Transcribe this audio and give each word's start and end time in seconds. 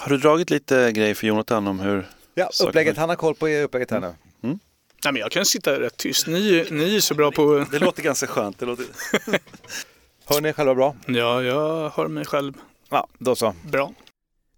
Har 0.00 0.10
du 0.10 0.18
dragit 0.18 0.50
lite 0.50 0.92
grejer 0.92 1.14
för 1.14 1.26
Jonathan 1.26 1.66
om 1.66 1.80
hur... 1.80 2.08
Ja, 2.34 2.50
upplägget, 2.64 2.96
han 2.96 3.08
har 3.08 3.16
koll 3.16 3.34
på 3.34 3.48
upplägget 3.48 3.90
här 3.90 4.00
nu. 4.00 4.06
Mm. 4.42 4.58
Nej, 5.04 5.12
men 5.12 5.16
jag 5.16 5.30
kan 5.30 5.44
sitta 5.44 5.80
rätt 5.80 5.96
tyst. 5.96 6.26
Ni, 6.26 6.66
ni 6.70 6.96
är 6.96 7.00
så 7.00 7.14
bra 7.14 7.30
på... 7.30 7.64
Det 7.70 7.78
låter 7.78 8.02
ganska 8.02 8.26
skönt. 8.26 8.58
Det 8.58 8.66
låter... 8.66 8.84
hör 10.26 10.40
ni 10.40 10.52
själva 10.52 10.74
bra? 10.74 10.96
Ja, 11.06 11.42
jag 11.42 11.90
hör 11.90 12.08
mig 12.08 12.24
själv. 12.24 12.54
Ja, 12.90 13.08
då 13.18 13.36
så. 13.36 13.54
Bra. 13.70 13.92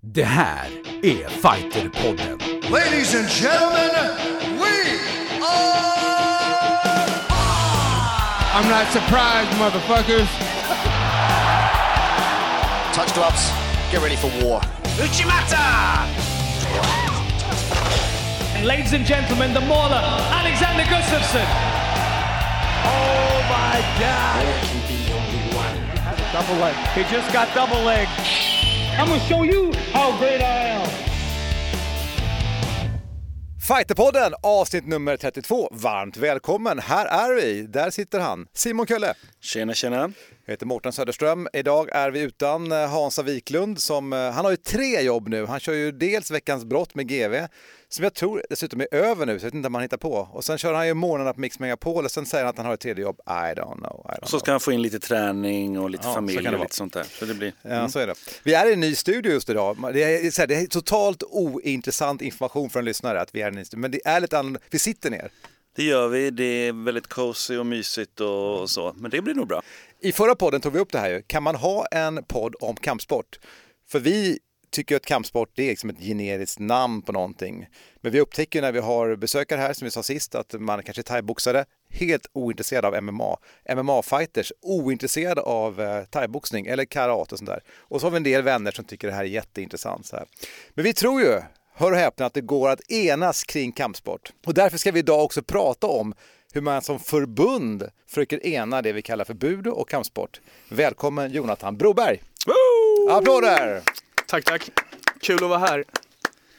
Det 0.01 0.25
här 0.25 0.69
är 1.03 1.29
Fighterpodden. 1.29 2.39
Ladies 2.71 3.15
and 3.15 3.29
gentlemen, 3.29 4.17
we 4.59 4.99
are... 5.43 5.91
I'm 8.53 8.69
not 8.69 8.93
surprised, 8.93 9.59
motherfuckers. 9.59 10.29
Touch 12.95 13.15
gloves. 13.15 13.53
Get 13.93 14.03
ready 14.03 14.17
for 14.17 14.29
war. 14.45 14.90
Uchimata! 15.01 16.05
And 18.55 18.67
ladies 18.67 18.93
and 18.93 19.07
gentlemen, 19.07 19.55
the 19.55 19.61
mauler, 19.63 19.97
Alexander 19.97 20.83
Gustafsson. 20.83 21.47
Oh 22.85 23.41
my 23.49 23.81
God! 23.99 24.45
There 24.45 24.61
can 24.69 24.81
be 24.87 25.13
only 25.15 25.41
one. 25.57 25.79
Double 26.35 26.57
leg. 26.61 26.75
He 26.95 27.03
just 27.11 27.33
got 27.33 27.49
double 27.55 27.81
leg. 27.83 28.09
I'm 28.99 29.09
gonna 29.09 29.21
show 29.21 29.43
you 29.43 29.73
how 29.95 30.19
great 30.19 30.43
I 30.43 30.77
am. 30.77 31.10
Fighterpodden 33.77 34.35
avsnitt 34.43 34.87
nummer 34.87 35.17
32. 35.17 35.69
Varmt 35.73 36.17
välkommen! 36.17 36.79
Här 36.79 37.07
är 37.07 37.35
vi. 37.35 37.63
Där 37.63 37.91
sitter 37.91 38.21
han, 38.21 38.47
Simon 38.53 38.87
Kölle. 38.87 39.15
Tjena, 39.41 39.75
tjena. 39.75 40.13
Jag 40.45 40.53
heter 40.53 40.67
Mårten 40.67 40.93
Söderström. 40.93 41.49
Idag 41.53 41.89
är 41.93 42.11
vi 42.11 42.21
utan 42.21 42.73
eh, 42.73 42.89
Hansa 42.89 43.23
Wiklund 43.23 43.81
som, 43.81 44.13
eh, 44.13 44.31
han 44.31 44.45
har 44.45 44.51
ju 44.51 44.57
tre 44.57 45.01
jobb 45.01 45.29
nu. 45.29 45.47
Han 45.47 45.61
kör 45.61 45.73
ju 45.73 45.93
dels 45.93 46.31
Veckans 46.31 46.65
brott 46.65 46.95
med 46.95 47.09
GV, 47.09 47.35
som 47.93 48.05
jag 48.05 48.15
tror 48.15 48.43
dessutom 48.51 48.81
är 48.81 48.95
över 48.95 49.27
nu, 49.27 49.39
så 49.39 49.45
jag 49.45 49.51
vet 49.51 49.55
inte 49.55 49.67
om 49.67 49.75
han 49.75 49.83
hittar 49.83 49.97
på. 49.97 50.29
Och 50.33 50.45
sen 50.45 50.59
kör 50.59 50.75
han 50.75 50.87
ju 50.87 50.95
morgnarna 50.95 51.33
på 51.33 51.41
Mix 51.41 51.59
Megapol 51.59 52.05
och 52.05 52.11
sen 52.11 52.27
säger 52.27 52.45
han 52.45 52.51
att 52.51 52.57
han 52.57 52.67
har 52.67 52.75
ett 52.75 52.81
tredje 52.81 53.03
jobb. 53.03 53.21
I 53.27 53.31
don't 53.31 53.79
know. 53.79 54.07
I 54.09 54.21
don't 54.21 54.27
så 54.27 54.39
ska 54.39 54.45
know. 54.45 54.53
han 54.53 54.61
få 54.61 54.73
in 54.73 54.83
lite 54.83 55.01
träning 55.01 55.79
och 55.79 55.91
lite 55.91 56.07
ja, 56.07 56.15
familj 56.15 56.49
och 56.49 56.61
lite 56.61 56.75
sånt 56.75 56.93
där. 56.93 57.05
Så 57.19 57.25
det 57.25 57.35
blir... 57.35 57.53
Ja, 57.63 57.71
mm. 57.71 57.89
så 57.89 57.99
är 57.99 58.07
det. 58.07 58.15
Vi 58.43 58.55
är 58.55 58.67
i 58.67 58.73
en 58.73 58.81
ny 58.81 58.95
studio 58.95 59.33
just 59.33 59.51
idag. 59.51 59.93
Det 59.95 60.03
är, 60.27 60.31
så 60.31 60.43
här, 60.43 60.47
det 60.47 60.55
är 60.55 60.67
totalt 60.67 61.23
ointressant 61.23 62.23
information 62.23 62.71
för 62.71 62.79
en 62.79 62.85
lyssnare 62.85 63.21
att 63.21 63.35
vi 63.35 63.41
är 63.41 63.47
i 63.47 63.49
en 63.49 63.55
ny 63.55 63.65
studio, 63.65 63.81
men 63.81 63.91
det 63.91 64.01
är 64.05 64.21
lite 64.21 64.39
annorlunda. 64.39 64.61
Vi 64.71 64.79
sitter 64.79 65.11
ner. 65.11 65.31
Det 65.77 65.85
gör 65.85 66.09
vi. 66.09 66.31
Det 66.31 66.45
är 66.45 66.85
väldigt 66.85 67.07
cozy 67.07 67.57
och 67.57 67.67
mysigt 67.67 68.21
och 68.21 68.71
så. 68.71 68.93
Men 68.97 69.11
det 69.11 69.23
blir 69.23 69.35
nog 69.35 69.49
bra. 69.49 69.63
I 70.01 70.13
förra 70.13 70.35
podden 70.35 70.61
tog 70.61 70.73
vi 70.73 70.79
upp 70.79 70.93
det 70.93 70.99
här 70.99 71.11
ju. 71.11 71.23
Kan 71.23 71.43
man 71.43 71.55
ha 71.55 71.87
en 71.87 72.25
podd 72.25 72.55
om 72.61 72.77
kampsport? 72.77 73.39
För 73.89 74.01
vi 74.01 74.39
tycker 74.71 74.97
att 74.97 75.07
kampsport 75.07 75.51
det 75.55 75.63
är 75.63 75.69
liksom 75.69 75.91
ett 75.91 76.01
generiskt 76.01 76.59
namn 76.59 77.03
på 77.03 77.13
någonting. 77.13 77.67
Men 78.01 78.13
vi 78.13 78.21
upptäcker 78.21 78.63
när 78.63 78.73
vi 78.73 78.79
har 78.79 79.17
besökare 79.17 79.61
här, 79.61 79.73
som 79.73 79.85
vi 79.85 79.91
sa 79.91 80.03
sist, 80.03 80.35
att 80.35 80.55
man 80.59 80.83
kanske 80.83 81.01
är 81.01 81.05
thaiboxare, 81.05 81.65
helt 81.91 82.27
ointresserad 82.33 82.85
av 82.85 83.03
MMA. 83.03 83.37
MMA-fighters, 83.69 84.53
ointresserade 84.63 85.41
av 85.41 85.81
eh, 85.81 86.05
thaiboxning 86.05 86.67
eller 86.67 86.85
karate 86.85 87.35
och 87.35 87.39
sånt 87.39 87.51
där. 87.51 87.63
Och 87.79 88.01
så 88.01 88.07
har 88.07 88.11
vi 88.11 88.17
en 88.17 88.23
del 88.23 88.43
vänner 88.43 88.71
som 88.71 88.85
tycker 88.85 89.09
det 89.09 89.15
här 89.15 89.25
är 89.25 89.29
jätteintressant. 89.29 90.07
Så 90.07 90.17
här. 90.17 90.27
Men 90.75 90.85
vi 90.85 90.93
tror 90.95 91.21
ju, 91.21 91.41
hör 91.75 91.93
och 91.93 91.99
häpna, 91.99 92.27
att 92.27 92.35
det 92.35 92.41
går 92.41 92.71
att 92.71 92.91
enas 92.91 93.45
kring 93.45 93.73
kampsport. 93.73 94.33
Och 94.47 94.55
därför 94.55 94.79
ska 94.79 94.93
vi 94.93 94.99
idag 94.99 95.25
också 95.25 95.43
prata 95.43 95.87
om 95.87 96.15
hur 96.53 96.61
man 96.61 96.83
som 96.83 96.99
förbund 96.99 97.91
försöker 98.09 98.47
ena 98.47 98.83
det 98.83 98.93
vi 98.93 99.03
kallar 99.03 99.25
för 99.25 99.35
budo 99.35 99.71
och 99.71 99.89
kampsport. 99.89 100.41
Välkommen 100.69 101.33
Jonathan 101.33 101.77
Broberg! 101.77 102.23
Woo! 102.47 103.11
Applåder! 103.11 103.83
Tack, 104.31 104.45
tack. 104.45 104.71
Kul 105.21 105.45
att 105.45 105.51
vara 105.51 105.59
här. 105.59 105.85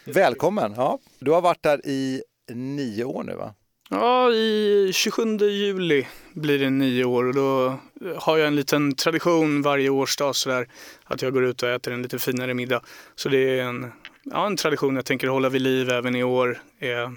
Välkommen! 0.04 0.74
Ja, 0.78 1.00
du 1.20 1.32
har 1.32 1.42
varit 1.42 1.64
där 1.64 1.86
i 1.86 2.24
nio 2.54 3.04
år 3.04 3.24
nu 3.24 3.36
va? 3.36 3.54
Ja, 3.90 4.32
i 4.32 4.92
27 4.94 5.38
juli 5.38 6.08
blir 6.34 6.60
det 6.60 6.70
nio 6.70 7.06
år 7.06 7.24
och 7.24 7.34
då 7.34 7.80
har 8.18 8.38
jag 8.38 8.48
en 8.48 8.56
liten 8.56 8.96
tradition 8.96 9.62
varje 9.62 9.90
årsdag 9.90 10.36
sådär 10.36 10.68
att 11.04 11.22
jag 11.22 11.34
går 11.34 11.44
ut 11.46 11.64
och 11.64 11.70
äter 11.70 11.94
en 11.94 12.02
lite 12.02 12.20
finare 12.20 12.54
middag. 12.54 12.82
Så 13.16 13.30
det 13.30 13.60
är 13.60 13.64
en, 13.64 13.92
ja, 14.24 14.48
en 14.48 14.58
tradition 14.58 14.96
jag 14.96 15.06
tänker 15.06 15.28
hålla 15.28 15.50
vid 15.50 15.62
liv 15.62 15.90
även 15.90 16.16
i 16.16 16.24
år. 16.24 16.62
Eh, 16.80 17.12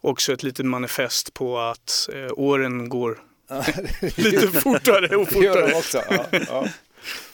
också 0.00 0.32
ett 0.32 0.42
litet 0.42 0.66
manifest 0.66 1.34
på 1.34 1.58
att 1.58 2.08
eh, 2.12 2.30
åren 2.32 2.88
går 2.88 3.18
lite 4.16 4.48
fortare 4.48 5.16
och 5.16 5.28
fortare. 5.28 5.40
Det 5.40 5.60
gör 5.60 5.68
de 5.68 5.74
också. 5.74 6.02
Ja, 6.10 6.24
ja. 6.48 6.68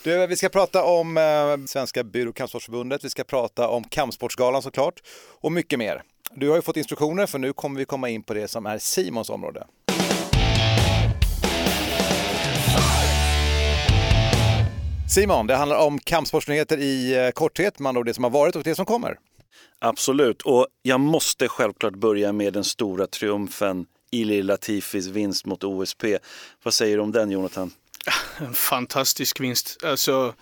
Du, 0.03 0.27
vi 0.27 0.37
ska 0.37 0.49
prata 0.49 0.85
om 0.85 1.17
eh, 1.17 1.67
Svenska 1.67 2.05
Byrå 2.05 2.33
Kampsportsförbundet, 2.33 3.05
vi 3.05 3.11
ska 3.11 3.25
prata 3.25 3.69
om 3.69 3.85
Kampsportsgalan 3.85 4.63
såklart 4.63 5.03
och 5.41 5.53
mycket 5.53 5.79
mer. 5.79 6.03
Du 6.35 6.49
har 6.49 6.57
ju 6.57 6.63
fått 6.63 6.77
instruktioner 6.77 7.27
för 7.27 7.39
nu 7.39 7.53
kommer 7.53 7.79
vi 7.79 7.85
komma 7.85 8.09
in 8.09 8.23
på 8.23 8.35
det 8.35 8.49
som 8.49 8.67
är 8.67 8.79
Simons 8.79 9.31
område. 9.31 9.67
Simon, 15.15 15.47
det 15.47 15.57
handlar 15.57 15.87
om 15.87 15.99
kampsportsnyheter 15.99 16.79
i 16.79 17.27
eh, 17.27 17.31
korthet, 17.31 17.79
man 17.79 18.05
det 18.05 18.15
som 18.15 18.25
har 18.25 18.31
varit 18.31 18.57
och 18.57 18.63
det 18.63 18.75
som 18.75 18.87
kommer. 18.87 19.19
Absolut, 19.79 20.43
och 20.43 20.67
jag 20.83 21.01
måste 21.01 21.49
självklart 21.49 21.95
börja 21.95 22.33
med 22.33 22.53
den 22.53 22.65
stora 22.65 23.07
triumfen 23.07 23.87
Ili 24.11 24.43
Latifis 24.43 25.07
vinst 25.07 25.47
mot 25.47 25.65
OSP. 25.65 26.05
Vad 26.63 26.75
säger 26.75 26.97
du 26.97 27.03
om 27.03 27.13
den 27.13 27.31
Jonathan? 27.31 27.71
En 28.39 28.55
fantastisk 28.55 29.41
vinst. 29.41 29.85
Alltså, 29.85 30.35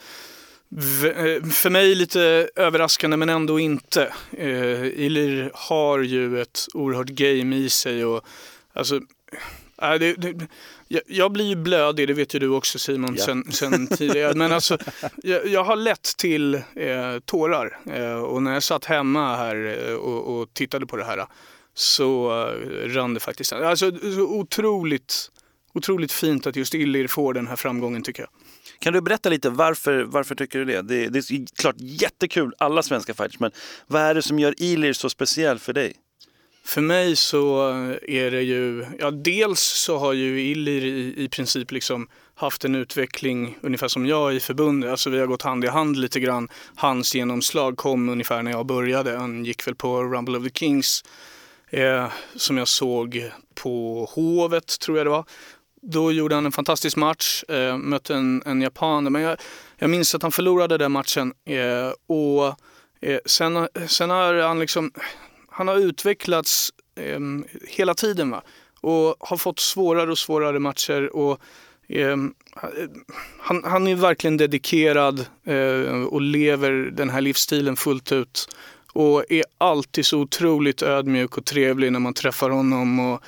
eh, 1.04 1.44
för 1.50 1.70
mig 1.70 1.94
lite 1.94 2.48
överraskande 2.56 3.16
men 3.16 3.28
ändå 3.28 3.60
inte. 3.60 4.12
Uh, 4.38 4.86
Ilir 4.86 5.50
har 5.54 5.98
ju 5.98 6.40
ett 6.40 6.66
oerhört 6.74 7.08
game 7.08 7.56
i 7.56 7.70
sig 7.70 8.04
och 8.04 8.24
alltså 8.72 9.00
äh, 9.82 9.94
det, 9.94 10.14
det, 10.14 10.48
jag, 11.06 11.32
blir 11.32 11.44
ju 11.44 11.56
blödig, 11.56 12.08
det 12.08 12.14
vet 12.14 12.34
ju 12.34 12.38
du 12.38 12.48
också 12.48 12.78
Simon 12.78 13.14
ja. 13.18 13.24
sen, 13.24 13.52
sen 13.52 13.86
tidigare. 13.86 14.34
Men 14.34 14.52
alltså, 14.52 14.78
jag, 15.22 15.46
jag 15.46 15.64
har 15.64 15.76
lätt 15.76 16.16
till 16.16 16.54
eh, 16.54 17.18
tårar 17.24 17.78
eh, 17.86 18.14
och 18.14 18.42
när 18.42 18.52
jag 18.52 18.62
satt 18.62 18.84
hemma 18.84 19.36
här 19.36 19.88
eh, 19.88 19.94
och, 19.94 20.40
och, 20.40 20.54
tittade 20.54 20.86
på 20.86 20.96
det 20.96 21.04
här 21.04 21.26
så 21.74 22.30
eh, 22.48 22.88
rann 22.88 23.14
det 23.14 23.20
faktiskt. 23.20 23.52
Alltså 23.52 23.90
så 23.90 24.20
otroligt, 24.20 25.30
otroligt 25.74 26.12
fint 26.12 26.46
att 26.46 26.56
just 26.56 26.74
Illir 26.74 27.08
får 27.08 27.34
den 27.34 27.46
här 27.46 27.56
framgången 27.56 28.02
tycker 28.02 28.22
jag. 28.22 28.30
Kan 28.78 28.92
du 28.92 29.00
berätta 29.00 29.28
lite 29.28 29.50
varför, 29.50 30.02
varför 30.02 30.34
tycker 30.34 30.58
du 30.58 30.64
det? 30.64 30.82
det? 30.82 31.08
Det 31.08 31.18
är 31.18 31.56
klart 31.56 31.76
jättekul, 31.78 32.54
alla 32.58 32.82
svenska 32.82 33.14
fighters, 33.14 33.40
men 33.40 33.50
vad 33.86 34.02
är 34.02 34.14
det 34.14 34.22
som 34.22 34.38
gör 34.38 34.54
Ilir 34.62 34.92
så 34.92 35.08
speciell 35.08 35.58
för 35.58 35.72
dig? 35.72 35.94
För 36.64 36.80
mig 36.80 37.16
så 37.16 37.68
är 38.02 38.30
det 38.30 38.42
ju, 38.42 38.86
ja 38.98 39.10
dels 39.10 39.60
så 39.60 39.98
har 39.98 40.12
ju 40.12 40.40
Illir 40.40 40.84
i, 40.84 41.24
i 41.24 41.28
princip 41.28 41.70
liksom 41.70 42.08
haft 42.34 42.64
en 42.64 42.74
utveckling 42.74 43.58
ungefär 43.60 43.88
som 43.88 44.06
jag 44.06 44.34
i 44.34 44.40
förbundet. 44.40 44.90
Alltså 44.90 45.10
vi 45.10 45.18
har 45.18 45.26
gått 45.26 45.42
hand 45.42 45.64
i 45.64 45.68
hand 45.68 45.96
lite 45.96 46.20
grann. 46.20 46.48
Hans 46.74 47.14
genomslag 47.14 47.76
kom 47.76 48.08
ungefär 48.08 48.42
när 48.42 48.50
jag 48.50 48.66
började. 48.66 49.16
Han 49.16 49.44
gick 49.44 49.66
väl 49.66 49.74
på 49.74 50.02
Rumble 50.02 50.38
of 50.38 50.44
the 50.44 50.50
Kings 50.50 51.04
eh, 51.70 52.12
som 52.36 52.58
jag 52.58 52.68
såg 52.68 53.30
på 53.54 54.04
Hovet 54.14 54.78
tror 54.80 54.98
jag 54.98 55.06
det 55.06 55.10
var. 55.10 55.24
Då 55.82 56.12
gjorde 56.12 56.34
han 56.34 56.46
en 56.46 56.52
fantastisk 56.52 56.96
match, 56.96 57.44
eh, 57.48 57.76
mötte 57.76 58.14
en, 58.14 58.42
en 58.46 58.62
japan. 58.62 59.12
Men 59.12 59.22
jag, 59.22 59.36
jag 59.78 59.90
minns 59.90 60.14
att 60.14 60.22
han 60.22 60.32
förlorade 60.32 60.78
den 60.78 60.92
matchen. 60.92 61.32
Eh, 61.44 61.92
och 62.06 62.46
eh, 63.00 63.18
sen, 63.26 63.68
sen 63.86 64.10
har 64.10 64.34
han 64.34 64.58
liksom 64.58 64.92
han 65.52 65.68
har 65.68 65.76
utvecklats 65.76 66.72
eh, 66.94 67.20
hela 67.68 67.94
tiden 67.94 68.30
va? 68.30 68.42
och 68.80 69.16
har 69.20 69.36
fått 69.36 69.58
svårare 69.58 70.10
och 70.10 70.18
svårare 70.18 70.58
matcher. 70.58 71.16
Och, 71.16 71.40
eh, 71.88 72.16
han, 73.38 73.64
han, 73.64 73.86
är 73.86 73.94
verkligen 73.94 74.36
dedikerad 74.36 75.26
eh, 75.44 76.02
och 76.02 76.20
lever 76.20 76.72
den 76.72 77.10
här 77.10 77.20
livsstilen 77.20 77.76
fullt 77.76 78.12
ut. 78.12 78.48
Och 78.92 79.32
är 79.32 79.44
alltid 79.58 80.06
så 80.06 80.18
otroligt 80.18 80.82
ödmjuk 80.82 81.38
och 81.38 81.44
trevlig 81.44 81.92
när 81.92 82.00
man 82.00 82.14
träffar 82.14 82.50
honom. 82.50 83.00
Och, 83.00 83.22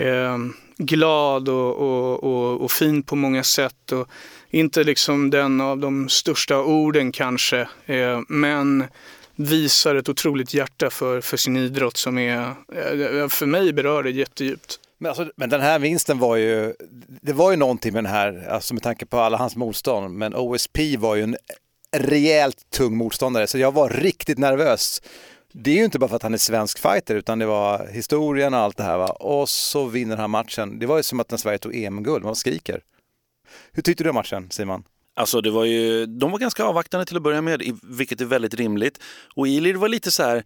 eh, 0.00 0.38
glad 0.78 1.48
och, 1.48 1.76
och, 1.76 2.24
och, 2.24 2.60
och, 2.60 2.70
fin 2.70 3.02
på 3.02 3.16
många 3.16 3.42
sätt. 3.42 3.92
Och 3.92 4.08
inte 4.50 4.84
liksom 4.84 5.30
den 5.30 5.60
av 5.60 5.78
de 5.78 6.08
största 6.08 6.58
orden 6.58 7.12
kanske, 7.12 7.68
eh, 7.86 8.20
men 8.28 8.84
visar 9.36 9.94
ett 9.94 10.08
otroligt 10.08 10.54
hjärta 10.54 10.90
för, 10.90 11.20
för 11.20 11.36
sin 11.36 11.56
idrott 11.56 11.96
som 11.96 12.18
är, 12.18 12.54
eh, 12.72 13.20
eh, 13.20 13.28
för 13.28 13.46
mig 13.46 13.72
berör 13.72 14.02
det 14.02 14.10
jättedjupt. 14.10 14.80
Men, 14.98 15.08
alltså, 15.08 15.30
men 15.36 15.50
den 15.50 15.60
här 15.60 15.78
vinsten 15.78 16.18
var 16.18 16.36
ju, 16.36 16.74
det 17.22 17.32
var 17.32 17.50
ju 17.50 17.56
någonting 17.56 17.92
med 17.92 18.04
den 18.04 18.12
här, 18.12 18.48
alltså 18.50 18.74
med 18.74 18.82
tanke 18.82 19.06
på 19.06 19.18
alla 19.18 19.36
hans 19.36 19.56
motstånd, 19.56 20.14
men 20.14 20.34
OSP 20.34 20.78
var 20.98 21.16
ju 21.16 21.22
en 21.22 21.36
rejält 21.96 22.70
tung 22.70 22.96
motståndare 22.96 23.46
så 23.46 23.58
jag 23.58 23.74
var 23.74 23.88
riktigt 23.90 24.38
nervös. 24.38 25.02
Det 25.52 25.70
är 25.70 25.74
ju 25.74 25.84
inte 25.84 25.98
bara 25.98 26.08
för 26.08 26.16
att 26.16 26.22
han 26.22 26.34
är 26.34 26.38
svensk 26.38 26.78
fighter 26.78 27.14
utan 27.14 27.38
det 27.38 27.46
var 27.46 27.86
historien 27.86 28.54
och 28.54 28.60
allt 28.60 28.76
det 28.76 28.82
här 28.82 28.98
va? 28.98 29.08
och 29.08 29.48
så 29.48 29.86
vinner 29.86 30.16
han 30.16 30.30
matchen. 30.30 30.78
Det 30.78 30.86
var 30.86 30.96
ju 30.96 31.02
som 31.02 31.20
att 31.20 31.30
när 31.30 31.38
Sverige 31.38 31.58
tog 31.58 31.76
EM-guld, 31.76 32.24
man 32.24 32.36
skriker. 32.36 32.80
Hur 33.72 33.82
tyckte 33.82 34.04
du 34.04 34.10
om 34.10 34.14
matchen 34.14 34.50
Simon? 34.50 34.82
Alltså 35.16 35.40
det 35.40 35.50
var 35.50 35.64
ju, 35.64 36.06
de 36.06 36.30
var 36.30 36.38
ganska 36.38 36.64
avvaktande 36.64 37.06
till 37.06 37.16
att 37.16 37.22
börja 37.22 37.42
med, 37.42 37.62
vilket 37.82 38.20
är 38.20 38.24
väldigt 38.24 38.54
rimligt. 38.54 38.98
Och 39.36 39.48
Ilir 39.48 39.74
var 39.74 39.88
lite 39.88 40.10
så 40.10 40.22
här, 40.22 40.44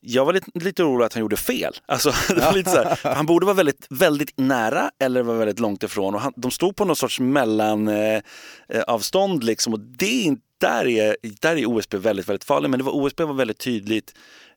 jag 0.00 0.24
var 0.24 0.32
lite, 0.32 0.50
lite 0.54 0.82
orolig 0.84 1.04
att 1.06 1.12
han 1.14 1.20
gjorde 1.20 1.36
fel. 1.36 1.72
Alltså, 1.86 2.12
det 2.28 2.40
var 2.40 2.52
lite 2.52 2.70
så 2.70 2.76
här, 2.76 2.98
han 3.14 3.26
borde 3.26 3.46
vara 3.46 3.56
väldigt, 3.56 3.86
väldigt 3.90 4.32
nära 4.38 4.90
eller 4.98 5.22
var 5.22 5.34
väldigt 5.34 5.60
långt 5.60 5.82
ifrån. 5.82 6.14
Och 6.14 6.20
han, 6.20 6.32
de 6.36 6.50
stod 6.50 6.76
på 6.76 6.84
någon 6.84 6.96
sorts 6.96 7.20
mellanavstånd 7.20 8.22
eh, 8.68 8.82
avstånd 8.86 9.44
liksom. 9.44 9.72
Och 9.72 9.80
det, 9.80 10.06
är 10.06 10.24
inte- 10.24 10.42
där, 10.58 10.86
är, 10.86 11.16
där 11.40 11.56
är 11.56 11.66
OSB 11.66 11.94
väldigt, 11.94 12.28
väldigt 12.28 12.44
farlig. 12.44 12.70
Men 12.70 12.78
det 12.78 12.84
var, 12.84 12.92
OSB 12.92 13.20
var 13.20 13.34
väldigt 13.34 13.58
tydligt 13.58 14.14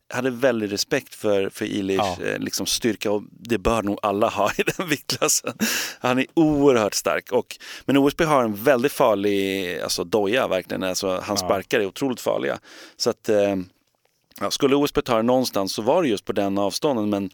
hade 0.09 0.29
väldigt 0.29 0.71
respekt 0.71 1.15
för, 1.15 1.49
för 1.49 1.65
Ilish 1.65 1.97
Ja. 1.97 2.25
eh, 2.25 2.39
liksom 2.39 2.65
styrka 2.65 3.11
och 3.11 3.23
det 3.31 3.57
bör 3.57 3.83
nog 3.83 3.99
alla 4.01 4.29
ha 4.29 4.51
i 4.57 4.63
den 4.77 4.89
viktklassen. 4.89 5.53
Han 5.99 6.19
är 6.19 6.25
oerhört 6.33 6.93
stark. 6.93 7.31
Och, 7.31 7.57
men 7.85 7.97
OSB 7.97 8.21
har 8.21 8.43
en 8.43 8.55
väldigt 8.55 8.91
farlig 8.91 9.79
alltså, 9.79 10.03
doja 10.03 10.47
verkligen. 10.47 10.83
Alltså, 10.83 11.19
hans 11.23 11.39
sparkar 11.39 11.79
är 11.79 11.85
otroligt 11.85 12.21
farliga. 12.21 12.59
Så 12.97 13.09
att, 13.09 13.29
eh, 13.29 13.55
ja, 14.41 14.51
skulle 14.51 14.75
OSB 14.75 15.01
ta 15.01 15.15
det 15.15 15.23
någonstans 15.23 15.73
så 15.73 15.81
var 15.81 16.03
det 16.03 16.09
just 16.09 16.25
på 16.25 16.33
den 16.33 16.57
avstånden. 16.57 17.09
Men, 17.09 17.29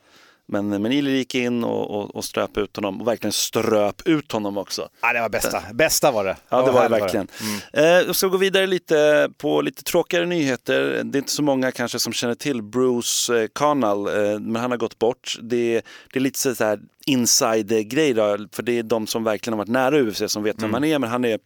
men, 0.47 0.69
men 0.69 0.91
Ilir 0.91 1.15
gick 1.15 1.35
in 1.35 1.63
och, 1.63 1.91
och, 1.91 2.15
och 2.15 2.25
ströp 2.25 2.57
ut 2.57 2.75
honom 2.75 3.01
och 3.01 3.07
verkligen 3.07 3.31
ströp 3.31 4.07
ut 4.07 4.31
honom 4.31 4.57
också. 4.57 4.89
Ja, 5.01 5.13
det 5.13 5.21
var 5.21 5.29
bästa. 5.29 5.63
Bästa 5.73 6.11
var 6.11 6.23
det. 6.23 6.37
Ja, 6.49 6.57
det 6.57 6.71
var 6.71 6.73
det 6.73 6.79
härligt 6.79 7.01
verkligen. 7.01 7.27
Eh, 7.73 7.83
jag 7.83 8.15
ska 8.15 8.27
gå 8.27 8.37
vidare 8.37 8.67
lite 8.67 9.29
på 9.37 9.61
lite 9.61 9.83
tråkigare 9.83 10.25
nyheter. 10.25 11.01
Det 11.03 11.17
är 11.17 11.19
inte 11.19 11.31
så 11.31 11.43
många 11.43 11.71
kanske 11.71 11.99
som 11.99 12.13
känner 12.13 12.35
till 12.35 12.61
Bruce 12.61 13.41
eh, 13.41 13.47
Connell, 13.47 14.07
eh, 14.07 14.39
men 14.39 14.55
han 14.55 14.71
har 14.71 14.77
gått 14.77 14.99
bort. 14.99 15.37
Det, 15.41 15.81
det 16.13 16.19
är 16.19 16.21
lite 16.21 16.55
så 16.55 16.63
här 16.63 16.79
inside-grej 17.05 18.15
för 18.51 18.63
det 18.63 18.79
är 18.79 18.83
de 18.83 19.07
som 19.07 19.23
verkligen 19.23 19.53
har 19.53 19.65
varit 19.65 19.71
nära 19.71 20.01
UFC 20.01 20.23
som 20.27 20.43
vet 20.43 20.63
vem 20.63 20.73
han 20.73 20.83
är. 20.83 20.99
Men 20.99 21.09
han 21.09 21.25
är, 21.25 21.39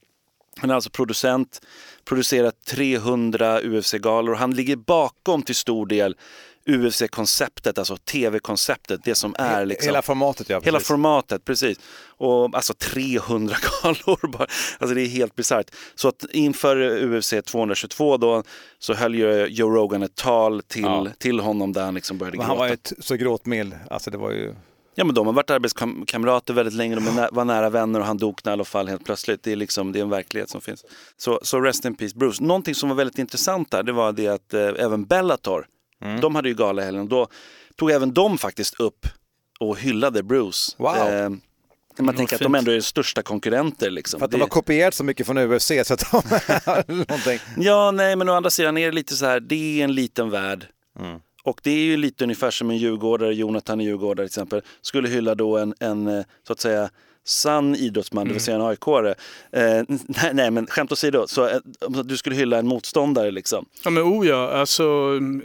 han 0.58 0.70
är 0.70 0.76
alltså 0.76 0.90
producent, 0.90 1.62
producerat 2.06 2.66
300 2.66 3.62
UFC-galor 3.62 4.32
och 4.32 4.40
han 4.40 4.56
ligger 4.56 4.76
bakom 4.76 5.44
till 5.44 5.56
stor 5.56 5.86
del 5.86 6.16
UFC-konceptet, 6.68 7.78
alltså 7.78 7.98
tv-konceptet, 7.98 9.02
det 9.04 9.16
som 9.16 9.36
är 9.38 9.66
liksom... 9.66 9.86
Hela 9.88 10.02
formatet 10.02 10.50
ja. 10.50 10.60
Hela 10.64 10.78
precis. 10.78 10.88
formatet, 10.88 11.46
precis. 11.46 11.78
Och 12.18 12.56
alltså 12.56 12.74
300 12.74 13.56
galor 13.84 14.28
bara. 14.28 14.48
Alltså 14.80 14.96
det 14.96 15.02
är 15.02 15.08
helt 15.08 15.36
bisarrt. 15.36 15.72
Så 15.96 16.08
att 16.08 16.26
inför 16.32 17.04
UFC 17.16 17.34
222 17.46 18.18
då 18.18 18.44
så 18.80 18.94
höll 18.94 19.16
ju 19.16 19.46
Joe 19.48 19.70
Rogan 19.70 20.04
ett 20.04 20.16
tal 20.16 20.62
till, 20.68 20.82
Ja. 20.84 21.08
till 21.18 21.40
honom 21.40 21.74
där 21.74 21.84
han 21.86 21.94
liksom 21.96 22.18
började 22.18 22.38
Men 22.38 22.46
gråta. 22.48 22.52
han 22.52 22.58
var 22.58 22.68
ju 22.68 22.74
ett, 22.74 22.94
så 23.00 23.16
gråtmild. 23.16 23.76
Alltså 23.90 24.12
det 24.12 24.18
var 24.18 24.32
ju... 24.32 24.56
Ja 24.96 25.06
men 25.06 25.16
de 25.16 25.26
har 25.26 25.34
varit 25.34 25.50
arbetskamrater 25.50 26.54
väldigt 26.54 26.74
länge, 26.76 26.96
de 26.96 27.28
var 27.32 27.46
nära 27.46 27.70
vänner 27.70 28.00
och 28.00 28.06
han 28.06 28.18
dog 28.18 28.40
i 28.46 28.50
alla 28.50 28.64
fall 28.66 28.88
helt 28.88 29.06
plötsligt. 29.06 29.44
Det 29.44 29.52
är 29.52 29.56
liksom, 29.56 29.92
det 29.92 30.00
är 30.00 30.04
en 30.04 30.10
verklighet 30.10 30.50
som 30.50 30.62
finns. 30.62 30.86
Så, 31.18 31.40
så 31.44 31.62
rest 31.62 31.86
in 31.86 31.96
peace 31.96 32.16
Bruce. 32.18 32.44
Någonting 32.44 32.76
som 32.76 32.90
var 32.90 32.96
väldigt 32.96 33.20
intressant 33.20 33.72
där, 33.72 33.84
det 33.84 33.92
var 33.92 34.12
det 34.12 34.28
att 34.28 34.54
eh, 34.54 34.62
även 34.62 35.06
Bellator, 35.06 35.66
Mm. 36.04 36.22
de 36.22 36.36
hade 36.36 36.50
ju 36.50 36.56
gala 36.56 36.82
helgen. 36.82 37.08
Då 37.08 37.28
tog 37.76 37.92
även 37.92 38.14
de 38.14 38.38
faktiskt 38.38 38.80
upp 38.80 39.08
och 39.60 39.80
hyllade 39.80 40.24
Bruce. 40.24 40.76
Wow. 40.78 40.96
Eh, 40.96 41.30
man 42.00 42.16
tänker 42.16 42.36
att 42.36 42.42
de 42.42 42.56
ändå 42.56 42.72
är 42.72 42.80
största 42.80 43.22
konkurrenter 43.22 43.90
liksom. 43.90 44.20
För 44.20 44.26
att 44.26 44.32
de 44.32 44.42
har 44.42 44.48
kopierat 44.48 44.94
så 44.94 45.04
mycket 45.04 45.26
från 45.26 45.38
UFC 45.38 45.72
så 45.84 45.94
att 45.94 46.12
de... 46.12 46.22
någonting. 46.96 47.40
Ja, 47.58 47.92
nej, 47.92 48.16
men 48.16 48.30
å 48.30 48.34
andra 48.34 48.50
sidan 48.50 48.78
är 48.78 48.86
det 48.86 48.92
lite 48.92 49.16
så 49.16 49.26
här, 49.26 49.40
det 49.40 49.80
är 49.80 49.84
en 49.84 49.96
liten 49.96 50.30
värld. 50.30 50.68
Mm. 51.00 51.20
Och 51.44 51.60
det 51.64 51.72
är 51.72 51.84
ju 51.84 51.98
lite 51.98 52.24
ungefär 52.24 52.52
som 52.52 52.70
en 52.70 52.78
djurgårdare, 52.78 53.34
Jonathan 53.34 53.82
i 53.82 53.84
Djurgårdare 53.84 54.28
till 54.28 54.32
exempel, 54.32 54.62
skulle 54.82 55.10
hylla 55.10 55.36
då 55.36 55.58
en, 55.58 55.74
en 55.80 56.08
eh, 56.08 56.26
så 56.48 56.54
att 56.54 56.60
säga 56.60 56.90
sann 57.30 57.76
idrottsman, 57.76 58.28
det 58.28 58.34
vill 58.34 58.42
säga 58.42 58.56
en 58.56 58.62
AIK-are. 58.62 59.16
Eh, 59.52 59.84
nej, 60.08 60.32
nej, 60.34 60.52
men 60.52 60.68
skämt 60.68 60.92
åsido, 60.92 61.28
så 61.28 61.48
eh, 61.48 61.58
du 62.06 62.18
skulle 62.18 62.36
hylla 62.36 62.58
en 62.58 62.68
motståndare 62.68 63.32
liksom. 63.32 63.66
Ja 63.84 63.90
men 63.90 64.04
oh 64.04 64.28
ja, 64.28 64.50
alltså 64.52 64.84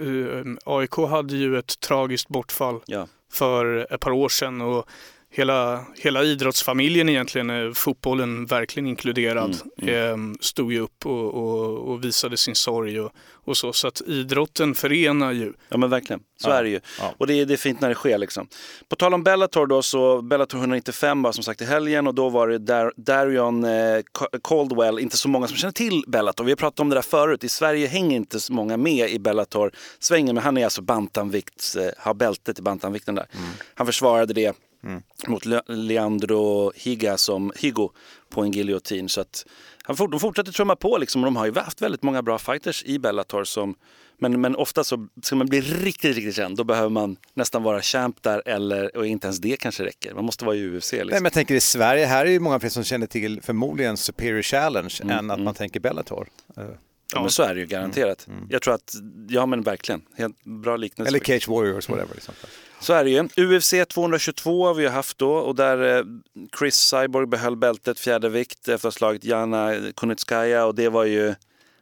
eh, 0.01 0.75
AIK 0.75 0.95
hade 1.11 1.37
ju 1.37 1.59
ett 1.59 1.81
tragiskt 1.81 2.29
bortfall 2.29 2.81
Ja. 2.87 3.09
för 3.33 3.87
ett 3.95 4.01
par 4.01 4.11
år 4.11 4.29
sedan 4.29 4.61
och 4.61 4.87
hela, 5.35 5.85
hela 5.99 6.23
idrottsfamiljen 6.25 7.09
egentligen, 7.09 7.51
eh, 7.51 7.73
fotbollen 7.73 8.47
verkligen 8.47 8.87
inkluderad, 8.87 9.57
eh, 9.83 10.17
stod 10.41 10.73
ju 10.73 10.81
upp 10.81 11.07
och, 11.07 11.35
och, 11.35 11.79
och 11.91 12.05
visade 12.05 12.37
sin 12.37 12.55
sorg 12.55 13.01
och, 13.01 13.13
och 13.45 13.57
så. 13.57 13.73
Så 13.73 13.89
att 13.89 14.01
idrotten 14.07 14.75
förenar 14.75 15.33
ju. 15.33 15.53
Ja 15.69 15.77
men 15.77 15.91
verkligen, 15.91 16.21
så 16.43 16.49
Ja, 16.51 16.55
är 16.55 16.63
det 16.63 16.69
ju. 16.69 16.81
ja. 17.01 17.15
Och 17.19 17.27
det 17.27 17.35
är, 17.35 17.47
det 17.47 17.53
är 17.55 17.57
fint 17.57 17.81
när 17.81 17.89
det 17.89 17.95
sker 17.95 18.19
liksom. 18.19 18.49
På 18.89 18.97
tal 18.97 19.15
om 19.15 19.23
Bellator 19.25 19.67
då, 19.67 19.83
så 19.83 20.23
Bellator 20.23 20.59
195 20.59 21.23
var 21.23 21.33
som 21.33 21.45
sagt 21.45 21.61
i 21.61 21.65
helgen 21.65 22.07
och 22.07 22.15
då 22.15 22.29
var 22.29 22.49
det 22.49 22.59
Dar- 22.59 22.93
Darion 22.97 23.65
eh, 23.65 23.69
Ca- 24.19 24.41
Caldwell, 24.45 24.99
inte 24.99 25.17
så 25.17 25.29
många 25.29 25.47
som 25.49 25.57
känner 25.57 25.73
till 25.73 26.05
Bellator. 26.07 26.45
Vi 26.45 26.51
har 26.51 26.57
pratat 26.57 26.81
om 26.81 26.89
det 26.89 26.95
där 26.95 27.03
förut, 27.03 27.45
i 27.45 27.49
Sverige 27.49 27.87
hänger 27.87 28.17
inte 28.17 28.41
så 28.41 28.53
många 28.53 28.77
med 28.77 29.11
i 29.11 29.19
Bellator-svängen, 29.19 30.35
men 30.35 30.45
han 30.45 30.57
är 30.59 30.65
alltså 30.65 30.83
bantamvikt, 30.83 31.77
eh, 31.79 31.87
har 31.99 32.15
bältet 32.15 32.59
i 32.59 32.63
bantamvikten 32.63 33.15
där. 33.15 33.27
Han 33.75 33.87
försvarade 33.87 34.35
det 34.35 34.53
mot 35.27 35.45
Le- 35.47 35.63
Leandro 35.67 36.73
Higa 36.77 37.17
som 37.17 37.53
Higo 37.57 37.91
på 38.31 38.43
en 38.43 38.51
giljotin. 38.51 39.09
Så 39.09 39.21
att 39.21 39.47
han 39.83 39.97
fort, 39.97 40.11
de 40.11 40.21
fortsätter 40.21 40.53
trumma 40.53 40.77
på 40.77 40.99
liksom, 40.99 41.23
och 41.23 41.25
de 41.27 41.37
har 41.37 41.47
ju 41.47 41.55
haft 41.55 41.83
väldigt 41.83 42.03
många 42.03 42.23
bra 42.23 42.39
fighters 42.39 42.83
i 42.85 42.99
Bellator 42.99 43.45
som 43.45 43.75
men, 44.19 44.41
men 44.41 44.57
ofta 44.57 44.85
så 44.85 45.09
ska 45.23 45.37
man 45.37 45.47
bli 45.47 45.61
riktigt, 45.61 46.17
riktigt 46.17 46.37
känd, 46.37 46.57
då 46.57 46.65
behöver 46.65 46.89
man 46.89 47.17
nästan 47.35 47.63
vara 47.63 47.83
champ 47.83 48.23
där 48.23 48.43
eller, 48.49 48.97
och 48.97 49.07
inte 49.07 49.27
ens 49.27 49.39
det 49.39 49.57
kanske 49.57 49.85
räcker. 49.85 50.15
Man 50.15 50.25
måste 50.25 50.45
vara 50.45 50.57
i 50.57 50.67
UFC 50.77 50.93
liksom. 50.93 51.07
Nej, 51.11 51.15
men 51.15 51.25
jag 51.25 51.33
tänker 51.33 51.55
i 51.55 51.61
Sverige, 51.61 52.07
här 52.07 52.27
är 52.27 52.31
ju 52.31 52.41
många 52.41 52.61
fler 52.61 52.71
som 52.71 52.85
känner 52.85 53.07
till 53.07 53.41
förmodligen 53.43 53.97
Superior 53.97 54.43
Challenge 54.43 54.95
Mm, 55.03 55.19
än 55.19 55.31
att 55.31 55.41
man 55.41 55.55
tänker 55.55 55.81
Bellator. 55.81 56.29
Eh, 56.57 56.65
ja, 57.15 57.21
men 57.21 57.31
så 57.31 57.43
är 57.43 57.55
det 57.55 57.61
ju 57.61 57.67
garanterat. 57.67 58.27
Jag 58.49 58.63
tror 58.63 58.75
att, 58.75 58.95
ja 59.29 59.47
men 59.47 59.63
verkligen, 59.63 60.03
helt 60.17 60.45
bra 60.45 60.77
liknelse. 60.77 61.09
Eller 61.09 61.21
Cage 61.21 61.49
Warriors, 61.49 61.89
whatever. 61.89 62.15
Liksom. 62.15 62.35
Så 62.83 62.93
är 62.93 63.05
det 63.05 63.11
ju. 63.11 63.29
UFC 63.57 63.75
222 63.89 64.67
har 64.67 64.75
vi 64.75 64.83
ju 64.83 64.89
haft 64.89 65.19
då 65.19 65.33
och 65.33 65.55
där 65.55 65.99
eh, 65.99 66.05
Chris 66.59 66.75
Cyborg 66.77 67.27
behöll 67.27 67.57
bältet 67.57 67.99
fjärde 68.01 68.29
vikt 68.29 68.59
efter 68.59 68.75
att 68.75 68.83
ha 68.83 68.91
slagit 68.91 69.25
Jana 69.25 69.75
Kunitskaya 69.97 70.65
och 70.65 70.75
det 70.75 70.89
var 70.89 71.05
ju, 71.05 71.35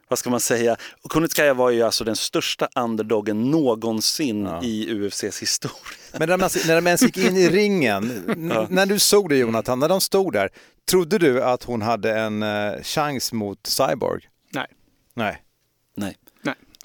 vad 0.07 0.19
ska 0.19 0.29
man 0.29 0.39
säga, 0.39 0.75
Kunitskaya 1.09 1.53
var 1.53 1.69
ju 1.69 1.81
alltså 1.81 2.03
den 2.03 2.15
största 2.15 2.67
underdogen 2.75 3.51
någonsin 3.51 4.49
i 4.63 4.87
UFCs 4.89 5.41
historia. 5.41 5.77
Men 6.17 6.29
när, 6.29 6.37
man, 6.37 6.49
när 6.67 6.75
de 6.75 6.87
ens 6.87 7.01
gick 7.01 7.17
in 7.17 7.37
i 7.37 7.49
ringen, 7.49 8.23
n- 8.29 8.67
när 8.69 8.85
du 8.85 8.99
såg 8.99 9.29
det 9.29 9.37
Jonathan, 9.37 9.79
när 9.79 9.89
de 9.89 10.01
stod 10.01 10.33
där, 10.33 10.49
trodde 10.91 11.17
du 11.17 11.43
att 11.43 11.63
hon 11.63 11.81
hade 11.81 12.19
en 12.19 12.43
uh, 12.43 12.81
chans 12.83 13.33
mot 13.33 13.67
Cyborg? 13.67 14.21
Nej. 14.53 14.67
Nej. 15.13 15.41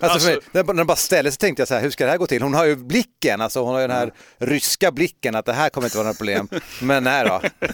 Alltså, 0.00 0.18
för 0.18 0.26
mig, 0.26 0.34
Alltså- 0.34 0.50
när 0.52 0.64
när 0.64 0.74
de 0.74 0.86
bara 0.86 0.96
ställde 0.96 1.30
sig 1.30 1.38
tänkte 1.38 1.60
jag 1.60 1.68
så 1.68 1.74
här, 1.74 1.82
hur 1.82 1.90
ska 1.90 2.04
det 2.04 2.10
här 2.10 2.18
gå 2.18 2.26
till? 2.26 2.42
Hon 2.42 2.54
har 2.54 2.64
ju 2.64 2.76
blicken, 2.76 3.40
alltså 3.40 3.60
hon 3.62 3.74
har 3.74 3.80
ju 3.80 3.86
den 3.88 3.96
här 3.96 4.12
ryska 4.38 4.92
blicken 4.92 5.34
att 5.34 5.44
det 5.46 5.52
här 5.52 5.68
kommer 5.68 5.86
inte 5.86 5.96
vara 5.96 6.04
några 6.06 6.16
problem. 6.16 6.48
Men 6.82 7.04
nej 7.04 7.24
då. 7.24 7.40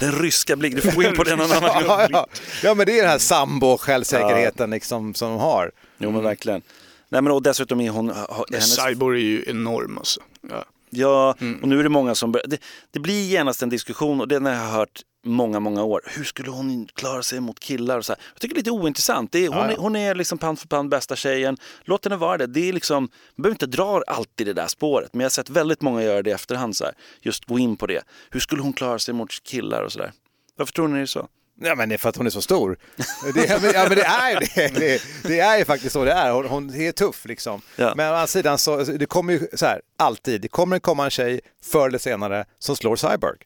Den 0.00 0.12
ryska 0.12 0.56
blicken, 0.56 0.80
du 0.80 0.90
får 0.90 0.96
gå 0.96 1.02
in 1.02 1.16
på 1.16 1.24
den 1.24 1.38
någon 1.38 1.52
annan 1.52 1.84
ja, 1.86 2.06
ja. 2.10 2.26
ja 2.62 2.74
men 2.74 2.86
det 2.86 2.92
är 2.98 3.02
den 3.02 3.10
här 3.10 3.18
sambo-självsäkerheten 3.18 4.70
liksom, 4.70 5.14
som 5.14 5.28
de 5.30 5.38
har. 5.40 5.70
Jo 5.98 6.10
men 6.10 6.22
verkligen. 6.22 6.62
Nej 7.08 7.22
men 7.22 7.32
och 7.32 7.42
dessutom 7.42 7.80
är 7.80 7.90
hon... 7.90 8.12
Hennes, 8.50 8.76
Cyborg 8.76 9.20
är 9.20 9.24
ju 9.24 9.44
enorm 9.46 9.98
alltså. 9.98 10.20
Ja. 10.50 10.64
Ja, 10.90 11.34
och 11.62 11.68
nu 11.68 11.78
är 11.78 11.82
det 11.82 11.88
många 11.88 12.14
som 12.14 12.32
börjar... 12.32 12.46
Det, 12.46 12.58
det 12.90 13.00
blir 13.00 13.28
genast 13.28 13.62
en 13.62 13.68
diskussion 13.68 14.20
och 14.20 14.28
den 14.28 14.46
har 14.46 14.52
jag 14.52 14.60
hört 14.60 15.02
många, 15.24 15.60
många 15.60 15.82
år. 15.84 16.02
Hur 16.06 16.24
skulle 16.24 16.50
hon 16.50 16.86
klara 16.94 17.22
sig 17.22 17.40
mot 17.40 17.60
killar 17.60 17.98
och 17.98 18.04
så 18.04 18.12
här. 18.12 18.22
Jag 18.32 18.40
tycker 18.40 18.54
det 18.54 18.58
är 18.58 18.62
lite 18.62 18.70
ointressant. 18.70 19.32
Det 19.32 19.44
är, 19.44 19.48
hon, 19.48 19.58
Ja, 19.58 19.64
ja. 19.66 19.72
Är, 19.72 19.76
hon 19.76 19.96
är 19.96 20.14
liksom 20.14 20.38
pand 20.38 20.58
för 20.58 20.68
pand 20.68 20.90
bästa 20.90 21.16
tjejen. 21.16 21.56
Låt 21.84 22.04
henne 22.04 22.16
vara 22.16 22.38
det. 22.38 22.46
Det 22.46 22.68
är 22.68 22.72
liksom, 22.72 23.02
man 23.36 23.42
behöver 23.42 23.54
inte 23.54 23.66
dra 23.66 24.02
alltid 24.06 24.46
det 24.46 24.52
där 24.52 24.66
spåret. 24.66 25.14
Men 25.14 25.20
jag 25.20 25.24
har 25.24 25.30
sett 25.30 25.50
väldigt 25.50 25.82
många 25.82 26.02
göra 26.02 26.22
det 26.22 26.30
i 26.30 26.32
efterhand. 26.32 26.76
Så 26.76 26.84
här. 26.84 26.94
Just 27.20 27.44
gå 27.44 27.58
in 27.58 27.76
på 27.76 27.86
det. 27.86 28.02
Hur 28.30 28.40
skulle 28.40 28.62
hon 28.62 28.72
klara 28.72 28.98
sig 28.98 29.14
mot 29.14 29.42
killar 29.42 29.82
och 29.82 29.92
sådär. 29.92 30.12
Varför 30.56 30.72
tror 30.72 30.88
ni 30.88 30.96
det 30.96 31.02
är 31.02 31.06
så? 31.06 31.28
Ja 31.62 31.74
men 31.74 31.88
det 31.88 31.94
är 31.94 31.98
för 31.98 32.08
att 32.08 32.16
hon 32.16 32.26
är 32.26 32.30
så 32.30 32.42
stor. 32.42 32.78
Det, 33.34 33.44
ja, 33.48 33.58
men, 33.62 33.70
ja, 33.74 33.88
det 33.88 34.02
är 34.02 34.40
det. 34.40 34.80
det. 34.80 35.02
Det 35.22 35.40
är 35.40 35.58
ju 35.58 35.64
faktiskt 35.64 35.92
så 35.92 36.04
det 36.04 36.12
är. 36.12 36.32
Hon, 36.32 36.46
hon 36.46 36.74
är 36.74 36.92
tuff 36.92 37.24
liksom. 37.24 37.62
Ja. 37.76 37.92
Men 37.96 38.10
å 38.10 38.14
andra 38.14 38.26
sidan 38.26 38.58
så, 38.58 38.78
alltså, 38.78 38.92
det 38.92 39.06
kommer 39.06 39.32
ju 39.32 39.48
så 39.54 39.66
här, 39.66 39.80
alltid, 39.98 40.40
det 40.40 40.48
kommer 40.48 40.78
komma 40.78 41.04
en 41.04 41.10
tjej 41.10 41.40
förr 41.64 41.88
eller 41.88 41.98
senare 41.98 42.44
som 42.58 42.76
slår 42.76 42.96
Cyborg. 42.96 43.38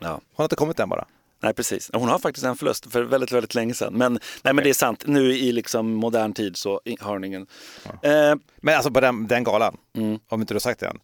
Ja. 0.00 0.08
Hon 0.10 0.20
har 0.36 0.44
inte 0.44 0.56
kommit 0.56 0.80
än 0.80 0.88
bara. 0.88 1.06
Nej, 1.42 1.54
precis. 1.54 1.90
Hon 1.92 2.08
har 2.08 2.18
faktiskt 2.18 2.46
en 2.46 2.56
förlust 2.56 2.92
för 2.92 3.02
väldigt, 3.02 3.32
väldigt 3.32 3.54
länge 3.54 3.74
sedan. 3.74 3.94
Men, 3.94 4.12
nej, 4.42 4.54
men 4.54 4.64
det 4.64 4.70
är 4.70 4.74
sant. 4.74 5.02
Nu 5.06 5.32
i 5.32 5.52
liksom 5.52 5.92
modern 5.94 6.32
tid 6.32 6.56
så 6.56 6.80
har 7.00 7.12
hon 7.12 7.24
ingen. 7.24 7.46
Eh, 8.02 8.34
Men 8.56 8.74
alltså 8.74 8.90
på 8.90 9.00
den, 9.00 9.26
den 9.26 9.44
galan, 9.44 9.76
om 10.28 10.40
inte 10.40 10.54
du 10.54 10.56
har 10.56 10.60
sagt 10.60 10.80
det 10.80 10.86
än. 10.86 10.98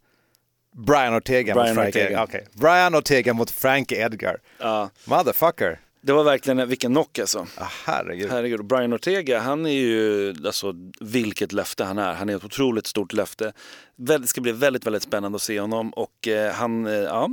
Brian 0.86 1.16
Ortega 1.16 1.52
Mm. 1.52 1.62
Brian 1.62 1.74
mot 1.76 1.82
Frankie 1.84 2.04
Ortega. 2.04 2.22
Okej. 2.22 2.46
Brian 2.52 2.94
Ortega 2.94 3.32
mot 3.34 3.50
Frankie 3.50 4.04
Edgar. 4.04 4.36
ja, 4.58 4.90
Motherfucker. 5.04 5.80
Det 6.02 6.12
var 6.12 6.24
verkligen 6.24 6.68
vilken 6.68 6.92
knock 6.92 7.18
alltså. 7.18 7.46
Ah, 7.56 7.68
herregud. 7.84 8.30
Herregud, 8.30 8.64
Brian 8.64 8.92
Ortega, 8.92 9.40
han 9.40 9.66
är 9.66 9.70
ju, 9.70 10.34
alltså 10.46 10.74
vilket 11.00 11.52
löfte 11.52 11.84
han 11.84 11.98
är. 11.98 12.14
Han 12.14 12.28
är 12.28 12.36
ett 12.36 12.44
otroligt 12.44 12.86
stort 12.86 13.12
löfte. 13.12 13.52
Det 13.96 14.26
ska 14.26 14.40
bli 14.40 14.52
väldigt, 14.52 14.86
väldigt 14.86 15.02
spännande 15.02 15.36
att 15.36 15.42
se 15.42 15.60
honom 15.60 15.90
och 15.90 16.28
eh, 16.28 16.52
han, 16.52 16.86
eh, 16.86 16.92
ja, 16.92 17.30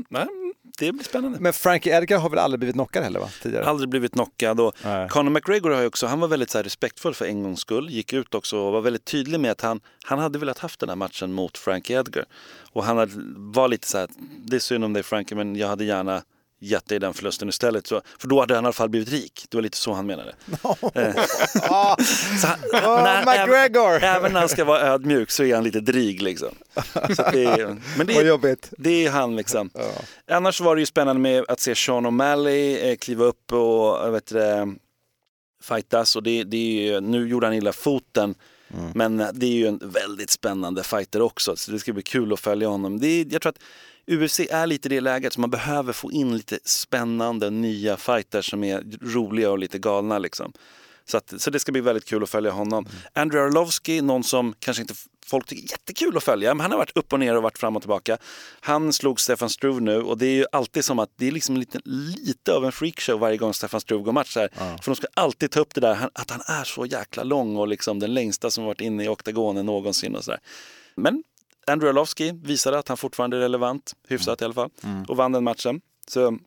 det 0.77 0.91
blir 0.91 1.03
spännande. 1.03 1.39
Men 1.39 1.53
Frankie 1.53 1.97
Edgar 1.97 2.19
har 2.19 2.29
väl 2.29 2.39
aldrig 2.39 2.59
blivit 2.59 2.75
knockad 2.75 3.03
heller 3.03 3.19
va? 3.19 3.29
Tidigare? 3.41 3.65
Aldrig 3.65 3.89
blivit 3.89 4.11
knockad 4.11 4.59
och 4.59 4.75
Nej. 4.83 5.09
Conor 5.09 5.29
McGregor 5.29 5.69
har 5.69 5.81
ju 5.81 5.87
också, 5.87 6.07
han 6.07 6.19
var 6.19 6.27
väldigt 6.27 6.49
så 6.49 6.57
här, 6.57 6.63
respektfull 6.63 7.13
för 7.13 7.25
en 7.25 7.43
gångs 7.43 7.59
skull. 7.59 7.89
Gick 7.89 8.13
ut 8.13 8.35
också 8.35 8.57
och 8.57 8.73
var 8.73 8.81
väldigt 8.81 9.05
tydlig 9.05 9.39
med 9.39 9.51
att 9.51 9.61
han, 9.61 9.79
han 10.05 10.19
hade 10.19 10.39
velat 10.39 10.59
haft 10.59 10.79
den 10.79 10.89
här 10.89 10.95
matchen 10.95 11.33
mot 11.33 11.57
Frankie 11.57 11.99
Edgar. 11.99 12.25
Och 12.71 12.83
han 12.83 12.97
var 13.53 13.67
lite 13.67 13.87
så 13.87 13.97
här, 13.97 14.07
det 14.45 14.55
är 14.55 14.59
synd 14.59 14.83
om 14.83 14.93
dig 14.93 15.03
Frankie 15.03 15.37
men 15.37 15.55
jag 15.55 15.67
hade 15.67 15.83
gärna 15.83 16.21
gett 16.59 16.87
dig 16.87 16.99
den 16.99 17.13
förlusten 17.13 17.49
istället. 17.49 17.87
Så, 17.87 18.01
för 18.19 18.27
då 18.27 18.39
hade 18.39 18.55
han 18.55 18.63
i 18.63 18.67
alla 18.67 18.73
fall 18.73 18.89
blivit 18.89 19.09
rik. 19.09 19.45
Det 19.49 19.57
var 19.57 19.61
lite 19.61 19.77
så 19.77 19.93
han 19.93 20.05
menade. 20.05 20.35
Eh, 20.95 21.13
så 22.41 22.47
han, 22.47 22.59
Åh, 22.73 23.03
när- 23.03 23.25
McGregor! 23.25 23.95
Även, 23.95 24.03
även 24.15 24.33
när 24.33 24.39
han 24.39 24.49
ska 24.49 24.65
vara 24.65 24.81
ödmjuk 24.81 25.31
så 25.31 25.43
är 25.43 25.55
han 25.55 25.63
lite 25.63 25.79
dryg 25.79 26.21
liksom. 26.21 26.49
Det 27.33 27.43
är, 27.45 27.77
men 27.97 28.07
det 28.07 28.13
är, 28.17 28.25
jobbigt. 28.25 28.69
det 28.77 29.05
är 29.05 29.11
han 29.11 29.35
liksom. 29.35 29.69
Annars 30.31 30.61
var 30.61 30.75
det 30.75 30.79
ju 30.79 30.85
spännande 30.85 31.21
med 31.21 31.45
att 31.47 31.59
se 31.59 31.75
Sean 31.75 32.05
O'Malley 32.07 32.89
eh, 32.89 32.95
kliva 32.95 33.25
upp 33.25 33.53
och 33.53 33.59
jag 34.05 34.11
vet 34.11 34.27
det, 34.27 34.75
fightas. 35.63 36.15
Och 36.15 36.23
det, 36.23 36.43
det 36.43 36.57
är 36.57 36.91
ju, 36.93 36.99
nu 37.01 37.27
gjorde 37.27 37.47
han 37.47 37.53
illa 37.53 37.73
foten. 37.73 38.35
Men 38.93 39.17
det 39.33 39.45
är 39.45 39.51
ju 39.51 39.67
en 39.67 39.79
väldigt 39.83 40.29
spännande 40.29 40.83
fighter 40.83 41.21
också. 41.21 41.55
Så 41.55 41.71
det 41.71 41.79
ska 41.79 41.93
bli 41.93 42.03
kul 42.03 42.33
att 42.33 42.39
följa 42.39 42.67
honom. 42.67 42.99
Det 42.99 43.07
är, 43.07 43.25
jag 43.29 43.41
tror 43.41 43.49
att 43.49 43.59
UFC 44.07 44.39
är 44.39 44.67
lite 44.67 44.89
det 44.89 45.01
läget 45.01 45.33
så 45.33 45.39
man 45.41 45.49
behöver 45.49 45.93
få 45.93 46.11
in 46.11 46.37
lite 46.37 46.59
spännande 46.63 47.49
nya 47.49 47.97
fighters 47.97 48.49
som 48.49 48.63
är 48.63 48.83
roliga 49.01 49.51
och 49.51 49.59
lite 49.59 49.79
galna 49.79 50.19
liksom. 50.19 50.53
Så, 51.05 51.17
att, 51.17 51.33
så 51.37 51.49
det 51.49 51.59
ska 51.59 51.71
bli 51.71 51.81
väldigt 51.81 52.05
kul 52.05 52.23
att 52.23 52.29
följa 52.29 52.51
honom. 52.51 52.87
Andrew 53.13 53.47
Arlovski, 53.47 54.01
någon 54.01 54.23
som 54.23 54.55
kanske 54.59 54.81
inte 54.81 54.93
folk 55.25 55.45
tycker 55.45 55.63
är 55.63 55.71
jättekul 55.71 56.17
att 56.17 56.23
följa, 56.23 56.53
men 56.53 56.61
han 56.61 56.71
har 56.71 56.77
varit 56.77 56.97
upp 56.97 57.13
och 57.13 57.19
ner 57.19 57.35
och 57.35 57.43
varit 57.43 57.57
fram 57.57 57.75
och 57.75 57.81
tillbaka. 57.81 58.17
Han 58.59 58.93
slog 58.93 59.19
Stefan 59.19 59.49
Struve 59.49 59.79
nu 59.79 60.01
och 60.01 60.17
det 60.17 60.25
är 60.25 60.35
ju 60.35 60.45
alltid 60.51 60.85
som 60.85 60.99
att 60.99 61.09
det 61.15 61.27
är 61.27 61.31
liksom 61.31 61.57
lite, 61.57 61.79
lite 61.85 62.53
av 62.53 62.65
en 62.65 62.71
freakshow 62.71 63.19
varje 63.19 63.37
gång 63.37 63.53
Stefan 63.53 63.81
Struve 63.81 64.03
går 64.03 64.11
match. 64.11 64.35
Här. 64.35 64.49
För 64.57 64.91
de 64.91 64.95
ska 64.95 65.07
alltid 65.13 65.51
ta 65.51 65.59
upp 65.59 65.73
det 65.73 65.81
där 65.81 66.09
att 66.13 66.29
han 66.29 66.41
är 66.47 66.63
så 66.63 66.85
jäkla 66.85 67.23
lång 67.23 67.57
och 67.57 67.67
liksom 67.67 67.99
den 67.99 68.13
längsta 68.13 68.51
som 68.51 68.63
varit 68.63 68.81
inne 68.81 69.03
i 69.03 69.07
oktagonen 69.07 69.65
någonsin 69.65 70.15
och 70.15 70.23
sådär. 70.23 70.39
Men 70.95 71.23
Andrew 71.67 71.89
Arlovski 71.89 72.31
visade 72.43 72.79
att 72.79 72.87
han 72.87 72.97
fortfarande 72.97 73.37
är 73.37 73.41
relevant, 73.41 73.95
hyfsat 74.07 74.41
i 74.41 74.45
alla 74.45 74.53
fall, 74.53 74.69
och 75.07 75.17
vann 75.17 75.31
den 75.31 75.43
matchen. 75.43 75.81
Så, 76.07 76.37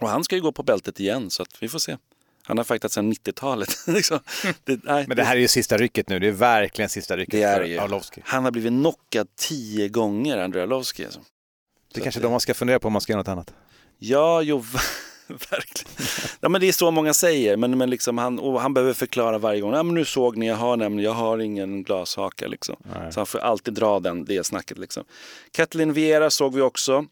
och 0.00 0.08
han 0.08 0.24
ska 0.24 0.36
ju 0.36 0.42
gå 0.42 0.52
på 0.52 0.62
bältet 0.62 1.00
igen, 1.00 1.30
så 1.30 1.42
att 1.42 1.62
vi 1.62 1.68
får 1.68 1.78
se. 1.78 1.96
Han 2.42 2.56
har 2.58 2.64
fightat 2.64 2.92
sedan 2.92 3.12
90-talet. 3.12 3.78
liksom. 3.86 4.20
det, 4.64 4.84
nej, 4.84 5.04
Men 5.08 5.16
det 5.16 5.24
här 5.24 5.36
är 5.36 5.40
ju 5.40 5.48
sista 5.48 5.76
rycket 5.76 6.08
nu, 6.08 6.18
det 6.18 6.28
är 6.28 6.32
verkligen 6.32 6.88
sista 6.88 7.16
rycket 7.16 7.32
det 7.32 7.42
är 7.42 7.56
för 7.56 7.64
det. 7.64 7.78
Arlovski. 7.78 8.22
Han 8.24 8.44
har 8.44 8.50
blivit 8.50 8.72
knockad 8.72 9.28
tio 9.36 9.88
gånger, 9.88 10.38
Andrew 10.38 10.62
Arlovski. 10.62 11.04
Alltså. 11.04 11.20
Det 11.20 11.98
är 11.98 12.00
Så 12.00 12.04
kanske 12.04 12.18
att 12.18 12.22
de 12.22 12.30
man 12.30 12.40
ska 12.40 12.54
fundera 12.54 12.78
på 12.78 12.86
om 12.86 12.92
man 12.92 13.02
ska 13.02 13.12
göra 13.12 13.20
något 13.20 13.28
annat. 13.28 13.54
Ja, 13.98 14.42
jo, 14.42 14.64
verkligen. 15.50 15.92
Ja, 16.40 16.48
men 16.48 16.60
det 16.60 16.68
är 16.68 16.72
så 16.72 16.90
många 16.90 17.14
säger, 17.14 17.56
men, 17.56 17.78
men 17.78 17.90
liksom 17.90 18.18
han, 18.18 18.56
han 18.56 18.74
behöver 18.74 18.94
förklara 18.94 19.38
varje 19.38 19.60
gång. 19.60 19.72
Ja, 19.74 19.82
men 19.82 19.94
nu 19.94 20.04
såg 20.04 20.36
ni, 20.36 20.48
jag 20.48 20.56
har 20.56 20.76
nämligen, 20.76 21.04
jag 21.04 21.14
har 21.14 21.38
ingen 21.38 21.82
glashaka. 21.82 22.46
Liksom. 22.48 22.76
Så 23.10 23.20
han 23.20 23.26
får 23.26 23.38
alltid 23.38 23.74
dra 23.74 24.00
den, 24.00 24.24
det 24.24 24.44
snacket. 24.46 24.78
Liksom. 24.78 25.04
Kathleen 25.52 25.92
Vieira 25.92 26.30
såg 26.30 26.54
vi 26.54 26.60
också. 26.60 27.04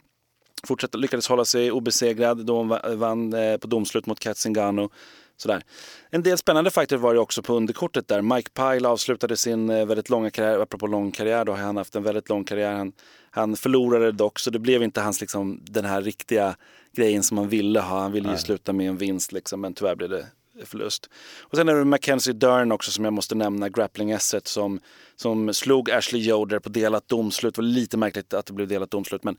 Fortsatte, 0.66 0.98
lyckades 0.98 1.28
hålla 1.28 1.44
sig 1.44 1.70
obesegrad 1.72 2.46
då 2.46 2.56
hon 2.56 2.68
va- 2.68 2.80
vann 2.94 3.32
eh, 3.32 3.56
på 3.56 3.66
domslut 3.66 4.06
mot 4.06 4.20
Kat 4.20 4.36
Zingano. 4.38 4.90
Sådär. 5.38 5.62
En 6.10 6.22
del 6.22 6.38
spännande 6.38 6.70
fighter 6.70 6.96
var 6.96 7.14
det 7.14 7.20
också 7.20 7.42
på 7.42 7.54
underkortet 7.54 8.08
där. 8.08 8.22
Mike 8.22 8.50
Pyle 8.50 8.88
avslutade 8.88 9.36
sin 9.36 9.70
eh, 9.70 9.86
väldigt 9.86 10.10
långa 10.10 10.30
karriär. 10.30 10.58
Apropå 10.58 10.86
lång 10.86 11.10
karriär, 11.10 11.44
då 11.44 11.52
har 11.52 11.58
han 11.58 11.76
haft 11.76 11.96
en 11.96 12.02
väldigt 12.02 12.28
lång 12.28 12.44
karriär. 12.44 12.72
Han, 12.72 12.92
han 13.36 13.56
förlorade 13.56 14.12
dock, 14.12 14.38
så 14.38 14.50
det 14.50 14.58
blev 14.58 14.82
inte 14.82 15.00
hans, 15.00 15.20
liksom, 15.20 15.60
den 15.64 15.84
här 15.84 16.02
riktiga 16.02 16.56
grejen 16.96 17.22
som 17.22 17.38
han 17.38 17.48
ville 17.48 17.80
ha. 17.80 18.00
Han 18.00 18.12
ville 18.12 18.30
ju 18.30 18.38
sluta 18.38 18.72
med 18.72 18.88
en 18.88 18.96
vinst, 18.96 19.32
liksom, 19.32 19.60
men 19.60 19.74
tyvärr 19.74 19.94
blev 19.94 20.10
det 20.10 20.26
förlust. 20.64 21.10
Och 21.40 21.56
sen 21.56 21.68
är 21.68 21.74
det 21.74 21.84
Mackenzie 21.84 22.32
Dern 22.32 22.72
också 22.72 22.90
som 22.90 23.04
jag 23.04 23.12
måste 23.12 23.34
nämna, 23.34 23.68
grappling 23.68 24.10
esset 24.10 24.46
som, 24.46 24.80
som 25.16 25.54
slog 25.54 25.90
Ashley 25.90 26.22
Yoder 26.22 26.58
på 26.58 26.68
delat 26.68 27.08
domslut. 27.08 27.54
Det 27.54 27.62
var 27.62 27.68
lite 27.68 27.96
märkligt 27.96 28.34
att 28.34 28.46
det 28.46 28.52
blev 28.52 28.68
delat 28.68 28.90
domslut, 28.90 29.24
men 29.24 29.36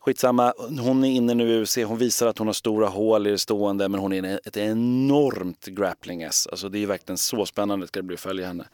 Skitsamma, 0.00 0.52
hon 0.80 1.04
är 1.04 1.10
inne 1.10 1.34
nu 1.34 1.48
i 1.48 1.62
UFC, 1.62 1.76
hon 1.76 1.98
visar 1.98 2.26
att 2.26 2.38
hon 2.38 2.46
har 2.46 2.54
stora 2.54 2.88
hål 2.88 3.26
i 3.26 3.30
det 3.30 3.38
stående 3.38 3.88
men 3.88 4.00
hon 4.00 4.12
är 4.12 4.40
ett 4.44 4.56
enormt 4.56 5.66
grappling 5.66 6.22
S. 6.22 6.48
Alltså 6.50 6.68
det 6.68 6.82
är 6.82 6.86
verkligen 6.86 7.18
så 7.18 7.46
spännande 7.46 7.86
ska 7.86 7.98
det 7.98 8.06
bli 8.06 8.14
att 8.14 8.20
följa 8.20 8.46
henne. 8.46 8.68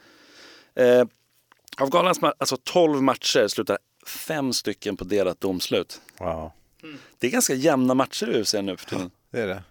Eh, 0.75 1.05
av 1.81 1.91
galans 1.91 2.21
alltså 2.39 2.57
12 2.65 3.03
matcher 3.03 3.49
slutar 3.49 3.79
fem 4.07 4.53
stycken 4.53 4.97
på 4.97 5.05
delat 5.05 5.41
domslut. 5.41 6.01
Wow. 6.19 6.51
Det 7.19 7.27
är 7.27 7.31
ganska 7.31 7.55
jämna 7.55 7.95
matcher 7.95 8.31
i 8.37 8.41
UFC 8.41 8.55
nu 8.55 8.77
för 8.77 8.87
tiden. 8.87 9.11
Det 9.31 9.41
är 9.41 9.47
det. 9.47 9.63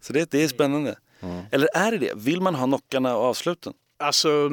Så 0.00 0.12
det, 0.12 0.30
det 0.30 0.44
är 0.44 0.48
spännande. 0.48 0.96
Eller 1.50 1.68
är 1.74 1.90
det 1.92 1.98
det? 1.98 2.12
Vill 2.16 2.40
man 2.40 2.54
ha 2.54 2.66
knockarna 2.66 3.16
och 3.16 3.24
avsluten? 3.24 3.72
Alltså, 3.98 4.50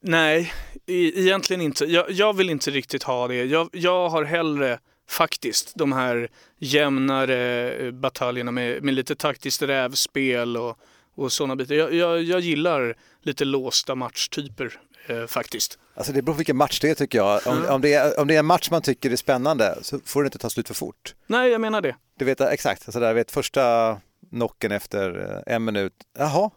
nej, 0.00 0.52
e- 0.86 1.12
egentligen 1.20 1.60
inte. 1.60 1.84
Jag, 1.84 2.10
jag 2.10 2.36
vill 2.36 2.50
inte 2.50 2.70
riktigt 2.70 3.02
ha 3.02 3.28
det. 3.28 3.44
Jag, 3.44 3.68
jag 3.72 4.08
har 4.08 4.24
hellre 4.24 4.78
faktiskt 5.08 5.72
de 5.74 5.92
här 5.92 6.28
jämnare 6.58 7.70
eh, 7.72 7.90
bataljerna 7.90 8.50
med, 8.50 8.82
med 8.82 8.94
lite 8.94 9.14
taktiskt 9.14 9.62
rävspel 9.62 10.56
och, 10.56 10.78
och 11.14 11.32
sådana 11.32 11.56
bitar. 11.56 11.74
Jag, 11.74 11.94
jag, 11.94 12.22
jag 12.22 12.40
gillar 12.40 12.96
lite 13.22 13.44
låsta 13.44 13.94
matchtyper 13.94 14.80
eh, 15.06 15.26
faktiskt. 15.26 15.78
Alltså 15.94 16.12
det 16.12 16.22
beror 16.22 16.34
på 16.34 16.38
vilken 16.38 16.56
match 16.56 16.80
det 16.80 16.90
är 16.90 16.94
tycker 16.94 17.18
jag. 17.18 17.46
Om, 17.46 17.66
om, 17.68 17.80
det 17.80 17.94
är, 17.94 18.20
om 18.20 18.28
det 18.28 18.34
är 18.34 18.38
en 18.38 18.46
match 18.46 18.70
man 18.70 18.82
tycker 18.82 19.10
är 19.10 19.16
spännande 19.16 19.78
så 19.82 20.00
får 20.04 20.22
det 20.22 20.26
inte 20.26 20.38
ta 20.38 20.50
slut 20.50 20.68
för 20.68 20.74
fort. 20.74 21.14
Nej, 21.26 21.50
jag 21.50 21.60
menar 21.60 21.80
det. 21.80 21.96
Du 22.18 22.24
vet 22.24 22.40
exakt, 22.40 22.82
alltså 22.86 23.00
där 23.00 23.14
vet 23.14 23.30
första 23.30 23.96
knocken 24.30 24.72
efter 24.72 25.32
eh, 25.46 25.54
en 25.54 25.64
minut. 25.64 25.92
Jaha, 26.18 26.50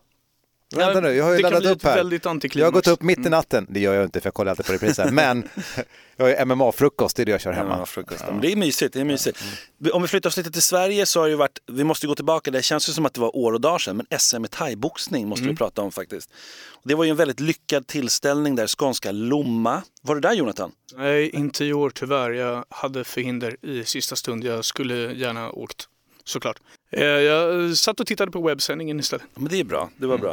vänta 0.76 1.02
nu, 1.02 1.14
jag 1.14 1.26
har 1.26 1.34
ju 1.34 1.42
laddat 1.42 1.66
upp 1.66 1.84
här. 1.84 2.20
Jag 2.54 2.66
har 2.66 2.72
gått 2.72 2.88
upp 2.88 3.02
mitt 3.02 3.26
i 3.26 3.30
natten, 3.30 3.68
det 3.70 3.80
gör 3.80 3.94
jag 3.94 4.04
inte 4.04 4.22
för 4.22 4.28
jag 4.28 4.34
kollar 4.34 4.50
alltid 4.50 4.66
på 4.66 4.74
repriser, 4.74 5.12
men 5.12 5.50
jag 6.18 6.26
har 6.26 6.30
ju 6.30 6.46
MMA-frukost, 6.46 7.16
det 7.16 7.24
är 7.24 7.26
det 7.26 7.32
jag 7.32 7.42
kör 7.42 7.52
hemma. 7.52 7.78
Ja, 7.80 7.86
frukost. 7.86 8.24
Men 8.28 8.42
det 8.42 8.52
är 8.52 8.56
mysigt. 8.56 8.94
Det 8.94 9.00
är 9.00 9.06
mysigt. 9.06 9.44
Om 9.94 10.02
vi 10.02 10.08
flyttar 10.08 10.30
oss 10.30 10.38
lite 10.38 10.52
till 10.52 10.62
Sverige 10.62 11.06
så 11.06 11.20
har 11.20 11.28
det 11.28 11.32
ju 11.32 11.38
varit, 11.38 11.60
vi 11.72 11.84
måste 11.84 12.08
gå 12.08 12.16
tillbaka, 12.16 12.52
det 12.52 12.62
känns 12.62 12.90
ju 12.90 12.94
som 12.94 13.06
att 13.06 13.14
det 13.14 13.22
var 13.22 13.36
år 13.36 13.54
och 13.54 13.62
dagar 13.62 13.78
sedan, 13.78 13.98
men 13.98 14.20
SM 14.20 14.46
i 14.46 14.48
thaiboxning 14.48 15.28
måste 15.28 15.46
vi 15.48 15.56
prata 15.56 15.82
om 15.82 15.92
faktiskt. 15.92 16.30
Det 16.84 16.96
var 16.96 17.04
ju 17.04 17.10
en 17.10 17.18
väldigt 17.18 17.40
lyckad 17.40 17.88
tillställning 17.88 18.56
där, 18.56 18.68
skånska 18.68 19.12
Lomma. 19.12 19.84
Var 20.02 20.16
du 20.16 20.22
där 20.22 20.34
Jonathan? 20.34 20.72
Nej, 20.98 21.30
inte 21.30 21.66
i 21.66 21.74
år 21.74 21.90
tyvärr. 21.90 22.32
Jag 22.32 22.66
hade 22.70 23.04
förhinder 23.04 23.66
i 23.66 23.86
sista 23.86 24.16
stund. 24.16 24.44
Jag 24.44 24.66
skulle 24.66 25.14
gärna 25.14 25.52
åkt, 25.52 25.88
såklart. 26.24 26.60
Eh, 26.91 27.03
Jag 27.03 27.77
satt 27.77 28.00
och 28.00 28.08
tittade 28.08 28.31
på 28.31 28.41
webbsändningen 28.41 29.00
istället. 29.00 29.25
Ja, 29.34 29.41
men 29.41 29.50
det 29.51 29.60
är 29.60 29.63
bra, 29.63 29.89
det 29.98 30.08
var 30.08 30.17
bra. 30.17 30.31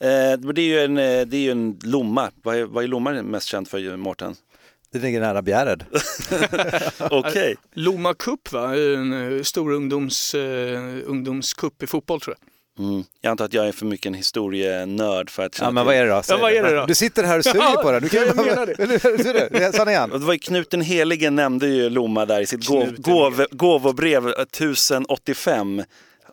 Eh, 0.00 0.38
men 0.40 0.54
det 0.54 0.60
är 0.60 0.66
ju 0.66 0.80
en, 0.80 0.98
eh, 0.98 1.26
det 1.26 1.36
är 1.36 1.40
ju 1.40 1.50
en 1.50 1.78
Lomma. 1.82 2.30
Vad 2.42 2.56
är, 2.56 2.64
vad 2.64 2.84
är 2.84 2.88
Lomma 2.88 3.22
mest 3.22 3.46
känt 3.46 3.68
för, 3.68 3.96
Mårten? 3.96 4.34
Det 4.92 4.98
ligger 4.98 5.20
nära 5.20 5.42
Bjärred. 5.42 5.84
Okej. 7.10 7.56
Lomma 7.74 8.14
Cup 8.14 8.52
va? 8.52 8.74
En 8.76 9.36
eh, 9.36 9.42
stor 9.42 9.72
ungdoms, 9.72 10.34
eh, 10.34 10.98
ungdomscup 11.06 11.82
i 11.82 11.86
fotboll 11.86 12.20
tror 12.20 12.36
jag. 12.38 12.49
Mm. 12.80 13.04
Jag 13.20 13.30
antar 13.30 13.44
att 13.44 13.52
jag 13.54 13.68
är 13.68 13.72
för 13.72 13.86
mycket 13.86 14.06
en 14.06 14.14
historienörd 14.14 15.30
för 15.30 15.42
att 15.46 15.58
Ja 15.60 15.70
men 15.70 15.86
vad 15.86 15.94
är 15.94 16.04
det 16.04 16.10
då? 16.10 16.22
Ja, 16.28 16.36
vad 16.36 16.52
är 16.52 16.62
det 16.62 16.74
då? 16.76 16.86
Du 16.86 16.94
sitter 16.94 17.24
här 17.24 17.38
och 17.38 17.44
suger 17.44 17.58
Ja, 17.74 17.80
på 17.82 17.90
det. 17.92 18.00
Du 18.00 18.08
kan 18.08 18.20
ja, 18.20 18.26
jag 18.26 18.36
bara- 18.36 18.46
menar 18.46 18.66
det. 18.66 18.72
Eller? 18.82 19.84
Det 19.84 19.90
igen. 19.90 20.10
Var 20.14 20.32
ju 20.32 20.38
Knut 20.38 20.70
den 20.70 20.80
helige 20.80 21.30
nämnde 21.30 21.66
ju 21.66 21.90
Lomma 21.90 22.26
där 22.26 22.40
i 22.40 22.46
sitt 22.46 22.66
gåv, 22.66 22.94
gåv, 22.98 23.46
gåvobrev 23.50 24.26
eh, 24.28 24.32
1085. 24.42 25.82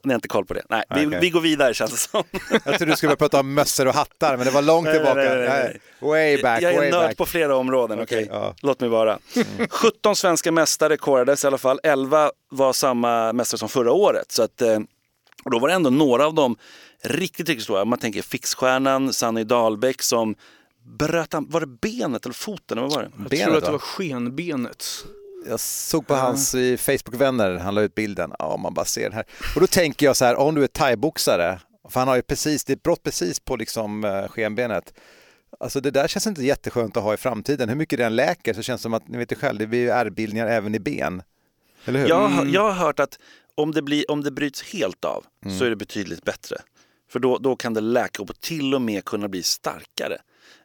Ni 0.03 0.13
har 0.13 0.15
inte 0.15 0.27
koll 0.27 0.45
på 0.45 0.53
det? 0.53 0.61
Nej, 0.69 0.83
vi, 0.95 1.05
Okej. 1.07 1.19
vi 1.21 1.29
går 1.29 1.41
vidare 1.41 1.73
känns 1.73 1.91
det 1.91 1.97
som. 1.97 2.23
Jag 2.51 2.63
trodde 2.77 2.85
du 2.85 2.95
skulle 2.95 3.07
börja 3.09 3.15
prata 3.17 3.39
om 3.39 3.53
mössor 3.53 3.87
och 3.87 3.93
hattar, 3.93 4.37
men 4.37 4.45
det 4.45 4.51
var 4.51 4.61
långt 4.61 4.91
tillbaka. 4.91 5.13
nej, 5.15 5.37
nej, 5.37 5.47
nej. 5.47 5.79
Way 5.99 6.41
back, 6.41 6.61
jag 6.61 6.73
är 6.73 6.77
way 6.77 6.91
nörd 6.91 7.07
back. 7.09 7.17
på 7.17 7.25
flera 7.25 7.55
områden, 7.55 7.99
okej? 8.01 8.23
Okej, 8.23 8.29
ja. 8.31 8.55
Låt 8.61 8.79
mig 8.79 8.89
vara. 8.89 9.19
17 9.69 10.15
svenska 10.15 10.51
mästare 10.51 10.97
korades 10.97 11.43
i 11.43 11.47
alla 11.47 11.57
fall. 11.57 11.79
11 11.83 12.31
var 12.51 12.73
samma 12.73 13.33
mästare 13.33 13.59
som 13.59 13.69
förra 13.69 13.91
året. 13.91 14.31
Så 14.31 14.43
att, 14.43 14.61
eh, 14.61 14.79
och 15.47 15.51
då 15.51 15.59
var 15.59 15.67
det 15.67 15.73
ändå 15.73 15.89
några 15.89 16.25
av 16.25 16.33
dem 16.33 16.57
riktigt, 17.03 17.49
riktigt 17.49 17.63
stora. 17.63 17.85
Man 17.85 17.99
tänker 17.99 18.21
Fixstjärnan, 18.21 19.13
Sanny 19.13 19.43
Dahlbäck 19.43 20.01
som 20.01 20.35
bröt 20.99 21.33
var 21.33 21.59
det 21.59 21.67
benet 21.67 22.25
eller 22.25 22.33
foten? 22.33 22.77
Eller 22.77 22.87
vad 22.87 22.95
var 22.95 23.03
det? 23.03 23.11
Jag 23.17 23.29
Benet, 23.29 23.45
tror 23.45 23.57
att 23.57 23.63
det 23.63 23.67
va? 23.67 23.71
var 23.71 23.79
skenbenet. 23.79 24.85
Jag 25.49 25.59
såg 25.59 26.07
på 26.07 26.15
hans 26.15 26.55
i 26.55 26.77
Facebook-vänner, 26.77 27.55
han 27.57 27.75
la 27.75 27.81
ut 27.81 27.95
bilden, 27.95 28.31
ja 28.39 28.57
man 28.57 28.73
bara 28.73 28.85
ser 28.85 29.03
den 29.03 29.13
här. 29.13 29.25
Och 29.55 29.61
då 29.61 29.67
tänker 29.67 30.05
jag 30.05 30.15
så 30.15 30.25
här, 30.25 30.35
om 30.35 30.55
du 30.55 30.63
är 30.63 30.67
thaiboxare, 30.67 31.59
för 31.89 31.99
han 31.99 32.07
har 32.07 32.15
ju 32.15 32.21
precis, 32.21 32.63
det 32.65 32.73
är 32.73 32.75
ett 32.75 32.83
brott 32.83 33.03
precis 33.03 33.39
på 33.39 33.55
liksom 33.55 34.03
eh, 34.03 34.27
skenbenet. 34.27 34.93
Alltså 35.59 35.81
det 35.81 35.91
där 35.91 36.07
känns 36.07 36.27
inte 36.27 36.43
jätteskönt 36.43 36.97
att 36.97 37.03
ha 37.03 37.13
i 37.13 37.17
framtiden. 37.17 37.69
Hur 37.69 37.75
mycket 37.75 37.99
den 37.99 38.15
läker 38.15 38.53
så 38.53 38.61
känns 38.61 38.81
det 38.81 38.83
som 38.83 38.93
att, 38.93 39.07
ni 39.07 39.17
vet 39.17 39.31
ju 39.31 39.35
själv, 39.35 39.59
det 39.59 39.67
blir 39.67 39.79
ju 39.79 39.89
ärrbildningar 39.89 40.47
även 40.47 40.75
i 40.75 40.79
ben. 40.79 41.21
Eller 41.85 41.99
hur? 41.99 42.07
Jag, 42.09 42.27
har- 42.27 42.45
jag 42.45 42.61
har 42.63 42.71
hört 42.71 42.99
att 42.99 43.19
om 43.57 43.71
det, 43.71 43.81
blir, 43.81 44.11
om 44.11 44.23
det 44.23 44.31
bryts 44.31 44.63
helt 44.63 45.05
av 45.05 45.25
så 45.59 45.65
är 45.65 45.69
det 45.69 45.75
betydligt 45.75 46.23
bättre. 46.23 46.57
För 47.11 47.19
då, 47.19 47.37
då 47.37 47.55
kan 47.55 47.73
det 47.73 47.81
läka 47.81 48.21
och 48.23 48.39
till 48.39 48.73
och 48.75 48.81
med 48.81 49.05
kunna 49.05 49.27
bli 49.27 49.43
starkare. 49.43 50.17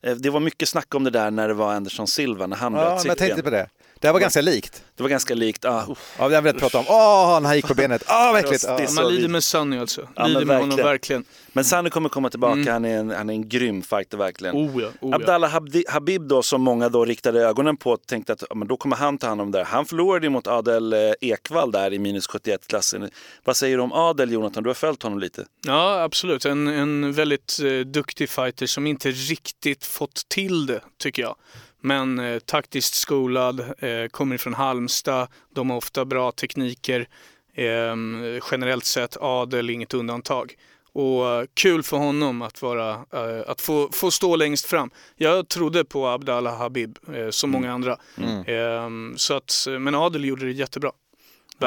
Eh, 0.02 0.16
Det 0.16 0.30
var 0.30 0.40
mycket 0.40 0.68
snack 0.68 0.94
om 0.94 1.04
det 1.04 1.10
där 1.10 1.30
när 1.30 1.48
det 1.48 1.54
var 1.54 1.72
Anderson 1.74 2.06
Silva, 2.06 2.46
när 2.46 2.56
han 2.56 2.72
Ja, 2.74 2.80
bröt 2.90 3.00
sitt 3.00 3.08
jag 3.08 3.18
tänkte 3.18 3.34
ben. 3.36 3.44
på 3.44 3.50
det. 3.50 3.68
Det 4.02 4.12
var 4.12 4.20
ganska 4.20 4.40
likt. 4.40 4.84
Det 4.96 5.02
var 5.02 5.10
ganska 5.10 5.34
likt. 5.34 5.64
Ah, 5.64 5.86
ja, 6.18 6.28
det 6.28 6.34
har 6.34 6.42
vi 6.42 6.52
pratat 6.52 6.74
om. 6.74 6.84
Åh, 6.88 7.38
oh, 7.38 7.42
han 7.42 7.56
gick 7.56 7.66
på 7.66 7.74
benet. 7.74 8.04
Åh, 8.08 8.30
oh, 8.30 8.32
verkligen. 8.32 8.86
Oh. 8.86 8.94
Man 8.94 9.14
lider 9.14 9.28
med 9.28 9.44
Sunny 9.44 9.78
alltså. 9.78 10.08
Ja, 10.16 10.26
lider 10.26 10.44
med 10.44 10.58
honom 10.58 10.76
verkligen. 10.76 11.24
Men 11.52 11.64
Sunny 11.64 11.90
kommer 11.90 12.08
komma 12.08 12.30
tillbaka, 12.30 12.60
mm. 12.60 12.72
han, 12.72 12.84
är 12.84 12.98
en, 12.98 13.10
han 13.10 13.30
är 13.30 13.34
en 13.34 13.48
grym 13.48 13.82
fighter 13.82 14.18
verkligen. 14.18 14.56
Oh 14.56 14.82
ja, 14.82 14.88
oh 15.00 15.14
Abdallah 15.14 15.50
Habib 15.88 16.22
då 16.22 16.42
som 16.42 16.62
många 16.62 16.88
då 16.88 17.04
riktade 17.04 17.40
ögonen 17.40 17.76
på 17.76 17.96
tänkte 17.96 18.32
att 18.32 18.42
men 18.54 18.68
då 18.68 18.76
kommer 18.76 18.96
han 18.96 19.18
ta 19.18 19.26
hand 19.26 19.40
om 19.40 19.50
det 19.50 19.58
där. 19.58 19.64
Han 19.64 19.86
förlorade 19.86 20.30
mot 20.30 20.46
Adel 20.46 20.92
eh, 20.92 20.98
Ekvall 21.20 21.72
där 21.72 21.92
i 21.92 21.98
minus 21.98 22.28
71-klassen. 22.28 23.10
Vad 23.44 23.56
säger 23.56 23.76
du 23.76 23.82
om 23.82 23.92
Adel 23.92 24.32
Jonathan? 24.32 24.62
Du 24.62 24.68
har 24.68 24.74
följt 24.74 25.02
honom 25.02 25.18
lite. 25.18 25.44
Ja 25.66 26.02
absolut, 26.02 26.44
en, 26.44 26.68
en 26.68 27.12
väldigt 27.12 27.58
eh, 27.64 27.78
duktig 27.78 28.28
fighter 28.28 28.66
som 28.66 28.86
inte 28.86 29.10
riktigt 29.10 29.86
fått 29.86 30.28
till 30.28 30.66
det 30.66 30.80
tycker 30.98 31.22
jag. 31.22 31.36
Men 31.82 32.18
eh, 32.18 32.38
taktiskt 32.38 32.94
skolad, 32.94 33.60
eh, 33.60 34.08
kommer 34.10 34.36
från 34.36 34.54
Halmstad, 34.54 35.28
de 35.54 35.70
har 35.70 35.76
ofta 35.76 36.04
bra 36.04 36.32
tekniker. 36.32 37.08
Eh, 37.54 37.96
generellt 38.50 38.84
sett 38.84 39.16
adel, 39.20 39.70
inget 39.70 39.94
undantag. 39.94 40.56
Och 40.94 41.24
uh, 41.24 41.44
kul 41.54 41.82
för 41.82 41.96
honom 41.96 42.42
att, 42.42 42.62
vara, 42.62 42.94
uh, 42.94 43.42
att 43.46 43.60
få, 43.60 43.88
få 43.92 44.10
stå 44.10 44.36
längst 44.36 44.66
fram. 44.66 44.90
Jag 45.16 45.48
trodde 45.48 45.84
på 45.84 46.06
Abdallah 46.06 46.58
Habib, 46.58 46.98
uh, 47.08 47.30
som 47.30 47.50
mm. 47.50 47.60
många 47.60 47.74
andra. 47.74 47.98
Mm. 48.18 48.44
Ehm, 48.46 49.14
så 49.16 49.34
att, 49.34 49.66
men 49.80 49.94
Adel 49.94 50.24
gjorde 50.24 50.44
det 50.46 50.52
jättebra. 50.52 50.92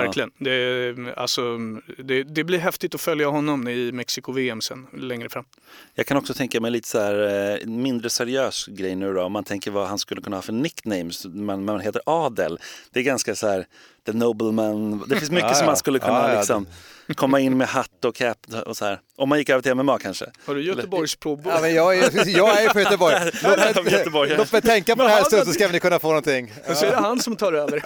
Verkligen. 0.01 0.31
Ja. 0.37 0.45
Det, 0.45 1.13
alltså, 1.17 1.57
det, 1.97 2.23
det, 2.23 2.43
blir 2.43 2.59
häftigt 2.59 2.95
att 2.95 3.01
följa 3.01 3.27
honom 3.27 3.67
i 3.67 3.91
Mexiko-VM 3.91 4.61
sen 4.61 4.87
längre 4.93 5.29
fram. 5.29 5.45
Jag 5.93 6.05
kan 6.05 6.17
också 6.17 6.33
tänka 6.33 6.61
mig 6.61 6.71
lite 6.71 6.87
så 6.87 6.99
här 6.99 7.59
eh, 7.61 7.67
mindre 7.67 8.09
seriös 8.09 8.65
grej 8.67 8.95
nu 8.95 9.13
då. 9.13 9.23
Om 9.23 9.31
man 9.31 9.43
tänker 9.43 9.71
vad 9.71 9.87
han 9.87 9.99
skulle 9.99 10.21
kunna 10.21 10.37
ha 10.37 10.41
för 10.41 10.53
nicknames. 10.53 11.25
Man, 11.25 11.65
man 11.65 11.79
heter 11.79 12.01
Adel. 12.05 12.59
Det 12.91 12.99
är 12.99 13.03
ganska 13.03 13.35
så 13.35 13.47
här 13.47 13.65
The 14.05 14.13
Nobleman. 14.13 15.03
Det 15.07 15.15
finns 15.15 15.31
mycket 15.31 15.49
ja, 15.49 15.55
som 15.55 15.65
man 15.65 15.77
skulle 15.77 15.99
kunna 15.99 16.31
ja, 16.31 16.37
liksom, 16.37 16.67
komma 17.15 17.39
in 17.39 17.57
med 17.57 17.67
hatt 17.67 18.05
och 18.05 18.15
cap 18.15 18.37
och 18.65 18.77
så 18.77 18.85
här. 18.85 18.99
Om 19.17 19.29
man 19.29 19.37
gick 19.37 19.49
över 19.49 19.61
till 19.61 19.75
MMA 19.75 19.99
kanske. 19.99 20.25
Har 20.45 20.55
du 20.55 20.63
Göteborgs? 20.63 21.17
Ja, 21.23 21.61
men 21.61 21.73
jag, 21.73 21.97
är, 21.97 22.27
jag 22.37 22.63
är 22.63 22.69
på 22.69 22.79
Göteborg. 22.79 23.19
Låt 23.43 23.85
mig, 24.13 24.37
låt 24.37 24.51
mig 24.51 24.61
tänka 24.61 24.95
på 24.95 25.03
det 25.03 25.09
här 25.09 25.23
stund 25.23 25.47
så 25.47 25.53
ska 25.53 25.67
ni 25.67 25.79
kunna 25.79 25.99
få 25.99 26.07
någonting. 26.07 26.53
Ja. 26.67 26.75
Så 26.75 26.85
är 26.85 26.89
det 26.89 26.95
han 26.95 27.19
som 27.19 27.35
tar 27.35 27.53
över. 27.53 27.83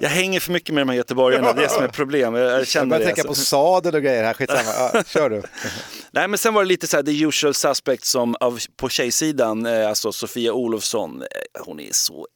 Jag 0.00 0.08
hänger 0.08 0.40
för 0.40 0.52
mycket 0.52 0.74
med 0.74 0.80
de 0.80 0.88
här 0.88 0.96
göteborgarna, 0.96 1.52
det 1.52 1.64
är 1.64 1.68
som 1.68 1.84
är 1.84 1.88
problem. 1.88 2.34
Jag 2.34 2.66
känner 2.66 2.94
jag 2.94 3.00
det. 3.00 3.06
tänka 3.06 3.22
alltså. 3.22 3.40
på 3.40 3.46
sadel 3.46 3.94
och 3.94 4.02
grejer 4.02 4.24
här, 4.24 4.34
skitsamma. 4.34 4.90
Ja, 4.94 5.02
kör 5.06 5.30
du. 5.30 5.42
Nej 6.10 6.28
men 6.28 6.38
sen 6.38 6.54
var 6.54 6.62
det 6.62 6.68
lite 6.68 6.86
så 6.86 6.96
här 6.96 7.04
the 7.04 7.22
usual 7.22 7.54
suspects 7.54 8.10
som 8.10 8.36
av, 8.40 8.58
på 8.76 8.88
tjejsidan, 8.88 9.66
eh, 9.66 9.88
alltså 9.88 10.12
Sofia 10.12 10.52
Olofsson, 10.52 11.22
eh, 11.22 11.26
hon 11.64 11.80
är 11.80 11.92
så 11.92 12.26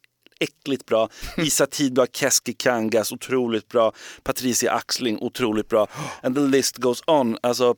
äckligt 0.40 0.86
bra. 0.86 1.08
Isa 1.36 1.66
Tidblad, 1.66 2.08
Keski 2.12 2.52
Kangas, 2.52 3.12
otroligt 3.12 3.68
bra. 3.68 3.92
Patricia 4.22 4.72
Axling, 4.72 5.18
otroligt 5.20 5.68
bra. 5.68 5.86
And 6.22 6.34
the 6.34 6.40
list 6.40 6.76
goes 6.76 7.02
on. 7.06 7.38
Alltså, 7.42 7.74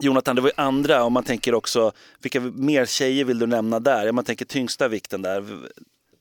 Jonathan, 0.00 0.36
det 0.36 0.42
var 0.42 0.48
ju 0.48 0.62
andra, 0.62 1.04
om 1.04 1.12
man 1.12 1.24
tänker 1.24 1.54
också, 1.54 1.92
vilka 2.22 2.40
mer 2.40 2.86
tjejer 2.86 3.24
vill 3.24 3.38
du 3.38 3.46
nämna 3.46 3.80
där? 3.80 4.08
Om 4.08 4.14
man 4.14 4.24
tänker 4.24 4.44
tyngsta 4.44 4.88
vikten 4.88 5.22
där. 5.22 5.44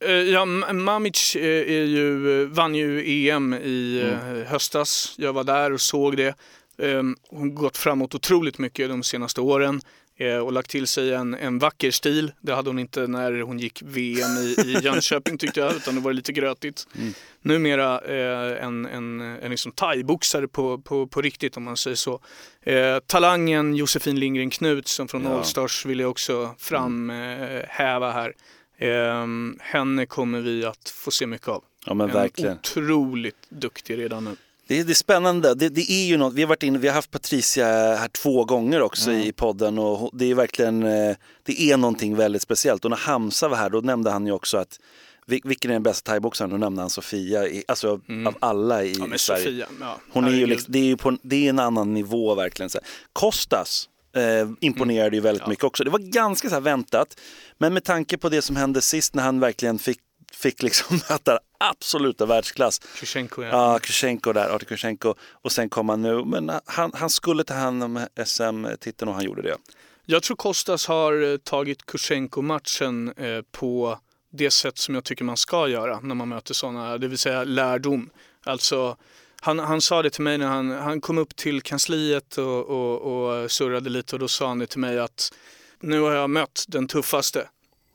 Eh, 0.05 0.11
ja, 0.11 0.45
Mamic 0.73 1.35
är 1.35 1.83
ju, 1.83 2.45
vann 2.45 2.75
ju 2.75 3.27
EM 3.27 3.53
i 3.53 4.01
mm. 4.01 4.45
höstas. 4.45 5.15
Jag 5.17 5.33
var 5.33 5.43
där 5.43 5.73
och 5.73 5.81
såg 5.81 6.17
det. 6.17 6.35
Ehm, 6.77 7.15
hon 7.29 7.49
har 7.49 7.55
gått 7.55 7.77
framåt 7.77 8.15
otroligt 8.15 8.57
mycket 8.57 8.89
de 8.89 9.03
senaste 9.03 9.41
åren. 9.41 9.81
Eh, 10.17 10.37
och 10.37 10.53
lagt 10.53 10.69
till 10.69 10.87
sig 10.87 11.13
en, 11.13 11.33
en 11.33 11.59
vacker 11.59 11.91
stil. 11.91 12.31
Det 12.41 12.53
hade 12.53 12.69
hon 12.69 12.79
inte 12.79 13.07
när 13.07 13.41
hon 13.41 13.59
gick 13.59 13.81
VM 13.81 14.37
i, 14.37 14.55
i 14.65 14.79
Jönköping 14.83 15.37
tyckte 15.37 15.59
jag, 15.59 15.75
utan 15.75 15.95
det 15.95 16.01
var 16.01 16.13
lite 16.13 16.31
grötigt. 16.31 16.87
Mm. 16.95 17.13
Numera 17.41 17.99
eh, 17.99 18.63
en, 18.63 18.85
en, 18.85 19.21
en 19.21 19.51
liksom 19.51 19.71
thaiboxare 19.71 20.47
på, 20.47 20.77
på, 20.77 21.07
på 21.07 21.21
riktigt 21.21 21.57
om 21.57 21.63
man 21.63 21.77
säger 21.77 21.95
så. 21.95 22.19
Eh, 22.61 22.99
talangen 22.99 23.75
Josefin 23.75 24.19
Lindgren 24.19 24.49
Knutsson 24.49 25.07
från 25.07 25.23
ja. 25.23 25.29
Allstars 25.29 25.85
vill 25.85 25.99
jag 25.99 26.11
också 26.11 26.55
framhäva 26.57 28.11
mm. 28.11 28.13
här. 28.13 28.33
Eh, 28.77 29.27
henne 29.59 30.05
kommer 30.05 30.41
vi 30.41 30.65
att 30.65 30.89
få 30.89 31.11
se 31.11 31.27
mycket 31.27 31.47
av. 31.47 31.63
Ja, 31.85 31.93
men 31.93 32.11
verkligen. 32.11 32.57
Otroligt 32.57 33.49
duktig 33.49 33.97
redan 33.97 34.23
nu. 34.23 34.35
Det 34.67 34.79
är, 34.79 34.83
det 34.83 34.91
är 34.91 34.95
spännande. 34.95 35.55
Det, 35.55 35.69
det, 35.69 35.91
är 35.91 36.05
ju 36.05 36.17
något, 36.17 36.33
vi 36.33 36.41
har 36.41 36.49
varit 36.49 36.63
inne, 36.63 36.77
vi 36.77 36.87
har 36.87 36.95
haft 36.95 37.11
Patricia 37.11 37.65
här 37.95 38.07
två 38.07 38.45
gånger 38.45 38.81
också 38.81 39.11
mm. 39.11 39.21
i 39.21 39.31
podden 39.31 39.79
och 39.79 40.09
det 40.13 40.31
är 40.31 40.35
verkligen, 40.35 40.83
eh, 40.83 41.15
det 41.43 41.61
är 41.61 41.77
någonting 41.77 42.15
väldigt 42.15 42.41
speciellt. 42.41 42.85
Och 42.85 42.91
när 42.91 42.97
Hamza 42.97 43.47
var 43.47 43.57
här 43.57 43.69
då 43.69 43.79
nämnde 43.79 44.11
han 44.11 44.25
ju 44.25 44.31
också 44.31 44.57
att 44.57 44.79
vilken 45.25 45.71
är 45.71 45.75
den 45.75 45.83
bästa 45.83 46.11
thaiboxaren? 46.11 46.51
Då 46.51 46.57
nämnde 46.57 46.81
han 46.81 46.89
Sofia, 46.89 47.47
alltså 47.67 48.01
mm. 48.09 48.27
av 48.27 48.35
alla 48.39 48.83
i 48.83 48.93
ja, 48.93 49.17
Sverige. 49.17 49.43
Sofia, 49.43 49.67
ja. 49.79 49.99
Hon 50.11 50.25
är 50.25 50.31
ju 50.31 50.45
liksom, 50.45 50.73
det, 50.73 50.79
är 50.79 50.83
ju 50.83 50.97
på, 50.97 51.17
det 51.21 51.45
är 51.45 51.49
en 51.49 51.59
annan 51.59 51.93
nivå 51.93 52.35
verkligen. 52.35 52.69
Så 52.69 52.79
Kostas 53.13 53.89
eh, 54.15 54.49
imponerade 54.59 55.07
mm. 55.07 55.13
ju 55.13 55.21
väldigt 55.21 55.43
ja. 55.43 55.49
mycket 55.49 55.63
också. 55.63 55.83
Det 55.83 55.89
var 55.89 55.99
ganska 55.99 56.49
så 56.49 56.59
väntat. 56.59 57.19
Men 57.57 57.73
med 57.73 57.83
tanke 57.83 58.17
på 58.17 58.29
det 58.29 58.41
som 58.41 58.55
hände 58.55 58.81
sist 58.81 59.15
när 59.15 59.23
han 59.23 59.39
verkligen 59.39 59.79
fick 59.79 59.99
fick 60.35 60.63
liksom 60.63 60.99
möta 61.09 61.39
absoluta 61.57 62.25
världsklass. 62.25 62.79
Kushenko, 62.79 63.43
ja. 63.43 63.49
Ja, 63.49 63.79
Kushenko 63.79 64.33
där, 64.33 64.49
Artur 64.49 64.65
Kushenko. 64.65 65.15
Och 65.31 65.51
sen 65.51 65.69
kom 65.69 65.89
han 65.89 66.01
nu, 66.01 66.25
men 66.25 66.51
han, 66.65 66.91
han 66.93 67.09
skulle 67.09 67.43
ta 67.43 67.53
hand 67.53 67.83
om 67.83 68.07
SM-titeln 68.25 69.09
och 69.09 69.15
han 69.15 69.23
gjorde 69.23 69.41
det. 69.41 69.57
Jag 70.05 70.23
tror 70.23 70.37
Kostas 70.37 70.87
har 70.87 71.31
eh, 71.31 71.37
tagit 71.37 71.85
Kushenko-matchen 71.85 73.13
eh, 73.17 73.41
på 73.51 73.99
det 74.31 74.51
sätt 74.51 74.77
som 74.77 74.95
jag 74.95 75.03
tycker 75.03 75.23
man 75.23 75.37
ska 75.37 75.67
göra 75.67 75.99
när 75.99 76.15
man 76.15 76.29
möter 76.29 76.53
sådana, 76.53 76.97
det 76.97 77.07
vill 77.07 77.17
säga 77.17 77.43
lärdom. 77.43 78.09
Alltså, 78.43 78.97
han, 79.41 79.59
han 79.59 79.81
sa 79.81 80.01
det 80.01 80.09
till 80.09 80.23
mig 80.23 80.37
när 80.37 80.47
han, 80.47 80.71
han 80.71 81.01
kom 81.01 81.17
upp 81.17 81.35
till 81.35 81.61
kansliet 81.61 82.37
och, 82.37 82.65
och, 82.65 83.01
och 83.01 83.51
surrade 83.51 83.89
lite 83.89 84.15
och 84.15 84.19
då 84.19 84.27
sa 84.27 84.47
han 84.47 84.59
det 84.59 84.67
till 84.67 84.79
mig 84.79 84.99
att 84.99 85.33
nu 85.79 86.01
har 86.01 86.11
jag 86.11 86.29
mött 86.29 86.65
den 86.67 86.87
tuffaste. 86.87 87.47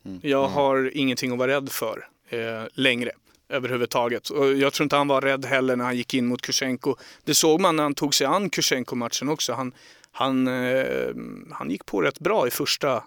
Mm. 0.04 0.20
Jag 0.22 0.44
mm. 0.44 0.52
har 0.52 0.90
ingenting 0.94 1.32
att 1.32 1.38
vara 1.38 1.52
rädd 1.52 1.68
för 1.72 2.08
eh, 2.28 2.64
längre 2.72 3.10
överhuvudtaget. 3.48 4.30
Och 4.30 4.52
jag 4.52 4.72
tror 4.72 4.84
inte 4.84 4.96
han 4.96 5.08
var 5.08 5.20
rädd 5.20 5.44
heller 5.44 5.76
när 5.76 5.84
han 5.84 5.96
gick 5.96 6.14
in 6.14 6.26
mot 6.26 6.42
Kushenko. 6.42 6.96
Det 7.24 7.34
såg 7.34 7.60
man 7.60 7.76
när 7.76 7.82
han 7.82 7.94
tog 7.94 8.14
sig 8.14 8.26
an 8.26 8.50
Kushenko-matchen 8.50 9.28
också. 9.28 9.52
Han, 9.52 9.72
han, 10.12 10.48
eh, 10.48 11.14
han 11.50 11.70
gick 11.70 11.86
på 11.86 12.02
rätt 12.02 12.20
bra 12.20 12.46
i 12.46 12.50
första, 12.50 13.04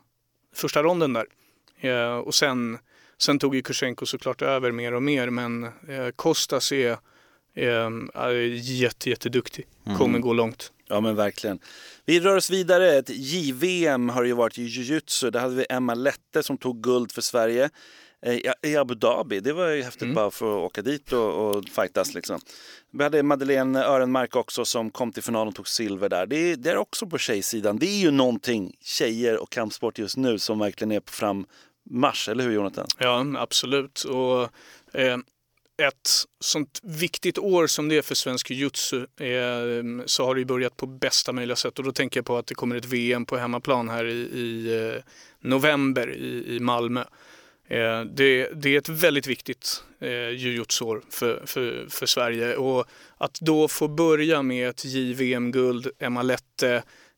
första 0.55 0.83
ronden 0.83 1.13
där. 1.13 1.25
Eh, 1.79 2.17
och 2.17 2.35
sen, 2.35 2.77
sen 3.17 3.39
tog 3.39 3.55
ju 3.55 3.61
Kushenko 3.61 4.05
såklart 4.05 4.41
över 4.41 4.71
mer 4.71 4.93
och 4.93 5.03
mer 5.03 5.29
men 5.29 5.63
eh, 5.63 6.09
Kostas 6.15 6.71
är, 6.71 6.97
är 7.55 8.39
jätte, 8.53 9.09
jätteduktig. 9.09 9.67
Mm. 9.85 9.97
Kommer 9.97 10.19
gå 10.19 10.33
långt. 10.33 10.71
Ja 10.87 10.99
men 10.99 11.15
verkligen. 11.15 11.59
Vi 12.05 12.19
rör 12.19 12.35
oss 12.35 12.49
vidare. 12.49 12.97
Ett 12.97 13.09
JVM 13.09 14.09
har 14.09 14.23
ju 14.23 14.33
varit 14.33 14.57
i 14.57 14.63
jujutsu. 14.63 15.29
Där 15.29 15.39
hade 15.39 15.55
vi 15.55 15.65
Emma 15.69 15.93
Lette 15.93 16.43
som 16.43 16.57
tog 16.57 16.83
guld 16.83 17.11
för 17.11 17.21
Sverige. 17.21 17.69
Eh, 18.21 18.39
i 18.61 18.75
Abu 18.75 18.95
Dhabi. 18.95 19.39
Det 19.39 19.53
var 19.53 19.69
ju 19.69 19.83
häftigt 19.83 20.01
mm. 20.01 20.15
bara 20.15 20.31
för 20.31 20.57
att 20.57 20.65
åka 20.65 20.81
dit 20.81 21.13
och, 21.13 21.49
och 21.49 21.65
fightas 21.69 22.13
liksom. 22.13 22.39
Vi 22.91 23.03
hade 23.03 23.23
Madeleine 23.23 23.83
Örenmark 23.83 24.35
också 24.35 24.65
som 24.65 24.91
kom 24.91 25.11
till 25.11 25.23
finalen 25.23 25.47
och 25.47 25.55
tog 25.55 25.67
silver 25.67 26.09
där. 26.09 26.25
Det 26.25 26.35
är, 26.35 26.55
det 26.55 26.71
är 26.71 26.77
också 26.77 27.07
på 27.07 27.17
tjejsidan. 27.17 27.77
Det 27.77 27.85
är 27.85 27.99
ju 27.99 28.11
någonting, 28.11 28.75
tjejer 28.81 29.37
och 29.37 29.49
kampsport 29.49 29.99
just 29.99 30.17
nu, 30.17 30.39
som 30.39 30.59
verkligen 30.59 30.91
är 30.91 30.99
på 30.99 31.11
frammarsch. 31.11 32.29
Eller 32.29 32.43
hur 32.43 32.51
Jonathan? 32.51 32.87
Ja, 32.97 33.25
absolut. 33.37 34.03
Och, 34.03 34.49
eh, 34.93 35.17
ett 35.87 36.09
sånt 36.39 36.79
viktigt 36.83 37.37
år 37.37 37.67
som 37.67 37.89
det 37.89 37.97
är 37.97 38.01
för 38.01 38.15
svensk 38.15 38.51
jujutsu 38.51 38.97
eh, 38.97 40.05
så 40.05 40.25
har 40.25 40.35
det 40.35 40.45
börjat 40.45 40.77
på 40.77 40.85
bästa 40.85 41.31
möjliga 41.31 41.55
sätt. 41.55 41.79
Och 41.79 41.85
då 41.85 41.91
tänker 41.91 42.17
jag 42.17 42.25
på 42.25 42.37
att 42.37 42.47
det 42.47 42.55
kommer 42.55 42.75
ett 42.75 42.85
VM 42.85 43.25
på 43.25 43.37
hemmaplan 43.37 43.89
här 43.89 44.05
i, 44.05 44.19
i 44.19 44.77
eh, 44.95 45.03
november 45.39 46.15
i, 46.15 46.55
i 46.55 46.59
Malmö. 46.59 47.03
Eh, 47.71 48.01
det, 48.01 48.49
det, 48.53 48.69
är 48.69 48.77
ett 48.77 48.89
väldigt 48.89 49.27
viktigt 49.27 49.83
eh, 49.99 50.29
jujutsu-år 50.29 51.01
för, 51.09 51.43
för, 51.45 51.85
för 51.89 52.05
Sverige 52.05 52.55
och 52.55 52.85
att 53.17 53.39
då 53.41 53.67
få 53.67 53.87
börja 53.87 54.41
med 54.41 54.69
ett 54.69 54.85
JVM-guld, 54.85 55.87
Emma 55.99 56.21
Lette, 56.21 56.75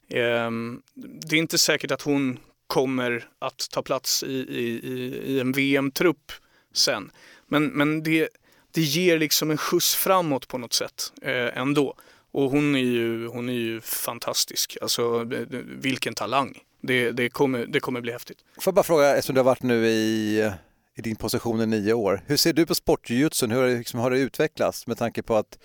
eh, 0.10 0.52
det 0.96 1.36
är 1.36 1.40
inte 1.40 1.58
säkert 1.58 1.92
att 1.92 2.02
hon 2.02 2.40
kommer 2.68 3.26
att 3.40 3.70
ta 3.72 3.82
plats 3.82 4.24
i, 4.24 4.34
i, 4.34 4.82
i 5.26 5.40
en 5.40 5.52
VM-trupp 5.52 6.32
sen. 6.74 7.12
Men, 7.48 7.66
men 7.66 8.04
det, 8.04 8.30
det 8.72 8.82
ger 8.82 9.20
liksom 9.20 9.52
en 9.52 9.58
skjuts 9.58 9.96
framåt 9.96 10.48
på 10.48 10.58
något 10.58 10.74
sätt 10.74 11.14
eh, 11.22 11.58
ändå. 11.58 11.96
Och 12.32 12.52
hon 12.52 12.76
är 12.76 12.80
ju, 12.80 13.28
hon 13.28 13.50
är 13.50 13.54
ju 13.54 13.82
fantastisk, 13.82 14.78
alltså 14.82 15.22
eh, 15.34 15.48
vilken 15.66 16.14
talang 16.14 16.60
det, 16.84 17.12
det, 17.12 17.30
kommer, 17.30 17.66
det 17.66 17.80
kommer 17.80 18.02
bli 18.02 18.12
häftigt. 18.12 18.38
Får 18.56 18.72
jag 18.72 18.76
bara 18.76 18.84
fråga, 18.84 19.10
eftersom 19.10 19.36
du 19.36 19.40
har 19.40 19.46
varit 19.46 19.64
nu 19.64 19.88
i, 19.88 20.52
i 20.96 21.02
din 21.02 21.16
position 21.16 21.62
i 21.62 21.66
nio 21.66 21.94
år, 21.94 22.22
hur 22.28 22.38
ser 22.38 22.54
du 22.54 22.66
på 22.66 22.76
sportjujutsun? 22.76 23.52
Hur 23.52 23.78
liksom, 23.78 24.00
har 24.00 24.12
det 24.12 24.20
utvecklats 24.20 24.88
med 24.88 24.98
tanke 24.98 25.24
på 25.24 25.36
att 25.36 25.58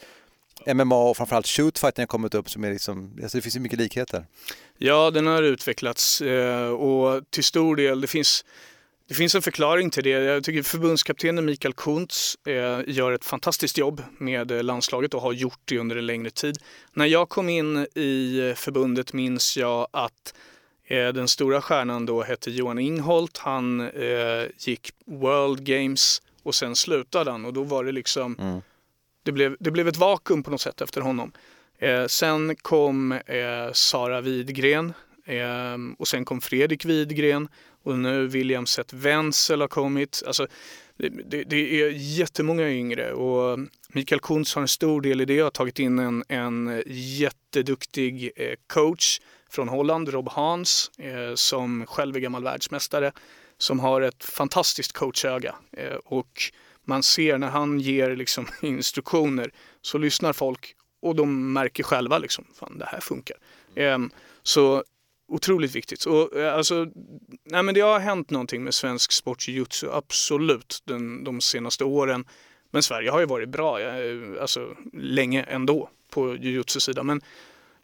MMA 0.75 1.11
och 1.11 1.17
framförallt 1.17 1.47
shootfighting 1.47 2.03
har 2.03 2.07
kommit 2.07 2.35
upp 2.35 2.51
som 2.51 2.65
är 2.65 2.71
liksom, 2.71 3.19
alltså 3.23 3.39
det 3.39 3.43
finns 3.43 3.57
ju 3.57 3.61
mycket 3.61 3.79
likheter. 3.79 4.27
Ja, 4.79 5.11
den 5.11 5.27
har 5.27 5.43
utvecklats 5.43 6.21
eh, 6.21 6.69
och 6.69 7.31
till 7.31 7.45
stor 7.45 7.77
del, 7.77 8.01
det 8.01 8.07
finns 8.07 8.45
Det 9.09 9.15
finns 9.15 9.35
en 9.35 9.43
förklaring 9.43 9.91
till 9.91 10.05
det. 10.05 10.11
Jag 10.11 10.45
tycker 10.45 10.63
förbundskaptenen 10.63 11.45
Mikael 11.45 11.75
Kuntz 11.75 12.37
eh, 12.47 12.81
gör 12.87 13.13
ett 13.13 13.25
fantastiskt 13.25 13.79
jobb 13.79 14.03
med 14.19 14.51
eh, 14.51 14.63
landslaget 14.63 15.15
och 15.15 15.23
har 15.23 15.33
gjort 15.33 15.61
det 15.65 15.79
under 15.79 15.97
en 15.97 16.07
längre 16.07 16.31
tid. 16.31 16.59
När 16.93 17.07
jag 17.07 17.29
kom 17.29 17.49
in 17.49 17.77
i 17.95 18.53
förbundet 18.57 19.13
minns 19.13 19.57
jag 19.57 19.89
att 19.91 20.35
den 20.89 21.29
stora 21.29 21.61
stjärnan 21.61 22.07
då 22.07 22.23
hette 22.23 22.51
Johan 22.51 22.79
Ingholt. 22.79 23.39
Han 23.39 23.81
eh, 23.81 24.47
gick 24.59 24.91
World 25.07 25.65
Games 25.65 26.23
och 26.43 26.55
sen 26.55 26.77
slutade 26.77 27.31
han 27.31 27.45
och 27.45 27.53
då 27.53 27.63
var 27.63 27.85
det 27.85 27.93
liksom 27.93 28.37
mm. 28.39 28.61
det, 29.23 29.33
blev, 29.33 29.57
det 29.61 29.71
blev 29.71 29.89
ett 29.89 29.97
vakuum 29.97 30.43
på 30.43 30.51
något 30.51 30.61
sätt 30.61 30.81
efter 30.81 31.01
honom. 31.01 31.33
Eh, 31.79 32.07
sen 32.07 32.57
kom 32.57 33.13
eh, 33.13 33.73
Sara 33.73 34.21
Widgren 34.21 34.93
och 35.99 36.09
sen 36.09 36.25
kom 36.25 36.41
Fredrik 36.41 36.85
Widgren 36.85 37.49
och 37.83 37.99
nu 37.99 38.27
William 38.27 38.67
Seth 38.67 38.95
Wenzel 38.95 39.61
har 39.61 39.69
kommit. 39.69 40.23
Alltså, 40.27 40.47
det, 40.97 41.09
det, 41.09 41.45
det, 41.45 41.83
är 41.83 41.91
jättemånga 41.91 42.71
yngre 42.71 43.13
och 43.13 43.59
Mikael 43.89 44.21
Kuntz 44.21 44.55
har 44.55 44.63
en 44.63 44.69
stor 44.69 45.01
del 45.01 45.21
i 45.21 45.25
det. 45.25 45.35
Jag 45.35 45.45
har 45.45 45.51
tagit 45.51 45.79
in 45.79 45.99
en, 45.99 46.25
en 46.29 46.83
jätteduktig 46.87 48.31
eh, 48.37 48.55
coach 48.67 49.21
från 49.51 49.69
Holland, 49.69 50.09
Rob 50.09 50.29
Hans, 50.29 50.91
eh, 50.99 51.35
som 51.35 51.87
själv 51.87 52.17
är 52.17 52.21
gammal 52.21 52.45
världsmästare, 52.45 53.13
som 53.59 53.81
har 53.81 54.01
ett 54.01 54.25
fantastiskt 54.25 54.93
coachöga. 54.93 55.55
Eh, 55.73 55.97
och 56.05 56.43
man 56.85 57.03
ser 57.03 57.39
när 57.39 57.49
han 57.49 57.81
ger 57.81 58.17
liksom, 58.17 58.47
instruktioner 58.63 59.51
så 59.83 59.99
lyssnar 59.99 60.33
folk 60.33 60.75
och 61.03 61.15
de 61.15 61.53
märker 61.53 61.83
själva 61.83 62.19
liksom, 62.19 62.45
fan 62.55 62.79
det 62.79 62.87
här 62.87 63.01
funkar. 63.01 63.37
Ehm, 63.75 64.11
så 64.43 64.85
otroligt 65.29 65.77
viktigt. 65.77 66.05
Och, 66.05 66.37
eh, 66.37 66.55
alltså, 66.55 66.87
nej, 67.45 67.63
men 67.63 67.75
det 67.75 67.81
har 67.81 67.99
hänt 67.99 68.31
någonting 68.31 68.65
med 68.65 68.75
svensk 68.75 69.13
sportjujutsu, 69.13 69.91
absolut, 69.93 70.83
den, 70.85 71.25
de 71.25 71.41
senaste 71.41 71.85
åren. 71.85 72.25
Men 72.71 72.83
Sverige 72.83 73.11
har 73.11 73.21
ju 73.21 73.27
varit 73.27 73.49
bra, 73.49 73.81
eh, 73.81 74.17
alltså, 74.41 74.77
länge 74.93 75.43
ändå 75.43 75.91
på 76.11 76.37
jujutsu-sidan. 76.37 77.07
Men 77.07 77.21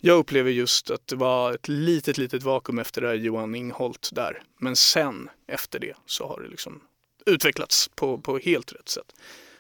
jag 0.07 0.19
upplever 0.19 0.51
just 0.51 0.91
att 0.91 1.07
det 1.07 1.17
var 1.17 1.53
ett 1.53 1.69
litet, 1.69 2.19
litet 2.19 2.43
vakuum 2.43 2.79
efter 2.79 3.01
det 3.01 3.09
här 3.09 3.15
Johan 3.15 3.55
Ingholt 3.55 4.11
där. 4.13 4.43
Men 4.61 4.77
sen, 4.77 5.31
efter 5.47 5.79
det, 5.79 5.95
så 6.07 6.29
har 6.29 6.41
det 6.41 6.49
liksom 6.49 6.83
utvecklats 7.27 7.91
på, 7.95 8.19
på 8.19 8.39
helt 8.39 8.73
rätt 8.73 8.89
sätt. 8.89 9.15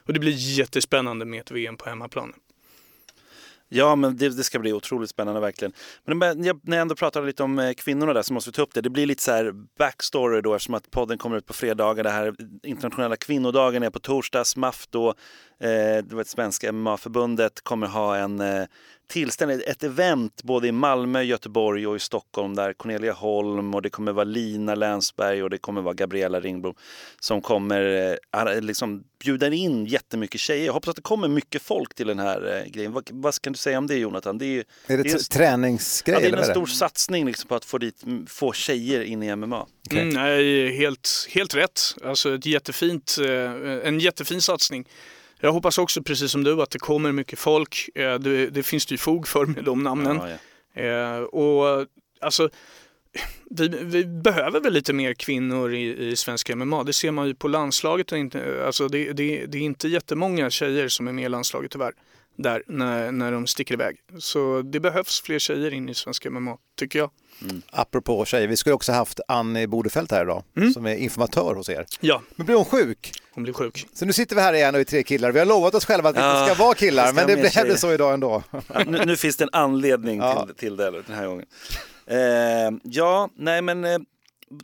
Och 0.07 0.13
det 0.13 0.21
blir 0.21 0.33
jättespännande 0.33 1.25
med 1.25 1.41
ett 1.41 1.51
VM 1.51 1.77
på 1.77 1.89
hemmaplan. 1.89 2.33
Ja, 3.69 3.97
men 3.97 4.17
det, 4.17 4.29
det, 4.29 4.45
ska 4.45 4.59
bli 4.59 4.73
otroligt 4.73 5.11
spännande 5.11 5.41
verkligen. 5.41 5.73
Men 6.05 6.19
när 6.19 6.47
jag 6.47 6.81
ändå 6.81 6.95
pratar 6.95 7.23
lite 7.23 7.43
om 7.43 7.59
eh, 7.59 7.73
kvinnorna 7.73 8.13
där 8.13 8.23
så 8.23 8.33
måste 8.33 8.51
vi 8.51 8.55
ta 8.55 8.63
upp 8.63 8.75
det. 8.75 8.81
Det 8.81 8.91
blir 8.91 9.07
lite 9.07 9.23
så 9.23 9.33
här 9.33 9.53
backstory 9.79 10.41
då 10.41 10.55
eftersom 10.55 10.75
att 10.75 10.91
podden 10.91 11.19
kommer 11.19 11.37
ut 11.37 11.47
på 11.47 11.53
fredagar. 11.53 12.05
Det 12.05 12.11
här 12.11 12.35
internationella 12.63 13.17
kvinnodagen 13.17 13.83
är 13.83 13.91
på 13.91 13.99
torsdag. 13.99 14.45
SMAF 14.45 14.87
då, 14.91 15.15
eh, 15.59 16.05
det 16.05 16.13
var 16.13 16.25
svenska 16.25 16.73
MMA-förbundet, 16.73 17.61
kommer 17.65 17.87
ha 17.87 18.17
en 18.17 18.41
eh, 18.41 18.65
tillställning, 19.07 19.61
ett 19.67 19.83
event 19.83 20.43
både 20.43 20.69
i 20.69 20.73
Malmö, 20.73 21.23
Göteborg 21.23 21.87
och 21.87 21.97
i 21.97 21.99
Stockholm 21.99 22.55
där 22.55 22.73
Cornelia 22.73 23.13
Holm 23.13 23.75
och 23.75 23.83
det 23.83 23.91
kommer 23.91 24.13
vara 24.13 24.25
Lina 24.25 24.75
Länsberg 24.75 25.43
och 25.43 25.51
det 25.51 25.59
kommer 25.59 25.83
vara 25.83 25.95
Gabriella 25.95 26.41
Ringblom 26.41 26.75
som 27.21 27.43
kommer 27.43 28.17
eh, 28.33 28.61
liksom 28.61 29.05
bjuda 29.25 29.53
in 29.53 29.87
jättemycket 29.87 30.41
tjejer. 30.41 30.67
Jag 30.67 30.73
hoppas 30.73 30.89
att 30.89 30.97
det 30.97 31.03
kommer 31.03 31.29
mycket 31.29 31.63
folk 31.63 31.95
till 31.95 32.07
den 32.07 32.19
här 32.19 32.57
eh, 32.57 32.71
grejen. 32.71 32.93
Vad, 32.93 33.09
vad 33.13 33.41
kan 33.41 33.53
du 33.53 33.57
säga 33.59 33.79
om 33.79 33.87
det 33.87 33.97
Jonathan? 33.97 34.39
Det 34.39 34.47
är, 34.47 34.65
är 34.87 34.97
det, 34.97 35.03
det 35.03 35.11
är, 35.11 35.19
träningsgrej? 35.19 36.15
Ja, 36.23 36.31
det 36.31 36.37
är 36.37 36.41
en 36.41 36.45
stor 36.45 36.67
satsning 36.67 37.27
liksom, 37.27 37.49
på 37.49 37.55
att 37.55 37.65
få, 37.65 37.79
dit, 37.79 38.05
få 38.27 38.53
tjejer 38.53 39.03
in 39.03 39.23
i 39.23 39.37
MMA. 39.37 39.67
Okay. 39.87 40.01
Mm, 40.01 40.15
nej, 40.15 40.77
helt, 40.77 41.27
helt 41.31 41.55
rätt. 41.55 41.81
Alltså 42.05 42.35
ett 42.35 42.47
jättefint, 42.47 43.17
en 43.85 44.01
jättefin 44.01 44.43
satsning. 44.43 44.87
Jag 45.45 45.53
hoppas 45.53 45.79
också 45.79 46.03
precis 46.03 46.31
som 46.31 46.45
du 46.45 46.63
att 46.63 46.71
det 46.71 46.79
kommer 46.79 47.13
mycket 47.13 47.39
folk. 47.39 47.91
Eh, 47.95 48.15
det, 48.15 48.51
det 48.51 48.63
finns 48.63 48.87
det 48.87 48.93
ju 48.93 48.99
fog 48.99 49.29
för 49.29 49.47
med 49.47 49.65
de 49.65 49.83
namnen. 49.83 50.21
Ja, 50.23 50.29
ja. 50.75 50.83
Eh, 50.83 51.23
och 51.23 51.87
alltså 52.21 52.49
vi, 53.51 53.69
vi, 53.69 54.05
behöver 54.05 54.61
väl 54.61 54.73
lite 54.73 54.93
mer 54.93 55.15
kvinnor 55.15 55.75
i, 55.75 56.09
i 56.09 56.17
svenska 56.17 56.57
MMA. 56.57 56.83
Det 56.85 56.93
ser 56.93 57.11
man 57.11 57.27
ju 57.27 57.35
på 57.35 57.49
landslaget. 57.49 58.13
Alltså 58.67 58.89
det, 58.89 59.13
det, 59.13 59.47
det 59.47 59.59
är 59.59 59.63
inte 59.63 59.89
jättemånga 59.89 60.51
tjejer 60.51 60.89
som 60.89 61.09
är 61.09 61.13
med 61.13 61.25
i 61.25 61.29
landslaget 61.29 61.71
tyvärr 61.71 61.93
där 62.37 62.63
när, 62.67 63.13
när 63.13 63.33
de 63.33 63.47
sticker 63.47 63.75
iväg. 63.75 63.97
Så 64.19 64.63
det 64.63 64.81
behövs 64.81 65.23
fler 65.23 65.39
tjejer 65.39 65.75
in 65.75 65.89
i 65.89 65.95
svenska 65.95 66.31
MMA, 66.31 66.57
tycker 66.79 66.99
jag. 66.99 67.11
Mm. 67.43 67.63
Apropå 67.71 68.25
tjejer, 68.25 68.49
vi 68.49 68.57
skulle 68.57 68.75
också 68.75 68.93
haft 68.93 69.21
Annie 69.29 69.67
Bodefelt 69.67 70.11
här 70.11 70.23
idag 70.23 70.45
mm. 70.57 70.73
som 70.73 70.87
är 70.87 70.97
informatör 70.97 71.55
hos 71.55 71.69
er. 71.69 71.87
Ja. 72.01 72.23
Men 72.37 72.47
blir 72.47 72.57
hon 72.57 72.65
sjuk? 72.65 73.13
Hon 73.35 73.45
blir 73.45 73.53
sjuk. 73.53 73.87
Så 73.93 74.05
nu 74.05 74.13
sitter 74.13 74.37
vi 74.37 74.43
här 74.43 74.53
igen 74.53 74.75
och 74.75 74.81
är 74.81 74.85
tre 74.85 75.03
killar. 75.03 75.33
Vi 75.33 75.39
har 75.39 75.47
lovat 75.47 75.75
oss 75.75 75.85
själva 75.85 76.09
att 76.09 76.17
vi 76.17 76.21
ja, 76.21 76.41
inte 76.41 76.55
ska 76.55 76.65
vara 76.65 76.75
killar, 76.75 77.13
men 77.13 77.27
det 77.27 77.37
blev 77.37 77.77
så 77.77 77.93
idag 77.93 78.15
ändå. 78.15 78.43
Ja, 78.51 78.61
nu, 78.87 79.05
nu, 79.05 79.17
finns 79.17 79.37
det 79.37 79.45
en 79.45 79.51
anledning 79.53 80.19
ja. 80.21 80.47
till, 80.47 80.55
till 80.55 80.77
det 80.77 80.91
den 80.91 81.17
här 81.17 81.27
gången. 81.27 81.47
Eh, 82.07 82.79
ja, 82.83 83.31
nej 83.37 83.63
men 83.63 83.85
eh, 83.85 83.99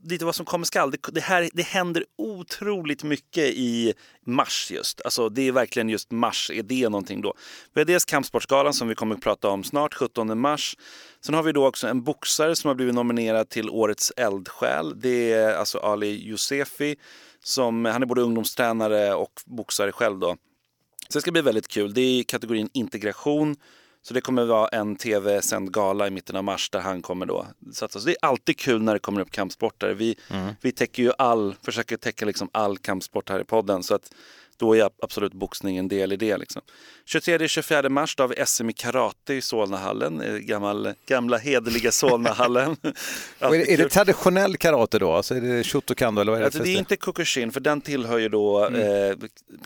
lite 0.02 0.24
vad 0.24 0.34
som 0.34 0.46
kommer 0.46 0.64
skall. 0.64 0.90
Det, 0.90 0.98
det, 1.12 1.20
här, 1.20 1.48
det 1.52 1.62
händer 1.62 2.04
otroligt 2.18 3.04
mycket 3.04 3.44
i 3.44 3.94
mars 4.26 4.70
just. 4.70 5.00
Alltså 5.00 5.28
det 5.28 5.48
är 5.48 5.52
verkligen 5.52 5.88
just 5.88 6.10
mars, 6.10 6.50
är 6.54 6.62
det 6.62 6.88
någonting 6.88 7.20
då? 7.20 7.34
Vi 7.74 7.80
har 7.80 7.86
dels 7.86 8.04
Kampsportsgalan 8.04 8.74
som 8.74 8.88
vi 8.88 8.94
kommer 8.94 9.14
att 9.14 9.22
prata 9.22 9.48
om 9.48 9.64
snart, 9.64 9.94
17 9.94 10.40
mars. 10.40 10.76
Sen 11.24 11.34
har 11.34 11.42
vi 11.42 11.52
då 11.52 11.66
också 11.66 11.86
en 11.86 12.02
boxare 12.02 12.56
som 12.56 12.68
har 12.68 12.74
blivit 12.74 12.94
nominerad 12.94 13.48
till 13.48 13.70
Årets 13.70 14.12
eldsjäl. 14.16 15.00
Det 15.00 15.32
är 15.32 15.54
alltså 15.54 15.78
Ali 15.78 16.28
Youssefi. 16.28 16.96
Som, 17.42 17.84
han 17.84 18.02
är 18.02 18.06
både 18.06 18.22
ungdomstränare 18.22 19.14
och 19.14 19.32
boxare 19.46 19.92
själv 19.92 20.18
då. 20.18 20.36
Så 21.08 21.18
det 21.18 21.20
ska 21.20 21.32
bli 21.32 21.42
väldigt 21.42 21.68
kul. 21.68 21.94
Det 21.94 22.00
är 22.00 22.22
kategorin 22.22 22.68
integration. 22.72 23.56
Så 24.02 24.14
det 24.14 24.20
kommer 24.20 24.44
vara 24.44 24.68
en 24.68 24.96
tv-sänd 24.96 25.72
gala 25.72 26.06
i 26.06 26.10
mitten 26.10 26.36
av 26.36 26.44
mars 26.44 26.70
där 26.70 26.80
han 26.80 27.02
kommer 27.02 27.26
då 27.26 27.46
satsa. 27.72 28.00
Så 28.00 28.06
det 28.06 28.12
är 28.12 28.28
alltid 28.28 28.58
kul 28.58 28.82
när 28.82 28.92
det 28.92 28.98
kommer 28.98 29.20
upp 29.20 29.30
kampsportare. 29.30 29.94
Vi, 29.94 30.16
mm. 30.30 30.54
vi 30.60 30.72
täcker 30.72 31.02
ju 31.02 31.12
all, 31.18 31.54
försöker 31.62 31.96
täcka 31.96 32.26
liksom 32.26 32.48
all 32.52 32.78
kampsport 32.78 33.28
här 33.28 33.40
i 33.40 33.44
podden. 33.44 33.82
Så 33.82 33.94
att 33.94 34.12
då 34.60 34.76
är 34.76 34.90
absolut 35.02 35.32
boxning 35.32 35.76
en 35.76 35.88
del 35.88 36.12
i 36.12 36.16
det. 36.16 36.36
Liksom. 36.36 36.62
23-24 37.06 37.88
mars 37.88 38.16
då 38.16 38.22
har 38.22 38.28
vi 38.28 38.46
SM 38.46 38.70
i 38.70 38.72
karate 38.72 39.34
i 39.34 39.42
Solnahallen, 39.42 40.20
eh, 40.20 40.34
gammal, 40.34 40.92
gamla 41.06 41.38
hederliga 41.38 41.92
Solnahallen. 41.92 42.76
är, 43.38 43.50
det, 43.50 43.72
är 43.72 43.78
det 43.78 43.88
traditionell 43.88 44.56
karate 44.56 44.98
då? 44.98 45.12
Alltså 45.12 45.34
är 45.34 45.40
det 45.40 45.64
Shotokan? 45.64 46.18
Eller 46.18 46.32
vad 46.32 46.38
är 46.38 46.40
det, 46.40 46.46
alltså, 46.46 46.62
det 46.62 46.70
är 46.70 46.78
inte 46.78 46.96
Kukushin, 46.96 47.52
för 47.52 47.60
den 47.60 47.80
tillhör 47.80 48.18
ju 48.18 48.28
då 48.28 48.66
mm. 48.66 49.10
eh, 49.10 49.16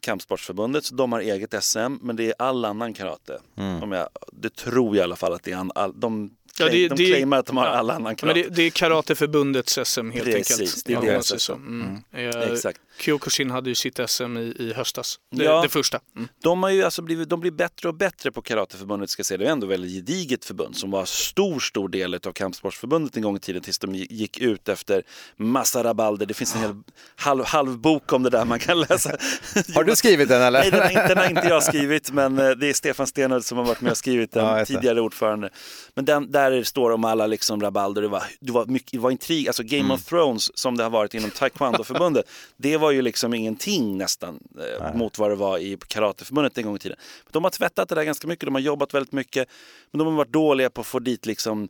Kampsportsförbundet, 0.01 0.85
så 0.85 0.95
de 0.95 1.13
har 1.13 1.21
eget 1.21 1.65
SM, 1.65 1.79
men 2.01 2.17
det 2.17 2.25
är 2.25 2.35
all 2.39 2.65
annan 2.65 2.95
karate. 2.95 3.41
Mm. 3.57 3.93
Jag, 3.93 4.09
det 4.33 4.55
tror 4.55 4.97
jag 4.97 5.03
i 5.03 5.05
alla 5.05 5.17
fall 5.17 5.33
att 5.33 5.43
det 5.43 5.53
är, 5.53 5.67
all, 5.75 6.01
de 6.01 6.31
Ja, 6.59 6.69
det, 6.69 6.89
de 6.89 6.97
claimar 6.97 7.39
att 7.39 7.47
de 7.47 7.57
har 7.57 7.67
alla 7.67 7.95
annan 7.95 8.17
karate. 8.17 8.41
Men 8.41 8.51
det, 8.51 8.57
det 8.57 8.63
är 8.63 8.71
Karateförbundets 8.71 9.79
SM 9.85 10.11
helt 10.11 10.25
Precis, 10.25 10.61
enkelt. 10.61 10.87
det 10.87 10.93
är 10.93 11.01
deras 11.01 11.43
SM. 11.43 11.53
Mm. 11.53 11.99
Mm. 12.13 12.31
Eh, 12.31 12.53
Exakt. 12.53 12.81
Kyokushin 12.99 13.51
hade 13.51 13.69
ju 13.69 13.75
sitt 13.75 14.01
SM 14.11 14.37
i, 14.37 14.57
i 14.59 14.73
höstas, 14.77 15.19
det, 15.31 15.45
ja, 15.45 15.63
det 15.63 15.69
första. 15.69 16.01
Mm. 16.17 16.29
De 16.43 16.63
har 16.63 16.71
ju 16.71 16.83
alltså 16.83 17.03
blivit, 17.03 17.29
de 17.29 17.41
blir 17.41 17.51
bättre 17.51 17.89
och 17.89 17.95
bättre 17.95 18.33
på 18.33 18.43
Karateförbundet 18.43 19.11
ska 19.11 19.25
säga. 19.25 19.39
Det 19.39 19.47
är 19.47 19.51
ändå 19.51 19.67
väldigt 19.67 19.93
gediget 19.93 20.45
förbund 20.45 20.77
som 20.77 20.91
var 20.91 21.05
stor, 21.05 21.61
stor 21.61 21.89
del 21.89 22.15
av 22.15 22.33
Kampsportsförbundet 22.33 23.17
en 23.17 23.23
gång 23.23 23.37
i 23.37 23.41
tiden 23.41 23.63
tills 23.63 23.79
de 23.79 23.95
gick 23.95 24.41
ut 24.41 24.69
efter 24.69 25.03
massa 25.37 25.85
rabalder. 25.85 26.27
Det 26.27 26.35
finns 26.35 26.55
en 26.55 26.61
hel 26.61 26.75
halv, 27.17 27.45
halv 27.45 27.79
bok 27.79 28.13
om 28.13 28.23
det 28.23 28.31
där 28.31 28.45
man 28.45 28.59
kan 28.59 28.81
läsa. 28.81 29.11
Har 29.75 29.85
du 29.85 29.97
skrivit 29.97 30.29
den 30.29 30.43
eller? 30.43 30.61
Nej, 30.61 30.71
den 30.71 30.81
har 30.81 30.91
inte, 30.91 31.09
den 31.09 31.19
har 31.19 31.29
inte 31.29 31.49
jag 31.49 31.63
skrivit, 31.63 32.11
men 32.11 32.39
eh, 32.39 32.51
det 32.51 32.69
är 32.69 32.73
Stefan 32.73 33.07
Stenhult 33.07 33.47
som 33.47 33.59
har 33.59 33.65
varit 33.65 33.81
med 33.81 33.91
och 33.91 33.97
skrivit 33.97 34.33
den, 34.33 34.45
ja, 34.45 34.65
tidigare 34.65 35.01
ordförande. 35.01 35.51
Men 35.95 36.05
den, 36.05 36.31
där 36.31 36.44
står 36.65 36.91
om 36.91 37.05
alla 37.05 37.27
liksom 37.27 37.61
rabalder, 37.61 38.03
det 38.03 38.09
var, 38.09 38.23
det 38.41 38.53
var, 38.53 38.67
mycket, 38.67 38.93
det 38.93 38.99
var 38.99 39.11
intrig, 39.11 39.47
alltså 39.47 39.63
Game 39.63 39.81
mm. 39.81 39.91
of 39.91 40.05
Thrones 40.05 40.59
som 40.59 40.77
det 40.77 40.83
har 40.83 40.91
varit 40.91 41.15
inom 41.15 41.31
Taekwondo-förbundet, 41.31 42.25
det 42.57 42.77
var 42.77 42.91
ju 42.91 43.03
liksom 43.03 43.35
ingenting 43.35 43.99
nästan 43.99 44.39
eh, 44.59 44.95
mot 44.95 45.19
vad 45.19 45.31
det 45.31 45.37
var 45.37 45.59
i 45.59 45.79
Karateförbundet 45.89 46.59
en 46.59 46.65
gång 46.65 46.77
i 46.77 46.79
tiden. 46.79 46.99
De 47.31 47.45
har 47.45 47.51
tvättat 47.51 47.89
det 47.89 47.95
där 47.95 48.05
ganska 48.05 48.29
mycket, 48.29 48.47
de 48.47 48.55
har 48.55 48.63
jobbat 48.63 48.95
väldigt 48.95 49.13
mycket, 49.13 49.49
men 49.91 49.99
de 49.99 50.07
har 50.07 50.15
varit 50.15 50.33
dåliga 50.33 50.71
på 50.71 50.81
att 50.81 50.87
få 50.87 50.99
dit 50.99 51.27
liksom 51.27 51.69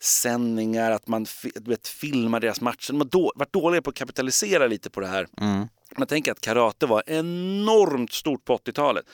sändningar, 0.00 0.90
att 0.90 1.08
man 1.08 1.26
vet, 1.54 1.88
filmar 1.88 2.40
deras 2.40 2.60
matcher. 2.60 2.92
De 2.92 3.00
har 3.00 3.08
då, 3.08 3.32
varit 3.34 3.52
dåliga 3.52 3.82
på 3.82 3.90
att 3.90 3.96
kapitalisera 3.96 4.66
lite 4.66 4.90
på 4.90 5.00
det 5.00 5.06
här. 5.06 5.26
Mm. 5.40 5.68
Man 5.96 6.06
tänker 6.06 6.32
att 6.32 6.40
karate 6.40 6.86
var 6.86 7.02
enormt 7.06 8.12
stort 8.12 8.44
på 8.44 8.56
80-talet. 8.56 9.04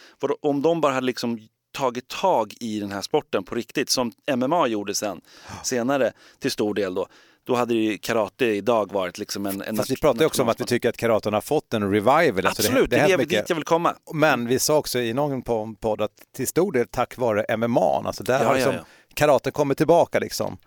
Om 0.41 0.63
de 0.63 0.81
bara 0.81 0.93
hade 0.93 1.07
liksom 1.07 1.49
tagit 1.73 2.09
tag 2.09 2.55
i 2.61 2.81
den 2.81 2.93
här 2.93 3.03
sporten 3.03 3.45
på 3.45 3.55
riktigt 3.55 3.91
som 3.91 4.13
MMA 4.37 4.67
gjorde 4.67 4.95
sen 4.95 5.21
senare 5.63 6.13
till 6.39 6.51
stor 6.51 6.75
del 6.75 6.95
då. 6.95 7.07
Då 7.45 7.55
hade 7.55 7.75
ju 7.75 7.99
karate 7.99 8.45
idag 8.45 8.93
varit 8.93 9.19
liksom 9.19 9.47
en... 9.47 9.63
en 9.63 9.77
Fast 9.77 9.91
vi 9.91 9.97
pratar 9.97 10.21
ju 10.21 10.27
också 10.27 10.43
om 10.43 10.49
att 10.49 10.61
vi 10.61 10.65
tycker 10.65 10.89
att 10.89 10.97
karaten 10.97 11.35
har 11.35 11.41
fått 11.41 11.75
en 11.75 11.91
revival. 11.91 12.47
Alltså 12.47 12.63
Absolut, 12.63 12.91
det, 12.91 12.97
det, 12.97 13.07
det 13.07 13.13
är 13.13 13.27
dit 13.27 13.45
jag 13.49 13.57
vill 13.57 13.65
komma. 13.65 13.95
Men 14.15 14.47
vi 14.47 14.59
sa 14.59 14.79
också 14.79 14.99
i 14.99 15.13
någon 15.13 15.43
podd 15.77 16.01
att 16.01 16.13
till 16.37 16.49
stor 16.49 16.73
del 16.73 16.87
tack 16.87 17.19
vare 17.19 17.57
MMA, 17.57 18.03
alltså 18.05 18.25
där 18.25 18.41
ja, 18.41 18.47
har 18.47 18.55
liksom 18.55 18.73
ja, 18.73 18.79
ja. 18.79 19.15
karate 19.15 19.51
kommit 19.51 19.79
tillbaka 19.79 20.19
liksom. 20.19 20.59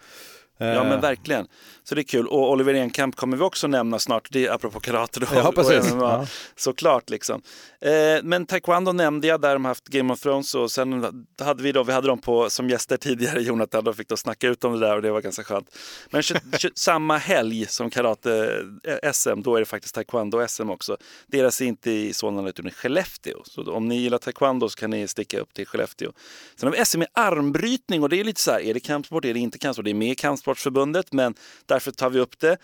Ja 0.57 0.83
men 0.83 1.01
verkligen. 1.01 1.47
Så 1.83 1.95
det 1.95 2.01
är 2.01 2.03
kul. 2.03 2.27
Och 2.27 2.51
Oliver 2.51 2.73
Enkamp 2.73 3.15
kommer 3.15 3.37
vi 3.37 3.43
också 3.43 3.67
nämna 3.67 3.99
snart, 3.99 4.27
det 4.31 4.45
är 4.45 4.51
apropå 4.51 4.79
karate 4.79 5.19
då. 5.19 5.27
Ja, 5.35 5.51
precis. 5.51 5.91
Och 5.91 5.97
MMA. 5.97 6.05
Ja. 6.05 6.27
Såklart 6.55 7.09
liksom. 7.09 7.41
Eh, 7.81 7.91
men 8.23 8.45
taekwondo 8.45 8.91
nämnde 8.91 9.27
jag, 9.27 9.41
där 9.41 9.53
de 9.53 9.65
haft 9.65 9.87
Game 9.87 10.13
of 10.13 10.19
Thrones 10.19 10.55
och 10.55 10.71
sen 10.71 11.25
hade 11.41 11.63
vi, 11.63 11.71
då, 11.71 11.83
vi 11.83 11.93
hade 11.93 12.07
dem 12.07 12.21
på, 12.21 12.49
som 12.49 12.69
gäster 12.69 12.97
tidigare, 12.97 13.41
Jonathan, 13.41 13.83
de 13.83 13.93
fick 13.93 14.07
då 14.07 14.17
snacka 14.17 14.47
ut 14.47 14.63
om 14.63 14.73
det 14.73 14.87
där 14.87 14.95
och 14.95 15.01
det 15.01 15.11
var 15.11 15.21
ganska 15.21 15.43
skönt. 15.43 15.77
Men 16.09 16.23
samma 16.75 17.17
helg 17.17 17.65
som 17.65 17.89
karate-SM, 17.89 19.41
då 19.41 19.55
är 19.55 19.59
det 19.59 19.65
faktiskt 19.65 19.95
taekwondo-SM 19.95 20.71
också. 20.71 20.97
Deras 21.27 21.61
är 21.61 21.65
inte 21.65 21.91
i 21.91 22.13
Solna 22.13 22.49
utan 22.49 22.67
i 22.67 22.71
Skellefteå. 22.71 23.41
Så 23.43 23.73
om 23.73 23.87
ni 23.87 23.95
gillar 23.95 24.17
taekwondo 24.17 24.69
så 24.69 24.77
kan 24.79 24.89
ni 24.89 25.07
sticka 25.07 25.39
upp 25.39 25.53
till 25.53 25.67
Skellefteå. 25.67 26.11
Sen 26.55 26.69
har 26.69 26.77
vi 26.77 26.85
SM 26.85 27.01
i 27.01 27.05
armbrytning 27.13 28.03
och 28.03 28.09
det 28.09 28.19
är 28.19 28.23
lite 28.23 28.41
så 28.41 28.51
här, 28.51 28.59
är 28.59 28.73
det 28.73 28.79
kampsport, 28.79 29.25
är 29.25 29.33
det 29.33 29.39
inte 29.39 29.57
kampsport? 29.57 29.85
Det 29.85 29.91
är 29.91 29.95
med 29.95 30.11
i 30.11 30.15
Kampsportsförbundet 30.45 31.13
men 31.13 31.36
därför 31.65 31.91
tar 31.91 32.10
vi 32.10 32.19
upp 32.19 32.39
det. 32.39 32.58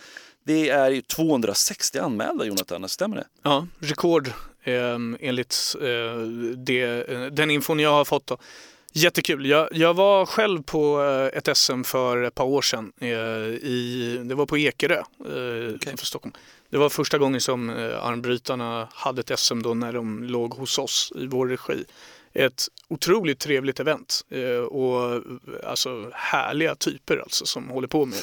Det 0.43 0.69
är 0.69 0.89
ju 0.89 1.01
260 1.01 1.99
anmälda 1.99 2.45
Jonathan, 2.45 2.89
stämmer 2.89 3.17
det? 3.17 3.25
Ja, 3.43 3.67
rekord 3.79 4.27
eh, 4.63 4.97
enligt 5.19 5.75
eh, 5.81 6.21
det, 6.57 7.09
eh, 7.09 7.25
den 7.25 7.51
infon 7.51 7.79
jag 7.79 7.91
har 7.91 8.05
fått. 8.05 8.27
Då. 8.27 8.37
Jättekul. 8.93 9.45
Jag, 9.45 9.67
jag 9.71 9.93
var 9.93 10.25
själv 10.25 10.63
på 10.63 11.03
eh, 11.03 11.37
ett 11.37 11.57
SM 11.57 11.83
för 11.83 12.23
ett 12.23 12.35
par 12.35 12.45
år 12.45 12.61
sedan. 12.61 12.91
Eh, 12.99 13.09
i, 13.09 14.21
det 14.25 14.35
var 14.35 14.45
på 14.45 14.57
Ekerö 14.57 15.03
eh, 15.25 15.35
utanför 15.75 16.05
Stockholm. 16.05 16.33
Det 16.69 16.77
var 16.77 16.89
första 16.89 17.17
gången 17.17 17.41
som 17.41 17.69
eh, 17.69 18.05
armbrytarna 18.05 18.87
hade 18.93 19.19
ett 19.21 19.39
SM 19.39 19.61
då 19.61 19.73
när 19.73 19.93
de 19.93 20.23
låg 20.23 20.53
hos 20.53 20.77
oss 20.77 21.13
i 21.15 21.27
vår 21.27 21.47
regi. 21.47 21.85
Ett 22.33 22.67
otroligt 22.87 23.39
trevligt 23.39 23.79
event 23.79 24.21
eh, 24.29 24.63
och 24.63 25.21
alltså 25.63 26.09
härliga 26.13 26.75
typer 26.75 27.17
alltså 27.17 27.45
som 27.45 27.69
håller 27.69 27.87
på 27.87 28.05
med 28.05 28.17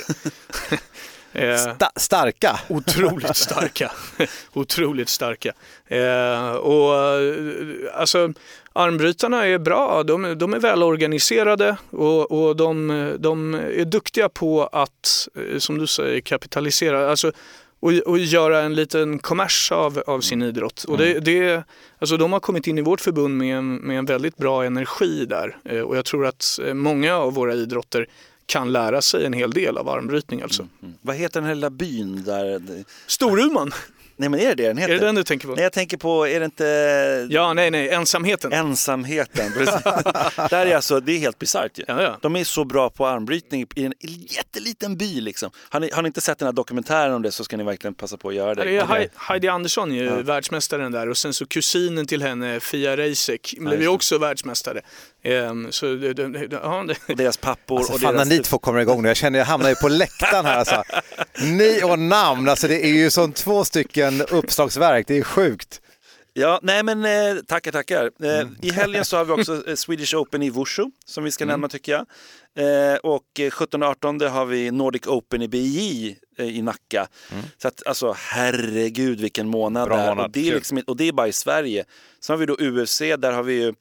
det. 0.70 0.78
Eh, 1.32 1.54
Sta- 1.56 1.90
starka. 1.96 2.60
Otroligt 2.68 3.36
starka. 3.36 3.92
Otroligt 4.52 5.08
starka. 5.08 5.52
Eh, 5.86 6.50
och 6.50 6.94
eh, 6.94 7.44
alltså 7.94 8.32
armbrytarna 8.72 9.46
är 9.46 9.58
bra. 9.58 10.02
De, 10.02 10.38
de 10.38 10.54
är 10.54 10.58
välorganiserade 10.58 11.76
och, 11.90 12.30
och 12.30 12.56
de, 12.56 13.16
de 13.18 13.54
är 13.54 13.84
duktiga 13.84 14.28
på 14.28 14.66
att, 14.66 15.28
som 15.58 15.78
du 15.78 15.86
säger, 15.86 16.20
kapitalisera. 16.20 17.10
Alltså, 17.10 17.32
och, 17.80 17.92
och 17.92 18.18
göra 18.18 18.60
en 18.60 18.74
liten 18.74 19.18
kommers 19.18 19.72
av, 19.72 20.02
av 20.06 20.20
sin 20.20 20.42
idrott. 20.42 20.84
Och 20.88 20.98
det, 20.98 21.20
det, 21.20 21.64
alltså 21.98 22.16
de 22.16 22.32
har 22.32 22.40
kommit 22.40 22.66
in 22.66 22.78
i 22.78 22.82
vårt 22.82 23.00
förbund 23.00 23.36
med 23.36 23.58
en, 23.58 23.74
med 23.74 23.98
en 23.98 24.04
väldigt 24.04 24.36
bra 24.36 24.64
energi 24.64 25.24
där. 25.24 25.56
Eh, 25.64 25.80
och 25.80 25.96
jag 25.96 26.04
tror 26.04 26.26
att 26.26 26.58
eh, 26.66 26.74
många 26.74 27.16
av 27.16 27.34
våra 27.34 27.54
idrotter 27.54 28.06
kan 28.46 28.72
lära 28.72 29.02
sig 29.02 29.26
en 29.26 29.32
hel 29.32 29.50
del 29.50 29.78
av 29.78 29.88
armbrytning 29.88 30.42
alltså. 30.42 30.68
Vad 31.00 31.16
heter 31.16 31.40
den 31.40 31.48
här 31.48 31.54
lilla 31.54 31.70
byn 31.70 32.22
där? 32.24 32.60
Storuman, 33.06 33.72
Nej 34.20 34.28
men 34.28 34.40
är 34.40 34.44
det 34.46 34.54
det 34.54 34.66
den 34.68 34.76
heter? 34.78 34.94
är 34.94 34.98
det 34.98 35.06
den 35.06 35.14
du 35.14 35.24
tänker 35.24 35.48
på? 35.48 35.54
Nej 35.54 35.62
jag 35.62 35.72
tänker 35.72 35.96
på, 35.96 36.26
är 36.28 36.38
det 36.40 36.44
inte 36.44 36.64
Ja, 37.30 37.52
nej, 37.52 37.70
nej, 37.70 37.88
ensamheten. 37.88 38.52
ensamheten? 38.52 39.52
Precis. 39.52 39.82
där 40.50 40.66
är 40.66 40.76
alltså, 40.76 41.00
det 41.00 41.12
är 41.12 41.18
helt 41.18 41.38
bisarrt 41.38 41.78
ju. 41.78 41.84
Ja, 41.88 42.02
ja. 42.02 42.18
De 42.22 42.36
är 42.36 42.44
så 42.44 42.64
bra 42.64 42.90
på 42.90 43.06
armbrytning 43.06 43.66
i 43.74 43.84
en 43.84 43.94
jätteliten 44.28 44.96
by 44.96 45.20
liksom. 45.20 45.50
Har 45.68 45.80
ni, 45.80 45.90
har 45.92 46.02
ni 46.02 46.06
inte 46.06 46.20
sett 46.20 46.38
den 46.38 46.46
här 46.46 46.52
dokumentären 46.52 47.14
om 47.14 47.22
det 47.22 47.30
så 47.32 47.44
ska 47.44 47.56
ni 47.56 47.64
verkligen 47.64 47.94
passa 47.94 48.16
på 48.16 48.28
att 48.28 48.34
göra 48.34 48.54
det. 48.54 48.64
Det 48.64 48.76
är 48.76 48.84
Hei- 48.84 49.08
Heidi 49.16 49.48
Andersson 49.48 49.94
ju 49.94 50.22
världsmästaren 50.22 50.92
där 50.92 51.08
och 51.08 51.16
sen 51.16 51.34
så 51.34 51.46
kusinen 51.46 52.06
till 52.06 52.22
henne, 52.22 52.60
Fia 52.60 52.96
Reisek, 52.96 53.54
blev 53.58 53.80
ju 53.82 53.88
också 53.88 54.18
världsmästare. 54.18 54.80
Ehm, 55.22 55.72
så 55.72 55.86
det, 55.86 56.12
det, 56.14 56.48
ja, 56.50 56.84
det, 56.88 56.96
Och 57.08 57.16
deras 57.16 57.36
pappor 57.36 57.78
Alltså, 57.78 57.92
och 57.92 58.00
fan 58.00 58.14
när 58.14 58.24
deras... 58.24 58.38
ni 58.38 58.42
två 58.44 58.58
kommer 58.58 58.80
igång 58.80 59.02
nu, 59.02 59.08
jag 59.08 59.16
känner 59.16 59.38
jag 59.38 59.46
hamnar 59.46 59.68
ju 59.68 59.74
på 59.74 59.88
läktaren 59.88 60.44
här 60.44 60.58
alltså. 60.58 60.82
Ni 61.42 61.80
och 61.84 61.98
namn, 61.98 62.48
alltså 62.48 62.68
det 62.68 62.86
är 62.86 62.92
ju 62.92 63.10
som 63.10 63.32
två 63.32 63.64
stycken 63.64 64.22
uppslagsverk, 64.22 65.06
det 65.06 65.18
är 65.18 65.22
sjukt. 65.22 65.80
Ja, 66.32 66.60
nej 66.62 66.82
men 66.82 67.04
eh, 67.04 67.42
tackar, 67.46 67.72
tackar. 67.72 68.10
Eh, 68.22 68.46
I 68.62 68.70
helgen 68.70 69.04
så 69.04 69.16
har 69.16 69.24
vi 69.24 69.32
också 69.32 69.68
eh, 69.68 69.74
Swedish 69.74 70.14
Open 70.14 70.42
i 70.42 70.50
Wushu 70.50 70.84
som 71.06 71.24
vi 71.24 71.30
ska 71.30 71.44
nämna 71.44 71.68
tycker 71.68 71.92
jag. 71.92 72.06
Eh, 72.58 72.96
och 72.96 73.40
eh, 73.40 73.50
17-18 73.50 74.28
har 74.28 74.44
vi 74.46 74.70
Nordic 74.70 75.06
Open 75.06 75.42
i 75.42 75.48
BJ 75.48 76.16
eh, 76.38 76.46
i 76.46 76.62
Nacka. 76.62 77.06
Så 77.62 77.68
att 77.68 77.86
alltså 77.86 78.14
herregud 78.18 79.20
vilken 79.20 79.48
månad 79.48 79.88
Bra 79.88 79.96
månad, 79.96 80.24
Och, 80.24 80.30
det 80.30 80.48
är 80.48 80.54
liksom, 80.54 80.82
och 80.86 80.96
det 80.96 81.08
är 81.08 81.12
bara 81.12 81.28
i 81.28 81.32
Sverige. 81.32 81.84
Sen 82.20 82.34
har 82.34 82.38
vi 82.38 82.46
då 82.46 82.54
UFC, 82.60 82.98
där 82.98 83.32
har 83.32 83.42
vi 83.42 83.54
ju 83.54 83.74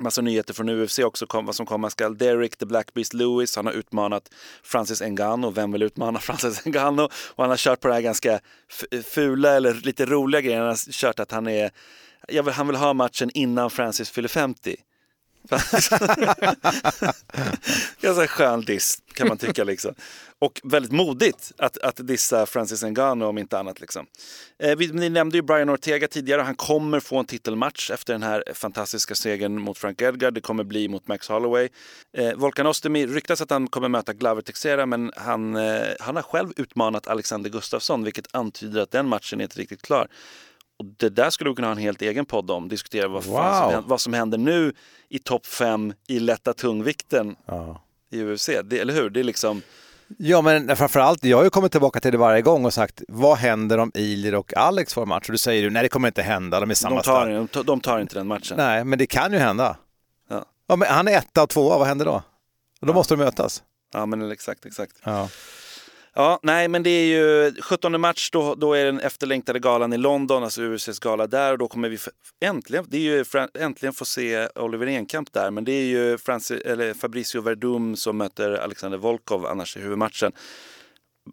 massa 0.00 0.22
nyheter 0.22 0.54
från 0.54 0.68
UFC 0.68 0.98
också, 0.98 1.26
kom, 1.26 1.46
vad 1.46 1.54
som 1.54 1.66
komma 1.66 1.90
skall. 1.90 2.18
Derek 2.18 2.56
the 2.56 2.66
Black 2.66 2.94
Beast 2.94 3.12
Lewis, 3.12 3.56
han 3.56 3.66
har 3.66 3.72
utmanat 3.72 4.30
Francis 4.62 5.00
Ngannou. 5.00 5.50
Vem 5.50 5.72
vill 5.72 5.82
utmana 5.82 6.18
Francis 6.20 6.64
Ngannou? 6.64 7.04
Och 7.04 7.44
han 7.44 7.50
har 7.50 7.56
kört 7.56 7.80
på 7.80 7.88
det 7.88 7.94
här 7.94 8.00
ganska 8.00 8.40
fula 9.04 9.56
eller 9.56 9.74
lite 9.74 10.06
roliga 10.06 10.40
grejen. 10.40 10.60
Han 10.60 10.68
har 10.68 10.92
kört 10.92 11.20
att 11.20 11.30
han 11.30 11.46
är, 11.46 11.70
jag 12.28 12.42
vill, 12.42 12.54
han 12.54 12.66
vill 12.66 12.76
ha 12.76 12.94
matchen 12.94 13.30
innan 13.34 13.70
Francis 13.70 14.10
fyller 14.10 14.28
50. 14.28 14.76
Ganska 18.00 18.26
skön 18.26 18.60
diss 18.60 18.98
kan 19.14 19.28
man 19.28 19.38
tycka 19.38 19.64
liksom. 19.64 19.94
Och 20.38 20.60
väldigt 20.64 20.92
modigt 20.92 21.52
att, 21.58 21.78
att 21.78 22.06
dissa 22.06 22.46
Francis 22.46 22.82
Ngannou 22.82 23.26
om 23.26 23.38
inte 23.38 23.58
annat 23.58 23.80
liksom. 23.80 24.06
Eh, 24.58 24.76
vi, 24.76 24.88
ni 24.88 25.10
nämnde 25.10 25.38
ju 25.38 25.42
Brian 25.42 25.70
Ortega 25.70 26.08
tidigare 26.08 26.42
han 26.42 26.54
kommer 26.54 27.00
få 27.00 27.18
en 27.18 27.24
titelmatch 27.24 27.90
efter 27.90 28.12
den 28.12 28.22
här 28.22 28.44
fantastiska 28.54 29.14
segern 29.14 29.60
mot 29.60 29.78
Frank 29.78 30.02
Edgar. 30.02 30.30
Det 30.30 30.40
kommer 30.40 30.64
bli 30.64 30.88
mot 30.88 31.08
Max 31.08 31.28
Holloway. 31.28 31.68
Eh, 32.16 32.34
Volkan 32.34 32.66
Ostemi 32.66 33.06
ryktas 33.06 33.40
att 33.40 33.50
han 33.50 33.68
kommer 33.68 33.88
möta 33.88 34.12
Glover 34.12 34.42
Teixeira 34.42 34.86
men 34.86 35.12
han, 35.16 35.56
eh, 35.56 35.88
han 36.00 36.16
har 36.16 36.22
själv 36.22 36.52
utmanat 36.56 37.08
Alexander 37.08 37.50
Gustafsson 37.50 38.04
vilket 38.04 38.26
antyder 38.30 38.80
att 38.80 38.90
den 38.90 39.08
matchen 39.08 39.40
är 39.40 39.44
inte 39.44 39.58
riktigt 39.58 39.82
klar. 39.82 40.08
Och 40.82 40.88
det 40.96 41.08
där 41.08 41.30
skulle 41.30 41.50
vi 41.50 41.56
kunna 41.56 41.68
ha 41.68 41.72
en 41.72 41.78
helt 41.78 42.02
egen 42.02 42.26
podd 42.26 42.50
om. 42.50 42.68
Diskutera 42.68 43.08
vad, 43.08 43.24
Wow. 43.24 43.70
som, 43.72 43.88
vad 43.88 44.00
som 44.00 44.12
händer 44.12 44.38
nu 44.38 44.72
i 45.08 45.18
topp 45.18 45.46
fem 45.46 45.92
i 46.08 46.18
lätta 46.20 46.52
tungvikten 46.54 47.36
Ja. 47.46 47.82
i 48.10 48.22
UFC. 48.22 48.50
Det, 48.64 48.78
eller 48.78 48.94
hur? 48.94 49.10
Det 49.10 49.20
är 49.20 49.24
liksom... 49.24 49.62
Ja, 50.18 50.42
men 50.42 50.76
framförallt, 50.76 51.24
jag 51.24 51.36
har 51.36 51.44
ju 51.44 51.50
kommit 51.50 51.72
tillbaka 51.72 52.00
till 52.00 52.12
det 52.12 52.18
varje 52.18 52.42
gång 52.42 52.64
och 52.64 52.72
sagt, 52.72 53.02
vad 53.08 53.38
händer 53.38 53.78
om 53.78 53.90
Ilir 53.94 54.34
och 54.34 54.56
Alex 54.56 54.94
får 54.94 55.06
match? 55.06 55.28
Och 55.28 55.32
du 55.32 55.38
säger 55.38 55.62
du, 55.62 55.70
nej 55.70 55.82
det 55.82 55.88
kommer 55.88 56.08
inte 56.08 56.22
hända, 56.22 56.60
de 56.60 56.70
är 56.70 56.74
samma 56.74 56.96
De 56.96 57.02
tar, 57.02 57.28
de, 57.30 57.48
tar, 57.48 57.62
de 57.64 57.80
tar 57.80 58.00
inte 58.00 58.14
den 58.14 58.26
matchen. 58.26 58.56
Nej, 58.56 58.84
men 58.84 58.98
det 58.98 59.06
kan 59.06 59.32
ju 59.32 59.38
hända. 59.38 59.76
Ja. 60.28 60.44
Ja, 60.66 60.76
men 60.76 60.88
han 60.88 61.08
är 61.08 61.18
etta 61.18 61.42
och 61.42 61.48
tvåa, 61.48 61.78
vad 61.78 61.86
händer 61.86 62.04
då? 62.06 62.22
Då 62.80 62.92
måste 62.92 63.14
de 63.14 63.18
mötas. 63.24 63.62
Ja, 63.92 64.06
men 64.06 64.30
exakt, 64.32 64.66
exakt. 64.66 64.92
Ja. 65.04 65.28
Ja, 66.14 66.40
nej, 66.42 66.68
men 66.68 66.82
det 66.82 66.90
är 66.90 67.04
ju 67.04 67.54
17 67.62 68.00
mars, 68.00 68.30
då, 68.30 68.54
då 68.54 68.74
är 68.74 68.84
den 68.84 69.00
efterlängtade 69.00 69.58
galan 69.58 69.92
i 69.92 69.96
London, 69.96 70.44
alltså 70.44 70.62
UFCs 70.62 70.98
gala 70.98 71.26
där 71.26 71.52
och 71.52 71.58
då 71.58 71.68
kommer 71.68 71.88
vi 71.88 71.98
äntligen, 72.40 72.84
det 72.88 72.96
är 72.96 73.00
ju 73.00 73.24
äntligen 73.58 73.92
få 73.92 74.04
se 74.04 74.48
Oliver 74.54 74.86
Enkamp 74.86 75.32
där, 75.32 75.50
men 75.50 75.64
det 75.64 75.72
är 75.72 75.84
ju 75.84 76.18
Francis, 76.18 76.60
eller 76.60 76.94
Fabricio 76.94 77.40
Verdum 77.40 77.96
som 77.96 78.16
möter 78.16 78.52
Alexander 78.52 78.98
Volkov 78.98 79.46
annars 79.46 79.76
i 79.76 79.80
huvudmatchen. 79.80 80.32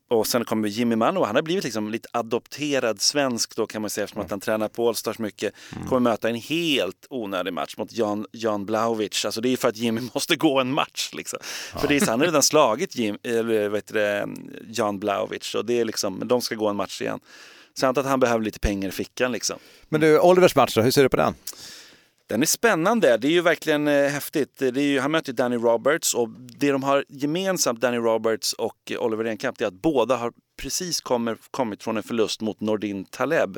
Och 0.08 0.28
sen 0.28 0.46
kommer 0.46 0.68
Jimmy 0.68 0.96
Manu, 0.96 1.20
han 1.20 1.36
har 1.36 1.42
blivit 1.42 1.64
liksom 1.64 1.90
lite 1.90 2.08
adopterad 2.14 3.02
svensk 3.02 3.56
då 3.56 3.68
kan 3.68 3.82
man 3.82 3.90
säga 3.90 4.04
eftersom 4.04 4.24
att 4.26 4.30
han 4.32 4.40
tränar 4.40 4.68
på 4.68 4.88
Allstars 4.88 5.20
mycket. 5.20 5.54
Kommer 5.88 6.00
möta 6.00 6.30
en 6.30 6.36
helt 6.36 7.06
onödig 7.10 7.54
match 7.54 7.78
mot 7.78 7.94
Jan, 7.94 8.26
Jan 8.32 8.66
Blauwicz. 8.66 9.26
Alltså 9.26 9.42
det 9.42 9.50
är 9.50 9.58
för 9.58 9.68
att 9.68 9.78
Jimmy 9.78 10.02
måste 10.14 10.36
gå 10.36 10.60
en 10.60 10.74
match 10.74 11.10
liksom. 11.14 11.40
För 11.80 11.88
det 11.88 11.96
är, 11.96 12.00
så- 12.00 12.12
han 12.12 12.20
har 12.20 12.28
redan 12.28 12.44
slagit 12.44 12.96
Jim, 12.96 13.18
eller, 13.24 13.76
heter 13.76 13.94
det, 13.94 14.28
Jan 14.68 15.00
Blauwicz 15.00 15.56
och 15.56 15.66
det 15.66 15.80
är 15.80 15.86
liksom, 15.86 16.16
men 16.16 16.28
de 16.28 16.42
ska 16.42 16.56
gå 16.56 16.68
en 16.68 16.76
match 16.76 17.02
igen. 17.02 17.20
Antar 17.84 18.02
att 18.02 18.08
han 18.08 18.20
behöver 18.20 18.44
lite 18.46 18.60
pengar 18.60 18.90
i 18.90 18.92
fickan 18.92 19.32
liksom. 19.32 19.60
Men 19.90 20.02
du, 20.02 20.20
Olivers 20.20 20.56
match 20.56 20.76
då, 20.76 20.82
hur 20.82 20.92
ser 20.92 21.04
du 21.04 21.10
på 21.10 21.18
den? 21.18 21.36
Den 22.30 22.42
är 22.42 22.46
spännande, 22.46 23.18
det 23.18 23.28
är 23.28 23.32
ju 23.32 23.42
verkligen 23.42 23.88
eh, 23.88 24.10
häftigt. 24.10 24.58
Det 24.58 24.82
ju, 24.82 25.00
han 25.00 25.12
möter 25.12 25.34
Danny 25.34 25.56
Roberts 25.56 26.14
och 26.14 26.30
det 26.30 26.72
de 26.72 26.84
har 26.84 27.06
gemensamt, 27.10 27.82
Danny 27.82 27.98
Roberts 27.98 28.54
och 28.54 28.92
Oliver 29.00 29.26
Enkamp, 29.26 29.58
det 29.58 29.66
är 29.66 29.68
att 29.68 29.74
båda 29.74 30.16
har 30.16 30.34
precis 30.62 31.02
kommer, 31.02 31.38
kommit 31.52 31.84
från 31.84 31.98
en 31.98 32.04
förlust 32.04 32.42
mot 32.42 32.60
Nordin 32.60 33.06
Taleb. 33.06 33.58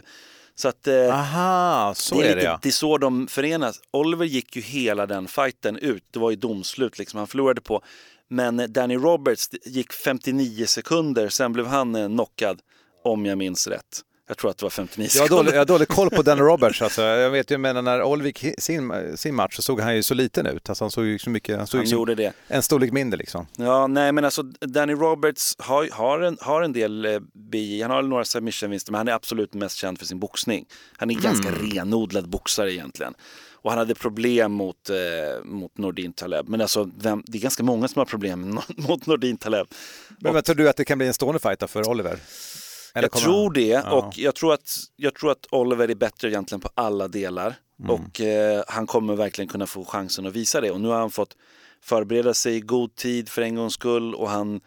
Så 0.56 0.68
att 0.68 0.88
eh, 0.88 1.20
Aha, 1.20 1.94
så 1.96 2.16
det, 2.16 2.22
är 2.22 2.26
är 2.26 2.30
det 2.30 2.36
lite, 2.36 2.46
ja. 2.46 2.60
det 2.62 2.70
är 2.70 2.72
så 2.72 2.98
de 2.98 3.28
förenas. 3.28 3.82
Oliver 3.92 4.26
gick 4.26 4.56
ju 4.56 4.62
hela 4.62 5.06
den 5.06 5.28
fighten 5.28 5.78
ut, 5.78 6.04
det 6.12 6.20
var 6.20 6.30
ju 6.30 6.36
domslut 6.36 7.00
liksom, 7.00 7.18
han 7.18 7.28
förlorade 7.28 7.62
på. 7.62 7.82
Men 8.28 8.66
Danny 8.70 8.96
Roberts 8.96 9.50
gick 9.66 9.94
59 9.94 10.66
sekunder, 10.66 11.30
sen 11.30 11.54
blev 11.54 11.66
han 11.68 11.96
eh, 11.96 12.08
knockad, 12.08 12.62
om 13.04 13.26
jag 13.26 13.38
minns 13.38 13.68
rätt. 13.68 14.02
Jag 14.32 14.38
tror 14.38 14.52
att 14.52 14.58
det 14.58 14.66
var 14.66 14.70
59 14.70 15.10
Jag 15.14 15.22
har 15.22 15.28
sekunder. 15.28 15.44
dålig, 15.44 15.54
jag 15.56 15.60
har 15.62 15.66
dålig 15.66 15.88
koll 15.88 16.10
på 16.10 16.22
Dan 16.22 16.38
Roberts. 16.50 16.82
Alltså. 16.82 17.02
Jag 17.02 17.30
vet 17.30 17.52
ju, 17.52 17.58
men 17.58 17.86
när 17.86 18.04
Olvik 18.04 18.46
sin, 18.58 18.94
sin 19.18 19.36
match 19.36 19.56
så 19.56 19.62
såg 19.62 19.80
han 19.82 19.96
ju 19.96 20.04
så 20.04 20.14
liten 20.14 20.46
ut. 20.46 20.70
Alltså, 20.70 20.84
han 20.84 20.92
såg 20.92 21.06
ju 21.06 21.20
så 21.20 21.30
mycket, 21.30 21.58
han 21.58 21.68
såg 21.68 21.78
Han 21.80 21.90
gjorde 21.90 22.16
det. 22.16 22.34
en 22.48 22.64
storlek 22.64 22.92
mindre 22.92 23.18
liksom. 23.18 23.48
Ja, 23.58 23.88
nej 23.88 24.12
men 24.12 24.26
alltså 24.26 24.44
Danny 24.44 24.94
Roberts 24.94 25.56
har, 25.60 25.90
har, 25.92 26.20
en, 26.20 26.38
har 26.42 26.62
en 26.62 26.74
del 26.74 27.06
eh, 27.06 27.20
BJ, 27.34 27.82
han 27.82 27.92
har 27.92 28.02
några 28.02 28.26
submission-vinster 28.26 28.92
men 28.92 28.98
han 28.98 29.08
är 29.08 29.12
absolut 29.14 29.54
mest 29.54 29.76
känd 29.78 30.00
för 30.00 30.06
sin 30.06 30.20
boxning. 30.20 30.66
Han 30.98 31.10
är 31.12 31.16
en 31.16 31.22
ganska 31.22 31.50
renodlad 31.52 32.30
boxare 32.30 32.74
egentligen. 32.74 33.14
Och 33.54 33.70
han 33.72 33.78
hade 33.80 33.96
problem 33.96 34.52
mot, 34.52 34.90
eh, 34.90 35.44
mot 35.44 35.78
Nordin 35.78 36.14
Taleb. 36.14 36.50
Men 36.50 36.62
alltså, 36.62 36.90
vem, 36.98 37.24
det 37.28 37.38
är 37.38 37.42
ganska 37.42 37.64
många 37.64 37.88
som 37.88 38.00
har 38.00 38.06
problem 38.06 38.60
mot 38.78 39.06
Nordin 39.06 39.38
Taleb. 39.38 39.68
Men 40.20 40.34
vad 40.34 40.46
tror 40.46 40.56
du 40.56 40.70
att 40.70 40.78
det 40.78 40.86
kan 40.86 40.98
bli 40.98 41.08
en 41.08 41.14
stående 41.14 41.40
fight 41.40 41.70
för 41.72 41.90
Oliver? 41.90 42.20
Eller 42.94 43.10
jag 43.14 43.22
tror 43.22 43.44
han- 43.44 43.54
det 43.54 43.68
Ja. 43.68 43.92
och 43.92 44.18
jag 44.18 44.36
tror, 44.36 44.54
att, 44.54 44.78
jag 44.96 45.16
tror 45.16 45.32
att 45.32 45.46
Oliver 45.52 45.92
är 45.92 45.96
bättre 45.96 46.28
egentligen 46.30 46.62
på 46.62 46.70
alla 46.76 47.08
delar. 47.08 47.56
Mm. 47.80 47.92
Och 47.92 48.22
eh, 48.22 48.64
han 48.68 48.88
kommer 48.88 49.16
verkligen 49.16 49.48
kunna 49.50 49.68
få 49.68 49.86
chansen 49.86 50.26
att 50.28 50.34
visa 50.34 50.62
det. 50.62 50.72
Och 50.72 50.82
nu 50.82 50.88
har 50.88 51.00
han 51.00 51.12
fått 51.12 51.36
förbereda 51.84 52.34
sig 52.34 52.56
i 52.56 52.60
god 52.60 52.96
tid 52.96 53.30
för 53.30 53.42
en 53.42 53.56
gångs 53.56 53.74
skull. 53.74 54.16
Och 54.16 54.30
han, 54.30 54.62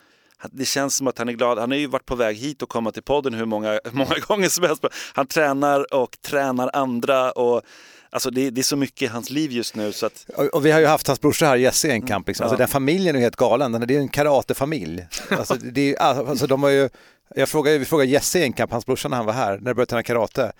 det 0.52 0.64
känns 0.64 0.96
som 0.96 1.06
att 1.06 1.18
han 1.18 1.28
är 1.28 1.32
glad. 1.32 1.58
Han 1.58 1.70
har 1.70 1.78
ju 1.78 1.86
varit 1.86 2.06
på 2.06 2.14
väg 2.14 2.36
hit 2.36 2.62
och 2.62 2.68
komma 2.68 2.90
till 2.92 3.02
podden 3.02 3.34
hur 3.34 3.44
många, 3.44 3.80
många 3.92 4.18
gånger 4.26 4.48
som 4.48 4.64
helst. 4.64 4.84
Han 5.14 5.26
tränar 5.26 5.94
och 5.94 6.16
tränar 6.22 6.70
andra. 6.72 7.32
Och, 7.32 7.62
alltså 8.10 8.30
det, 8.30 8.50
det 8.50 8.60
är 8.60 8.62
så 8.62 8.76
mycket 8.76 9.02
i 9.02 9.06
hans 9.06 9.30
liv 9.30 9.52
just 9.52 9.76
nu. 9.76 9.92
Så 9.92 10.06
att, 10.06 10.26
Och, 10.36 10.44
och 10.44 10.66
vi 10.66 10.70
har 10.70 10.80
ju 10.80 10.86
haft 10.86 11.06
hans 11.06 11.20
brorsa 11.20 11.46
här, 11.46 11.56
Jesse, 11.56 11.88
i 11.88 11.90
en 11.90 12.02
kamp. 12.06 12.28
Liksom. 12.28 12.44
Alltså, 12.44 12.54
Ja. 12.54 12.58
Den 12.58 12.68
familjen 12.68 13.16
är 13.16 13.20
helt 13.20 13.36
galen. 13.36 13.72
Den- 13.72 13.86
Det 13.86 13.96
är 13.96 14.00
en 14.00 14.08
karatefamilj. 14.08 15.06
Alltså, 15.30 15.54
det 15.54 15.94
är, 15.94 16.00
alltså, 16.28 16.46
de 16.46 16.62
har 16.62 16.70
ju, 16.70 16.88
jag 17.34 17.48
frågade, 17.48 17.78
vi 17.78 17.84
frågade 17.84 18.10
Jesse 18.10 18.38
i 18.38 18.42
en 18.42 18.52
kamp, 18.52 18.72
hans 18.72 18.86
brorsa 18.86 19.08
när 19.08 19.16
han 19.16 19.26
var 19.26 19.32
här, 19.32 19.50
när 19.50 19.56
de 19.56 19.74
började 19.74 19.86
träna 19.86 20.02
karate. 20.02 20.52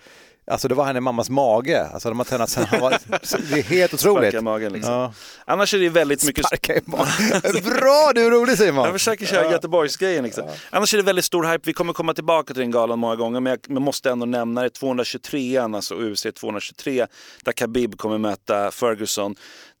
Alltså 0.47 0.67
det 0.67 0.75
var 0.75 0.85
han 0.85 0.97
i 0.97 0.99
mammas 0.99 1.29
mage. 1.29 1.87
Alltså 1.93 2.09
de 2.09 2.17
har 2.17 2.25
tränat 2.25 2.49
sen 2.49 2.65
han 2.65 2.79
var... 2.79 2.89
Det 3.49 3.59
är 3.59 3.63
helt 3.63 3.93
otroligt. 3.93 4.29
Sparka 4.29 4.37
i 4.37 4.41
magen 4.41 4.73
liksom. 4.73 4.93
Ja. 4.93 5.13
Annars 5.45 5.73
är 5.73 5.79
det 5.79 5.89
väldigt 5.89 6.25
mycket... 6.25 6.45
Sparka 6.45 6.75
i 6.75 6.81
magen. 6.85 7.63
Bra, 7.63 8.11
du 8.15 8.25
är 8.25 8.31
rolig 8.31 8.57
Simon! 8.57 8.83
Jag 8.83 8.93
försöker 8.93 9.25
köra 9.25 9.51
Göteborgsgrejen. 9.51 10.23
Liksom. 10.23 10.43
Annars 10.69 10.93
är 10.93 10.97
det 10.97 11.03
väldigt 11.03 11.25
stor 11.25 11.43
hype. 11.51 11.61
Vi 11.63 11.73
kommer 11.73 11.93
komma 11.93 12.13
tillbaka 12.13 12.53
till 12.53 12.61
den 12.61 12.71
galan 12.71 12.99
många 12.99 13.15
gånger. 13.15 13.39
Men 13.39 13.57
jag 13.67 13.81
måste 13.81 14.11
ändå 14.11 14.25
nämna 14.25 14.61
det. 14.61 14.69
223an, 14.69 15.75
alltså 15.75 15.95
UFC 15.95 16.25
223, 16.39 17.07
där 17.43 17.51
Khabib 17.51 17.97
kommer 17.97 18.17
möta 18.17 18.71
Ferguson. 18.71 19.35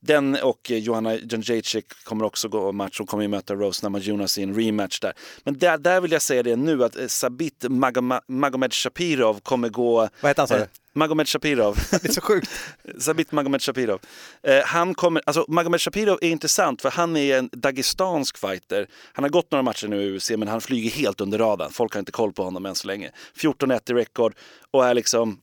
Den 0.05 0.37
och 0.41 0.69
Johanna 0.69 1.15
Jędrzejczyk 1.15 1.85
kommer 2.03 2.25
också 2.25 2.47
gå 2.47 2.71
match. 2.71 2.97
Hon 2.97 3.07
kommer 3.07 3.23
ju 3.23 3.27
möta 3.27 3.55
Rose 3.55 3.85
Namajunas 3.85 4.37
i 4.37 4.43
en 4.43 4.55
rematch 4.55 4.99
där. 4.99 5.13
Men 5.43 5.57
där, 5.57 5.77
där 5.77 6.01
vill 6.01 6.11
jag 6.11 6.21
säga 6.21 6.43
det 6.43 6.55
nu 6.55 6.83
att 6.83 6.95
eh, 6.95 7.07
Sabit 7.07 7.63
Magoma- 7.63 8.21
Magomed 8.27 8.73
Shapirov 8.73 9.39
kommer 9.39 9.69
gå... 9.69 10.09
Vad 10.21 10.29
heter 10.29 10.41
han, 10.41 10.47
sa 10.47 10.55
du? 10.55 10.61
Eh, 10.61 10.67
Magomed 10.93 11.27
Shapirov. 11.27 11.77
Det 11.91 12.05
är 12.05 12.11
så 12.11 12.21
sjukt. 12.21 12.49
Sabit 12.99 13.31
Magomed 13.31 13.61
Shapirov. 13.61 13.99
Eh, 14.43 14.63
han 14.65 14.95
kommer, 14.95 15.21
alltså 15.25 15.45
Magomed 15.47 15.81
Shapirov 15.81 16.17
är 16.21 16.29
intressant 16.29 16.81
för 16.81 16.89
han 16.89 17.17
är 17.17 17.37
en 17.37 17.49
dagestansk 17.51 18.37
fighter. 18.37 18.87
Han 19.13 19.23
har 19.23 19.29
gått 19.29 19.51
några 19.51 19.63
matcher 19.63 19.87
nu 19.87 20.01
i 20.03 20.17
UFC 20.17 20.29
men 20.29 20.47
han 20.47 20.61
flyger 20.61 20.89
helt 20.89 21.21
under 21.21 21.37
radarn. 21.37 21.71
Folk 21.71 21.93
har 21.93 21.99
inte 21.99 22.11
koll 22.11 22.33
på 22.33 22.43
honom 22.43 22.65
än 22.65 22.75
så 22.75 22.87
länge. 22.87 23.11
14-1 23.37 23.91
i 23.91 23.93
rekord 23.93 24.33
och 24.71 24.85
är 24.85 24.93
liksom 24.93 25.39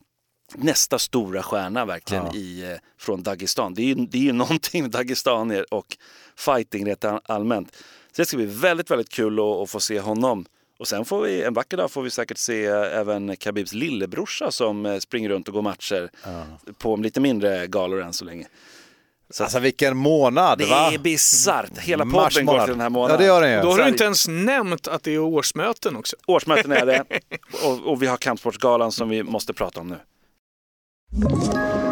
nästa 0.54 0.98
stora 0.98 1.42
stjärna 1.42 1.84
verkligen 1.84 2.26
i, 2.36 2.70
eh, 2.72 2.78
från 2.98 3.22
Dagestan. 3.22 3.74
Det 3.74 3.82
är, 3.82 3.86
ju, 3.86 3.94
det 3.94 4.18
är 4.18 4.22
ju 4.22 4.32
någonting 4.42 4.82
med 4.82 4.90
dagestanier 4.90 5.74
och 5.74 5.96
fighting 6.36 6.86
rätt 6.86 7.04
all- 7.04 7.20
allmänt. 7.24 7.76
Så 8.12 8.22
det 8.22 8.26
ska 8.26 8.36
bli 8.36 8.46
väldigt, 8.46 8.90
väldigt 8.90 9.08
kul 9.08 9.38
att, 9.40 9.44
att 9.44 9.70
få 9.70 9.80
se 9.80 10.00
honom. 10.00 10.46
Och 10.78 10.88
sen 10.88 11.04
får 11.04 11.22
vi, 11.22 11.42
en 11.42 11.54
vacker 11.54 11.76
dag 11.76 11.90
får 11.90 12.02
vi 12.02 12.10
säkert 12.10 12.38
se 12.38 12.66
eh, 12.66 12.98
även 12.98 13.36
Khabibs 13.36 13.72
lillebrorsa 13.72 14.50
som 14.50 14.86
eh, 14.86 14.98
springer 14.98 15.28
runt 15.28 15.48
och 15.48 15.54
går 15.54 15.62
matcher 15.62 16.10
på 16.78 16.96
lite 16.96 17.20
mindre 17.20 17.66
galor 17.66 18.02
än 18.02 18.12
så 18.12 18.24
länge. 18.24 18.46
Så 19.30 19.42
Alltså 19.44 19.58
vilken 19.58 19.96
månad 19.96 20.58
det 20.58 20.64
va? 20.66 20.90
är 20.92 20.98
bisarrt. 20.98 21.78
Hela 21.78 22.04
Mars 22.04 22.34
podden 22.34 22.46
går 22.46 22.58
till 22.60 22.68
den 22.70 22.80
här 22.80 22.86
Ja 22.86 22.90
månaden. 22.90 23.18
det 23.20 23.26
gör 23.26 23.40
den 23.42 23.52
ju. 23.52 23.60
Då 23.60 23.70
har 23.70 23.78
du 23.78 23.88
inte 23.88 24.04
ens 24.04 24.28
nämnt 24.28 24.88
att 24.88 25.02
det 25.02 25.14
är 25.14 25.18
årsmöten 25.18 25.96
också. 25.96 26.16
Årsmöten 26.26 26.72
är 26.72 26.86
det 26.86 27.04
och, 27.64 27.86
och 27.92 28.02
vi 28.02 28.06
har 28.06 28.16
Kampsportsgalan 28.16 28.92
som 28.92 29.08
vi 29.08 29.22
måste 29.22 29.52
prata 29.52 29.80
om 29.80 29.88
nu. 29.88 29.98
Ett 31.14 31.91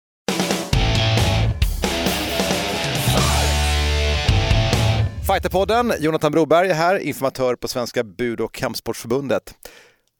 Fighterpodden, 5.27 5.93
Jonathan 5.99 6.31
Broberg 6.31 6.69
är 6.69 6.73
här, 6.73 6.99
informatör 6.99 7.55
på 7.55 7.67
Svenska 7.67 8.03
Bud 8.03 8.41
och 8.41 8.53
Kampsportsförbundet. 8.53 9.53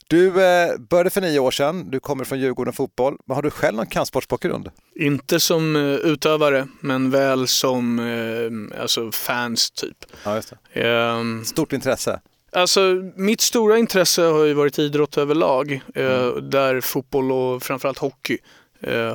Du 0.07 0.43
eh, 0.43 0.77
började 0.89 1.09
för 1.09 1.21
nio 1.21 1.39
år 1.39 1.51
sedan, 1.51 1.91
du 1.91 1.99
kommer 1.99 2.23
från 2.23 2.39
Djurgården 2.39 2.73
Fotboll. 2.73 3.17
Men 3.25 3.35
har 3.35 3.41
du 3.41 3.49
själv 3.49 3.77
någon 3.77 3.85
kampsportsbakgrund? 3.85 4.69
Inte 4.95 5.39
som 5.39 5.75
eh, 5.75 5.81
utövare, 5.81 6.67
men 6.79 7.11
väl 7.11 7.47
som 7.47 7.99
eh, 7.99 8.81
alltså 8.81 9.11
fans 9.11 9.71
typ. 9.71 9.97
Ja. 10.23 10.41
Ehm, 10.73 11.45
Stort 11.45 11.73
intresse. 11.73 12.21
Alltså, 12.51 12.81
mitt 13.15 13.41
stora 13.41 13.77
intresse 13.77 14.21
har 14.21 14.45
ju 14.45 14.53
varit 14.53 14.79
idrott 14.79 15.17
överlag, 15.17 15.81
eh, 15.95 16.33
där 16.35 16.81
fotboll 16.81 17.31
och 17.31 17.63
framförallt 17.63 17.97
hockey 17.97 18.37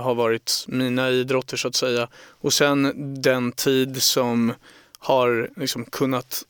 har 0.00 0.14
varit 0.14 0.64
mina 0.68 1.10
idrotter 1.10 1.56
så 1.56 1.68
att 1.68 1.74
säga. 1.74 2.08
Och 2.40 2.52
sen 2.52 2.92
den 3.22 3.52
tid 3.52 4.02
som 4.02 4.52
har 5.06 5.50
liksom 5.56 5.84
kunnat, 5.84 6.42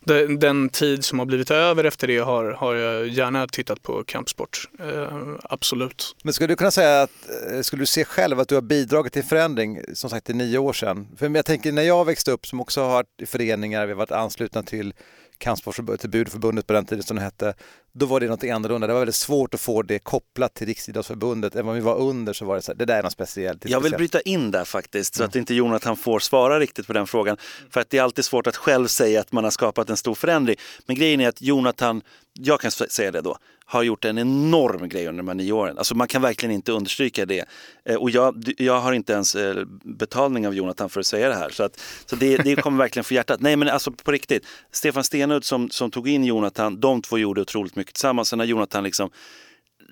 den, 0.38 0.68
tid 0.68 1.04
som 1.04 1.18
har 1.18 1.26
blivit 1.26 1.50
över 1.50 1.84
efter 1.84 2.06
det 2.06 2.18
har, 2.18 2.50
har 2.50 2.74
jag 2.74 3.08
gärna 3.08 3.46
tittat 3.46 3.82
på 3.82 4.04
kampsport. 4.04 4.68
Eh, 4.80 5.18
absolut. 5.42 6.16
Men 6.24 6.32
skulle 6.32 6.52
du 6.52 6.56
kunna 6.56 6.70
säga 6.70 7.02
att, 7.02 7.10
eh, 7.52 7.60
skulle 7.60 7.82
du 7.82 7.86
se 7.86 8.04
själv 8.04 8.40
att 8.40 8.48
du 8.48 8.54
har 8.54 8.62
bidragit 8.62 9.12
till 9.12 9.24
förändring, 9.24 9.80
som 9.94 10.10
sagt, 10.10 10.30
i 10.30 10.34
nio 10.34 10.58
år 10.58 10.72
sedan? 10.72 11.08
För 11.16 11.30
jag 11.30 11.46
tänker 11.46 11.72
när 11.72 11.82
jag 11.82 12.04
växte 12.04 12.30
upp, 12.30 12.46
som 12.46 12.60
också 12.60 12.80
har 12.80 12.88
varit 12.88 13.20
i 13.22 13.26
föreningar, 13.26 13.86
vi 13.86 13.92
har 13.92 13.98
varit 13.98 14.12
anslutna 14.12 14.62
till 14.62 14.94
Kampsportsförbundet, 15.38 16.00
till 16.00 16.10
Budförbundet 16.10 16.66
på 16.66 16.72
den 16.72 16.84
tiden 16.84 17.02
som 17.02 17.16
det 17.16 17.22
hette, 17.22 17.54
då 17.94 18.06
var 18.06 18.20
det 18.20 18.26
något 18.26 18.44
annorlunda. 18.44 18.86
Det 18.86 18.92
var 18.92 19.00
väldigt 19.00 19.14
svårt 19.14 19.54
att 19.54 19.60
få 19.60 19.82
det 19.82 19.98
kopplat 19.98 20.54
till 20.54 20.66
Riksidrottsförbundet. 20.66 21.54
Även 21.56 21.68
om 21.68 21.74
vi 21.74 21.80
var 21.80 21.98
under 21.98 22.32
så 22.32 22.44
var 22.44 22.56
det 22.56 22.62
så 22.62 22.72
här, 22.72 22.78
det 22.78 22.84
där 22.84 22.98
är 22.98 23.02
något 23.02 23.12
speciellt. 23.12 23.64
är 23.64 23.70
Jag 23.70 23.80
vill 23.80 23.92
speciellt. 23.92 24.12
bryta 24.12 24.20
in 24.20 24.50
där 24.50 24.64
faktiskt 24.64 25.14
så 25.14 25.24
att 25.24 25.36
inte 25.36 25.54
Jonathan 25.54 25.96
får 25.96 26.18
svara 26.18 26.60
riktigt 26.60 26.86
på 26.86 26.92
den 26.92 27.06
frågan. 27.06 27.36
För 27.70 27.80
att 27.80 27.90
det 27.90 27.98
är 27.98 28.02
alltid 28.02 28.24
svårt 28.24 28.46
att 28.46 28.56
själv 28.56 28.86
säga 28.86 29.20
att 29.20 29.32
man 29.32 29.44
har 29.44 29.50
skapat 29.50 29.90
en 29.90 29.96
stor 29.96 30.14
förändring. 30.14 30.56
Men 30.86 30.96
grejen 30.96 31.20
är 31.20 31.28
att 31.28 31.42
Jonathan, 31.42 32.02
jag 32.32 32.60
kan 32.60 32.70
säga 32.70 33.10
det 33.10 33.20
då, 33.20 33.36
har 33.66 33.82
gjort 33.82 34.04
en 34.04 34.18
enorm 34.18 34.88
grej 34.88 35.06
under 35.08 35.22
de 35.22 35.28
här 35.28 35.34
nio 35.34 35.52
åren. 35.52 35.78
Alltså 35.78 35.94
man 35.94 36.08
kan 36.08 36.22
verkligen 36.22 36.54
inte 36.54 36.72
understryka 36.72 37.26
det. 37.26 37.44
Eh, 37.84 37.96
och 37.96 38.10
jag, 38.10 38.44
jag 38.58 38.80
har 38.80 38.92
inte 38.92 39.12
ens 39.12 39.34
eh, 39.34 39.64
betalning 39.84 40.46
av 40.46 40.54
Jonathan 40.54 40.88
för 40.88 41.00
att 41.00 41.06
säga 41.06 41.28
det 41.28 41.34
här. 41.34 41.50
Så, 41.50 41.62
att, 41.62 41.80
så 42.06 42.16
det, 42.16 42.36
det 42.36 42.56
kommer 42.56 42.78
verkligen 42.78 43.04
för 43.04 43.14
hjärtat. 43.14 43.40
Nej 43.40 43.56
men 43.56 43.68
alltså 43.68 43.90
på 43.90 44.12
riktigt, 44.12 44.46
Stefan 44.72 45.04
Stenud 45.04 45.44
som, 45.44 45.70
som 45.70 45.90
tog 45.90 46.08
in 46.08 46.24
Jonathan, 46.24 46.80
de 46.80 47.02
två 47.02 47.18
gjorde 47.18 47.40
otroligt 47.40 47.76
mycket 47.76 47.94
tillsammans. 47.94 48.28
Sen 48.28 48.38
har 48.38 48.46
Jonathan 48.46 48.84
liksom 48.84 49.10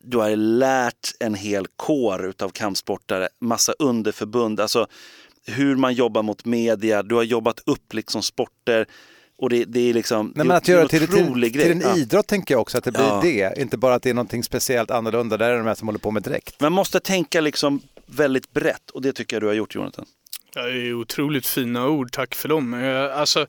du 0.04 0.18
har 0.18 0.36
lärt 0.36 1.12
en 1.20 1.34
hel 1.34 1.66
kår 1.76 2.26
utav 2.26 2.48
kampsportare, 2.48 3.28
massa 3.40 3.72
underförbund, 3.78 4.60
alltså 4.60 4.86
hur 5.46 5.76
man 5.76 5.94
jobbar 5.94 6.22
mot 6.22 6.44
media, 6.44 7.02
du 7.02 7.14
har 7.14 7.22
jobbat 7.22 7.60
upp 7.66 7.94
liksom 7.94 8.22
sporter 8.22 8.86
och 9.38 9.50
det, 9.50 9.64
det 9.64 9.90
är 9.90 9.94
liksom 9.94 10.32
Nej, 10.36 10.46
men 10.46 10.56
att 10.56 10.68
göra 10.68 10.82
det 10.82 10.88
till, 10.88 11.02
en 11.02 11.08
till, 11.42 11.52
till 11.52 11.70
en 11.70 11.80
Ja. 11.80 11.96
idrott 11.96 12.26
tänker 12.26 12.54
jag 12.54 12.60
också, 12.60 12.78
att 12.78 12.84
det 12.84 12.92
blir 12.92 13.02
Ja. 13.02 13.20
det. 13.22 13.60
Inte 13.60 13.76
bara 13.78 13.94
att 13.94 14.02
det 14.02 14.10
är 14.10 14.14
någonting 14.14 14.42
speciellt 14.44 14.90
annorlunda, 14.90 15.36
där 15.36 15.50
är 15.50 15.56
de 15.58 15.66
här 15.66 15.74
som 15.74 15.88
håller 15.88 15.98
på 15.98 16.10
med 16.10 16.22
direkt. 16.22 16.60
Man 16.60 16.72
måste 16.72 17.00
tänka 17.00 17.40
liksom 17.40 17.80
väldigt 18.06 18.52
brett 18.52 18.90
och 18.90 19.02
det 19.02 19.12
tycker 19.12 19.36
jag 19.36 19.42
du 19.42 19.46
har 19.46 19.54
gjort 19.54 19.74
Jonathan. 19.74 20.04
Ja, 20.54 20.62
Det 20.62 20.88
är 20.88 20.94
otroligt 20.94 21.46
fina 21.46 21.88
ord, 21.88 22.12
tack 22.12 22.34
för 22.34 22.48
dem. 22.48 22.74
Eh, 22.74 23.18
Alltså, 23.18 23.46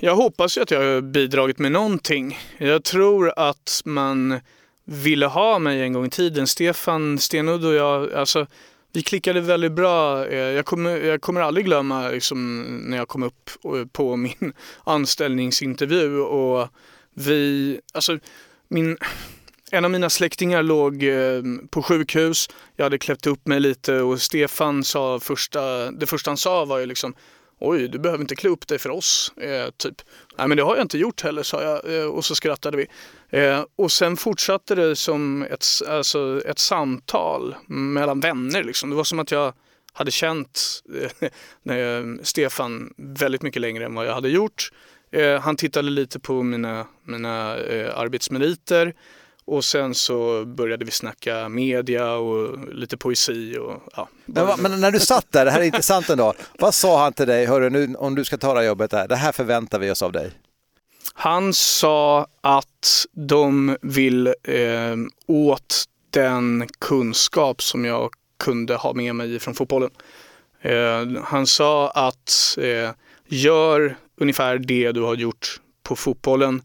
jag 0.00 0.16
hoppas 0.16 0.56
ju 0.56 0.62
att 0.62 0.70
jag 0.70 0.80
har 0.94 1.00
bidragit 1.00 1.58
med 1.58 1.72
någonting. 1.72 2.38
Jag 2.58 2.84
tror 2.84 3.32
att 3.36 3.82
man 3.84 4.40
ville 4.84 5.26
ha 5.26 5.58
mig 5.58 5.82
en 5.82 5.92
gång 5.92 6.06
i 6.06 6.10
tiden. 6.10 6.46
Stefan 6.46 7.18
Stenudd 7.18 7.64
och 7.64 7.74
jag, 7.74 8.12
alltså, 8.12 8.46
vi 8.92 9.02
klickade 9.02 9.40
väldigt 9.40 9.72
bra. 9.72 10.26
Eh, 10.26 10.38
jag 10.38 10.66
kommer, 10.66 10.96
jag 10.96 11.20
kommer 11.20 11.40
aldrig 11.40 11.66
glömma 11.66 12.08
liksom, 12.08 12.64
när 12.64 12.96
jag 12.96 13.08
kom 13.08 13.22
upp 13.22 13.50
eh, 13.64 13.86
på 13.92 14.16
min 14.16 14.52
anställningsintervju 14.84 16.20
och 16.20 16.68
vi, 17.14 17.80
alltså 17.92 18.18
min, 18.68 18.98
en 19.70 19.84
av 19.84 19.90
mina 19.90 20.10
släktingar 20.10 20.62
låg 20.62 21.02
eh, 21.02 21.42
på 21.70 21.82
sjukhus. 21.82 22.48
Jag 22.76 22.84
hade 22.84 22.98
klätt 22.98 23.26
upp 23.26 23.46
mig 23.46 23.60
lite 23.60 24.00
och 24.00 24.22
Stefan 24.22 24.84
sa 24.84 25.20
första, 25.20 25.90
det 25.90 26.06
första 26.06 26.30
han 26.30 26.36
sa 26.36 26.64
var 26.64 26.78
ju 26.78 26.86
liksom 26.86 27.14
Oj, 27.60 27.88
du 27.88 27.98
behöver 27.98 28.22
inte 28.22 28.36
klä 28.36 28.50
upp 28.50 28.68
dig 28.68 28.78
för 28.78 28.90
oss. 28.90 29.32
Eh, 29.36 29.70
typ. 29.70 30.02
Nej, 30.38 30.48
men 30.48 30.56
det 30.56 30.62
har 30.62 30.76
jag 30.76 30.84
inte 30.84 30.98
gjort 30.98 31.22
heller, 31.22 31.42
sa 31.42 31.62
jag 31.62 32.00
eh, 32.00 32.06
och 32.06 32.24
så 32.24 32.34
skrattade 32.34 32.76
vi. 32.76 32.86
Eh, 33.38 33.64
och 33.76 33.92
sen 33.92 34.16
fortsatte 34.16 34.74
det 34.74 34.96
som 34.96 35.42
ett, 35.42 35.66
alltså, 35.88 36.42
ett 36.46 36.58
samtal 36.58 37.54
mellan 37.66 38.20
vänner. 38.20 38.64
Liksom. 38.64 38.90
Det 38.90 38.96
var 38.96 39.04
som 39.04 39.18
att 39.18 39.30
jag 39.30 39.52
hade 39.92 40.10
känt 40.10 40.82
eh, 41.70 42.02
Stefan 42.22 42.94
väldigt 42.96 43.42
mycket 43.42 43.62
längre 43.62 43.84
än 43.84 43.94
vad 43.94 44.06
jag 44.06 44.14
hade 44.14 44.28
gjort. 44.28 44.70
Eh, 45.10 45.40
han 45.40 45.56
tittade 45.56 45.90
lite 45.90 46.20
på 46.20 46.42
mina, 46.42 46.86
mina 47.04 47.56
eh, 47.56 47.98
arbetsmeriter 47.98 48.94
och 49.48 49.64
sen 49.64 49.94
så 49.94 50.44
började 50.44 50.84
vi 50.84 50.90
snacka 50.90 51.48
media 51.48 52.12
och 52.12 52.58
lite 52.74 52.96
poesi. 52.96 53.58
Och, 53.58 53.82
ja. 53.96 54.08
men, 54.26 54.60
men, 54.60 54.80
när 54.80 54.90
du 54.90 55.00
satt 55.00 55.32
där, 55.32 55.44
det 55.44 55.50
här 55.50 55.60
är 55.60 55.64
intressant 55.64 56.10
ändå. 56.10 56.34
Vad 56.58 56.74
sa 56.74 57.02
han 57.02 57.12
till 57.12 57.26
dig, 57.26 57.46
hörru 57.46 57.70
nu 57.70 57.94
om 57.94 58.14
du 58.14 58.24
ska 58.24 58.36
ta 58.36 58.54
det 58.54 58.60
här 58.60 58.66
jobbet 58.66 58.90
där, 58.90 59.08
det 59.08 59.16
här 59.16 59.32
förväntar 59.32 59.78
vi 59.78 59.90
oss 59.90 60.02
av 60.02 60.12
dig? 60.12 60.30
Han 61.14 61.54
sa 61.54 62.26
att 62.40 63.06
de 63.12 63.76
vill 63.82 64.26
eh, 64.26 64.96
åt 65.26 65.84
den 66.10 66.68
kunskap 66.78 67.62
som 67.62 67.84
jag 67.84 68.10
kunde 68.38 68.74
ha 68.74 68.92
med 68.92 69.14
mig 69.14 69.38
från 69.38 69.54
fotbollen. 69.54 69.90
Eh, 70.60 71.22
han 71.24 71.46
sa 71.46 71.90
att 71.90 72.58
eh, 72.60 72.90
gör 73.26 73.96
ungefär 74.16 74.58
det 74.58 74.92
du 74.92 75.00
har 75.00 75.14
gjort 75.14 75.60
på 75.82 75.96
fotbollen 75.96 76.62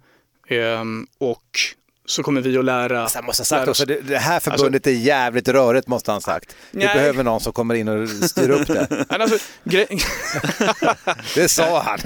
eh, 0.47 0.83
och 1.17 1.59
så 2.05 2.23
kommer 2.23 2.41
vi 2.41 2.57
att 2.57 2.65
lära. 2.65 3.01
Alltså, 3.01 3.21
måste 3.21 3.41
ha 3.41 3.45
sagt 3.45 3.67
också, 3.67 3.85
det, 3.85 4.01
det 4.01 4.17
här 4.17 4.39
förbundet 4.39 4.87
alltså, 4.87 4.89
är 4.89 5.05
jävligt 5.05 5.47
rörigt 5.47 5.87
måste 5.87 6.11
han 6.11 6.15
ha 6.15 6.21
sagt. 6.21 6.55
Vi 6.71 6.85
nej. 6.85 6.95
behöver 6.95 7.23
någon 7.23 7.39
som 7.39 7.53
kommer 7.53 7.75
in 7.75 7.87
och 7.87 8.09
styr 8.09 8.49
upp 8.49 8.67
det. 8.67 9.05
alltså, 9.09 9.37
det 11.35 11.49
sa 11.49 11.81
han. 11.81 11.99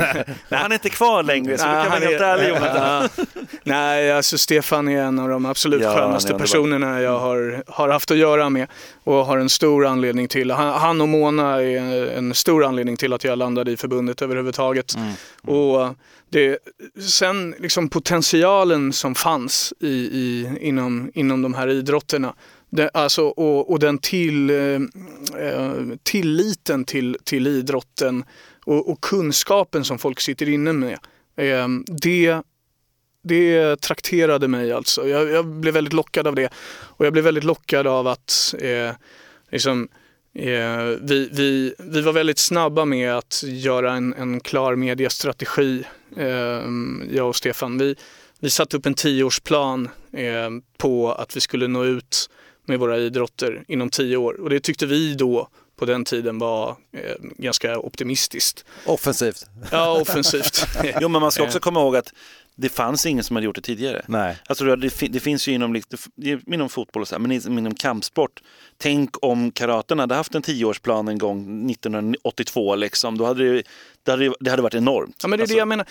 han 0.59 0.71
är 0.71 0.75
inte 0.75 0.89
kvar 0.89 1.23
längre 1.23 1.57
så 1.57 1.65
nej, 1.65 1.75
du 1.75 1.89
kan 1.89 1.91
vara 1.91 2.09
helt 2.09 2.21
ärlig 2.21 2.49
Jonathan. 2.49 3.09
nej, 3.63 4.11
alltså 4.11 4.37
Stefan 4.37 4.87
är 4.87 5.01
en 5.01 5.19
av 5.19 5.29
de 5.29 5.45
absolut 5.45 5.81
ja, 5.81 5.95
skönaste 5.95 6.33
personerna 6.33 7.01
jag 7.01 7.19
har, 7.19 7.63
har 7.67 7.89
haft 7.89 8.11
att 8.11 8.17
göra 8.17 8.49
med 8.49 8.67
och 9.03 9.25
har 9.25 9.37
en 9.37 9.49
stor 9.49 9.85
anledning 9.85 10.27
till. 10.27 10.51
Han, 10.51 10.73
han 10.73 11.01
och 11.01 11.09
Mona 11.09 11.61
är 11.61 12.17
en 12.17 12.33
stor 12.33 12.65
anledning 12.65 12.97
till 12.97 13.13
att 13.13 13.23
jag 13.23 13.37
landade 13.37 13.71
i 13.71 13.77
förbundet 13.77 14.21
överhuvudtaget. 14.21 14.95
Mm. 14.95 15.07
Mm. 15.07 15.59
Och 15.59 15.95
det, 16.29 16.57
sen 17.01 17.55
liksom 17.59 17.89
potentialen 17.89 18.93
som 18.93 19.15
fanns 19.15 19.73
i, 19.79 19.87
i, 19.87 20.57
inom, 20.61 21.11
inom 21.13 21.41
de 21.41 21.53
här 21.53 21.67
idrotterna 21.67 22.35
det, 22.69 22.89
alltså, 22.93 23.23
och, 23.23 23.71
och 23.71 23.79
den 23.79 23.97
till, 23.97 24.49
eh, 24.49 24.81
eh, 25.41 25.73
tilliten 26.03 26.85
till, 26.85 27.17
till 27.23 27.47
idrotten 27.47 28.23
och, 28.65 28.91
och, 28.91 29.01
kunskapen 29.01 29.83
som 29.83 29.99
folk 29.99 30.19
sitter 30.19 30.49
inne 30.49 30.73
med. 30.73 30.99
Eh, 31.35 31.67
det, 32.01 32.41
det 33.23 33.75
trakterade 33.81 34.47
mig 34.47 34.71
alltså. 34.71 35.07
Jag, 35.07 35.29
jag, 35.29 35.45
blev 35.45 35.73
väldigt 35.73 35.93
lockad 35.93 36.27
av 36.27 36.35
det. 36.35 36.49
Och 36.69 37.05
jag 37.05 37.13
blev 37.13 37.25
väldigt 37.25 37.43
lockad 37.43 37.87
av 37.87 38.07
att 38.07 38.55
eh, 38.59 38.91
liksom, 39.51 39.87
Eh, 39.87 39.87
vi, 41.01 41.29
vi, 41.31 41.73
vi 41.77 42.01
var 42.01 42.13
väldigt 42.13 42.39
snabba 42.39 42.85
med 42.85 43.17
att 43.17 43.43
göra 43.45 43.93
en, 43.93 44.13
en 44.13 44.39
klar 44.39 44.75
mediestrategi, 44.75 45.83
eh, 46.17 46.61
jag 47.11 47.27
och 47.27 47.35
Stefan. 47.35 47.77
Vi, 47.77 47.95
vi 48.39 48.49
satte 48.49 48.77
upp 48.77 48.85
en 48.85 48.93
tioårsplan 48.93 49.89
eh, 50.13 50.49
på 50.77 51.11
att 51.11 51.35
vi 51.35 51.39
skulle 51.39 51.67
nå 51.67 51.83
ut 51.83 52.29
med 52.65 52.79
våra 52.79 52.97
idrotter 52.97 53.63
inom 53.67 53.89
tio 53.89 54.17
år 54.17 54.41
och 54.41 54.49
det 54.49 54.59
tyckte 54.59 54.85
vi 54.85 55.13
då 55.13 55.49
på 55.77 55.85
den 55.85 56.05
tiden 56.05 56.39
var 56.39 56.69
eh, 56.69 57.15
ganska 57.37 57.79
optimistiskt. 57.79 58.65
Offensivt. 58.85 59.45
Ja, 59.71 60.01
offensivt. 60.01 60.67
jo, 61.01 61.09
men 61.09 61.21
man 61.21 61.31
ska 61.31 61.43
också 61.43 61.59
komma 61.59 61.79
ihåg 61.79 61.95
att 61.95 62.13
det 62.57 62.69
fanns 62.69 63.05
ingen 63.05 63.23
som 63.23 63.35
hade 63.35 63.45
gjort 63.45 63.55
det 63.55 63.61
tidigare. 63.61 64.05
Nej. 64.07 64.37
Alltså, 64.47 64.75
det, 64.75 65.07
det 65.09 65.19
finns 65.19 65.47
ju 65.47 65.51
inom, 65.53 65.81
inom 66.47 66.69
fotboll 66.69 67.01
och 67.01 67.07
så 67.07 67.15
här, 67.15 67.19
men 67.19 67.31
inom 67.31 67.75
kampsport. 67.75 68.41
Tänk 68.77 69.23
om 69.25 69.51
karaten 69.51 69.99
hade 69.99 70.15
haft 70.15 70.35
en 70.35 70.41
tioårsplan 70.41 71.07
en 71.07 71.17
gång 71.17 71.71
1982 71.71 72.75
liksom. 72.75 73.17
Då 73.17 73.25
hade 73.25 73.53
det, 73.53 73.63
det, 74.03 74.11
hade, 74.11 74.33
det 74.39 74.49
hade 74.49 74.61
varit 74.61 74.73
enormt. 74.73 75.15
Ja, 75.21 75.27
men 75.27 75.39
det 75.39 75.41
är 75.41 75.43
alltså. 75.43 75.55
det 75.55 75.59
jag 75.59 75.67
menar. 75.67 75.85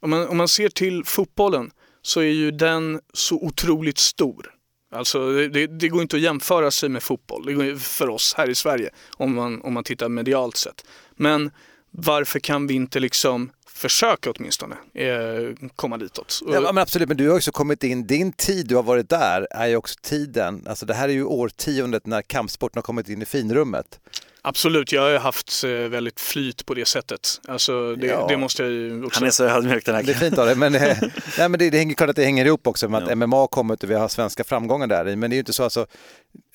Om 0.00 0.10
man, 0.10 0.28
om 0.28 0.36
man 0.36 0.48
ser 0.48 0.68
till 0.68 1.04
fotbollen 1.04 1.70
så 2.02 2.20
är 2.20 2.24
ju 2.24 2.50
den 2.50 3.00
så 3.12 3.36
otroligt 3.36 3.98
stor. 3.98 4.54
Alltså 4.94 5.32
det, 5.32 5.66
det, 5.66 5.88
går 5.88 6.02
inte 6.02 6.16
att 6.16 6.22
jämföra 6.22 6.70
sig 6.70 6.88
med 6.88 7.02
fotboll 7.02 7.46
det 7.46 7.52
går, 7.52 7.78
för 7.78 8.08
oss 8.08 8.34
här 8.36 8.50
i 8.50 8.54
Sverige 8.54 8.90
om 9.16 9.34
man, 9.34 9.62
om 9.62 9.72
man 9.72 9.84
tittar 9.84 10.08
medialt 10.08 10.56
sett. 10.56 10.84
Men 11.16 11.50
varför 11.90 12.38
kan 12.38 12.66
vi 12.66 12.74
inte 12.74 13.00
liksom 13.00 13.50
försöka 13.80 14.30
åtminstone 14.30 14.76
eh, 14.94 15.68
komma 15.76 15.96
ditåt. 15.96 16.40
Ja, 16.46 16.60
men 16.60 16.78
absolut, 16.78 17.08
men 17.08 17.16
du 17.16 17.28
har 17.28 17.36
också 17.36 17.52
kommit 17.52 17.84
in, 17.84 18.06
din 18.06 18.32
tid 18.32 18.66
du 18.68 18.76
har 18.76 18.82
varit 18.82 19.08
där 19.08 19.46
är 19.50 19.66
ju 19.66 19.76
också 19.76 19.94
tiden, 20.02 20.64
alltså 20.68 20.86
det 20.86 20.94
här 20.94 21.08
är 21.08 21.12
ju 21.12 21.24
årtiondet 21.24 22.06
när 22.06 22.22
kampsporten 22.22 22.78
har 22.78 22.82
kommit 22.82 23.08
in 23.08 23.22
i 23.22 23.26
finrummet. 23.26 24.00
Absolut, 24.42 24.92
jag 24.92 25.02
har 25.02 25.18
haft 25.18 25.64
eh, 25.64 25.70
väldigt 25.70 26.20
flyt 26.20 26.66
på 26.66 26.74
det 26.74 26.84
sättet. 26.84 27.40
Alltså, 27.48 27.94
det, 27.96 28.06
ja. 28.06 28.26
det 28.28 28.36
måste 28.36 28.62
jag 28.62 28.72
ju 28.72 29.04
också... 29.04 29.20
Han 29.20 29.26
är 29.26 29.30
så 29.30 29.44
ödmjuk 29.44 29.86
den 29.86 29.94
här 29.94 30.02
Det 30.02 30.12
är 30.12 30.14
fint 30.14 30.38
av 30.38 30.46
det, 30.46 30.54
men, 30.54 30.74
eh, 30.74 30.80
nej, 31.38 31.48
men 31.48 31.52
det, 31.52 31.70
det 31.70 31.78
hänger 31.78 31.94
klart 31.94 32.10
att 32.10 32.16
det 32.16 32.24
hänger 32.24 32.44
ihop 32.44 32.66
också 32.66 32.88
med 32.88 33.02
att 33.02 33.08
ja. 33.08 33.26
MMA 33.26 33.46
kommit 33.46 33.82
och 33.82 33.90
vi 33.90 33.94
har 33.94 34.08
svenska 34.08 34.44
framgångar 34.44 34.86
där 34.86 35.16
Men 35.16 35.30
det 35.30 35.34
är 35.34 35.36
ju 35.36 35.40
inte 35.40 35.52
så, 35.52 35.64
alltså, 35.64 35.86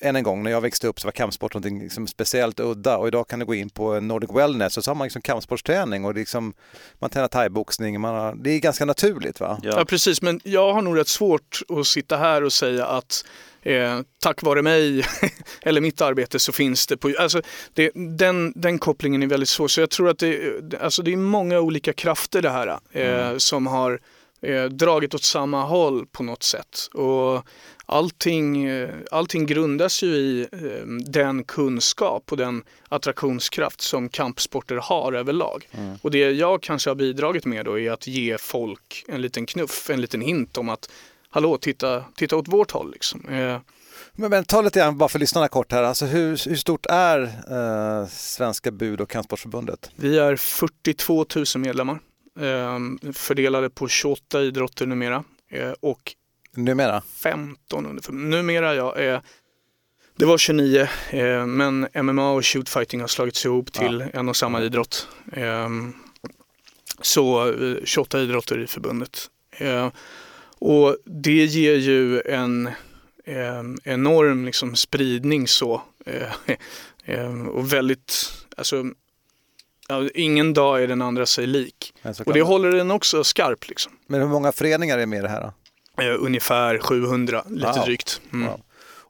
än 0.00 0.16
en 0.16 0.22
gång, 0.22 0.42
när 0.42 0.50
jag 0.50 0.60
växte 0.60 0.86
upp 0.86 1.00
så 1.00 1.06
var 1.06 1.12
kampsport 1.12 1.54
något 1.54 1.64
liksom 1.64 2.06
speciellt 2.06 2.60
udda 2.60 2.96
och 2.96 3.08
idag 3.08 3.28
kan 3.28 3.38
du 3.38 3.46
gå 3.46 3.54
in 3.54 3.70
på 3.70 4.00
Nordic 4.00 4.30
Wellness 4.30 4.76
och 4.76 4.84
så 4.84 4.90
har 4.90 4.94
man 4.94 5.04
liksom 5.04 5.22
kampsportsträning 5.22 6.04
och 6.04 6.14
liksom, 6.14 6.54
man 6.98 7.10
tränar 7.10 7.28
thaiboxning, 7.28 8.00
man 8.00 8.42
det 8.42 8.50
är 8.50 8.58
ganska 8.58 8.84
naturligt 8.84 9.40
va? 9.40 9.58
Ja. 9.62 9.72
ja 9.78 9.84
precis, 9.84 10.22
men 10.22 10.40
jag 10.44 10.72
har 10.72 10.82
nog 10.82 10.98
rätt 10.98 11.08
svårt 11.08 11.60
att 11.68 11.86
sitta 11.86 12.16
här 12.16 12.44
och 12.44 12.52
säga 12.52 12.86
att 12.86 13.24
eh, 13.62 14.00
tack 14.22 14.42
vare 14.42 14.62
mig 14.62 15.04
eller 15.62 15.80
mitt 15.80 16.00
arbete 16.00 16.38
så 16.38 16.52
finns 16.52 16.86
det 16.86 16.96
på... 16.96 17.14
Alltså, 17.18 17.42
det, 17.74 17.90
den, 17.94 18.52
den 18.56 18.78
kopplingen 18.78 19.22
är 19.22 19.26
väldigt 19.26 19.48
svår. 19.48 19.68
Så 19.68 19.80
jag 19.80 19.90
tror 19.90 20.08
att 20.08 20.18
det, 20.18 20.62
alltså 20.80 21.02
det 21.02 21.12
är 21.12 21.16
många 21.16 21.60
olika 21.60 21.92
krafter 21.92 22.42
det 22.42 22.50
här 22.50 22.78
eh, 22.92 23.26
mm. 23.26 23.40
som 23.40 23.66
har 23.66 24.00
eh, 24.42 24.64
dragit 24.64 25.14
åt 25.14 25.24
samma 25.24 25.62
håll 25.62 26.06
på 26.06 26.22
något 26.22 26.42
sätt. 26.42 26.88
Och 26.94 27.46
allting, 27.86 28.68
allting 29.10 29.46
grundas 29.46 30.02
ju 30.02 30.06
i 30.06 30.48
eh, 30.52 30.86
den 31.06 31.44
kunskap 31.44 32.32
och 32.32 32.36
den 32.36 32.62
attraktionskraft 32.88 33.80
som 33.80 34.08
kampsporter 34.08 34.76
har 34.76 35.12
överlag. 35.12 35.68
Mm. 35.70 35.98
Och 36.02 36.10
det 36.10 36.30
jag 36.30 36.62
kanske 36.62 36.90
har 36.90 36.94
bidragit 36.94 37.44
med 37.44 37.64
då 37.64 37.78
är 37.78 37.90
att 37.90 38.06
ge 38.06 38.38
folk 38.38 39.04
en 39.08 39.22
liten 39.22 39.46
knuff, 39.46 39.90
en 39.90 40.00
liten 40.00 40.20
hint 40.20 40.58
om 40.58 40.68
att 40.68 40.90
hallå, 41.30 41.58
titta, 41.58 42.04
titta 42.16 42.36
åt 42.36 42.48
vårt 42.48 42.70
håll. 42.70 42.92
Liksom. 42.92 43.28
Eh, 43.28 43.58
men, 44.12 44.30
men 44.30 44.44
ta 44.44 44.60
lite 44.60 44.78
grann, 44.78 44.98
bara 44.98 45.08
för 45.08 45.18
lyssnarna 45.18 45.48
kort 45.48 45.72
här, 45.72 45.82
alltså 45.82 46.06
hur, 46.06 46.48
hur 46.48 46.56
stort 46.56 46.86
är 46.86 47.22
eh, 47.22 48.08
Svenska 48.08 48.70
bud 48.70 49.00
och 49.00 49.10
kampsportsförbundet? 49.10 49.90
Vi 49.96 50.18
är 50.18 50.36
42 50.36 51.26
000 51.36 51.44
medlemmar, 51.56 51.98
eh, 52.40 53.12
fördelade 53.12 53.70
på 53.70 53.88
28 53.88 54.42
idrotter 54.42 54.86
numera. 54.86 55.24
Eh, 55.50 55.72
och 55.80 56.14
numera? 56.56 57.02
15 57.16 57.86
under 57.86 58.12
Numera 58.12 58.74
ja. 58.74 58.96
Eh, 58.96 59.20
det 60.16 60.24
var 60.24 60.38
29, 60.38 60.88
eh, 61.10 61.46
men 61.46 61.88
MMA 61.94 62.30
och 62.30 62.46
shootfighting 62.46 63.00
har 63.00 63.08
slagits 63.08 63.44
ihop 63.44 63.72
till 63.72 64.04
ja. 64.12 64.20
en 64.20 64.28
och 64.28 64.36
samma 64.36 64.62
idrott. 64.62 65.08
så 67.00 67.54
28 67.84 68.20
idrotter 68.20 68.58
i 68.58 68.66
förbundet. 68.66 69.30
Och 70.58 70.96
det 71.04 71.44
ger 71.44 71.74
ju 71.74 72.20
en 72.20 72.66
eh, 73.26 73.62
enorm 73.84 74.44
liksom, 74.44 74.76
spridning 74.76 75.48
så. 75.48 75.82
Eh, 76.06 76.32
eh, 77.14 77.46
och 77.46 77.72
väldigt, 77.72 78.32
alltså, 78.56 78.84
ingen 80.14 80.54
dag 80.54 80.82
är 80.82 80.88
den 80.88 81.02
andra 81.02 81.26
sig 81.26 81.46
lik. 81.46 81.94
Och 82.26 82.32
det 82.32 82.42
håller 82.42 82.72
den 82.72 82.90
också 82.90 83.24
skarp. 83.24 83.68
Liksom. 83.68 83.92
Men 84.06 84.20
hur 84.20 84.28
många 84.28 84.52
föreningar 84.52 84.98
är 84.98 85.06
med 85.06 85.18
i 85.18 85.22
det 85.22 85.28
här 85.28 85.40
då? 85.40 85.52
Eh, 86.00 86.14
ungefär 86.18 86.78
700, 86.78 87.44
lite 87.48 87.66
wow. 87.66 87.84
drygt. 87.84 88.20
Mm. 88.32 88.46
Wow. 88.46 88.60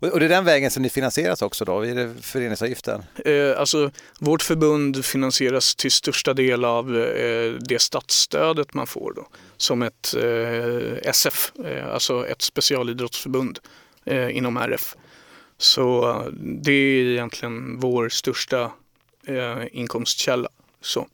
Och 0.00 0.20
det 0.20 0.26
är 0.26 0.28
den 0.28 0.44
vägen 0.44 0.70
som 0.70 0.82
ni 0.82 0.90
finansieras 0.90 1.42
också 1.42 1.64
då? 1.64 1.80
Är 1.80 1.94
det 1.94 2.14
föreningsavgiften? 2.22 3.02
Eh, 3.24 3.60
alltså, 3.60 3.90
vårt 4.18 4.42
förbund 4.42 5.04
finansieras 5.04 5.74
till 5.74 5.90
största 5.90 6.34
del 6.34 6.64
av 6.64 6.96
eh, 6.96 7.52
det 7.52 7.78
statsstödet 7.78 8.74
man 8.74 8.86
får 8.86 9.12
då, 9.16 9.26
som 9.56 9.82
ett 9.82 10.14
eh, 10.14 11.10
SF, 11.10 11.52
eh, 11.64 11.94
alltså 11.94 12.26
ett 12.26 12.42
specialidrottsförbund 12.42 13.58
eh, 14.04 14.36
inom 14.36 14.56
RF. 14.56 14.94
Så 15.58 16.22
det 16.40 16.72
är 16.72 17.04
egentligen 17.04 17.80
vår 17.80 18.08
största 18.08 18.70
inkomstkälla. 19.72 20.48
Så. 20.80 21.06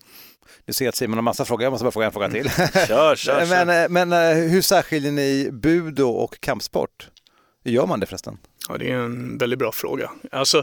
Du 0.65 0.73
ser 0.73 0.89
att 0.89 0.97
Simon 0.97 1.19
har 1.19 1.23
massa 1.23 1.45
frågor, 1.45 1.63
jag 1.65 1.71
måste 1.71 1.85
bara 1.85 1.91
fråga 1.91 2.07
en 2.07 2.13
fråga 2.13 2.31
till. 2.31 2.51
kör, 2.89 3.17
kör, 3.17 3.65
men, 3.65 3.93
men 3.93 4.37
hur 4.51 4.63
särskiljer 4.63 5.13
ni 5.13 5.51
budo 5.53 6.09
och 6.09 6.41
kampsport? 6.41 7.09
Hur 7.65 7.73
gör 7.73 7.87
man 7.87 8.01
det 8.01 8.07
förresten? 8.07 8.39
Ja, 8.69 8.79
det 8.79 8.91
är 8.91 8.97
en 8.97 9.39
väldigt 9.39 9.59
bra 9.59 9.73
fråga. 9.73 10.11
Alltså, 10.33 10.59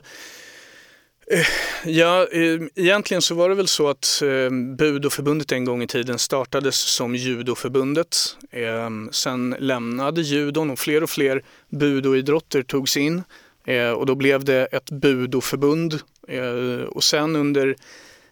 eh, 1.32 1.46
Ja, 1.86 2.28
eh, 2.32 2.60
egentligen 2.76 3.22
så 3.22 3.36
var 3.36 3.50
det 3.50 3.56
väl 3.56 3.68
så 3.68 3.90
att 3.90 4.22
eh, 4.22 4.76
Budoförbundet 4.78 5.52
en 5.52 5.66
gång 5.66 5.84
i 5.84 5.88
tiden 5.88 6.20
startades 6.20 6.76
som 6.76 7.16
Judoförbundet. 7.16 8.18
Eh, 8.52 8.90
sen 9.12 9.56
lämnade 9.60 10.22
judon 10.22 10.70
och 10.70 10.80
fler 10.80 11.04
och 11.04 11.10
fler 11.10 11.44
budoidrotter 11.70 12.64
togs 12.64 12.98
in 12.98 13.24
eh, 13.66 13.90
och 13.90 14.06
då 14.06 14.16
blev 14.16 14.44
det 14.44 14.66
ett 14.66 14.92
budoförbund. 14.92 16.00
Eh, 16.28 16.84
och 16.90 17.04
sen 17.04 17.36
under 17.36 17.68
Eh, 17.68 17.76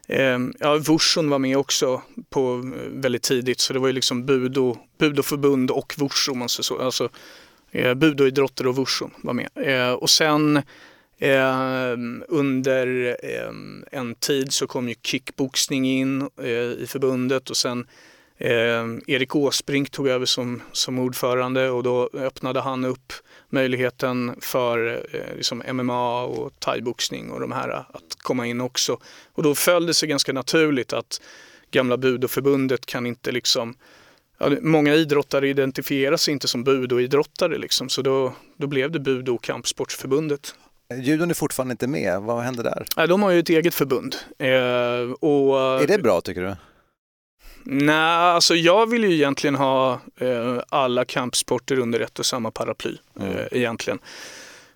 Ehm, 0.08 0.54
ja, 0.60 0.78
Wushon 0.78 1.30
var 1.30 1.40
med 1.40 1.58
också 1.58 2.02
på 2.30 2.72
eh, 2.76 2.90
väldigt 2.92 3.24
tidigt 3.24 3.60
så 3.60 3.74
det 3.74 3.80
var 3.80 3.88
ju 3.88 3.94
liksom 3.94 4.26
budo, 4.26 4.78
budoförbund 4.98 5.72
och 5.72 5.94
vursun. 5.98 6.38
man 6.38 6.50
så. 6.50 6.80
Alltså, 6.80 7.10
eh, 7.72 7.94
budoidrotter 7.94 8.68
och 8.68 8.76
vursun 8.76 9.12
var 9.22 9.34
med. 9.34 9.50
Eh, 9.56 9.94
och 9.94 10.10
sen 10.10 10.62
ehm, 11.20 12.24
under 12.28 13.18
ehm, 13.26 13.86
en 13.92 14.16
tid 14.16 14.54
så 14.54 14.68
kom 14.68 14.90
ju 14.90 14.96
kickboxning 15.04 15.90
in 15.90 16.30
eh, 16.42 16.48
i 16.50 16.86
förbundet 16.88 17.50
och 17.50 17.58
sen 17.58 17.88
Eh, 18.38 18.86
Erik 19.08 19.36
Åsbrink 19.36 19.90
tog 19.90 20.08
över 20.08 20.26
som, 20.26 20.62
som 20.72 21.00
ordförande 21.00 21.70
och 21.70 21.84
då 21.84 22.10
öppnade 22.14 22.62
han 22.62 22.86
upp 22.86 23.14
möjligheten 23.50 24.36
för 24.42 25.06
eh, 25.14 25.36
liksom 25.36 25.64
MMA 25.72 26.24
och 26.24 26.60
thaiboxning 26.60 27.32
och 27.32 27.40
de 27.40 27.52
här 27.52 27.70
att 27.70 28.16
komma 28.18 28.48
in 28.48 28.62
också. 28.62 29.00
Och 29.34 29.44
då 29.44 29.56
föll 29.56 29.86
det 29.86 29.94
sig 29.94 30.10
ganska 30.10 30.34
naturligt 30.34 30.94
att 30.94 31.22
gamla 31.72 31.98
budoförbundet 31.98 32.86
kan 32.86 33.06
inte 33.06 33.32
liksom 33.32 33.76
Ja, 34.40 34.50
många 34.62 34.94
idrottare 34.94 35.50
identifierar 35.50 36.18
sig 36.18 36.32
inte 36.32 36.48
som 36.48 36.64
budoidrottare 36.64 37.58
liksom, 37.58 37.90
så 37.90 38.02
då, 38.02 38.34
då 38.58 38.68
blev 38.68 38.92
det 38.92 39.00
Budo 39.00 39.36
och 39.36 39.44
kampsportsförbundet. 39.44 40.56
Judon 40.96 41.30
är 41.30 41.34
fortfarande 41.34 41.72
inte 41.72 41.88
med, 41.88 42.22
vad 42.22 42.44
händer 42.44 42.64
där? 42.64 42.86
Ja, 42.96 43.08
de 43.08 43.24
har 43.24 43.32
ju 43.32 43.40
ett 43.40 43.50
eget 43.50 43.74
förbund. 43.74 44.16
Eh, 44.40 44.50
och, 45.20 45.82
är 45.82 45.88
det 45.88 45.98
bra 45.98 46.22
tycker 46.22 46.42
du? 46.42 46.56
Nej, 47.70 47.96
alltså 47.96 48.56
jag 48.56 48.90
vill 48.90 49.04
ju 49.04 49.14
egentligen 49.14 49.56
ha 49.56 50.02
eh, 50.18 50.60
alla 50.70 51.06
kampsporter 51.06 51.80
under 51.80 52.00
ett 52.00 52.20
och 52.20 52.26
samma 52.26 52.52
paraply. 52.52 52.98
Mm. 53.20 53.38
Eh, 53.38 53.46
egentligen. 53.52 54.00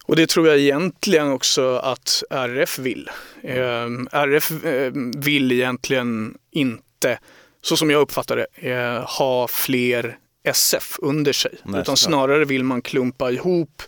Och 0.06 0.16
det 0.16 0.30
tror 0.30 0.48
jag 0.48 0.58
egentligen 0.58 1.32
också 1.32 1.76
att 1.76 2.24
RF 2.30 2.80
vill. 2.80 3.10
Eh, 3.44 3.88
RF 4.12 4.66
eh, 4.66 4.92
vill 5.16 5.52
egentligen 5.52 6.38
inte, 6.52 7.20
så 7.62 7.78
som 7.78 7.90
jag 7.90 8.02
uppfattar 8.02 8.38
det, 8.38 8.72
eh, 8.72 9.04
ha 9.18 9.48
fler 9.48 10.18
SF 10.44 11.00
under 11.00 11.34
sig. 11.34 11.58
Nej, 11.64 11.82
utan 11.82 11.98
snarare 11.98 12.46
vill 12.46 12.64
man 12.64 12.82
klumpa 12.82 13.32
ihop 13.32 13.84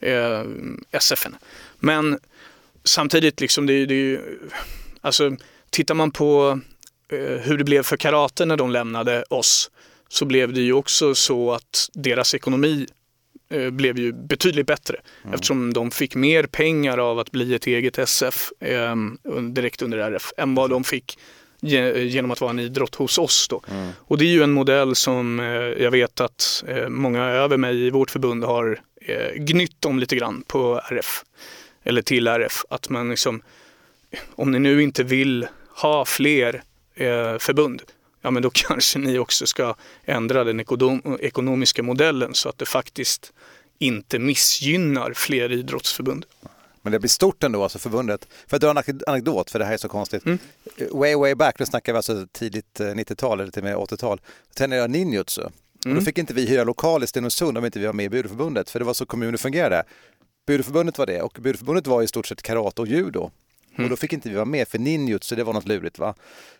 eh, 0.00 0.42
SFen. 1.00 1.36
Men 1.78 2.18
samtidigt, 2.84 3.40
liksom, 3.40 3.66
det, 3.66 3.86
det, 3.86 4.20
alltså, 5.00 5.36
tittar 5.70 5.94
man 5.94 6.10
på 6.10 6.60
hur 7.16 7.58
det 7.58 7.64
blev 7.64 7.82
för 7.82 7.96
karate 7.96 8.44
när 8.44 8.56
de 8.56 8.70
lämnade 8.70 9.24
oss 9.30 9.70
så 10.08 10.24
blev 10.24 10.52
det 10.52 10.60
ju 10.60 10.72
också 10.72 11.14
så 11.14 11.52
att 11.52 11.88
deras 11.94 12.34
ekonomi 12.34 12.86
eh, 13.50 13.70
blev 13.70 13.98
ju 13.98 14.12
betydligt 14.12 14.66
bättre 14.66 14.96
mm. 15.22 15.34
eftersom 15.34 15.72
de 15.72 15.90
fick 15.90 16.14
mer 16.14 16.46
pengar 16.46 16.98
av 16.98 17.18
att 17.18 17.30
bli 17.30 17.54
ett 17.54 17.66
eget 17.66 17.98
SF 17.98 18.52
eh, 18.60 18.96
direkt 19.50 19.82
under 19.82 19.98
RF 19.98 20.32
än 20.36 20.54
vad 20.54 20.70
de 20.70 20.84
fick 20.84 21.18
genom 21.60 22.30
att 22.30 22.40
vara 22.40 22.50
en 22.50 22.58
idrott 22.58 22.94
hos 22.94 23.18
oss. 23.18 23.48
Då. 23.48 23.62
Mm. 23.70 23.88
Och 23.98 24.18
det 24.18 24.24
är 24.24 24.32
ju 24.32 24.42
en 24.42 24.52
modell 24.52 24.94
som 24.94 25.40
eh, 25.40 25.46
jag 25.82 25.90
vet 25.90 26.20
att 26.20 26.64
eh, 26.68 26.88
många 26.88 27.24
över 27.24 27.56
mig 27.56 27.86
i 27.86 27.90
vårt 27.90 28.10
förbund 28.10 28.44
har 28.44 28.80
eh, 29.00 29.34
gnytt 29.34 29.84
om 29.84 29.98
lite 29.98 30.16
grann 30.16 30.42
på 30.46 30.80
RF 30.90 31.24
eller 31.84 32.02
till 32.02 32.26
RF. 32.26 32.64
Att 32.70 32.88
man 32.88 33.10
liksom, 33.10 33.42
om 34.34 34.50
ni 34.50 34.58
nu 34.58 34.82
inte 34.82 35.04
vill 35.04 35.46
ha 35.74 36.04
fler 36.04 36.62
eh, 36.98 37.38
förbund, 37.38 37.82
ja 38.22 38.30
men 38.30 38.42
då 38.42 38.50
kanske 38.54 38.98
ni 38.98 39.18
också 39.18 39.46
ska 39.46 39.74
ändra 40.04 40.44
den 40.44 40.60
ekonom 40.60 41.18
ekonomiska 41.20 41.82
modellen 41.82 42.34
så 42.34 42.48
att 42.48 42.58
det 42.58 42.66
faktiskt 42.66 43.32
inte 43.78 44.18
missgynnar 44.18 45.12
fler 45.12 45.52
idrottsförbund. 45.52 46.26
Men 46.82 46.92
det 46.92 46.98
blir 46.98 47.08
stort 47.08 47.44
ändå, 47.44 47.62
alltså 47.62 47.78
förbundet. 47.78 48.28
För 48.46 48.56
att 48.56 48.62
dra 48.62 48.70
en 48.70 49.00
anekdot, 49.06 49.50
för 49.50 49.58
det 49.58 49.64
här 49.64 49.72
är 49.72 49.76
så 49.76 49.88
konstigt. 49.88 50.26
Mm. 50.26 50.38
Way, 50.90 51.14
way 51.14 51.34
back, 51.34 51.58
nu 51.58 51.66
snackar 51.66 51.92
vi 51.92 51.96
alltså 51.96 52.26
tidigt 52.32 52.80
90-tal 52.80 53.38
eh, 53.38 53.42
eller 53.42 53.52
till 53.52 53.62
och 53.62 53.64
med 53.64 53.76
80-tal. 53.76 54.20
Då 54.48 54.54
tränade 54.54 54.80
jag 54.80 54.90
ninjutsu. 54.90 55.40
Mm. 55.40 55.52
Och 55.96 56.02
då 56.02 56.04
fick 56.04 56.18
inte 56.18 56.34
vi 56.34 56.46
hyra 56.46 56.64
lokal 56.64 57.04
i 57.04 57.06
Stenungsund 57.06 57.58
om 57.58 57.64
inte 57.64 57.78
vi 57.78 57.86
var 57.86 57.92
med 57.92 58.06
i 58.06 58.08
Budoförbundet, 58.08 58.70
för 58.70 58.78
det 58.78 58.84
var 58.84 58.94
så 58.94 59.06
kommunen 59.06 59.38
fungerade. 59.38 59.84
Budoförbundet 60.46 60.98
var 60.98 61.06
det 61.06 61.22
och 61.22 61.38
Budoförbundet 61.40 61.86
var 61.86 62.02
i 62.02 62.06
stort 62.06 62.26
sett 62.26 62.42
karate 62.42 62.82
och 62.82 62.88
judo. 62.88 63.30
Mm. 63.78 63.86
Och 63.86 63.90
då 63.90 63.96
fick 63.96 64.12
inte 64.12 64.28
vi 64.28 64.34
vara 64.34 64.44
med 64.44 64.68
för 64.68 64.78
ninjutsu, 64.78 65.36
det 65.36 65.44
var 65.44 65.52
något 65.52 65.68
lurigt 65.68 65.98
va. 65.98 66.14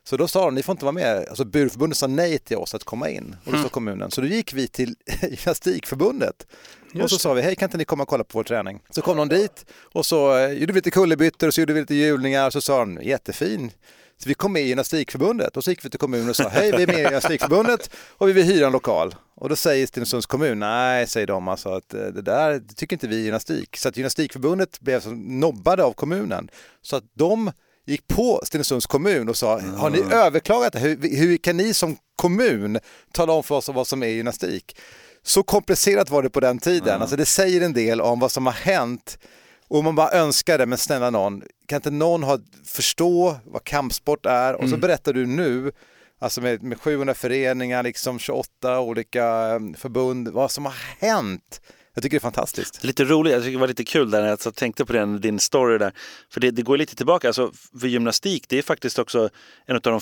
Så 0.04 0.16
då 0.16 0.28
sa 0.28 0.44
de, 0.44 0.54
ni 0.54 0.62
får 0.62 0.72
inte 0.72 0.84
vara 0.84 0.92
med. 0.92 1.26
Alltså 1.28 1.44
Burförbundet 1.44 1.98
sa 1.98 2.06
nej 2.06 2.38
till 2.38 2.56
oss 2.56 2.74
att 2.74 2.84
komma 2.84 3.10
in 3.10 3.36
och 3.44 3.52
då 3.52 3.52
sa 3.52 3.58
mm. 3.58 3.68
kommunen. 3.68 4.10
Så 4.10 4.20
då 4.20 4.26
gick 4.26 4.52
vi 4.52 4.68
till 4.68 4.94
Gymnastikförbundet 5.22 6.46
Just. 6.92 7.04
och 7.04 7.10
så 7.10 7.18
sa 7.18 7.34
vi, 7.34 7.42
hej 7.42 7.56
kan 7.56 7.66
inte 7.66 7.78
ni 7.78 7.84
komma 7.84 8.02
och 8.02 8.08
kolla 8.08 8.24
på 8.24 8.38
vår 8.38 8.44
träning? 8.44 8.80
Så 8.90 9.02
kom 9.02 9.16
de 9.16 9.28
dit 9.28 9.64
och 9.82 10.06
så 10.06 10.38
eh, 10.38 10.52
gjorde 10.52 10.72
vi 10.72 10.78
lite 10.78 10.90
kullerbyttor 10.90 11.46
och 11.46 11.54
så 11.54 11.60
gjorde 11.60 11.72
vi 11.72 11.80
lite 11.80 11.94
hjulningar 11.94 12.46
och 12.46 12.52
så 12.52 12.60
sa 12.60 12.78
de, 12.78 12.98
jättefin. 13.02 13.70
Så 14.22 14.28
vi 14.28 14.34
kom 14.34 14.52
med 14.52 14.62
i 14.62 14.66
Gymnastikförbundet 14.66 15.56
och 15.56 15.64
så 15.64 15.70
gick 15.70 15.84
vi 15.84 15.90
till 15.90 15.98
kommunen 15.98 16.28
och 16.28 16.36
sa, 16.36 16.48
hej 16.48 16.72
vi 16.76 16.82
är 16.82 16.86
med 16.86 16.98
i 16.98 17.02
Gymnastikförbundet 17.02 17.90
och 18.08 18.28
vi 18.28 18.32
vill 18.32 18.44
hyra 18.44 18.66
en 18.66 18.72
lokal. 18.72 19.14
Och 19.34 19.48
då 19.48 19.56
säger 19.56 19.86
Stenungsunds 19.86 20.26
kommun, 20.26 20.58
nej 20.58 21.06
säger 21.06 21.26
de 21.26 21.48
alltså 21.48 21.68
att 21.68 21.94
eh, 21.94 22.00
det 22.00 22.22
där 22.22 22.62
tycker 22.76 22.96
inte 22.96 23.08
vi 23.08 23.20
är 23.20 23.24
gymnastik. 23.24 23.76
Så 23.76 23.88
att 23.88 23.96
Gymnastikförbundet 23.96 24.80
blev 24.80 25.00
så 25.00 25.10
nobbade 25.10 25.84
av 25.84 25.92
kommunen. 25.92 26.50
Så 26.82 26.96
att 26.96 27.04
de 27.14 27.52
gick 27.86 28.06
på 28.06 28.40
Stenungsunds 28.44 28.86
kommun 28.86 29.28
och 29.28 29.36
sa, 29.36 29.60
har 29.60 29.90
ni 29.90 30.14
överklagat 30.14 30.72
det? 30.72 30.78
Hur, 30.78 31.16
hur 31.16 31.36
kan 31.36 31.56
ni 31.56 31.74
som 31.74 31.96
kommun 32.16 32.78
tala 33.12 33.32
om 33.32 33.42
för 33.42 33.54
oss 33.54 33.68
vad 33.68 33.86
som 33.86 34.02
är 34.02 34.06
gymnastik? 34.06 34.76
Så 35.22 35.42
komplicerat 35.42 36.10
var 36.10 36.22
det 36.22 36.30
på 36.30 36.40
den 36.40 36.58
tiden. 36.58 36.88
Mm. 36.88 37.00
Alltså 37.02 37.16
det 37.16 37.24
säger 37.24 37.60
en 37.60 37.72
del 37.72 38.00
om 38.00 38.20
vad 38.20 38.32
som 38.32 38.46
har 38.46 38.52
hänt 38.52 39.18
och 39.68 39.84
man 39.84 39.94
bara 39.94 40.10
önskar 40.10 40.58
det, 40.58 40.66
men 40.66 40.78
snälla 40.78 41.10
någon, 41.10 41.42
kan 41.68 41.76
inte 41.76 41.90
någon 41.90 42.22
ha, 42.22 42.38
förstå 42.64 43.36
vad 43.44 43.64
kampsport 43.64 44.26
är? 44.26 44.54
Och 44.54 44.62
så 44.62 44.66
mm. 44.66 44.80
berättar 44.80 45.12
du 45.12 45.26
nu 45.26 45.72
Alltså 46.20 46.40
med, 46.40 46.62
med 46.62 46.80
700 46.80 47.14
föreningar, 47.14 47.82
liksom 47.82 48.18
28 48.18 48.80
olika 48.80 49.24
ehm, 49.26 49.74
förbund, 49.74 50.28
vad 50.28 50.50
som 50.50 50.64
har 50.64 50.74
hänt. 50.98 51.60
Jag 51.94 52.02
tycker 52.02 52.16
det 52.16 52.18
är 52.18 52.20
fantastiskt. 52.20 52.84
Lite 52.84 53.04
roligt, 53.04 53.32
jag 53.32 53.42
tycker 53.42 53.52
det 53.52 53.60
var 53.60 53.68
lite 53.68 53.84
kul 53.84 54.10
där 54.10 54.22
när 54.22 54.28
jag 54.28 54.54
tänkte 54.54 54.84
på 54.84 54.92
den, 54.92 55.20
din 55.20 55.38
story 55.38 55.78
där. 55.78 55.92
För 56.30 56.40
det, 56.40 56.50
det 56.50 56.62
går 56.62 56.76
lite 56.76 56.96
tillbaka, 56.96 57.26
alltså 57.26 57.52
för 57.80 57.86
gymnastik 57.86 58.44
det 58.48 58.58
är 58.58 58.62
faktiskt 58.62 58.98
också 58.98 59.28
en 59.66 59.76
av 59.76 59.82
de 59.82 60.00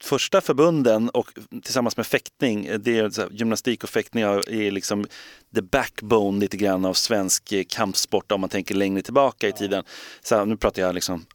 första 0.00 0.40
förbunden 0.40 1.08
och 1.08 1.30
tillsammans 1.62 1.96
med 1.96 2.06
fäktning, 2.06 2.70
det 2.78 2.98
är 2.98 3.02
här, 3.02 3.28
gymnastik 3.30 3.84
och 3.84 3.90
fäktning 3.90 4.22
är 4.22 4.70
liksom 4.70 5.06
the 5.54 5.62
backbone 5.62 6.40
lite 6.40 6.56
grann 6.56 6.84
av 6.84 6.94
svensk 6.94 7.52
kampsport 7.68 8.32
om 8.32 8.40
man 8.40 8.50
tänker 8.50 8.74
längre 8.74 9.02
tillbaka 9.02 9.48
i 9.48 9.52
tiden. 9.52 9.84
Så 10.22 10.36
här, 10.36 10.44
nu 10.44 10.56
pratar 10.56 10.82
jag 10.82 10.94
liksom 10.94 11.26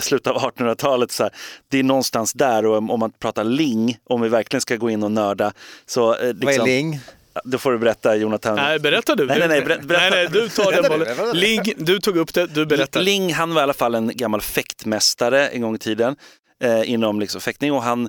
slutet 0.00 0.32
av 0.32 0.42
1800-talet, 0.42 1.12
så 1.12 1.22
här, 1.22 1.32
det 1.68 1.78
är 1.78 1.82
någonstans 1.82 2.32
där 2.32 2.66
och 2.66 2.76
om 2.76 3.00
man 3.00 3.12
pratar 3.12 3.44
ling, 3.44 3.98
om 4.04 4.20
vi 4.20 4.28
verkligen 4.28 4.60
ska 4.60 4.76
gå 4.76 4.90
in 4.90 5.02
och 5.02 5.12
nörda. 5.12 5.52
Så, 5.86 6.12
liksom, 6.12 6.26
Vad 6.40 6.48
är 6.48 6.52
liksom- 6.52 6.66
ling? 6.66 7.00
Då 7.44 7.58
får 7.58 7.72
du 7.72 7.78
berätta 7.78 8.16
Jonathan. 8.16 8.56
Nej, 8.56 8.78
berätta 8.78 9.14
du. 9.14 9.26
Nej, 9.26 9.38
nej, 9.38 9.48
nej, 9.48 9.62
berätta. 9.62 9.84
nej, 9.86 10.10
nej 10.10 10.28
du 10.32 10.48
tar 10.48 10.72
den 10.72 10.82
bollen. 10.88 11.36
Ling, 11.36 11.62
du 11.76 12.00
tog 12.00 12.16
upp 12.16 12.34
det, 12.34 12.46
du 12.46 12.66
berättar. 12.66 13.00
Ling, 13.00 13.34
han 13.34 13.54
var 13.54 13.62
i 13.62 13.64
alla 13.64 13.74
fall 13.74 13.94
en 13.94 14.10
gammal 14.14 14.40
fäktmästare 14.40 15.48
en 15.48 15.60
gång 15.60 15.74
i 15.74 15.78
tiden 15.78 16.16
eh, 16.62 16.90
inom 16.90 17.20
liksom 17.20 17.40
fäktning 17.40 17.72
och 17.72 17.82
han 17.82 18.08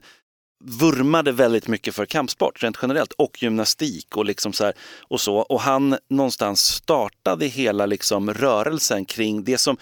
vurmade 0.64 1.32
väldigt 1.32 1.68
mycket 1.68 1.96
för 1.96 2.06
kampsport 2.06 2.64
rent 2.64 2.78
generellt 2.82 3.14
och 3.14 3.44
gymnastik 3.44 4.18
och, 4.18 4.26
liksom 4.26 4.54
så 4.54 4.64
här, 4.64 4.74
och 5.08 5.22
så. 5.22 5.36
Och 5.38 5.62
han 5.62 5.98
någonstans 6.10 6.62
startade 6.62 7.46
hela 7.46 7.86
liksom 7.86 8.34
rörelsen 8.34 9.06
kring 9.06 9.44
det 9.44 9.58
som 9.58 9.78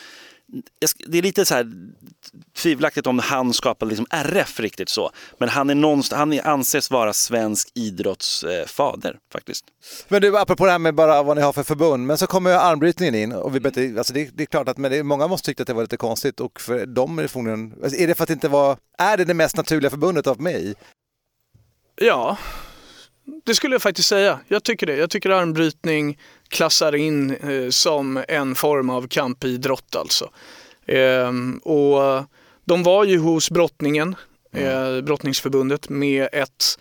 det 1.07 1.17
är 1.17 1.21
lite 1.21 1.45
så 1.45 1.55
här 1.55 1.71
tvivelaktigt 2.57 3.07
om 3.07 3.19
han 3.19 3.53
skapade 3.53 3.89
liksom 3.89 4.05
RF 4.09 4.59
riktigt 4.59 4.89
så. 4.89 5.11
Men 5.37 5.49
han, 5.49 5.69
är 5.69 5.75
någonstans, 5.75 6.19
han 6.19 6.53
anses 6.53 6.91
vara 6.91 7.13
svensk 7.13 7.71
idrottsfader 7.73 9.09
eh, 9.09 9.17
faktiskt. 9.31 9.65
Men 10.07 10.21
du, 10.21 10.37
apropå 10.37 10.65
det 10.65 10.71
här 10.71 10.79
med 10.79 10.95
bara 10.95 11.23
vad 11.23 11.37
ni 11.37 11.43
har 11.43 11.53
för 11.53 11.63
förbund, 11.63 12.07
men 12.07 12.17
så 12.17 12.27
kommer 12.27 12.49
ju 12.49 12.55
armbrytningen 12.55 13.15
in 13.15 13.31
och 13.31 13.55
vi 13.55 13.59
bete, 13.59 13.93
alltså 13.97 14.13
det, 14.13 14.29
det, 14.33 14.43
är 14.43 14.47
klart 14.47 14.67
att 14.67 14.77
men 14.77 14.91
det, 14.91 15.03
många 15.03 15.27
måste 15.27 15.45
tycka 15.45 15.63
att 15.63 15.67
det 15.67 15.73
var 15.73 15.81
lite 15.81 15.97
konstigt 15.97 16.39
och 16.39 16.61
för 16.61 16.85
dem 16.85 17.19
är 17.19 17.23
det 17.23 17.27
förmodligen, 17.27 17.73
alltså 17.83 17.99
är 17.99 18.07
det 18.07 18.15
för 18.15 18.23
att 18.23 18.27
det 18.27 18.33
inte 18.33 18.47
var, 18.47 18.77
är 18.97 19.17
det 19.17 19.25
det 19.25 19.33
mest 19.33 19.57
naturliga 19.57 19.89
förbundet 19.89 20.27
av 20.27 20.41
mig? 20.41 20.75
Ja, 21.95 22.37
det 23.45 23.55
skulle 23.55 23.75
jag 23.75 23.81
faktiskt 23.81 24.09
säga. 24.09 24.39
Jag 24.47 24.63
tycker 24.63 24.87
det. 24.87 24.95
Jag 24.95 25.09
tycker 25.09 25.29
armbrytning 25.29 26.19
klassar 26.47 26.95
in 26.95 27.31
eh, 27.35 27.69
som 27.69 28.23
en 28.27 28.55
form 28.55 28.89
av 28.89 29.07
kampidrott 29.07 29.95
alltså. 29.95 30.29
Eh, 30.85 31.31
och 31.63 32.25
de 32.65 32.83
var 32.83 33.03
ju 33.03 33.17
hos 33.17 33.51
brottningen, 33.51 34.15
mm. 34.53 34.95
eh, 34.95 35.01
brottningsförbundet 35.01 35.89
med 35.89 36.27
ett 36.31 36.77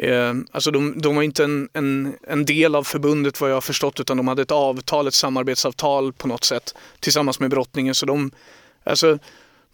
Eh, 0.00 0.34
alltså 0.50 0.70
de, 0.70 1.00
de 1.00 1.16
var 1.16 1.22
inte 1.22 1.44
en, 1.44 1.68
en, 1.72 2.14
en, 2.28 2.44
del 2.44 2.74
av 2.74 2.84
förbundet 2.84 3.40
vad 3.40 3.50
jag 3.50 3.56
har 3.56 3.60
förstått 3.60 4.00
utan 4.00 4.16
de 4.16 4.28
hade 4.28 4.42
ett 4.42 4.50
avtal, 4.50 5.06
ett 5.06 5.14
samarbetsavtal 5.14 6.12
på 6.12 6.28
något 6.28 6.44
sätt 6.44 6.74
tillsammans 7.00 7.40
med 7.40 7.50
brottningen. 7.50 7.94
Så 7.94 8.06
de, 8.06 8.30
alltså, 8.84 9.18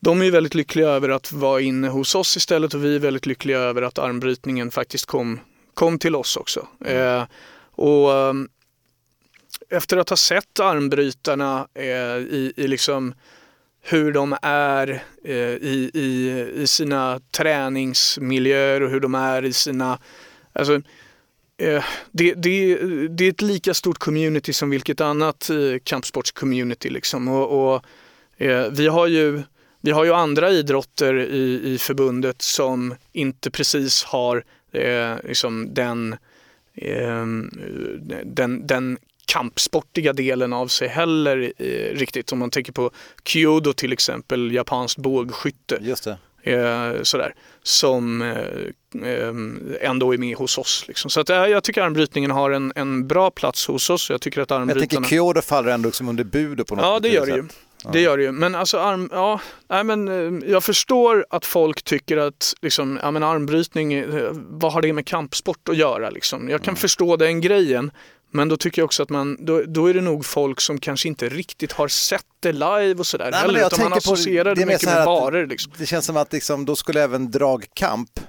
de 0.00 0.22
är 0.22 0.30
väldigt 0.30 0.54
lyckliga 0.54 0.88
över 0.88 1.08
att 1.08 1.32
vara 1.32 1.60
inne 1.60 1.88
hos 1.88 2.14
oss 2.14 2.36
istället 2.36 2.74
och 2.74 2.84
vi 2.84 2.94
är 2.94 2.98
väldigt 2.98 3.26
lyckliga 3.26 3.58
över 3.58 3.82
att 3.82 3.98
armbrytningen 3.98 4.70
faktiskt 4.70 5.06
kom, 5.06 5.40
kom 5.74 5.98
till 5.98 6.16
oss 6.16 6.36
också. 6.36 6.66
Eh, 6.84 7.24
och 7.70 8.12
ehm, 8.12 8.48
efter 9.70 9.96
att 9.96 10.10
ha 10.10 10.16
sett 10.16 10.60
armbrytarna 10.60 11.68
eh, 11.74 12.16
i, 12.16 12.52
i 12.56 12.68
liksom 12.68 13.14
hur 13.82 14.12
de 14.12 14.36
är 14.42 15.02
eh, 15.24 15.34
i, 15.34 15.90
i, 15.94 16.40
i 16.62 16.66
sina 16.66 17.20
träningsmiljöer 17.30 18.80
och 18.80 18.90
hur 18.90 19.00
de 19.00 19.14
är 19.14 19.44
i 19.44 19.52
sina... 19.52 19.98
Alltså, 20.52 20.74
eh, 21.58 21.84
det, 22.12 22.34
det, 22.34 22.76
det 23.08 23.24
är 23.24 23.30
ett 23.30 23.42
lika 23.42 23.74
stort 23.74 23.98
community 23.98 24.52
som 24.52 24.70
vilket 24.70 25.00
annat 25.00 25.50
eh, 25.50 25.78
kampsportscommunity. 25.84 26.90
Liksom. 26.90 27.28
Och, 27.28 27.74
och 27.74 27.84
eh, 28.36 28.70
vi, 28.70 28.86
har 28.86 29.06
ju, 29.06 29.42
vi 29.80 29.90
har 29.90 30.04
ju 30.04 30.12
andra 30.12 30.50
idrotter 30.50 31.14
i, 31.18 31.74
i 31.74 31.78
förbundet 31.78 32.42
som 32.42 32.94
inte 33.12 33.50
precis 33.50 34.04
har 34.04 34.44
eh, 34.74 35.16
liksom 35.24 35.74
den, 35.74 36.16
eh, 36.74 37.26
den, 38.24 38.66
den 38.66 38.98
kampsportiga 39.26 40.12
delen 40.12 40.52
av 40.52 40.68
sig 40.68 40.88
heller 40.88 41.52
eh, 41.58 41.96
riktigt. 41.96 42.32
Om 42.32 42.38
man 42.38 42.50
tänker 42.50 42.72
på 42.72 42.90
Kyodo 43.24 43.72
till 43.72 43.92
exempel, 43.92 44.52
japanskt 44.52 44.98
bågskytte. 44.98 45.78
Just 45.80 46.04
det. 46.04 46.18
Eh, 46.46 47.02
sådär, 47.02 47.34
som 47.62 48.22
eh, 48.22 48.28
eh 49.08 49.34
ändå 49.80 50.14
är 50.14 50.18
med 50.18 50.36
hos 50.36 50.58
oss. 50.58 50.84
Liksom. 50.88 51.10
Så 51.10 51.20
att, 51.20 51.30
eh, 51.30 51.36
jag 51.36 51.64
tycker 51.64 51.82
armbrytningen 51.82 52.30
har 52.30 52.50
en, 52.50 52.72
en 52.74 53.06
bra 53.06 53.30
plats 53.30 53.66
hos 53.66 53.90
oss. 53.90 54.10
Jag 54.10 54.20
tycker 54.20 54.40
att 54.40 54.50
armbrytarna... 54.50 54.80
Jag 54.80 54.90
tänker 54.90 55.08
Kyodo 55.08 55.42
faller 55.42 55.70
ändå 55.70 55.88
liksom 55.88 56.08
under 56.08 56.24
budo 56.24 56.64
på 56.64 56.74
något 56.74 56.84
Ja, 56.84 57.00
det 57.00 57.08
gör 57.08 57.26
det 57.26 57.36
ju. 57.36 57.48
Det 57.92 58.00
gör 58.00 58.16
det 58.16 58.22
ju. 58.22 58.32
Men 58.32 58.54
alltså 58.54 58.78
arm, 58.78 59.08
ja, 59.12 59.40
nej, 59.68 59.84
men 59.84 60.08
eh, 60.08 60.50
jag 60.50 60.64
förstår 60.64 61.26
att 61.30 61.46
folk 61.46 61.82
tycker 61.82 62.16
att 62.16 62.54
liksom, 62.62 62.98
ja, 63.02 63.10
men 63.10 63.22
armbrytning, 63.22 64.04
vad 64.32 64.72
har 64.72 64.82
det 64.82 64.92
med 64.92 65.06
kampsport 65.06 65.68
att 65.68 65.76
göra? 65.76 66.10
Liksom? 66.10 66.48
Jag 66.48 66.62
kan 66.62 66.72
mm. 66.72 66.76
förstå 66.76 67.16
den 67.16 67.40
grejen. 67.40 67.90
Men 68.30 68.48
då 68.48 68.56
tycker 68.56 68.82
jag 68.82 68.84
också 68.84 69.02
att 69.02 69.10
man, 69.10 69.36
då, 69.40 69.62
då, 69.66 69.86
är 69.86 69.94
det 69.94 70.00
nog 70.00 70.26
folk 70.26 70.60
som 70.60 70.80
kanske 70.80 71.08
inte 71.08 71.28
riktigt 71.28 71.72
har 71.72 71.88
sett 71.88 72.26
det 72.40 72.52
live 72.52 72.94
och 72.94 73.06
sådär 73.06 73.32
heller, 73.32 73.66
utan 73.66 73.80
man 73.82 73.92
associerar 73.92 74.54
det 74.54 74.66
mycket 74.66 74.84
med 74.84 75.04
barer. 75.04 75.46
Liksom. 75.46 75.72
Det 75.78 75.86
känns 75.86 76.06
som 76.06 76.16
att 76.16 76.32
liksom, 76.32 76.64
då 76.64 76.76
skulle 76.76 77.02
även 77.02 77.30
dragkamp 77.30 78.20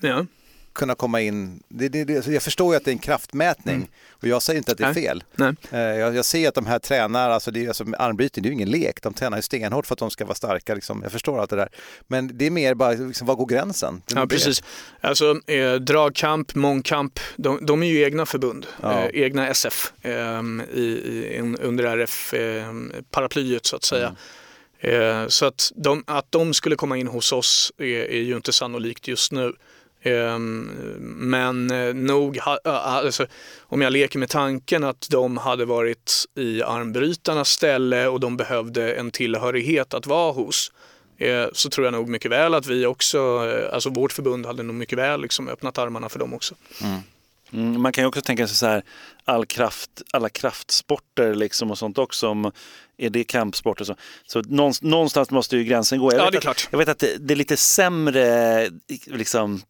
ja 0.00 0.26
kunna 0.72 0.94
komma 0.94 1.20
in. 1.20 1.62
Det, 1.68 1.88
det, 1.88 2.04
det, 2.04 2.26
jag 2.26 2.42
förstår 2.42 2.74
ju 2.74 2.76
att 2.76 2.84
det 2.84 2.90
är 2.90 2.92
en 2.92 2.98
kraftmätning 2.98 3.74
mm. 3.74 3.88
och 4.10 4.28
jag 4.28 4.42
säger 4.42 4.58
inte 4.58 4.72
att 4.72 4.78
det 4.78 4.84
är 4.84 4.94
fel. 4.94 5.24
Nej. 5.34 5.54
Eh, 5.70 5.80
jag, 5.80 6.16
jag 6.16 6.24
ser 6.24 6.48
att 6.48 6.54
de 6.54 6.66
här 6.66 6.78
tränar, 6.78 7.30
alltså, 7.30 7.50
det, 7.50 7.68
alltså 7.68 7.84
armbrytning, 7.98 8.42
det 8.42 8.46
är 8.46 8.50
ju 8.50 8.54
ingen 8.54 8.70
lek. 8.70 9.02
De 9.02 9.14
tränar 9.14 9.38
ju 9.38 9.42
stenhårt 9.42 9.86
för 9.86 9.94
att 9.94 9.98
de 9.98 10.10
ska 10.10 10.24
vara 10.24 10.34
starka. 10.34 10.74
Liksom. 10.74 11.02
Jag 11.02 11.12
förstår 11.12 11.40
allt 11.40 11.50
det 11.50 11.56
där. 11.56 11.68
Men 12.06 12.38
det 12.38 12.46
är 12.46 12.50
mer 12.50 12.74
bara, 12.74 12.92
liksom, 12.92 13.26
var 13.26 13.34
går 13.34 13.46
gränsen? 13.46 14.02
Ja, 14.14 14.26
precis. 14.26 14.62
Alltså, 15.00 15.40
eh, 15.46 15.74
dragkamp, 15.74 16.54
mångkamp, 16.54 17.20
de, 17.36 17.66
de, 17.66 17.82
är 17.82 17.86
ju 17.86 18.02
egna 18.02 18.26
förbund, 18.26 18.66
ja. 18.82 19.02
eh, 19.02 19.22
egna 19.22 19.48
SF 19.48 19.92
eh, 20.02 20.12
i, 20.74 20.82
i, 20.82 21.56
under 21.60 21.84
RF-paraplyet 21.84 23.66
så 23.66 23.76
att 23.76 23.84
säga. 23.84 24.06
Mm. 24.06 24.16
Eh, 24.82 25.28
så 25.28 25.46
att 25.46 25.72
de, 25.74 26.04
att 26.06 26.26
de 26.32 26.54
skulle 26.54 26.76
komma 26.76 26.96
in 26.96 27.06
hos 27.06 27.32
oss 27.32 27.72
är, 27.78 27.84
är 27.84 28.22
ju 28.22 28.36
inte 28.36 28.52
sannolikt 28.52 29.08
just 29.08 29.32
nu. 29.32 29.52
Ehm, 30.02 30.62
men 31.30 31.70
eh, 31.70 31.94
nog, 31.94 32.38
alltså, 32.64 33.26
om 33.60 33.82
jag 33.82 33.92
leker 33.92 34.18
med 34.18 34.28
tanken 34.28 34.84
att 34.84 35.06
de 35.10 35.36
hade 35.36 35.64
varit 35.64 36.24
i 36.34 36.62
armbrytarnas 36.62 37.48
ställe 37.48 38.06
och 38.06 38.20
de 38.20 38.36
behövde 38.36 38.94
en 38.94 39.10
tillhörighet 39.10 39.94
att 39.94 40.06
vara 40.06 40.32
hos 40.32 40.72
eh, 41.18 41.46
så 41.52 41.70
tror 41.70 41.86
jag 41.86 41.92
nog 41.92 42.08
mycket 42.08 42.30
väl 42.30 42.54
att 42.54 42.66
vi 42.66 42.86
också, 42.86 43.18
eh, 43.18 43.74
alltså 43.74 43.90
vårt 43.90 44.12
förbund 44.12 44.46
hade 44.46 44.62
nog 44.62 44.74
mycket 44.74 44.98
väl 44.98 45.22
liksom 45.22 45.48
öppnat 45.48 45.78
armarna 45.78 46.08
för 46.08 46.18
dem 46.18 46.34
också. 46.34 46.54
Mm. 46.82 47.00
Mm, 47.52 47.82
man 47.82 47.92
kan 47.92 48.04
ju 48.04 48.08
också 48.08 48.20
tänka 48.20 48.46
sig 48.46 48.56
så 48.56 48.66
här, 48.66 48.82
all 49.24 49.46
kraft, 49.46 49.90
alla 50.12 50.28
kraftsporter 50.28 51.34
liksom 51.34 51.70
och 51.70 51.78
sånt 51.78 51.98
också. 51.98 52.28
Om, 52.28 52.52
är 52.98 53.10
det 53.10 53.24
kampsporter? 53.24 53.84
Så, 53.84 53.94
så 54.26 54.42
någonstans 54.80 55.30
måste 55.30 55.56
ju 55.56 55.64
gränsen 55.64 55.98
gå. 55.98 56.12
Jag 56.12 56.20
ja, 56.20 56.30
det 56.30 56.36
är 56.36 56.40
klart. 56.40 56.56
Att, 56.56 56.68
jag 56.70 56.78
vet 56.78 56.88
att 56.88 56.98
det, 56.98 57.16
det, 57.16 57.34
är 57.34 57.36
lite 57.36 57.56
sämre 57.56 58.70
liksom, 59.06 59.62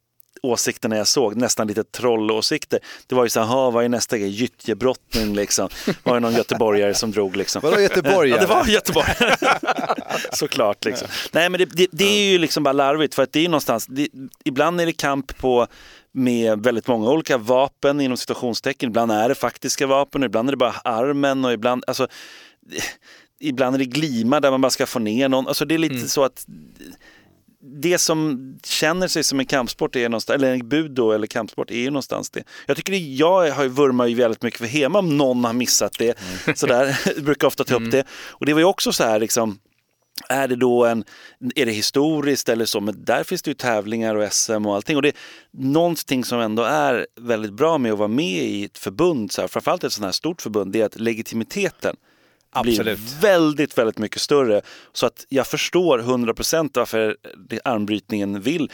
åsikterna 0.42 0.96
jag 0.96 1.06
såg, 1.06 1.36
nästan 1.36 1.66
lite 1.66 1.84
trollåsikter. 1.84 2.80
Det 3.06 3.14
var 3.14 3.24
ju 3.24 3.28
så 3.30 3.40
här, 3.40 3.70
vad 3.70 3.84
är 3.84 3.88
nästa 3.88 4.18
grej? 4.18 4.28
Gyttjebrottning 4.28 5.34
liksom. 5.34 5.68
Var 6.02 6.14
det 6.14 6.20
någon 6.20 6.34
göteborgare 6.34 6.94
som 6.94 7.10
drog 7.10 7.36
liksom. 7.36 7.60
Vadå 7.64 7.80
göteborgare? 7.80 8.28
Ja, 8.28 8.40
det 8.40 8.46
var 8.46 8.66
göteborgare. 8.66 9.36
Såklart 10.32 10.84
liksom. 10.84 11.08
Nej 11.32 11.48
men 11.48 11.58
det, 11.58 11.64
det, 11.64 11.86
det, 11.92 12.04
är 12.04 12.30
ju 12.32 12.38
liksom 12.38 12.62
bara 12.62 12.72
larvigt 12.72 13.14
för 13.14 13.22
att 13.22 13.32
det 13.32 13.44
är 13.44 13.48
någonstans, 13.48 13.86
det, 13.86 14.08
ibland 14.44 14.80
är 14.80 14.86
det 14.86 14.92
kamp 14.92 15.38
på 15.38 15.66
med 16.12 16.62
väldigt 16.62 16.88
många 16.88 17.10
olika 17.10 17.38
vapen 17.38 18.00
inom 18.00 18.16
situationstecken. 18.16 18.88
Ibland 18.88 19.12
är 19.12 19.28
det 19.28 19.34
faktiska 19.34 19.86
vapen, 19.86 20.22
ibland 20.22 20.48
är 20.48 20.52
det 20.52 20.56
bara 20.56 20.74
armen 20.84 21.44
och 21.44 21.52
ibland, 21.52 21.84
alltså 21.86 22.08
ibland 23.40 23.74
är 23.74 23.78
det 23.78 23.84
glima 23.84 24.40
där 24.40 24.50
man 24.50 24.60
bara 24.60 24.70
ska 24.70 24.86
få 24.86 24.98
ner 24.98 25.28
någon. 25.28 25.48
Alltså 25.48 25.64
det 25.64 25.74
är 25.74 25.78
lite 25.78 25.94
mm. 25.94 26.08
så 26.08 26.24
att 26.24 26.46
det 27.62 27.98
som 27.98 28.58
känner 28.64 29.08
sig 29.08 29.24
som 29.24 29.40
en 29.40 29.46
kampsport, 29.46 29.96
är 29.96 30.08
någonstans, 30.08 30.34
eller 30.34 30.52
en 30.52 30.68
budo 30.68 31.10
eller 31.10 31.26
kampsport, 31.26 31.70
är 31.70 31.74
ju 31.74 31.90
någonstans 31.90 32.30
det. 32.30 32.44
Jag 32.66 32.76
tycker 32.76 32.92
det, 32.92 32.98
jag 32.98 33.50
har 33.50 33.68
vurmar 33.68 34.06
ju 34.06 34.14
väldigt 34.14 34.42
mycket 34.42 34.60
för 34.60 34.66
Hema 34.66 34.98
om 34.98 35.16
någon 35.16 35.44
har 35.44 35.52
missat 35.52 35.98
det. 35.98 36.18
Mm. 36.46 36.56
Sådär, 36.56 37.00
jag 37.16 37.24
brukar 37.24 37.46
ofta 37.46 37.64
ta 37.64 37.74
upp 37.74 37.80
mm. 37.80 37.90
det. 37.90 38.04
Och 38.10 38.46
det 38.46 38.52
var 38.52 38.60
ju 38.60 38.66
också 38.66 38.92
så 38.92 39.04
här 39.04 39.20
liksom, 39.20 39.58
är 40.28 40.48
det 40.48 40.56
då 40.56 40.84
en, 40.84 41.04
är 41.54 41.66
det 41.66 41.72
historiskt 41.72 42.48
eller 42.48 42.64
så, 42.64 42.80
men 42.80 43.04
där 43.04 43.24
finns 43.24 43.42
det 43.42 43.50
ju 43.50 43.54
tävlingar 43.54 44.14
och 44.14 44.32
SM 44.32 44.66
och 44.66 44.74
allting. 44.74 44.96
Och 44.96 45.02
det 45.02 45.08
är 45.08 45.16
någonting 45.50 46.24
som 46.24 46.40
ändå 46.40 46.62
är 46.62 47.06
väldigt 47.20 47.52
bra 47.52 47.78
med 47.78 47.92
att 47.92 47.98
vara 47.98 48.08
med 48.08 48.42
i 48.44 48.64
ett 48.64 48.78
förbund, 48.78 49.32
så 49.32 49.40
här, 49.40 49.48
framförallt 49.48 49.84
ett 49.84 49.92
sånt 49.92 50.04
här 50.04 50.12
stort 50.12 50.42
förbund, 50.42 50.72
det 50.72 50.80
är 50.80 50.86
att 50.86 51.00
legitimiteten 51.00 51.96
Absolut. 52.52 52.98
blir 52.98 53.20
väldigt, 53.20 53.78
väldigt 53.78 53.98
mycket 53.98 54.20
större. 54.20 54.62
Så 54.92 55.06
att 55.06 55.26
jag 55.28 55.46
förstår 55.46 55.98
100% 55.98 56.70
varför 56.74 57.16
armbrytningen 57.64 58.40
vill 58.40 58.70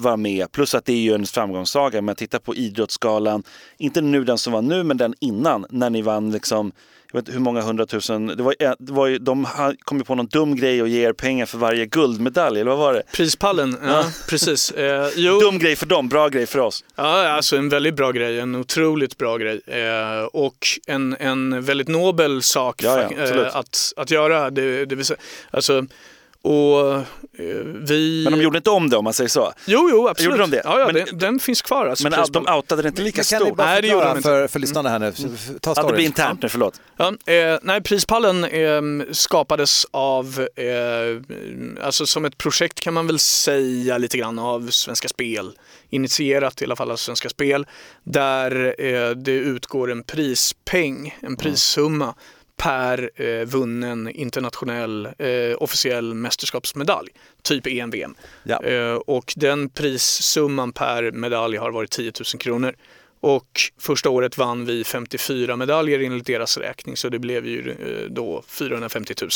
vara 0.00 0.16
med. 0.16 0.52
Plus 0.52 0.74
att 0.74 0.84
det 0.84 0.92
är 0.92 0.96
ju 0.96 1.14
en 1.14 1.26
framgångssaga. 1.26 2.02
Men 2.02 2.14
titta 2.14 2.38
på 2.38 2.54
Idrottsgalan, 2.54 3.42
inte 3.78 4.00
nu 4.00 4.24
den 4.24 4.38
som 4.38 4.52
var 4.52 4.62
nu, 4.62 4.82
men 4.82 4.96
den 4.96 5.14
innan, 5.20 5.66
när 5.70 5.90
ni 5.90 6.02
vann 6.02 6.30
liksom 6.30 6.72
jag 7.12 7.20
vet 7.20 7.28
inte 7.28 7.32
hur 7.32 7.40
många 7.40 7.60
hundratusen, 7.60 8.26
det 8.26 8.42
var, 8.42 8.54
det 8.78 8.92
var 8.92 9.06
ju, 9.06 9.18
de 9.18 9.46
kom 9.80 9.98
ju 9.98 10.04
på 10.04 10.14
någon 10.14 10.26
dum 10.26 10.56
grej 10.56 10.82
och 10.82 10.88
ger 10.88 11.08
er 11.08 11.12
pengar 11.12 11.46
för 11.46 11.58
varje 11.58 11.86
guldmedalj, 11.86 12.60
eller 12.60 12.70
vad 12.70 12.78
var 12.78 12.94
det? 12.94 13.02
Prispallen, 13.12 13.76
ja, 13.82 13.88
ja. 13.88 14.04
precis. 14.28 14.70
Eh, 14.70 15.08
dum 15.40 15.58
grej 15.58 15.76
för 15.76 15.86
dem, 15.86 16.08
bra 16.08 16.28
grej 16.28 16.46
för 16.46 16.58
oss. 16.58 16.84
Ja, 16.96 17.28
alltså 17.28 17.56
en 17.56 17.68
väldigt 17.68 17.94
bra 17.94 18.12
grej, 18.12 18.40
en 18.40 18.54
otroligt 18.54 19.18
bra 19.18 19.36
grej. 19.36 19.60
Eh, 19.66 20.24
och 20.32 20.66
en, 20.86 21.16
en 21.20 21.62
väldigt 21.62 21.88
nobel 21.88 22.42
sak 22.42 22.82
ja, 22.82 23.08
ja, 23.16 23.24
eh, 23.24 23.56
att, 23.56 23.92
att 23.96 24.10
göra. 24.10 24.50
Det, 24.50 24.84
det 24.84 24.94
vill 24.94 25.04
säga, 25.04 25.20
alltså, 25.50 25.86
och 26.42 26.94
eh, 26.94 27.04
vi... 27.64 28.24
Men 28.24 28.38
de 28.38 28.44
gjorde 28.44 28.56
inte 28.56 28.70
om 28.70 28.90
det 28.90 28.96
om 28.96 29.04
man 29.04 29.12
säger 29.12 29.28
så? 29.28 29.52
Jo, 29.66 29.88
jo 29.90 30.08
absolut. 30.08 30.30
Gjorde 30.30 30.42
de 30.42 30.50
det? 30.50 30.62
Ja, 30.64 30.78
ja 30.78 30.86
men, 30.86 30.94
den, 30.94 31.18
den, 31.18 31.38
finns 31.38 31.62
kvar. 31.62 31.86
Alltså, 31.86 32.08
men 32.08 32.24
de 32.32 32.48
outade 32.48 32.82
det 32.82 32.88
inte 32.88 33.02
lika 33.02 33.24
stort? 33.24 33.38
Kan 33.38 33.46
ni 33.48 33.52
bara 33.52 33.74
förklara 33.76 34.20
för, 34.22 34.48
för 34.48 34.58
lyssnarna 34.58 34.88
här 34.88 34.98
nu? 34.98 35.12
Mm. 35.18 35.36
Ta 35.60 35.74
ja, 35.76 35.82
det 35.82 35.92
blir 35.92 36.04
internt 36.04 36.42
nu, 36.42 36.48
förlåt. 36.48 36.80
Ja, 36.96 37.14
eh, 37.26 37.58
nej, 37.62 37.80
prispallen 37.80 38.44
eh, 38.44 38.82
skapades 39.12 39.86
av, 39.90 40.46
eh, 40.56 41.84
alltså 41.84 42.06
som 42.06 42.24
ett 42.24 42.38
projekt 42.38 42.80
kan 42.80 42.94
man 42.94 43.06
väl 43.06 43.18
säga 43.18 43.98
lite 43.98 44.18
grann 44.18 44.38
av 44.38 44.70
Svenska 44.70 45.08
Spel. 45.08 45.52
Initierat 45.90 46.62
i 46.62 46.64
alla 46.64 46.76
fall 46.76 46.90
av 46.90 46.96
Svenska 46.96 47.28
Spel. 47.28 47.66
Där 48.04 48.74
eh, 48.78 49.10
det 49.10 49.32
utgår 49.32 49.90
en 49.90 50.02
prispeng, 50.02 51.18
en 51.20 51.36
prissumma 51.36 52.14
per 52.60 53.10
eh, 53.14 53.44
vunnen 53.44 54.08
internationell 54.08 55.06
eh, 55.18 55.56
officiell 55.58 56.14
mästerskapsmedalj, 56.14 57.08
typ 57.42 57.66
EM-VM. 57.66 58.14
Ja. 58.42 58.62
Eh, 58.62 58.94
och 58.94 59.34
den 59.36 59.68
prissumman 59.68 60.72
per 60.72 61.12
medalj 61.12 61.56
har 61.56 61.70
varit 61.70 61.90
10 61.90 62.12
000 62.34 62.40
kronor. 62.40 62.74
Och 63.20 63.60
första 63.78 64.10
året 64.10 64.38
vann 64.38 64.64
vi 64.64 64.84
54 64.84 65.56
medaljer 65.56 66.00
enligt 66.00 66.26
deras 66.26 66.56
räkning 66.56 66.96
så 66.96 67.08
det 67.08 67.18
blev 67.18 67.46
ju 67.46 67.70
eh, 67.70 68.10
då 68.10 68.42
450 68.46 69.14
000. 69.20 69.30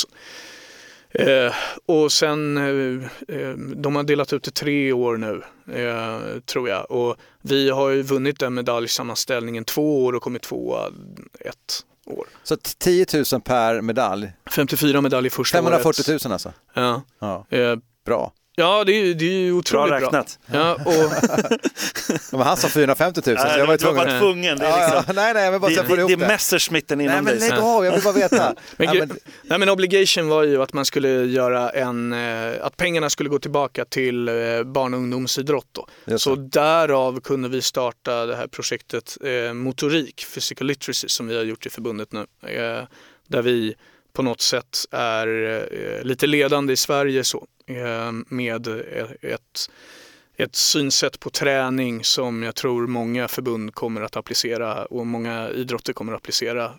Eh, 1.11 1.55
och 1.87 2.13
sen, 2.13 2.57
eh, 2.57 3.37
eh, 3.37 3.55
de 3.57 3.97
har 3.97 4.03
delat 4.03 4.33
ut 4.33 4.43
det 4.43 4.51
tre 4.51 4.93
år 4.93 5.17
nu, 5.17 5.43
eh, 5.81 6.41
tror 6.41 6.69
jag. 6.69 6.91
Och 6.91 7.17
vi 7.43 7.71
har 7.71 7.91
ju 7.91 8.03
vunnit 8.03 8.39
den 8.39 8.55
medaljsammanställningen 8.55 9.65
två 9.65 10.05
år 10.05 10.13
och 10.13 10.23
kommit 10.23 10.43
tvåa 10.43 10.93
ett 11.41 11.85
år. 12.07 12.27
Så 12.43 12.57
10 12.79 13.07
000 13.33 13.41
per 13.41 13.81
medalj? 13.81 14.33
54 14.51 15.01
medaljer 15.01 15.31
första 15.31 15.59
540 15.59 16.19
000 16.25 16.33
alltså? 16.33 16.53
Ja. 16.75 17.03
ja. 17.19 17.47
Eh, 17.49 17.77
Bra. 18.05 18.33
Ja, 18.57 18.85
det 18.85 18.93
är, 18.93 19.05
ju- 19.05 19.15
det 19.15 19.25
är 19.25 19.31
ju 19.31 19.53
otroligt 19.53 19.89
bra. 19.89 20.01
räknat. 20.01 20.39
Ja, 20.53 20.75
och, 20.75 20.93
Det 22.31 22.37
var 22.37 22.45
han 22.45 22.57
sa 22.57 22.69
450 22.69 23.21
000 23.27 23.37
så 23.39 23.45
Ja, 23.47 23.59
jag 23.59 23.67
var 23.67 23.79
du 23.79 23.85
har 23.87 23.93
tvungen. 23.93 23.97
varit 23.97 24.21
tvungen. 24.21 24.59
Det 24.59 24.67
är, 24.67 24.71
Ja, 24.71 24.77
liksom, 24.97 25.05
ja, 25.07 25.13
nej, 25.23 25.35
nej, 25.35 25.45
jag 25.45 25.53
vill 25.53 25.61
bara 25.61 25.69
det, 25.71 25.77
så 25.77 25.83
det, 25.83 25.95
ihop 26.01 26.11
det 26.11 26.17
det. 26.17 26.25
är 26.25 26.29
Messerschmitten 26.29 26.99
Nej 26.99 27.07
inom 27.07 27.25
men 27.25 27.39
dig. 27.39 27.49
lägg 27.51 27.59
av, 27.59 27.85
jag 27.85 27.93
vill 27.93 28.03
bara 28.03 28.13
veta. 28.15 28.55
Men, 28.77 28.87
ja, 28.87 28.93
gre- 28.95 28.99
men, 29.07 29.19
nej, 29.43 29.59
men 29.59 29.69
obligation 29.69 30.29
var 30.29 30.43
ju 30.43 30.63
att 30.63 30.73
man 30.73 30.85
skulle 30.85 31.09
göra 31.25 31.71
en, 31.71 32.13
eh, 32.13 32.53
att 32.63 32.77
pengarna 32.77 33.11
skulle 33.11 33.29
gå 33.29 33.39
tillbaka 33.39 33.85
till 33.85 34.29
eh, 34.29 34.35
barn 34.65 34.95
och 34.95 35.01
ungdomsidrott 35.01 35.69
då. 35.73 36.19
Så 36.19 36.35
därav 36.35 37.21
kunde 37.21 37.49
vi 37.49 37.63
starta 37.63 38.27
det 38.27 38.37
här 38.37 38.47
projektet 38.47 39.17
eh, 39.25 39.53
Motorik, 39.55 40.27
Physical 40.35 40.67
Literacy, 40.67 41.09
som 41.09 41.27
vi 41.27 41.37
har 41.37 41.43
gjort 41.45 41.67
i 41.67 41.71
förbundet 41.71 42.09
nu. 42.13 42.21
Eh, 42.43 42.85
där 43.29 43.43
vi 43.43 43.75
på 44.15 44.23
något 44.23 44.41
sätt 44.41 44.79
är 44.91 45.27
eh, 45.73 46.05
lite 46.05 46.27
ledande 46.27 46.73
i 46.73 46.77
Sverige 46.77 47.25
så, 47.25 47.47
eh, 47.67 48.13
med 48.29 48.67
eh, 48.67 49.07
ett 49.21 49.71
ett 50.37 50.57
synsätt 50.57 51.21
på 51.21 51.31
träning 51.31 52.05
som 52.05 52.43
jag 52.43 52.55
tror 52.55 52.87
många 52.87 53.29
förbund 53.29 53.75
kommer 53.75 54.01
att 54.01 54.17
applicera 54.17 54.85
och 54.85 55.07
många 55.07 55.51
idrotter 55.51 55.93
kommer 55.93 56.13
att 56.13 56.17
applicera 56.17 56.73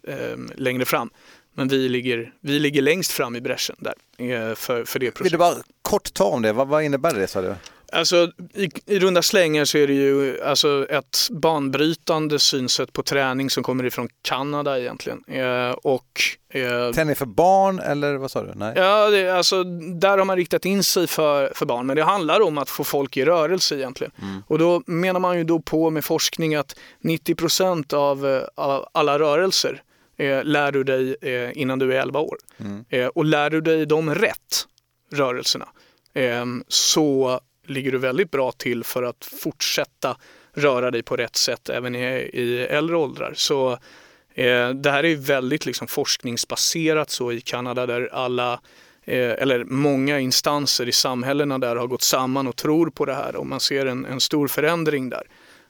längre 0.55 0.85
fram. 0.85 1.09
Men 1.53 1.67
vi 1.67 1.89
ligger, 1.89 2.33
vi 2.39 2.59
ligger 2.59 2.81
längst 2.81 3.11
fram 3.11 3.35
i 3.35 3.41
bräschen 3.41 3.75
där 3.79 4.55
för, 4.55 4.85
för 4.85 4.99
det 4.99 5.05
vill 5.05 5.11
du 5.11 5.11
projektet. 5.11 5.39
bara 5.39 5.55
kort 5.81 6.13
ta 6.13 6.25
om 6.25 6.41
det? 6.41 6.53
Vad, 6.53 6.67
vad 6.67 6.83
innebär 6.83 7.13
det 7.13 7.27
sa 7.27 7.41
du? 7.41 7.55
Alltså, 7.91 8.31
i, 8.53 8.69
I 8.85 8.99
runda 8.99 9.21
slängar 9.21 9.65
så 9.65 9.77
är 9.77 9.87
det 9.87 9.93
ju 9.93 10.41
alltså, 10.43 10.87
ett 10.89 11.17
banbrytande 11.31 12.39
synsätt 12.39 12.93
på 12.93 13.03
träning 13.03 13.49
som 13.49 13.63
kommer 13.63 13.83
ifrån 13.83 14.09
Kanada 14.21 14.79
egentligen. 14.79 15.23
Eh, 15.27 15.71
och, 15.71 16.21
eh, 16.49 16.91
Träning 16.91 17.15
för 17.15 17.25
barn 17.25 17.79
eller 17.79 18.15
vad 18.15 18.31
sa 18.31 18.43
du? 18.43 18.51
Nej. 18.55 18.73
Ja, 18.75 19.09
det, 19.09 19.29
alltså, 19.29 19.63
där 19.99 20.17
har 20.17 20.25
man 20.25 20.37
riktat 20.37 20.65
in 20.65 20.83
sig 20.83 21.07
för, 21.07 21.51
för 21.55 21.65
barn, 21.65 21.85
men 21.85 21.95
det 21.95 22.03
handlar 22.03 22.41
om 22.41 22.57
att 22.57 22.69
få 22.69 22.83
folk 22.83 23.17
i 23.17 23.25
rörelse 23.25 23.75
egentligen. 23.75 24.11
Och 24.47 24.59
då 24.59 24.81
menar 24.85 25.19
man 25.19 25.37
ju 25.37 25.43
då 25.43 25.59
på 25.59 25.89
med 25.89 26.05
forskning 26.05 26.55
att 26.55 26.75
90 27.01 27.95
av, 27.95 28.27
eh, 28.27 28.41
av 28.55 28.87
alla 28.91 29.19
rörelser 29.19 29.81
eh, 30.17 30.43
lär 30.43 30.71
du 30.71 30.83
dig 30.83 31.15
eh, 31.21 31.57
innan 31.61 31.79
du 31.79 31.93
är 31.93 32.01
11 32.01 32.19
år. 32.19 32.37
Eh, 32.89 33.07
och 33.07 33.25
lär 33.25 33.49
du 33.49 33.61
dig 33.61 33.85
de 33.85 34.15
rätt 34.15 34.67
rörelserna 35.11 35.67
så 36.67 37.39
ligger 37.65 37.91
du 37.91 37.97
väldigt 37.97 38.31
bra 38.31 38.51
till 38.51 38.83
för 38.83 39.03
att 39.03 39.25
fortsätta 39.41 40.17
röra 40.53 40.91
dig 40.91 41.03
på 41.03 41.15
rätt 41.15 41.35
sätt 41.35 41.69
även 41.69 41.95
i, 41.95 42.05
i 42.33 42.59
äldre 42.59 42.95
åldrar. 42.95 43.33
Så 43.35 43.71
eh, 44.33 44.69
det 44.69 44.91
här 44.91 45.05
är 45.05 45.15
väldigt 45.15 45.65
liksom 45.65 45.87
forskningsbaserat 45.87 47.09
så 47.09 47.31
i 47.31 47.41
Kanada 47.41 47.85
där 47.85 48.09
alla 48.13 48.53
eh, 49.03 49.31
eller 49.31 49.63
många 49.63 50.19
instanser 50.19 50.87
i 50.87 50.91
samhällena 50.91 51.57
där 51.57 51.75
har 51.75 51.87
gått 51.87 52.01
samman 52.01 52.47
och 52.47 52.55
tror 52.55 52.89
på 52.89 53.05
det 53.05 53.13
här 53.13 53.35
och 53.35 53.45
man 53.45 53.59
ser 53.59 53.85
en, 53.85 54.05
en 54.05 54.19
stor 54.19 54.47
förändring 54.47 55.09
där. 55.09 55.23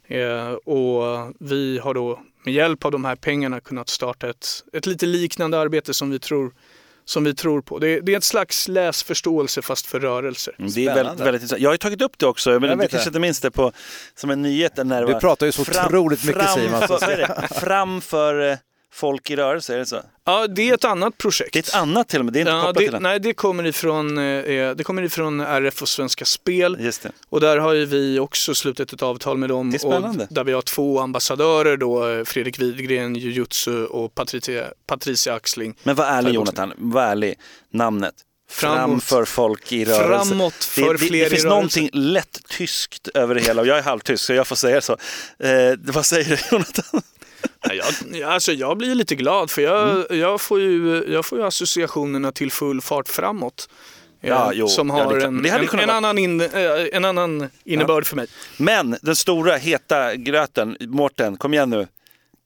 Eh, 0.08 0.52
och 0.54 1.34
vi 1.40 1.80
har 1.80 1.94
då 1.94 2.20
med 2.44 2.54
hjälp 2.54 2.86
av 2.86 2.92
de 2.92 3.06
här 3.06 3.16
pengarna 3.16 3.60
kunnat 3.60 3.90
starta 3.90 4.30
ett, 4.30 4.48
ett 4.74 4.86
lite 4.86 5.06
liknande 5.06 5.60
arbete 5.60 5.94
som 5.94 6.10
vi 6.10 6.20
tror, 6.20 6.54
som 7.06 7.24
vi 7.24 7.34
tror 7.36 7.62
på. 7.62 7.80
Det, 7.80 8.00
det 8.00 8.14
är 8.14 8.18
ett 8.18 8.24
slags 8.24 8.68
läsförståelse 8.68 9.62
fast 9.62 9.86
för 9.86 10.00
rörelser. 10.00 10.56
Mm, 10.60 10.72
Det 10.72 10.86
är 10.88 10.96
väldigt, 10.96 11.20
väldigt 11.20 11.42
intressant. 11.42 11.62
Jag 11.62 11.70
har 11.70 11.74
ju 11.74 11.78
tagit 11.78 12.02
upp 12.02 12.18
det 12.18 12.26
också, 12.26 12.50
men 12.50 12.64
Jag 12.64 12.78
du 12.80 12.82
kanske 12.82 12.98
det. 12.98 13.08
inte 13.08 13.20
minns 13.20 13.40
det 13.42 13.52
på, 13.52 13.72
som 14.16 14.30
en 14.30 14.42
nyhet. 14.42 14.78
När 14.78 15.02
det 15.06 15.14
var 15.14 15.20
pratar 15.20 15.46
ju 15.46 15.52
så 15.52 15.62
otroligt 15.62 16.24
mycket, 16.24 16.50
Simon, 16.54 16.82
Framför, 16.88 17.12
är 17.12 17.18
det? 17.18 17.48
framför 17.60 18.52
eh, 18.52 18.58
folk 18.96 19.30
i 19.30 19.36
rörelse, 19.36 19.74
är 19.74 19.78
det 19.78 19.86
så? 19.86 20.02
Ja, 20.26 20.48
det 20.48 20.70
är 20.70 20.74
ett 20.74 20.86
annat 20.86 21.18
projekt. 21.18 21.54
Det 21.54 21.60
är 21.60 21.64
ett 21.64 21.76
annat 21.76 22.08
till 22.10 22.20
och 22.20 22.26
med, 22.26 22.34
det 22.34 22.40
är 22.40 22.42
inte 22.42 22.52
Ja, 22.52 22.60
kopplat 22.62 22.76
till 22.78 22.86
det, 22.86 22.92
den. 22.92 23.04
nej, 23.04 23.20
det 23.20 23.34
kommer, 23.34 23.66
ifrån, 23.66 24.18
eh, 24.18 24.72
det 24.76 24.84
kommer 24.84 25.04
ifrån 25.04 25.40
RF 25.40 25.82
och 25.82 25.90
Svenska 25.90 26.26
Spel. 26.26 26.78
Just 26.80 27.04
det. 27.04 27.12
Och 27.30 27.40
där 27.42 27.58
har 27.58 27.74
ju 27.74 27.86
vi 27.86 28.20
också 28.20 28.56
slutit 28.56 28.94
ett 28.94 29.02
avtal 29.02 29.38
med 29.38 29.50
dem. 29.50 29.72
Det 29.72 29.78
är 29.78 29.80
spännande. 29.80 30.24
Och 30.30 30.34
där 30.34 30.44
vi 30.44 30.52
har 30.54 30.62
två 30.62 31.00
ambassadörer 31.00 31.78
då, 31.78 32.10
eh, 32.10 32.24
Fredrik 32.24 32.60
Widgren, 32.60 33.16
jujutsu 33.16 33.86
och 33.86 34.16
Patricia, 34.16 34.66
Patricia 34.88 35.34
Axling. 35.34 35.76
Men 35.84 35.96
var 35.96 36.06
ärlig. 36.06 36.34
Jonathan, 36.34 36.74
var 36.78 37.02
ärlig. 37.04 37.36
Namnet. 37.74 38.14
Framåt. 38.50 38.78
Framför 38.78 39.26
folk 39.26 39.72
i 39.72 39.86
rörelse. 39.86 40.30
Framåt 40.30 40.54
för 40.64 40.82
det, 40.82 40.92
det, 40.94 40.98
fler 40.98 41.10
det 41.10 41.18
i 41.18 41.30
finns 41.30 41.32
rörelse. 41.32 41.48
någonting 41.50 41.90
lätt 41.94 42.40
tyskt 42.50 43.08
över 43.08 43.36
det 43.36 43.42
hela 43.42 43.62
och 43.62 43.68
jag 43.68 43.78
är 43.78 43.82
halvtysk 43.84 44.24
så 44.24 44.34
jag 44.34 44.48
får 44.48 44.56
säga 44.56 44.82
så. 44.82 44.94
Eh, 45.40 45.50
vad 45.80 46.06
säger 46.06 46.30
du 46.30 46.38
Jonathan? 46.52 47.02
Jag, 47.74 48.30
alltså 48.32 48.52
jag 48.52 48.78
blir 48.78 48.96
lite 48.96 49.16
glad 49.16 49.52
för 49.52 49.62
jag, 49.62 49.90
Mm. 49.90 50.20
jag, 50.20 50.42
får 50.42 50.60
ju, 50.60 51.06
jag 51.08 51.26
får 51.26 51.40
ju 51.40 51.46
associationerna 51.46 52.32
till 52.32 52.52
full 52.52 52.82
fart 52.82 53.08
framåt. 53.08 53.70
eh, 54.22 54.30
Ja, 54.30 54.52
jo, 54.54 54.68
som 54.68 54.90
ja, 54.90 54.94
har 54.96 55.02
en, 55.20 55.44
det 55.44 55.50
hade 55.50 55.64
en, 55.64 55.80
en, 55.80 55.88
vara- 55.88 55.98
annan 55.98 56.18
in, 56.18 56.42
eh, 56.42 56.50
en 56.94 57.06
annan 57.06 57.50
innebörd 57.64 58.06
för 58.06 58.16
mig. 58.16 58.28
Men 58.58 58.98
den 59.02 59.16
stora 59.16 59.56
heta 59.56 60.16
gröten, 60.16 60.78
Mårten, 60.80 61.38
kom 61.38 61.54
igen 61.54 61.70
nu. 61.70 61.88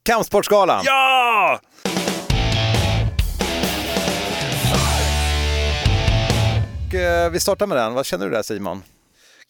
Kampsportsgalan! 0.02 0.82
Ja! 0.84 1.60
Och, 6.88 6.94
eh, 6.94 7.30
vi 7.30 7.40
startar 7.40 7.66
med 7.66 7.76
den. 7.78 7.94
Vad 7.94 8.06
känner 8.06 8.26
du 8.26 8.32
där 8.32 8.42
Simon? 8.42 8.82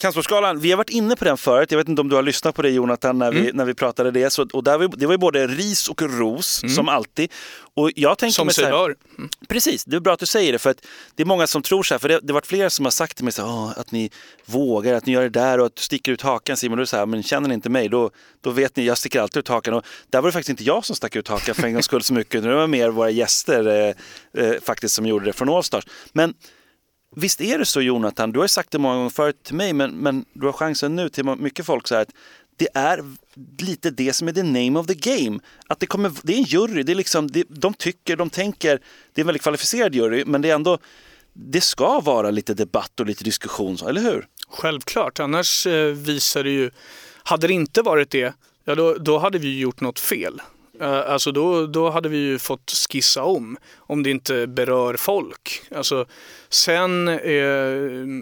Kampsportsgalan, 0.01 0.61
vi 0.61 0.71
har 0.71 0.77
varit 0.77 0.91
inne 0.91 1.17
på 1.17 1.25
den 1.25 1.37
förut. 1.37 1.71
Jag 1.71 1.79
vet 1.79 1.89
inte 1.89 2.01
om 2.03 2.09
du 2.09 2.17
har 2.17 2.23
lyssnat 2.23 2.55
på 2.55 2.63
det 2.63 2.71
Jonathan 2.71 3.19
när 3.19 3.33
vi, 3.33 3.41
Mm. 3.41 3.57
när 3.57 3.65
vi 3.65 3.75
pratade 3.75 4.11
det. 4.11 4.31
Så, 4.31 4.47
och 4.53 4.65
där 4.65 4.79
var, 4.79 4.89
det 4.97 5.07
var 5.07 5.15
ju 5.15 5.19
både 5.19 5.47
ris 5.47 5.89
och 5.89 6.03
ros 6.03 6.63
som 6.77 6.89
alltid. 6.89 7.33
Och 7.75 7.91
jag 7.97 8.19
tänker 8.19 8.43
Mm. 8.43 8.53
Som 8.53 8.63
sig 8.63 8.71
bör. 8.73 8.97
Precis, 9.49 9.85
det 9.85 9.97
är 9.97 10.01
bra 10.01 10.13
att 10.13 10.21
du 10.21 10.27
säger 10.27 10.53
det 10.53 10.59
för 10.59 10.71
att 10.71 10.87
det 11.15 11.23
är 11.23 11.27
många 11.27 11.47
som 11.47 11.63
tror 11.63 11.83
så 11.83 11.95
här, 11.95 11.99
för 11.99 12.09
det, 12.09 12.21
det 12.23 12.29
har 12.33 12.35
varit 12.35 12.47
flera 12.47 12.71
som 12.71 12.85
har 12.87 12.91
sagt 12.91 13.17
till 13.17 13.25
mig 13.25 13.33
så 13.33 13.43
här, 13.43 13.49
"Åh, 13.49 13.73
att 13.77 13.93
ni 13.93 14.11
vågar, 14.47 14.95
att 14.95 15.07
ni 15.07 15.13
gör 15.13 15.23
det 15.23 15.29
där 15.29 15.61
och 15.61 15.67
att 15.67 15.77
du 15.77 15.83
sticker 15.83 16.13
ut 16.13 16.23
hakan 16.23 16.57
Simon. 16.57 16.87
Så 16.87 16.97
här, 16.97 17.07
men 17.07 17.23
känner 17.23 17.49
ni 17.49 17.55
inte 17.55 17.69
mig 17.69 17.89
då, 17.89 18.11
då 18.41 18.51
vet 18.51 18.77
ni, 18.77 18.85
jag 18.87 18.99
sticker 18.99 19.21
alltid 19.21 19.41
ut 19.41 19.49
hakan. 19.49 19.75
Och 19.75 19.85
där 20.11 20.21
var 20.21 20.29
det 20.29 20.33
faktiskt 20.33 20.51
inte 20.51 20.65
jag 20.65 20.85
som 20.85 20.97
stack 20.97 21.17
ut 21.17 21.29
hakan 21.29 21.55
för 21.55 21.63
en 21.67 21.73
gångs 21.73 21.85
skull 21.85 22.03
så 22.03 22.15
mycket, 22.15 22.43
det 22.43 22.55
var 22.55 22.67
mer 22.67 22.89
våra 22.89 23.11
gäster 23.11 23.67
eh, 23.67 24.45
eh, 24.45 24.55
faktiskt 24.63 24.95
som 24.95 25.07
gjorde 25.07 25.25
det 25.25 25.33
från 25.33 25.49
Allstars. 25.49 25.85
Men 26.13 26.35
Visst 27.17 27.41
är 27.41 27.59
det 27.59 27.65
så 27.67 27.81
Jonathan, 27.81 28.33
du 28.33 28.41
har 28.41 28.47
sagt 28.47 28.71
det 28.71 28.79
många 28.79 28.95
gånger 28.95 29.11
förut 29.11 29.43
till 29.43 29.55
mig, 29.55 29.73
men, 29.73 29.91
men 29.91 30.25
du 30.33 30.47
har 30.47 30.53
chansen 30.53 30.97
nu 30.97 31.09
till 31.09 31.25
mycket 31.25 31.67
folk 31.67 31.89
så 31.89 31.95
här 31.95 32.03
att 32.03 32.13
det 32.57 32.69
är 32.75 33.05
lite 33.59 33.91
det 33.91 34.13
som 34.13 34.29
är 34.29 34.33
the 34.33 34.43
name 34.43 34.79
of 34.79 34.87
the 34.87 34.95
game. 34.95 35.41
Att 35.67 35.81
det, 35.81 35.87
kommer, 35.87 36.13
det 36.23 36.33
är 36.33 36.39
en 36.39 36.43
jury, 36.43 36.83
det 36.83 36.93
är 36.93 36.97
liksom, 36.97 37.31
det, 37.31 37.45
de 37.49 37.75
tycker, 37.75 38.17
de 38.17 38.31
tänker, 38.31 38.81
det 39.13 39.21
är 39.21 39.23
en 39.23 39.27
väldigt 39.27 39.43
kvalificerad 39.43 39.95
jury, 39.95 40.25
men 40.27 40.43
det 40.43 40.51
är 40.51 40.55
ändå, 40.55 40.79
det 41.33 41.61
ska 41.61 42.01
vara 42.01 42.31
lite 42.31 42.55
debatt 42.55 43.01
och 43.01 43.07
lite 43.07 43.25
diskussion, 43.25 43.77
eller 43.89 44.01
hur? 44.01 44.27
Självklart, 44.49 45.21
annars 45.21 45.67
eh, 45.67 45.87
visar 45.87 46.45
det 46.45 46.51
ju, 46.51 46.71
hade 47.23 47.47
det 47.47 47.53
inte 47.53 47.83
varit 47.83 48.11
det, 48.11 48.35
ja 48.65 48.75
då, 48.75 48.95
då 48.95 49.19
hade 49.19 49.39
vi 49.39 49.59
gjort 49.59 49.81
något 49.81 49.99
fel. 49.99 50.41
Eh, 50.81 51.11
alltså 51.11 51.33
då, 51.33 51.67
då 51.67 51.91
hade 51.91 52.09
vi 52.09 52.17
ju 52.17 52.39
fått 52.39 52.71
skissa 52.91 53.23
om, 53.23 53.57
om 53.77 54.03
det 54.03 54.11
inte 54.11 54.47
berör 54.47 54.97
folk. 54.97 55.63
Alltså, 55.71 56.07
sen 56.49 57.09
eh, 57.09 57.15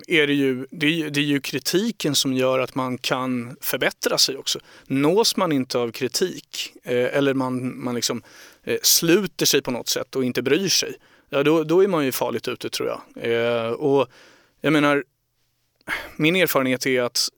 är 0.07 0.27
det 0.27 0.33
ju, 0.33 0.67
det 0.71 0.87
är, 0.87 1.11
det 1.11 1.21
är 1.21 1.25
ju 1.25 1.41
kritiken 1.41 2.15
som 2.15 2.33
gör 2.33 2.59
att 2.59 2.75
man 2.75 2.99
kan 2.99 3.57
förbättra 3.61 4.19
sig 4.19 4.37
också. 4.37 4.59
Nås 4.87 5.37
man 5.37 5.53
inte 5.53 5.79
av 5.79 5.91
kritik 5.91 6.73
eh, 6.83 7.17
eller 7.17 7.35
man, 7.35 7.85
man 7.85 7.95
liksom 7.95 8.23
sluter 8.83 9.47
sig 9.47 9.63
på 9.63 9.71
något 9.71 9.89
sätt 9.89 10.17
och 10.17 10.25
inte 10.25 10.43
bryr 10.43 10.69
sig, 10.69 10.95
ja 11.29 11.43
då, 11.43 11.65
då 11.65 11.85
är 11.85 11.89
man 11.89 12.05
ju 12.05 12.13
farligt 12.13 12.49
ute 12.49 12.71
tror 12.71 12.89
jag. 12.89 13.81
Och 13.81 14.09
jag 14.61 14.73
menar, 14.73 15.05
min 16.17 16.37
erfarenhet 16.37 16.87
är 16.87 17.03
att 17.03 17.29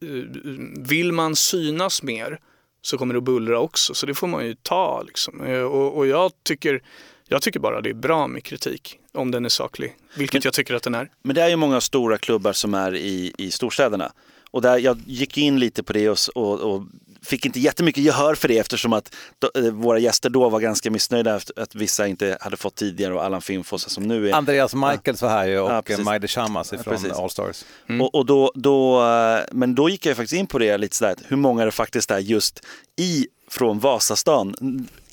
vill 0.77 1.11
man 1.11 1.35
synas 1.35 2.03
mer 2.03 2.39
så 2.81 2.97
kommer 2.97 3.13
det 3.13 3.17
att 3.17 3.23
bullra 3.23 3.59
också. 3.59 3.93
Så 3.93 4.05
det 4.05 4.13
får 4.13 4.27
man 4.27 4.45
ju 4.45 4.55
ta. 4.55 5.03
Liksom. 5.07 5.41
Eh, 5.41 5.61
Och, 5.61 5.97
och 5.97 6.07
jag, 6.07 6.31
tycker, 6.43 6.81
jag 7.27 7.41
tycker 7.41 7.59
bara 7.59 7.81
det 7.81 7.89
är 7.89 7.93
bra 7.93 8.27
med 8.27 8.43
kritik 8.43 8.97
om 9.13 9.31
den 9.31 9.45
är 9.45 9.49
saklig. 9.49 9.95
Vilket 10.17 10.45
jag 10.45 10.53
tycker 10.53 10.73
att 10.73 10.83
den 10.83 10.95
är. 10.95 11.09
Men 11.23 11.35
det 11.35 11.41
är 11.41 11.49
ju 11.49 11.55
många 11.55 11.81
stora 11.81 12.17
klubbar 12.17 12.53
som 12.53 12.73
är 12.73 12.95
i, 12.95 13.33
i 13.37 13.51
storstäderna. 13.51 14.11
Och 14.51 14.61
där 14.61 14.77
jag 14.77 14.99
gick 15.05 15.37
in 15.37 15.59
lite 15.59 15.83
på 15.83 15.93
det 15.93 16.09
och, 16.09 16.17
och, 16.35 16.59
och 16.59 16.83
fick 17.25 17.45
inte 17.45 17.59
jättemycket 17.59 18.03
gehör 18.03 18.35
för 18.35 18.47
det 18.47 18.57
eftersom 18.57 18.93
att 18.93 19.15
då, 19.39 19.51
eh, 19.61 19.71
våra 19.71 19.99
gäster 19.99 20.29
då 20.29 20.49
var 20.49 20.59
ganska 20.59 20.91
missnöjda 20.91 21.35
efter 21.35 21.61
att 21.61 21.75
vissa 21.75 22.07
inte 22.07 22.37
hade 22.41 22.57
fått 22.57 22.75
tidigare 22.75 23.13
och 23.13 23.23
Allan 23.23 23.41
Finfoss 23.41 23.89
som 23.89 24.03
nu 24.03 24.29
är 24.29 24.33
Andreas 24.33 24.73
Michaels 24.73 25.21
var 25.21 25.29
här 25.29 25.47
ju 25.47 25.59
och 25.59 25.71
Ja, 25.71 25.83
ja. 25.87 25.97
Majde 25.97 26.27
Shamas 26.27 26.71
Ja, 26.71 26.77
från 26.77 26.93
precis. 26.93 27.11
Allstars. 27.11 27.63
Och, 28.01 28.15
och 28.15 28.25
då, 28.25 28.51
då, 28.55 29.03
eh, 29.05 29.39
men 29.51 29.75
då 29.75 29.89
gick 29.89 30.05
jag 30.05 30.17
faktiskt 30.17 30.39
in 30.39 30.47
på 30.47 30.59
det 30.59 30.77
lite 30.77 30.95
sådär, 30.95 31.15
hur 31.27 31.37
många 31.37 31.65
det 31.65 31.71
faktiskt 31.71 32.11
är 32.11 32.19
just 32.19 32.65
i, 32.99 33.27
från 33.49 33.79
Vasastan, 33.79 34.55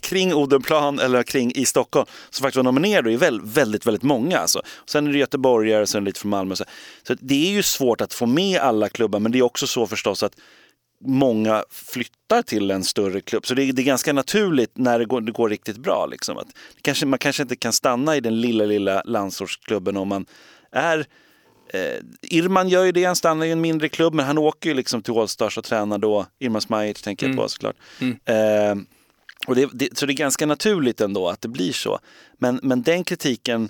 kring 0.00 0.34
Odenplan 0.34 0.98
eller 0.98 1.22
kring 1.22 1.52
i 1.54 1.66
Stockholm, 1.66 2.06
som 2.30 2.42
faktiskt 2.42 2.56
var 2.56 2.62
nominerade 2.62 3.09
och 3.09 3.14
är 3.14 3.18
väl, 3.18 3.40
väldigt, 3.44 3.86
väldigt 3.86 4.02
många. 4.02 4.38
Alltså. 4.38 4.62
Sen 4.86 5.06
är 5.06 5.12
det 5.12 5.18
göteborgare 5.18 5.82
och 5.82 5.88
sen 5.88 6.04
lite 6.04 6.20
från 6.20 6.30
Malmö. 6.30 6.56
Så, 6.56 6.64
så 7.02 7.14
det 7.20 7.48
är 7.48 7.50
ju 7.50 7.62
svårt 7.62 8.00
att 8.00 8.14
få 8.14 8.26
med 8.26 8.61
alla 8.61 8.88
klubbar, 8.88 9.18
men 9.20 9.32
det 9.32 9.38
är 9.38 9.42
också 9.42 9.66
så 9.66 9.86
förstås 9.86 10.22
att 10.22 10.32
många 11.05 11.64
flyttar 11.70 12.42
till 12.42 12.70
en 12.70 12.84
större 12.84 13.20
klubb. 13.20 13.46
Så 13.46 13.55
det 13.55 13.62
är, 13.62 13.72
det 13.72 13.82
är 13.82 13.84
ganska 13.84 14.12
naturligt 14.12 14.72
när 14.74 14.99
det 14.99 15.05
går, 15.05 15.20
det 15.20 15.32
går 15.32 15.49
riktigt 15.49 15.76
bra. 15.76 16.07
Liksom. 16.07 16.38
Att 16.38 16.49
kanske, 16.82 17.07
man 17.07 17.18
kanske 17.18 17.42
inte 17.42 17.57
kan 17.57 17.72
stanna 17.72 18.16
i 18.16 18.20
den 18.20 18.40
lilla, 18.40 18.64
lilla 18.64 19.03
landsortsklubben 19.05 19.96
om 19.96 20.09
man 20.09 20.26
är 20.72 21.07
Eh, 21.72 22.01
Irman 22.22 22.68
gör 22.68 22.84
ju 22.84 22.92
det, 22.92 23.05
han 23.05 23.16
stannar 23.16 23.46
i 23.46 23.51
en 23.51 23.61
mindre 23.61 23.88
klubb 23.88 24.14
men 24.14 24.26
han 24.26 24.38
åker 24.38 24.68
ju 24.70 24.74
liksom 24.74 25.03
till 25.03 25.18
Allstars 25.18 25.59
och 25.59 25.64
tränar 25.64 25.99
då. 25.99 26.26
Irman 26.38 26.61
Smajic 26.61 27.03
tänker 27.03 27.26
jag 27.26 27.32
Mm. 27.32 27.42
på 27.42 27.49
såklart. 27.49 27.76
Mm. 28.01 28.18
Eh, 28.24 28.84
och 29.46 29.55
det, 29.55 29.68
det, 29.72 29.99
så 29.99 30.07
det 30.07 30.12
är 30.12 30.14
ganska 30.14 30.46
naturligt 30.46 31.01
ändå 31.01 31.28
att 31.28 31.40
det 31.40 31.49
blir 31.49 31.72
så. 31.72 31.99
Men, 32.38 32.61
men 32.62 32.82
den 32.82 33.05
kritiken 33.05 33.68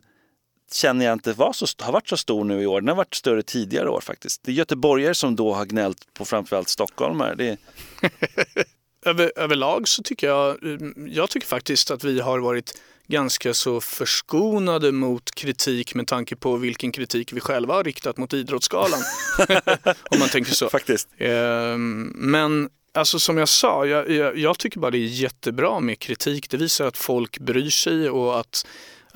känner 0.72 1.04
jag 1.04 1.12
inte 1.12 1.32
var 1.32 1.52
så, 1.52 1.66
har 1.78 1.92
varit 1.92 2.08
så 2.08 2.16
stor 2.16 2.44
nu 2.44 2.62
i 2.62 2.66
år. 2.66 2.80
Den 2.80 2.88
har 2.88 2.96
varit 2.96 3.14
större 3.14 3.42
tidigare 3.42 3.90
år 3.90 4.00
faktiskt. 4.00 4.42
Det 4.42 4.50
är 4.50 4.54
göteborgare 4.54 5.14
som 5.14 5.36
då 5.36 5.54
har 5.54 5.64
gnällt 5.64 6.14
på 6.14 6.24
framförallt 6.24 6.68
stockholmare. 6.68 7.34
Det, 7.34 7.56
Över, 9.06 9.32
överlag 9.36 9.88
så 9.88 10.02
tycker 10.02 10.26
jag, 10.26 10.62
mm, 10.62 11.08
jag 11.10 11.30
tycker 11.30 11.46
faktiskt 11.46 11.90
att 11.90 12.04
vi 12.04 12.20
har 12.20 12.38
varit 12.38 12.80
ganska 13.06 13.54
så 13.54 13.80
förskonade 13.80 14.92
mot 14.92 15.34
kritik 15.34 15.94
med 15.94 16.06
tanke 16.06 16.36
på 16.36 16.56
vilken 16.56 16.92
kritik 16.92 17.32
vi 17.32 17.40
själva 17.40 17.74
har 17.74 17.84
riktat 17.84 18.16
mot 18.16 18.34
Idrottsgalan. 18.34 19.00
Om 20.10 20.18
man 20.18 20.28
tänker 20.28 20.52
så. 20.52 20.70
Faktiskt. 20.70 21.08
Ehm, 21.18 22.12
Men 22.14 22.68
alltså 22.94 23.18
som 23.18 23.38
jag 23.38 23.48
sa, 23.48 23.86
jag, 23.86 24.10
jag, 24.10 24.38
jag 24.38 24.58
tycker 24.58 24.80
bara 24.80 24.90
det 24.90 24.98
är 24.98 25.06
jättebra 25.06 25.80
med 25.80 25.98
kritik. 25.98 26.50
Det 26.50 26.56
visar 26.56 26.86
att 26.86 26.96
folk 26.96 27.38
bryr 27.38 27.70
sig 27.70 28.10
och 28.10 28.40
att, 28.40 28.66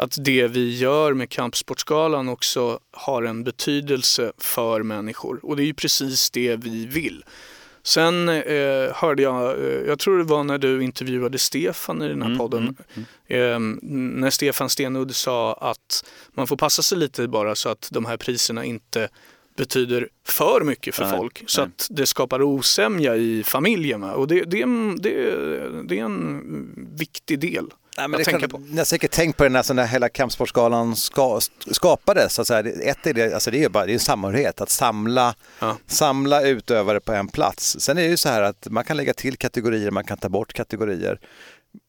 att 0.02 0.24
det 0.24 0.46
vi 0.46 0.76
gör 0.76 1.14
med 1.14 1.30
Kampsportsgalan 1.30 2.28
också 2.28 2.80
har 2.90 3.22
en 3.22 3.44
betydelse 3.44 4.32
för 4.38 4.82
människor. 4.82 5.40
Och 5.42 5.56
det 5.56 5.62
är 5.62 5.66
ju 5.66 5.74
precis 5.74 6.30
det 6.30 6.56
vi 6.56 6.86
vill. 6.86 7.24
Sen 7.82 8.28
eh, 8.28 8.94
hörde 8.94 9.22
jag, 9.22 9.58
eh, 9.58 9.80
jag 9.86 9.98
tror 9.98 10.18
det 10.18 10.24
var 10.24 10.44
när 10.44 10.58
du 10.58 10.82
intervjuade 10.84 11.38
Stefan 11.38 12.02
i 12.02 12.08
den 12.08 12.22
här 12.22 12.28
Mm, 12.28 12.38
podden, 12.38 12.76
Eh, 13.26 13.58
när 13.58 14.30
Stefan 14.30 14.70
Stenudd 14.70 15.14
sa 15.14 15.52
att 15.54 16.04
man 16.34 16.46
får 16.46 16.56
passa 16.56 16.82
sig 16.82 16.98
lite 16.98 17.28
bara 17.28 17.54
så 17.54 17.68
att 17.68 17.88
de 17.92 18.04
här 18.04 18.16
priserna 18.16 18.64
inte 18.64 19.08
betyder 19.56 20.08
för 20.26 20.60
mycket 20.64 20.94
för 20.94 21.04
Nej, 21.04 21.18
folk 21.18 21.44
så 21.46 21.60
nej. 21.60 21.70
att 21.76 21.86
det 21.90 22.06
skapar 22.06 22.42
osämja 22.42 23.16
i 23.16 23.42
familjen. 23.42 24.00
va? 24.00 24.12
Och 24.12 24.28
det, 24.28 24.44
det, 24.44 24.64
det, 24.98 25.12
det 25.88 25.98
är 25.98 26.04
en 26.04 26.88
viktig 26.98 27.38
del 27.40 27.66
Nej, 27.96 28.08
men 28.08 28.20
att 28.20 28.24
tänka 28.24 28.40
kan, 28.40 28.50
på. 28.50 28.58
Ni 28.58 28.78
har 28.78 28.84
säkert 28.84 29.10
tänkt 29.10 29.36
på 29.36 29.44
det 29.44 29.48
när, 29.50 29.74
när 29.74 29.86
hela 29.86 30.08
kampsportsgalan 30.08 30.96
ska, 30.96 31.40
skapades. 31.70 32.38
Alltså, 32.38 32.54
ett 32.58 33.06
är 33.06 33.14
det, 33.14 33.34
alltså 33.34 33.50
det 33.50 33.56
är 33.56 33.60
ju 33.60 33.68
bara 33.68 33.86
det 33.86 33.92
är 33.92 33.94
en 33.94 34.00
samhörighet, 34.00 34.60
att 34.60 34.70
samla, 34.70 35.34
Ja. 35.58 35.76
samla 35.86 36.42
utövare 36.42 37.00
på 37.00 37.12
en 37.12 37.28
plats. 37.28 37.76
Sen 37.80 37.98
är 37.98 38.02
det 38.02 38.08
ju 38.08 38.16
så 38.16 38.28
här 38.28 38.42
att 38.42 38.66
man 38.70 38.84
kan 38.84 38.96
lägga 38.96 39.14
till 39.14 39.36
kategorier, 39.36 39.90
man 39.90 40.04
kan 40.04 40.18
ta 40.18 40.28
bort 40.28 40.52
kategorier. 40.52 41.20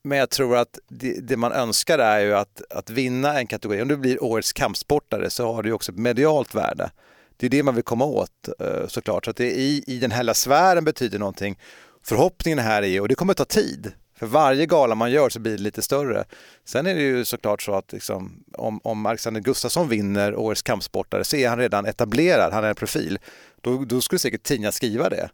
Men 0.04 0.18
jag 0.18 0.30
tror 0.30 0.58
att 0.58 0.80
det, 0.90 1.28
det 1.28 1.38
man 1.38 1.52
önskar 1.52 2.00
är 2.00 2.20
ju 2.20 2.34
att, 2.34 2.62
att 2.70 2.90
vinna 2.90 3.40
en 3.40 3.48
kategori. 3.48 3.82
Om 3.82 3.88
du 3.88 3.98
blir 3.98 4.24
årets 4.24 4.54
kampsportare 4.54 5.30
så 5.30 5.54
har 5.54 5.64
du 5.64 5.70
ju 5.70 5.74
också 5.74 5.92
ett 5.92 5.98
medialt 5.98 6.56
värde. 6.56 6.92
Det 7.38 7.46
är 7.46 7.50
det 7.50 7.64
man 7.64 7.76
vill 7.76 7.84
komma 7.84 8.06
åt 8.06 8.50
eh, 8.60 8.88
såklart. 8.88 9.26
Så 9.26 9.32
att 9.32 9.38
det 9.38 9.52
i, 9.52 9.84
i 9.88 10.00
den 10.00 10.12
hela 10.12 10.34
sfären 10.34 10.86
betyder 10.86 11.20
någonting. 11.20 11.60
Förhoppningen 12.06 12.60
här 12.60 12.82
är 12.82 12.88
ju, 12.88 13.00
och 13.00 13.08
det 13.08 13.16
kommer 13.16 13.34
ta 13.34 13.46
tid, 13.46 13.92
för 14.24 14.28
varje 14.28 14.66
gala 14.66 14.96
man 14.96 15.12
gör 15.12 15.30
så 15.30 15.40
blir 15.40 15.58
det 15.58 15.64
lite 15.64 15.82
större. 15.82 16.26
Sen 16.66 16.88
är 16.88 16.96
det 16.96 17.02
ju 17.02 17.26
såklart 17.26 17.62
så 17.62 17.76
att 17.76 17.92
liksom, 17.94 18.44
om, 18.54 18.80
om 18.84 19.06
Alexander 19.06 19.42
Gustafsson 19.42 19.90
vinner 19.90 20.36
årets 20.36 20.62
kampsportare 20.62 21.24
så 21.24 21.36
är 21.36 21.50
han 21.50 21.58
redan 21.58 21.86
etablerad, 21.86 22.54
han 22.54 22.64
är 22.64 22.70
en 22.70 22.76
profil. 22.76 23.20
Då, 23.62 23.86
då 23.86 24.02
skulle 24.02 24.20
säkert 24.20 24.44
tidningar 24.44 24.72
skriva 24.72 25.10
det. 25.10 25.30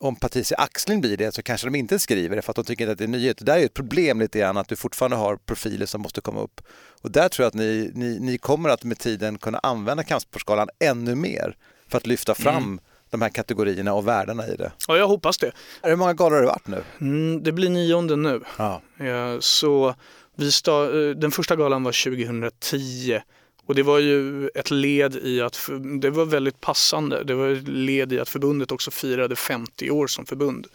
Om 0.00 0.16
Patricia 0.16 0.56
Axling 0.56 1.00
blir 1.00 1.16
det 1.16 1.34
så 1.34 1.42
kanske 1.42 1.66
de 1.66 1.74
inte 1.74 1.98
skriver 1.98 2.36
det 2.36 2.42
för 2.42 2.52
att 2.52 2.56
de 2.56 2.64
tycker 2.64 2.84
inte 2.84 2.92
att 2.92 2.98
det 2.98 3.04
är 3.04 3.08
nyhet. 3.08 3.38
Det 3.38 3.44
där 3.44 3.54
är 3.54 3.58
ju 3.58 3.64
ett 3.64 3.74
problem 3.74 4.20
lite 4.20 4.38
grann 4.38 4.56
att 4.56 4.68
du 4.68 4.76
fortfarande 4.76 5.16
har 5.16 5.36
profiler 5.36 5.86
som 5.86 6.00
måste 6.00 6.20
komma 6.20 6.40
upp. 6.40 6.60
Och 7.02 7.10
där 7.10 7.28
tror 7.28 7.44
jag 7.44 7.48
att 7.48 7.54
ni, 7.54 7.90
ni, 7.94 8.18
ni 8.20 8.38
kommer 8.38 8.68
att 8.68 8.84
med 8.84 8.98
tiden 8.98 9.38
kunna 9.38 9.58
använda 9.58 10.02
Kampsportsgalan 10.02 10.68
ännu 10.78 11.14
mer 11.14 11.56
för 11.88 11.98
att 11.98 12.06
lyfta 12.06 12.34
fram 12.34 12.62
mm 12.62 12.80
de 13.10 13.22
här 13.22 13.28
kategorierna 13.28 13.94
och 13.94 14.08
värdena 14.08 14.46
i 14.48 14.56
det. 14.56 14.72
Ja, 14.88 14.96
jag 14.96 15.08
hoppas 15.08 15.38
det. 15.38 15.52
Hur 15.82 15.96
många 15.96 16.12
galor 16.14 16.34
har 16.36 16.40
det 16.42 16.46
varit 16.48 16.66
nu? 16.66 16.82
Mm, 17.00 17.42
det 17.42 17.52
blir 17.52 17.70
nionde 17.70 18.16
nu. 18.16 18.40
Ja. 18.58 18.82
Eh, 18.98 19.38
Så 19.40 19.94
vi 20.36 20.50
sta- 20.50 21.08
eh, 21.10 21.16
den 21.16 21.30
första 21.30 21.56
galan 21.56 21.82
var 21.84 21.92
2010 21.92 23.20
och 23.66 23.74
det 23.74 23.82
var 23.82 23.98
ju 23.98 24.48
ett 24.48 24.70
led 24.70 25.16
i 25.16 25.40
att, 25.40 25.68
det 26.00 26.10
var 26.10 26.24
väldigt 26.24 26.60
passande, 26.60 27.24
det 27.24 27.34
var 27.34 27.48
ett 27.48 27.68
led 27.68 28.12
i 28.12 28.20
att 28.20 28.28
förbundet 28.28 28.72
också 28.72 28.90
firade 28.90 29.36
50 29.36 29.90
år 29.90 30.06
som 30.06 30.26
förbund. 30.26 30.66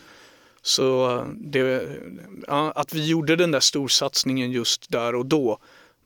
Så 0.62 1.18
eh, 1.18 1.26
det, 1.36 1.88
ja, 2.48 2.72
att 2.76 2.94
vi 2.94 3.08
gjorde 3.08 3.36
den 3.36 3.52
där 3.52 3.60
storsatsningen 3.60 4.52
just 4.52 4.92
där 4.92 5.16
och 5.16 5.26
då 5.26 5.58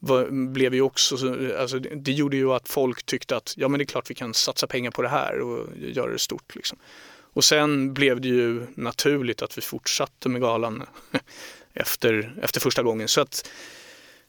var, 0.06 0.28
blev 0.52 0.74
ju 0.74 0.82
också, 0.82 1.16
alltså 1.60 1.80
det, 1.80 1.90
det 1.96 2.12
gjorde 2.12 2.38
ju 2.38 2.52
att 2.52 2.70
folk 2.70 3.06
tyckte 3.06 3.36
att 3.36 3.54
ja 3.58 3.68
men 3.68 3.78
det 3.78 3.84
är 3.84 3.86
klart 3.86 4.10
vi 4.10 4.16
kan 4.16 4.34
satsa 4.34 4.68
pengar 4.68 4.92
på 4.92 5.02
det 5.02 5.10
här 5.10 5.40
och 5.40 5.68
göra 5.78 6.12
det 6.12 6.20
stort. 6.20 6.56
Liksom. 6.56 6.78
Och 7.34 7.44
sen 7.44 7.94
blev 7.94 8.22
det 8.22 8.28
ju 8.28 8.68
naturligt 8.76 9.42
att 9.42 9.58
vi 9.58 9.62
fortsatte 9.62 10.30
med 10.30 10.42
galan 10.42 10.84
efter, 11.74 12.36
efter 12.42 12.60
första 12.60 12.84
gången. 12.84 13.08
Så 13.08 13.22
att 13.22 13.50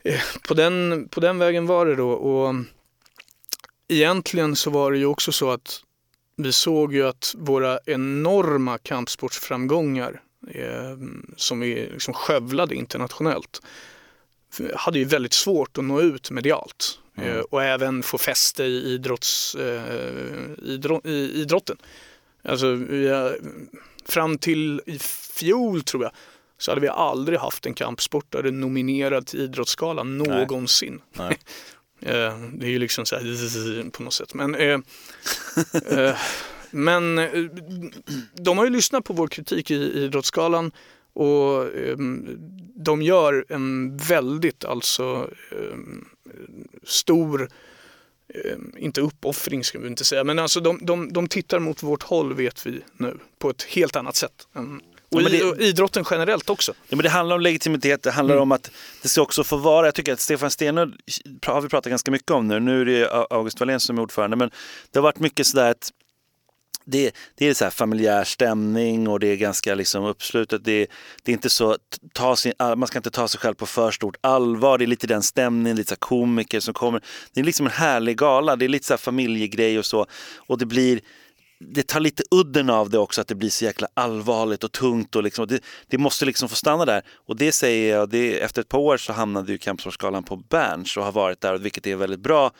eh, 0.04 0.20
på 0.48 0.54
den, 0.54 1.08
på 1.10 1.20
den 1.20 1.38
vägen 1.38 1.66
var 1.66 1.86
det 1.86 1.94
då. 1.94 2.10
Och 2.10 2.54
egentligen 3.88 4.56
så 4.56 4.70
var 4.70 4.92
det 4.92 4.98
ju 4.98 5.06
också 5.06 5.32
så 5.32 5.50
att 5.50 5.80
vi 6.36 6.52
såg 6.52 6.94
ju 6.94 7.06
att 7.06 7.34
våra 7.38 7.78
enorma 7.86 8.78
kampsportsframgångar 8.78 10.22
eh, 10.50 10.96
som 11.36 11.60
vi 11.60 11.88
liksom 11.92 12.14
skövlade 12.14 12.74
internationellt 12.74 13.60
hade 14.74 14.98
ju 14.98 15.04
väldigt 15.04 15.32
svårt 15.32 15.78
att 15.78 15.84
nå 15.84 16.00
ut 16.00 16.30
medialt 16.30 16.98
eh, 17.16 17.38
och 17.38 17.62
även 17.62 18.02
få 18.02 18.18
fäste 18.18 18.64
i, 18.64 18.94
idrotts, 18.94 19.54
eh, 19.54 19.82
idro, 20.62 21.00
i 21.04 21.40
idrotten. 21.40 21.76
Alltså, 22.48 22.78
fram 24.04 24.38
till 24.38 24.80
i 24.86 24.98
fjol 24.98 25.82
tror 25.82 26.02
jag 26.02 26.12
så 26.58 26.70
hade 26.70 26.80
vi 26.80 26.88
aldrig 26.88 27.38
haft 27.38 27.66
en 27.66 27.74
kampsportare 27.74 28.50
nominerad 28.50 29.26
till 29.26 29.40
Idrottsgalan 29.40 30.18
någonsin. 30.18 31.00
Nej. 31.12 31.38
Eh, 32.00 32.38
det 32.38 32.66
är 32.66 32.70
ju 32.70 32.78
liksom 32.78 33.06
så 33.06 33.16
här 33.16 33.90
på 33.90 34.02
något 34.02 34.14
sätt. 34.14 34.34
Men, 34.34 34.50
men 36.70 37.16
de 38.34 38.58
har 38.58 38.64
ju 38.64 38.70
lyssnat 38.70 39.04
på 39.04 39.12
vår 39.12 39.28
kritik 39.28 39.70
i 39.70 39.74
Idrottsgalan 39.74 40.72
och 41.14 41.76
eh, 41.76 41.96
de 42.76 43.02
gör 43.02 43.44
en 43.48 43.96
väldigt 43.96 44.64
alltså 44.64 45.30
eh, 45.50 45.78
stor 46.84 47.48
eh, 48.34 48.56
inte 48.76 49.00
uppoffring 49.00 49.64
ska 49.64 49.78
vi 49.78 49.86
inte 49.88 50.04
säga, 50.04 50.24
men 50.24 50.38
alltså 50.38 50.60
de, 50.60 50.78
de, 50.82 51.12
de 51.12 51.28
tittar 51.28 51.58
mot 51.58 51.82
vårt 51.82 52.02
håll 52.02 52.34
vet 52.34 52.66
vi 52.66 52.80
nu 52.96 53.18
på 53.38 53.50
ett 53.50 53.62
helt 53.62 53.96
annat 53.96 54.16
sätt. 54.16 54.48
Och, 54.52 55.22
Ja, 55.22 55.28
det- 55.28 55.44
och 55.44 55.58
idrotten 55.60 56.04
generellt 56.10 56.50
också. 56.50 56.72
Ja, 56.88 56.96
men 56.96 57.02
det 57.02 57.08
handlar 57.08 57.36
om 57.36 57.42
legitimitet, 57.42 58.02
det 58.02 58.10
handlar 58.10 58.36
om 58.36 58.52
att 58.52 58.70
det 59.02 59.08
ska 59.08 59.22
också 59.22 59.44
få 59.44 59.56
vara, 59.56 59.86
jag 59.86 59.94
tycker 59.94 60.12
att 60.12 60.20
Stefan 60.20 60.50
Stenudd 60.50 60.94
har 61.46 61.60
vi 61.60 61.68
pratat 61.68 61.90
ganska 61.90 62.10
mycket 62.10 62.30
om 62.30 62.48
nu, 62.48 62.60
nu 62.60 62.80
är 62.80 62.84
det 62.84 63.10
August 63.30 63.60
Wallén 63.60 63.80
som 63.80 63.98
är 63.98 64.02
ordförande, 64.02 64.36
men 64.36 64.50
det 64.90 64.98
har 64.98 65.02
varit 65.02 65.18
mycket 65.18 65.46
sådär 65.46 65.70
att 65.70 65.90
det, 66.86 67.14
det 67.34 67.48
är 67.48 67.54
så 67.54 67.64
här 67.64 67.70
familjär 67.70 68.24
stämning 68.24 69.08
och 69.08 69.20
det 69.20 69.26
är 69.26 69.36
ganska 69.36 69.74
liksom 69.74 70.04
uppslutet. 70.04 70.64
Det, 70.64 70.86
det 71.22 71.32
är 71.32 71.34
inte 71.34 71.50
så, 71.50 71.76
ta 72.12 72.36
sin, 72.36 72.52
ah, 72.58 72.76
man 72.76 72.86
ska 72.86 72.98
inte 72.98 73.10
ta 73.10 73.28
sig 73.28 73.40
själv 73.40 73.54
på 73.54 73.66
för 73.66 73.90
stort 73.90 74.16
allvar. 74.20 74.78
Det 74.78 74.84
är 74.84 74.86
lite 74.86 75.06
den 75.06 75.22
stämningen, 75.22 75.76
lite 75.76 75.88
så 75.88 75.96
komiker 75.96 76.60
som 76.60 76.74
kommer. 76.74 77.02
Det 77.32 77.40
är 77.40 77.44
liksom 77.44 77.66
en 77.66 77.72
härlig 77.72 78.18
gala, 78.18 78.56
det 78.56 78.64
är 78.64 78.68
lite 78.68 78.86
så 78.86 78.92
här 78.92 78.98
familjegrej 78.98 79.78
och 79.78 79.86
så. 79.86 80.06
Och 80.36 80.58
det 80.58 80.66
blir, 80.66 81.00
det 81.60 81.82
tar 81.82 82.00
lite 82.00 82.22
udden 82.30 82.70
av 82.70 82.90
det 82.90 82.98
också 82.98 83.20
att 83.20 83.28
det 83.28 83.34
blir 83.34 83.50
så 83.50 83.64
jäkla 83.64 83.88
allvarligt 83.94 84.64
och 84.64 84.72
tungt. 84.72 85.16
Och 85.16 85.22
liksom, 85.22 85.46
det, 85.46 85.60
det 85.86 85.98
måste 85.98 86.24
liksom 86.24 86.48
få 86.48 86.54
stanna 86.54 86.84
där. 86.84 87.02
Och 87.26 87.36
det 87.36 87.52
säger 87.52 87.96
jag, 87.96 88.08
det, 88.08 88.40
efter 88.40 88.62
ett 88.62 88.68
par 88.68 88.78
år 88.78 88.96
så 88.96 89.12
hamnade 89.12 89.52
ju 89.52 89.58
Kampsportsgalan 89.58 90.24
på 90.24 90.36
Berns 90.36 90.96
och 90.96 91.04
har 91.04 91.12
varit 91.12 91.40
där, 91.40 91.58
vilket 91.58 91.86
är 91.86 91.96
väldigt 91.96 92.20
bra. 92.20 92.52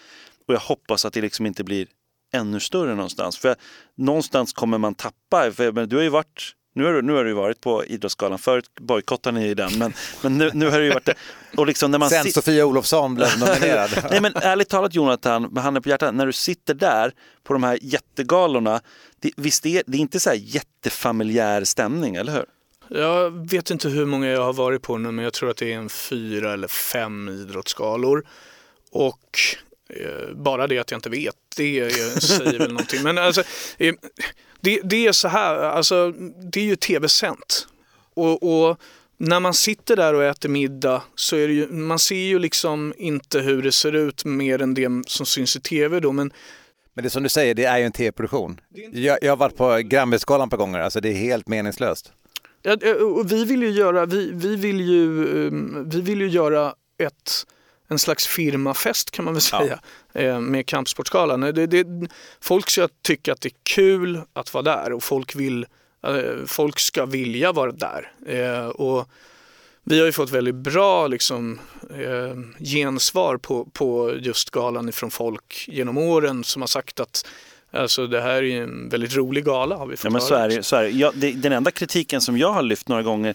Och 0.49 0.55
jag 0.55 0.61
hoppas 0.61 1.05
att 1.05 1.13
det 1.13 1.21
liksom 1.21 1.47
inte 1.47 1.65
blir 1.65 1.87
ännu 2.35 2.61
större 2.61 2.95
någonstans. 2.95 3.39
För 3.39 3.57
någonstans 3.97 4.53
kommer 4.53 4.79
man 4.79 4.95
tappa. 4.95 5.53
För, 5.53 5.73
men 5.73 5.89
du 5.89 5.97
har 5.97 6.03
ju 6.03 6.09
varit 6.09 6.55
nu 6.77 6.85
har, 6.85 6.93
du, 6.93 7.03
nu 7.03 7.13
har 7.13 7.25
du 7.25 7.33
varit 7.33 7.61
på 7.61 7.85
Idrottsgalan, 7.85 8.39
förut 8.39 8.71
bojkottade 8.81 9.39
ni 9.39 9.47
ju 9.47 9.55
den, 9.55 9.79
men, 9.79 9.93
men 10.23 10.39
nu, 10.39 10.51
nu 10.55 10.71
har 10.71 10.79
du 10.79 10.85
ju 10.85 10.93
varit 10.93 11.05
det. 11.05 11.15
Och 11.57 11.67
liksom 11.67 11.91
när 11.91 11.99
man 11.99 12.11
Sen 12.11 12.33
Sofia 12.33 12.67
Olofsson 12.67 13.15
blev 13.15 13.29
nominerad. 13.39 13.91
Nej 14.11 14.21
men 14.21 14.33
ärligt 14.37 14.69
talat 14.69 14.95
Jonathan, 14.95 15.43
med 15.43 15.63
handen 15.63 15.83
på 15.83 15.89
hjärtat, 15.89 16.15
när 16.15 16.27
du 16.27 16.33
sitter 16.33 16.75
där 16.75 17.13
på 17.45 17.53
de 17.53 17.63
här 17.63 17.79
jättegalorna, 17.83 18.81
det, 19.21 19.31
visst 19.37 19.67
är 19.67 19.83
det 19.87 19.97
är 19.97 20.01
inte 20.01 20.21
så 20.21 20.31
här 20.31 20.37
jättefamiljär 20.37 21.65
stämning, 21.65 22.15
eller 22.17 22.33
hur? 22.33 22.45
Jag 22.89 23.51
vet 23.51 23.71
inte 23.71 23.89
hur 23.89 24.07
många 24.07 24.27
jag 24.27 24.45
har 24.45 24.53
varit 24.53 24.83
på 24.83 24.99
nu, 24.99 25.11
men 25.11 25.25
jag 25.25 25.33
tror 25.33 25.51
att 25.51 25.57
det 25.57 25.73
är 25.73 25.77
en 25.77 25.89
fyra 25.89 26.53
eller 26.53 26.69
fem 26.69 27.29
idrottsgalor. 27.29 28.27
Och 28.91 29.39
eh, 29.89 30.35
bara 30.35 30.67
det 30.67 30.79
att 30.79 30.91
jag 30.91 30.99
inte 30.99 31.11
vet, 31.11 31.35
det 31.55 31.81
eh, 31.81 32.19
säger 32.19 32.59
väl 32.59 32.69
någonting. 32.69 33.03
Men 33.03 33.19
alltså, 33.19 33.43
eh, 33.79 33.95
det, 34.61 34.81
det 34.85 35.07
är 35.07 35.13
så 35.13 35.29
här, 35.29 35.55
alltså, 35.55 36.13
det 36.53 36.61
är 36.61 36.65
ju 36.65 36.77
tv-sänt. 36.77 37.67
Och, 38.15 38.43
och 38.43 38.81
när 39.17 39.41
man 39.41 39.55
sitter 39.55 39.97
där 39.97 40.15
och 40.15 40.25
äter 40.25 40.49
middag 40.49 41.03
så 41.15 41.37
är 41.37 41.49
det 41.49 41.55
ju, 41.55 41.69
man 41.69 41.99
ser 41.99 42.15
ju 42.17 42.39
liksom 42.39 42.95
inte 42.99 43.41
hur 43.41 43.63
det 43.63 43.73
ser 43.73 43.93
ut 43.93 44.25
mer 44.25 44.63
än 44.63 44.75
det 44.75 44.89
som 45.07 45.27
syns 45.27 45.57
i 45.57 45.61
tv 45.61 46.01
då. 46.01 46.13
Men 46.13 46.33
Men 46.95 47.05
det 47.05 47.11
som 47.11 47.23
du 47.23 47.29
säger, 47.29 47.55
det 47.55 47.65
är 47.65 47.79
ju 47.79 47.85
en 47.85 47.93
tv-produktion. 47.93 48.61
Jag, 48.93 49.19
jag 49.23 49.33
har 49.33 49.37
varit 49.37 49.57
på 49.57 49.77
Grammisgalan 49.85 50.51
på 50.51 50.57
gånger, 50.57 50.81
alltså 50.81 51.01
det 51.01 51.09
är 51.09 51.15
helt 51.15 51.49
meningslöst. 51.49 52.13
Ja, 52.63 52.77
eh, 52.83 52.93
och 52.93 53.33
vi 53.33 53.45
vill 53.45 53.63
ju 53.63 53.71
göra, 53.71 54.07
vi, 54.07 54.31
vi 54.33 54.57
vill 54.57 54.81
ju, 54.81 55.27
um, 55.47 55.91
vi 55.91 56.01
vill 56.01 56.21
ju 56.21 56.29
göra 56.29 56.75
ett, 56.99 57.47
en 57.89 57.99
slags 57.99 58.27
firmafest 58.27 59.11
kan 59.11 59.25
man 59.25 59.35
väl 59.35 59.41
säga 59.41 59.81
eh, 60.13 60.41
med 60.41 60.67
Kampsportsgalan. 60.67 61.41
Det, 61.41 61.67
det, 61.67 61.87
folk 62.41 62.71
ska 62.71 62.89
tycka 63.03 63.33
att 63.33 63.41
det 63.41 63.49
är 63.49 63.57
kul 63.63 64.21
att 64.33 64.55
vara 64.55 64.63
där 64.63 64.93
och 64.93 65.03
folk, 65.03 65.37
vill, 65.37 65.67
eh, 66.07 66.47
folk 66.47 66.79
ska 66.79 67.07
vilja 67.07 67.53
vara 67.53 67.73
där. 67.73 68.13
Eh, 68.27 68.67
och 68.67 69.09
vi 69.85 69.99
har 69.99 70.07
ju 70.07 70.13
fått 70.13 70.31
väldigt 70.31 70.55
bra 70.55 71.07
liksom, 71.07 71.61
gensvar 72.59 73.37
på, 73.37 73.65
på 73.65 74.15
just 74.21 74.51
galan 74.51 74.89
ifrån 74.89 75.11
folk 75.11 75.65
genom 75.69 75.99
åren 75.99 76.45
som 76.45 76.63
har 76.63 76.67
sagt 76.67 77.01
att 77.01 77.27
Alltså 77.77 78.07
det 78.07 78.21
här 78.21 78.43
är 78.43 78.63
en 78.63 78.89
väldigt 78.89 79.17
rolig 79.17 79.45
gala 79.45 79.77
har 79.77 79.87
vi 79.87 79.97
fått 79.97 80.05
ja, 80.05 80.11
men 80.11 80.21
så 80.21 80.35
är 80.35 80.49
det, 80.49 80.63
så 80.63 80.77
är 80.77 80.83
det. 80.83 80.91
Ja, 80.91 81.13
det, 81.15 81.33
Den 81.33 81.53
enda 81.53 81.71
kritiken 81.71 82.21
som 82.21 82.39
jag 82.39 82.53
har 82.53 82.63
lyft 82.63 82.89
några 82.89 83.03
gånger, 83.03 83.35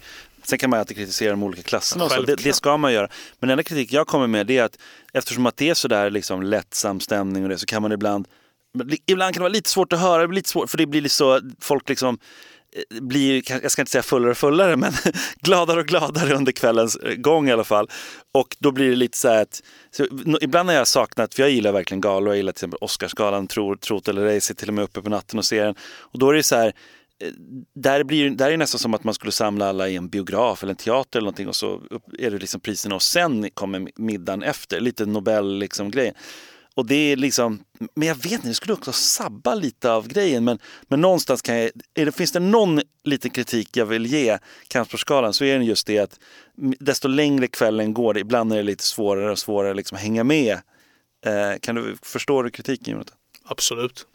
sen 0.50 0.60
kan 0.60 0.70
man 0.70 0.80
alltid 0.80 0.98
kritisera 0.98 1.32
de 1.32 1.44
olika 1.44 1.64
klasserna 1.64 2.04
och 2.04 2.12
så, 2.12 2.22
det, 2.22 2.36
det, 2.36 2.54
ska 2.54 2.78
man 2.78 2.94
göra. 2.94 3.08
Men 3.40 3.48
den 3.48 3.50
enda 3.50 3.64
kritik 3.64 3.94
jag 3.94 4.08
kommer 4.08 4.28
med 4.28 4.52
är 4.52 4.64
att 4.64 4.78
eftersom 5.14 5.46
att 5.46 5.58
det 5.58 5.70
är 5.70 5.74
sådär 5.74 6.10
liksom 6.10 6.44
lättsam 6.44 7.00
stämning 7.00 7.44
och 7.44 7.50
det 7.50 7.58
så 7.58 7.66
kan 7.66 7.82
man 7.82 7.92
ibland 7.92 8.28
Ibland 9.06 9.34
kan 9.34 9.40
det 9.40 9.44
vara 9.44 9.54
lite 9.54 9.70
svårt 9.70 9.94
att 9.94 10.00
höra, 10.00 10.26
lite 10.26 10.50
svårt, 10.50 10.70
för 10.70 10.78
det 10.78 10.86
blir 10.86 11.10
så, 11.10 11.42
folk 11.60 11.90
liksom 11.90 12.18
Eh, 12.76 13.02
blir, 13.02 13.52
jag 13.64 13.72
ska 13.72 13.82
inte 13.82 13.92
säga 13.92 14.02
fullare 14.02 14.32
och 14.32 14.38
fullare, 14.38 14.76
men 14.76 14.94
gladare 15.42 15.80
och 15.80 15.88
gladare 15.88 16.36
under 16.36 16.52
kvällens 16.52 16.96
eh, 16.96 17.16
gång 17.16 17.50
i 17.50 17.52
alla 17.52 17.64
fall. 17.64 17.90
Och 18.34 18.56
då 18.60 18.72
blir 18.72 18.90
det 18.90 18.96
lite 18.96 19.18
så 19.18 19.28
här 19.28 19.42
att, 19.42 19.62
så, 19.92 20.08
ibland 20.42 20.70
har 20.70 20.76
jag 20.76 20.88
saknat, 20.88 21.34
för 21.34 21.44
jag 21.44 21.52
gillar 21.52 21.72
verkligen 21.72 22.02
galor, 22.02 22.30
jag 22.30 22.38
gillar 22.38 22.52
till 22.52 22.58
exempel 22.58 22.78
Oscarsgalan, 22.82 23.48
Tro, 23.48 23.76
Trot 23.76 24.08
eller 24.08 24.26
ej, 24.26 24.42
sitter 24.42 24.60
till 24.60 24.68
och 24.68 24.74
med 24.74 24.84
uppe 24.84 25.02
på 25.02 25.10
natten 25.10 25.40
och 25.40 25.46
ser 25.46 25.66
den. 25.66 25.76
Och 26.00 26.20
då 26.20 26.30
är 26.30 26.34
det 26.34 26.44
så 26.44 26.56
här, 26.56 26.74
Eh, 27.20 27.32
där, 27.74 28.04
blir, 28.04 28.30
där 28.30 28.48
är 28.48 28.52
det 28.52 28.58
nästan 28.58 28.80
som 28.80 28.94
att 28.94 29.04
man 29.04 29.14
skulle 29.14 29.32
samla 29.32 29.70
alla 29.70 29.90
i 29.90 29.96
en 29.96 30.10
biograf 30.10 30.64
eller 30.64 30.72
en 30.72 30.78
teater 30.78 31.20
eller 31.20 31.26
någonting 31.26 31.48
och 31.48 31.56
så 31.56 31.82
är 32.20 32.32
det 32.32 32.38
liksom 32.38 32.62
priserna 32.62 32.96
och 32.96 33.02
sen 33.02 33.50
kommer 33.54 33.88
middagen 33.96 34.44
efter, 34.44 34.80
lite 34.80 35.06
Nobel 35.06 35.58
liksom 35.58 35.92
grejen. 35.92 36.16
Och 36.80 36.86
det 36.86 36.96
är 36.96 37.16
liksom, 37.16 37.64
men 37.96 38.08
jag 38.08 38.16
vet 38.16 38.32
inte, 38.32 38.48
det 38.48 38.54
skulle 38.54 38.74
också 38.74 38.92
sabba 38.92 39.56
lite 39.56 39.92
av 39.92 40.08
grejen. 40.08 40.44
Men, 40.44 40.60
men 40.88 41.02
någonstans 41.02 41.42
kan 41.42 41.58
jag, 41.58 41.72
det, 41.94 42.12
finns 42.12 42.32
det 42.32 42.40
någon 42.40 42.82
liten 43.04 43.32
kritik 43.32 43.78
jag 43.78 43.86
vill 43.86 44.06
ge 44.06 44.38
Kampsportsgalan 44.68 45.34
så 45.34 45.46
är 45.46 45.60
det 45.60 45.66
just 45.66 45.88
det 45.88 46.00
att 46.00 46.20
desto 46.80 47.08
längre 47.08 47.48
kvällen 47.48 47.94
går, 47.94 48.18
ibland 48.18 48.54
är 48.54 48.58
det 48.58 48.64
lite 48.64 48.84
svårare 48.84 49.32
och 49.32 49.40
svårare 49.40 49.74
liksom 49.74 49.96
att 49.96 50.02
hänga 50.02 50.24
med. 50.24 50.54
Eh, 51.26 51.60
kan 51.62 51.76
du 51.76 51.98
förstå 52.02 52.50
kritiken 52.50 52.92
Jonathan? 52.92 53.16
Absolut. 53.46 54.06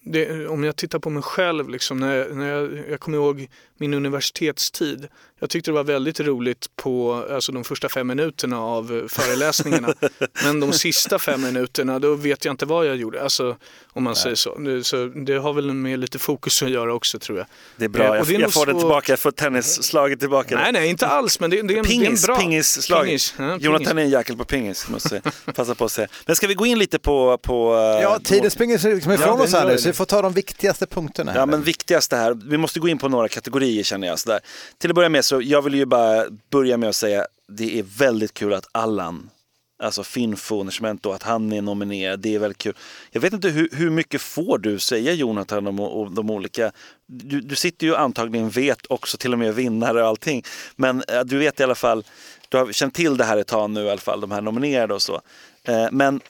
Det, 0.00 0.46
om 0.46 0.64
jag 0.64 0.76
tittar 0.76 0.98
på 0.98 1.10
mig 1.10 1.22
själv, 1.22 1.68
liksom, 1.68 1.96
när, 1.96 2.14
jag, 2.14 2.36
när 2.36 2.48
jag, 2.48 2.88
jag 2.90 3.00
kommer 3.00 3.18
ihåg 3.18 3.48
min 3.84 3.94
universitetstid. 3.94 5.08
Jag 5.40 5.50
tyckte 5.50 5.70
det 5.70 5.74
var 5.74 5.84
väldigt 5.84 6.20
roligt 6.20 6.66
på 6.76 7.24
alltså, 7.30 7.52
de 7.52 7.64
första 7.64 7.88
fem 7.88 8.06
minuterna 8.06 8.60
av 8.60 8.96
eh, 8.96 9.08
föreläsningarna. 9.08 9.94
Men 10.44 10.60
de 10.60 10.72
sista 10.72 11.18
fem 11.18 11.42
minuterna, 11.42 11.98
då 11.98 12.14
vet 12.14 12.44
jag 12.44 12.52
inte 12.52 12.66
vad 12.66 12.86
jag 12.86 12.96
gjorde. 12.96 13.22
Alltså, 13.22 13.56
om 13.92 14.04
man 14.04 14.12
Nej. 14.12 14.22
säger 14.22 14.36
så. 14.36 14.58
Det, 14.58 14.84
så. 14.84 15.06
Det 15.06 15.34
har 15.34 15.52
väl 15.52 15.72
med 15.72 15.98
lite 15.98 16.18
fokus 16.18 16.62
att 16.62 16.70
göra 16.70 16.94
också 16.94 17.18
tror 17.18 17.38
jag. 17.38 17.46
Det 17.76 17.84
är 17.84 17.88
bra, 17.88 18.04
eh, 18.04 18.32
jag, 18.32 18.40
jag 18.40 18.52
får 18.52 18.60
så... 18.60 18.72
det 18.72 18.78
tillbaka, 18.78 19.12
jag 19.12 19.18
får 19.18 19.30
tennisslaget 19.30 20.20
tillbaka. 20.20 20.56
Nej, 20.56 20.72
nej, 20.72 20.88
inte 20.88 21.06
alls. 21.06 21.40
Men 21.40 21.50
det, 21.50 21.62
det, 21.62 21.78
är, 21.78 21.82
pingis, 21.84 22.00
det 22.00 22.06
är 22.06 22.32
en 22.32 22.36
bra... 22.36 22.36
Pingisslag. 22.36 23.04
Pingis. 23.04 23.34
Ja, 23.38 23.56
Jonathan 23.56 23.98
är 23.98 24.02
en 24.02 24.10
jäkel 24.10 24.36
på 24.36 24.44
pingis, 24.44 24.88
måste 24.88 25.22
passa 25.54 25.74
på 25.74 25.84
att 25.84 25.92
säga. 25.92 26.08
Men 26.26 26.36
ska 26.36 26.46
vi 26.46 26.54
gå 26.54 26.66
in 26.66 26.78
lite 26.78 26.98
på... 26.98 27.38
på 27.38 27.74
ja, 28.02 28.18
tiden 28.24 28.50
springer 28.50 28.94
liksom 28.94 29.12
ifrån 29.12 29.38
ja, 29.38 29.44
oss 29.44 29.52
här 29.52 29.66
nu, 29.66 29.78
så 29.78 29.88
vi 29.88 29.92
får 29.92 30.04
ta 30.04 30.22
de 30.22 30.32
viktigaste 30.32 30.86
punkterna. 30.86 31.32
Här. 31.32 31.38
Ja, 31.38 31.46
men 31.46 31.62
viktigaste 31.62 32.16
här, 32.16 32.38
vi 32.44 32.56
måste 32.56 32.80
gå 32.80 32.88
in 32.88 32.98
på 32.98 33.08
några 33.08 33.28
kategorier 33.28 33.73
känner 33.82 34.08
jag. 34.08 34.18
Sådär. 34.18 34.40
Till 34.78 34.90
att 34.90 34.94
börja 34.94 35.08
med 35.08 35.24
så, 35.24 35.42
jag 35.42 35.62
vill 35.62 35.74
ju 35.74 35.84
bara 35.84 36.24
börja 36.50 36.76
med 36.76 36.88
att 36.88 36.96
säga, 36.96 37.26
det 37.48 37.78
är 37.78 37.82
väldigt 37.82 38.34
kul 38.34 38.54
att 38.54 38.68
Allan 38.72 39.30
Alltså 39.78 40.04
Finfo 40.04 40.66
då, 41.00 41.12
att 41.12 41.22
han 41.22 41.52
är 41.52 41.62
nominerad, 41.62 42.20
det 42.20 42.34
är 42.34 42.38
väldigt 42.38 42.58
kul. 42.58 42.76
Jag 43.10 43.20
vet 43.20 43.32
inte 43.32 43.48
hur, 43.48 43.68
hur 43.72 43.90
mycket 43.90 44.20
får 44.20 44.58
du 44.58 44.78
säga 44.78 45.12
Jonathan 45.12 45.66
om, 45.66 45.80
om 45.80 46.14
de 46.14 46.30
olika, 46.30 46.72
du, 47.06 47.40
du 47.40 47.54
sitter 47.54 47.86
ju 47.86 47.96
antagligen 47.96 48.50
vet 48.50 48.86
också 48.88 49.16
till 49.16 49.32
och 49.32 49.38
med 49.38 49.54
vinnare 49.54 50.02
och 50.02 50.08
allting. 50.08 50.42
Men 50.76 51.02
äh, 51.08 51.20
du 51.20 51.38
vet 51.38 51.60
i 51.60 51.62
alla 51.62 51.74
fall, 51.74 52.04
du 52.48 52.56
har 52.56 52.72
känt 52.72 52.94
till 52.94 53.16
det 53.16 53.24
här 53.24 53.36
ett 53.36 53.46
tag 53.46 53.70
nu 53.70 53.84
i 53.84 53.90
alla 53.90 54.00
fall, 54.00 54.20
de 54.20 54.30
här 54.30 54.40
nominerade 54.40 54.94
och 54.94 55.02
så. 55.02 55.20
Eh, 55.64 55.88
men 55.92 56.20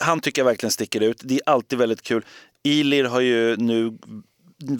han 0.00 0.20
tycker 0.20 0.42
jag 0.42 0.46
verkligen 0.46 0.70
sticker 0.70 1.00
ut. 1.00 1.20
Det 1.24 1.34
är 1.34 1.40
alltid 1.46 1.78
väldigt 1.78 2.02
kul. 2.02 2.24
Ilir 2.62 3.04
har 3.04 3.20
ju 3.20 3.56
nu 3.56 3.98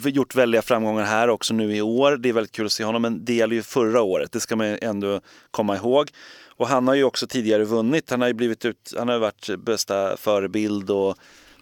gjort 0.03 0.35
väldiga 0.35 0.61
framgångar 0.61 1.03
här 1.03 1.27
också 1.27 1.53
nu 1.53 1.75
i 1.75 1.81
år. 1.81 2.17
Det 2.17 2.29
är 2.29 2.33
väldigt 2.33 2.51
kul 2.51 2.65
att 2.65 2.71
se 2.71 2.83
honom, 2.83 3.01
men 3.01 3.25
det 3.25 3.33
gäller 3.33 3.55
ju 3.55 3.61
förra 3.61 4.01
året. 4.01 4.31
Det 4.31 4.39
ska 4.39 4.55
man 4.55 4.77
ändå 4.81 5.21
komma 5.51 5.75
ihåg. 5.75 6.09
Och 6.57 6.67
han 6.67 6.87
har 6.87 6.95
ju 6.95 7.03
också 7.03 7.27
tidigare 7.27 7.63
vunnit. 7.63 8.09
Han 8.09 8.21
har 8.21 8.27
ju 8.27 8.33
blivit 8.33 8.65
ut, 8.65 8.93
han 8.97 9.07
har 9.07 9.19
varit 9.19 9.49
bästa 9.65 10.17
förebild 10.17 10.89
och 10.89 11.17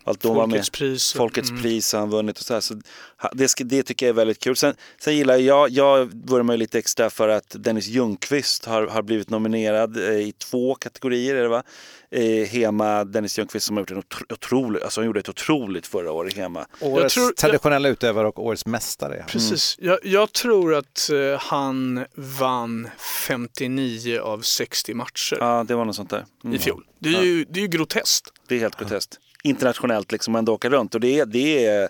allt 0.05 0.21
då 0.21 0.33
Folkets 0.33 0.69
pris. 0.69 1.13
Folkets 1.13 1.49
mm. 1.49 1.61
pris 1.61 1.93
har 1.93 1.99
han 1.99 2.09
vunnit 2.09 2.37
och 2.37 2.43
så 2.43 2.53
här. 2.53 2.61
Så 2.61 2.73
det, 3.33 3.53
det 3.59 3.83
tycker 3.83 4.05
jag 4.05 4.13
är 4.13 4.17
väldigt 4.17 4.39
kul. 4.39 4.55
Sen, 4.55 4.75
sen 4.99 5.15
gillar 5.15 5.37
jag, 5.37 5.69
jag 5.69 6.11
vurmar 6.25 6.53
ju 6.53 6.57
lite 6.57 6.79
extra 6.79 7.09
för 7.09 7.27
att 7.27 7.55
Dennis 7.59 7.87
Ljungqvist 7.87 8.65
har, 8.65 8.87
har 8.87 9.01
blivit 9.01 9.29
nominerad 9.29 9.97
eh, 9.97 10.19
i 10.19 10.31
två 10.31 10.75
kategorier. 10.75 11.35
Är 11.35 11.41
det 11.41 11.47
va? 11.47 11.63
Eh, 12.11 12.47
Hema, 12.47 13.03
Dennis 13.03 13.37
Ljungqvist 13.37 13.65
som 13.65 13.77
har 13.77 13.81
gjort 13.81 13.91
en 13.91 14.03
otrolig, 14.29 14.81
alltså 14.83 15.01
han 15.01 15.05
gjorde 15.05 15.19
ett 15.19 15.29
otroligt 15.29 15.87
förra 15.87 16.11
året 16.11 16.37
i 16.37 16.39
Hema. 16.39 16.65
Årets 16.81 17.13
tror, 17.13 17.31
traditionella 17.31 17.87
jag, 17.87 17.93
utövare 17.93 18.27
och 18.27 18.45
årets 18.45 18.65
mästare. 18.65 19.25
Precis, 19.27 19.77
mm. 19.79 19.89
jag, 19.89 19.99
jag, 20.03 20.33
tror 20.33 20.75
att 20.75 21.09
uh, 21.13 21.37
han 21.37 22.05
vann 22.15 22.89
59 23.27 24.19
av 24.19 24.41
60 24.41 24.93
matcher. 24.93 25.37
Ja, 25.39 25.65
det 25.67 25.75
var 25.75 25.85
något 25.85 25.95
sånt 25.95 26.09
där. 26.09 26.25
Mm. 26.43 26.55
I 26.55 26.59
fjol. 26.59 26.85
Det 26.99 27.09
är, 27.09 27.13
ja. 27.13 27.23
ju, 27.23 27.45
det 27.49 27.59
är 27.59 27.61
ju 27.61 27.67
groteskt. 27.67 28.29
Det 28.47 28.55
är 28.55 28.59
helt 28.59 28.79
groteskt 28.79 29.19
internationellt 29.45 30.11
liksom 30.11 30.35
ändå 30.35 30.53
åka 30.53 30.69
runt 30.69 30.95
och 30.95 31.01
det, 31.01 31.25
det 31.25 31.65
är 31.65 31.89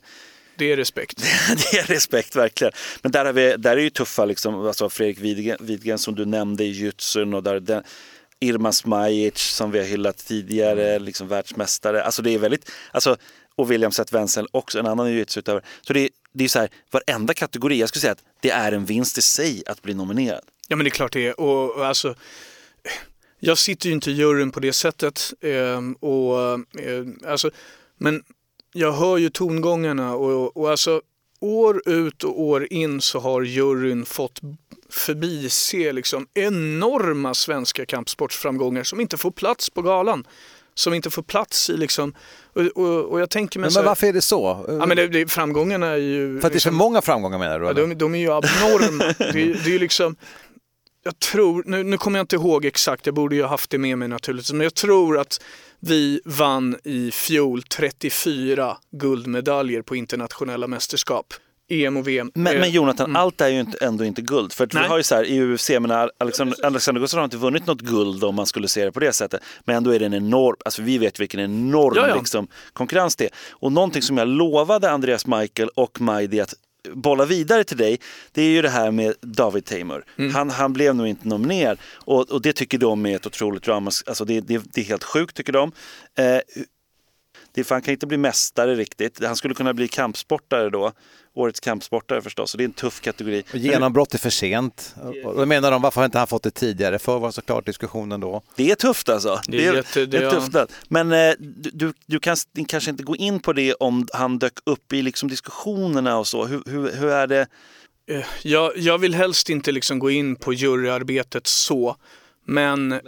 det 0.57 0.71
är 0.71 0.77
respekt. 0.77 1.17
det 1.71 1.77
är 1.77 1.83
respekt 1.83 2.35
verkligen. 2.35 2.73
Men 3.01 3.11
där, 3.11 3.25
har 3.25 3.33
vi, 3.33 3.55
där 3.57 3.77
är 3.77 3.81
ju 3.81 3.89
tuffa, 3.89 4.25
liksom, 4.25 4.55
alltså 4.55 4.89
Fredrik 4.89 5.19
Widgren, 5.19 5.57
Widgren 5.59 5.97
som 5.97 6.15
du 6.15 6.25
nämnde 6.25 6.63
i 6.63 6.69
jutsun 6.69 7.33
och 7.33 7.43
där, 7.43 7.59
den, 7.59 7.83
Irma 8.39 8.71
Smajic 8.71 9.37
som 9.37 9.71
vi 9.71 9.79
har 9.79 9.85
hyllat 9.85 10.17
tidigare, 10.17 10.99
liksom 10.99 11.27
världsmästare. 11.27 12.03
Alltså 12.03 12.21
det 12.21 12.33
är 12.33 12.39
väldigt, 12.39 12.71
alltså, 12.91 13.17
och 13.55 13.71
William 13.71 13.91
Seth 13.91 14.13
Wenzel 14.13 14.47
också, 14.51 14.79
en 14.79 14.87
annan 14.87 15.11
jujutsu-utövare. 15.11 15.63
Så 15.81 15.93
det, 15.93 16.09
det 16.33 16.43
är 16.43 16.47
så 16.47 16.59
här, 16.59 16.69
varenda 16.91 17.33
kategori, 17.33 17.79
jag 17.79 17.89
skulle 17.89 18.01
säga 18.01 18.11
att 18.11 18.23
det 18.39 18.51
är 18.51 18.71
en 18.71 18.85
vinst 18.85 19.17
i 19.17 19.21
sig 19.21 19.63
att 19.65 19.81
bli 19.81 19.93
nominerad. 19.93 20.41
Ja 20.67 20.75
men 20.75 20.83
det 20.83 20.87
är 20.87 20.91
klart 20.91 21.13
det 21.13 21.27
är. 21.27 21.39
Och, 21.39 21.71
och 21.75 21.85
alltså, 21.85 22.15
jag 23.45 23.57
sitter 23.57 23.87
ju 23.87 23.93
inte 23.93 24.11
i 24.11 24.13
juryn 24.13 24.51
på 24.51 24.59
det 24.59 24.73
sättet. 24.73 25.33
Eh, 25.41 25.81
och, 25.99 26.53
eh, 26.79 27.05
alltså, 27.27 27.51
men 27.97 28.23
jag 28.73 28.91
hör 28.91 29.17
ju 29.17 29.29
tongångarna 29.29 30.15
och, 30.15 30.57
och 30.57 30.71
alltså 30.71 31.01
år 31.39 31.81
ut 31.85 32.23
och 32.23 32.41
år 32.41 32.73
in 32.73 33.01
så 33.01 33.19
har 33.19 33.41
juryn 33.41 34.05
fått 34.05 34.39
förbise 34.89 35.91
liksom 35.91 36.27
enorma 36.33 37.33
svenska 37.33 37.85
kampsportsframgångar 37.85 38.83
som 38.83 38.99
inte 39.01 39.17
får 39.17 39.31
plats 39.31 39.69
på 39.69 39.81
galan. 39.81 40.27
Som 40.77 40.93
inte 40.93 41.09
får 41.09 41.23
plats 41.23 41.69
i 41.69 41.77
liksom, 41.77 42.13
och, 42.53 42.61
och, 42.61 43.05
och 43.05 43.19
jag 43.21 43.29
tänker 43.29 43.59
mig 43.59 43.69
men, 43.69 43.73
men 43.73 43.85
varför 43.85 44.07
är 44.07 44.13
det 44.13 44.21
så? 44.21 44.65
Ja, 44.67 44.85
men 44.85 44.97
det, 44.97 45.07
det, 45.07 45.31
framgångarna 45.31 45.87
är 45.87 45.97
ju... 45.97 46.27
För 46.27 46.35
att 46.35 46.41
det 46.41 46.45
är 46.47 46.49
för 46.49 46.53
liksom- 46.53 46.75
många 46.75 47.01
framgångar 47.01 47.37
menar 47.37 47.59
du? 47.59 47.65
Ja, 47.65 47.73
de, 47.73 47.95
de, 47.95 48.15
är 48.15 48.19
ju 48.19 48.31
abnorma. 48.31 49.03
det, 49.17 49.63
det 49.65 49.75
är 49.75 49.79
liksom, 49.79 50.15
jag 51.05 51.19
tror, 51.19 51.63
nu, 51.65 51.83
nu 51.83 51.97
kommer 51.97 52.19
jag 52.19 52.23
inte 52.23 52.35
ihåg 52.35 52.65
exakt, 52.65 53.05
jag 53.05 53.15
borde 53.15 53.35
ju 53.35 53.41
ha 53.41 53.49
haft 53.49 53.69
det 53.69 53.77
med 53.77 53.97
mig 53.97 54.07
naturligtvis, 54.07 54.53
men 54.53 54.61
jag 54.61 54.73
tror 54.73 55.17
att 55.17 55.41
vi 55.79 56.21
vann 56.25 56.75
i 56.83 57.11
fjol 57.11 57.63
34 57.63 58.77
guldmedaljer 58.91 59.81
på 59.81 59.95
internationella 59.95 60.67
mästerskap. 60.67 61.33
EM 61.69 61.97
och 61.97 62.07
VM. 62.07 62.31
Men, 62.35 62.59
men 62.59 62.71
Jonathan, 62.71 63.09
mm. 63.09 63.15
allt 63.15 63.41
är 63.41 63.47
ju 63.47 63.59
inte, 63.59 63.85
ändå 63.85 64.05
inte 64.05 64.21
guld. 64.21 64.53
För 64.53 64.67
vi 64.73 64.87
har 64.87 64.97
ju 64.97 65.03
så 65.03 65.15
här 65.15 65.23
i 65.23 65.41
UFC, 65.41 65.69
men 65.69 65.91
Alexander, 66.17 66.65
Alexander 66.65 67.01
Gustafsson 67.01 67.19
har 67.19 67.25
inte 67.25 67.37
vunnit 67.37 67.67
något 67.67 67.81
guld 67.81 68.23
om 68.23 68.35
man 68.35 68.45
skulle 68.45 68.67
se 68.67 68.85
det 68.85 68.91
på 68.91 68.99
det 68.99 69.13
sättet. 69.13 69.41
Men 69.63 69.75
ändå 69.75 69.91
är 69.91 69.99
det 69.99 70.05
en 70.05 70.13
enorm, 70.13 70.55
alltså 70.65 70.81
vi 70.81 70.97
vet 70.97 71.19
vilken 71.19 71.39
enorm 71.39 71.93
ja, 71.95 72.07
ja. 72.07 72.15
Liksom, 72.15 72.47
konkurrens 72.73 73.15
det 73.15 73.25
är. 73.25 73.31
Och 73.51 73.71
någonting 73.71 74.01
som 74.01 74.17
jag 74.17 74.27
lovade 74.27 74.91
Andreas 74.91 75.27
Michael 75.27 75.69
och 75.75 76.01
Majdi 76.01 76.41
att 76.41 76.53
bolla 76.93 77.25
vidare 77.25 77.63
till 77.63 77.77
dig, 77.77 77.99
det 78.31 78.41
är 78.41 78.49
ju 78.49 78.61
det 78.61 78.69
här 78.69 78.91
med 78.91 79.13
David 79.21 79.65
Tamer. 79.65 80.03
Mm. 80.17 80.35
Han, 80.35 80.49
han 80.49 80.73
blev 80.73 80.95
nog 80.95 81.07
inte 81.07 81.27
nominerad 81.27 81.77
och, 81.93 82.31
och 82.31 82.41
det 82.41 82.53
tycker 82.53 82.77
de 82.77 83.05
är 83.05 83.15
ett 83.15 83.25
otroligt 83.25 83.63
drama. 83.63 83.91
Alltså 84.05 84.25
det, 84.25 84.41
det, 84.41 84.61
det 84.73 84.81
är 84.81 84.85
helt 84.85 85.03
sjukt 85.03 85.37
tycker 85.37 85.53
de. 85.53 85.71
Eh, 86.17 86.39
Det 87.55 87.61
är, 87.61 87.63
för 87.65 87.75
han 87.75 87.81
kan 87.81 87.91
inte 87.91 88.07
bli 88.07 88.17
mästare 88.17 88.75
riktigt. 88.75 89.23
Han 89.25 89.35
skulle 89.35 89.53
kunna 89.53 89.73
bli 89.73 89.87
kampsportare 89.87 90.69
då. 90.69 90.91
Årets 91.33 91.59
kampsportare 91.59 92.21
förstås. 92.21 92.53
Och 92.53 92.57
det 92.57 92.63
är 92.63 92.65
en 92.65 92.73
tuff 92.73 93.01
kategori. 93.01 93.43
Och 93.53 93.57
genombrott 93.57 94.13
är 94.13 94.17
för 94.17 94.29
sent. 94.29 94.95
Och 95.25 95.35
då 95.35 95.45
menar 95.45 95.71
de, 95.71 95.81
varför 95.81 96.01
har 96.01 96.05
inte 96.05 96.17
han 96.17 96.27
fått 96.27 96.43
det 96.43 96.51
tidigare? 96.51 96.99
För 96.99 97.19
var 97.19 97.31
såklart 97.31 97.65
diskussionen 97.65 98.19
då. 98.19 98.41
Det 98.55 98.71
är 98.71 98.75
tufft 98.75 99.09
alltså. 99.09 99.41
Det 99.47 99.65
är 99.65 99.73
jätte- 99.73 99.99
det 99.99 100.05
det 100.05 100.17
är 100.17 100.21
är- 100.21 100.31
tufft. 100.31 100.73
Men 100.87 101.11
eh, 101.11 101.33
du, 101.39 101.93
du, 102.05 102.19
kan 102.19 102.35
kanske 102.67 102.89
inte 102.91 103.03
gå 103.03 103.15
in 103.15 103.39
på 103.39 103.53
det 103.53 103.73
om 103.73 104.07
han 104.13 104.39
dök 104.39 104.53
upp 104.65 104.93
i 104.93 105.01
liksom 105.01 105.29
diskussionerna 105.29 106.17
och 106.17 106.27
så. 106.27 106.45
Hur, 106.45 106.63
hur, 106.65 106.91
hur 106.91 107.07
är 107.09 107.27
det? 107.27 107.47
Eh, 108.11 108.25
Jag, 108.43 108.77
jag 108.77 108.97
vill 108.97 109.15
helst 109.15 109.49
inte 109.49 109.71
liksom 109.71 109.99
gå 109.99 110.11
in 110.11 110.35
på 110.35 110.53
juryarbetet 110.53 111.47
så. 111.47 111.95
Men 112.45 112.99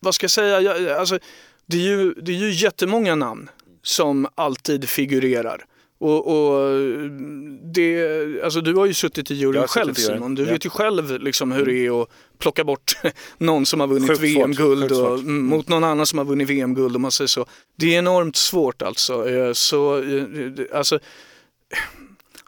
vad 0.00 0.14
ska 0.14 0.24
jag 0.24 0.30
säga? 0.30 0.60
Jag, 0.60 0.88
alltså, 0.88 1.18
det, 1.66 1.76
är 1.76 1.80
ju, 1.82 2.14
det 2.14 2.32
är 2.32 2.36
ju 2.36 2.50
jättemånga 2.52 3.14
namn 3.14 3.50
som 3.82 4.26
alltid 4.34 4.88
figurerar. 4.88 5.64
Och, 5.98 6.26
och 6.26 6.80
det, 7.62 8.42
alltså 8.44 8.60
du 8.60 8.74
har 8.74 8.86
ju 8.86 8.94
suttit 8.94 9.30
i 9.30 9.34
juryn 9.34 9.66
själv 9.66 9.94
Simon. 9.94 10.34
Du 10.34 10.44
ja. 10.44 10.52
vet 10.52 10.66
ju 10.66 10.70
själv 10.70 11.20
liksom 11.20 11.52
hur 11.52 11.66
det 11.66 11.86
är 11.86 12.02
att 12.02 12.08
plocka 12.38 12.64
bort 12.64 12.92
någon 13.38 13.66
som 13.66 13.80
har 13.80 13.86
vunnit 13.86 14.20
VM-guld 14.20 14.92
mm, 14.92 15.44
mot 15.44 15.68
någon 15.68 15.84
annan 15.84 16.06
som 16.06 16.18
har 16.18 16.26
vunnit 16.26 16.50
VM-guld 16.50 16.96
om 16.96 17.02
man 17.02 17.12
säger 17.12 17.28
så. 17.28 17.46
Det 17.76 17.94
är 17.94 17.98
enormt 17.98 18.36
svårt 18.36 18.82
alltså. 18.82 19.28
Eh, 19.28 19.52
Så, 19.52 20.02
eh, 20.02 20.78
alltså 20.78 20.98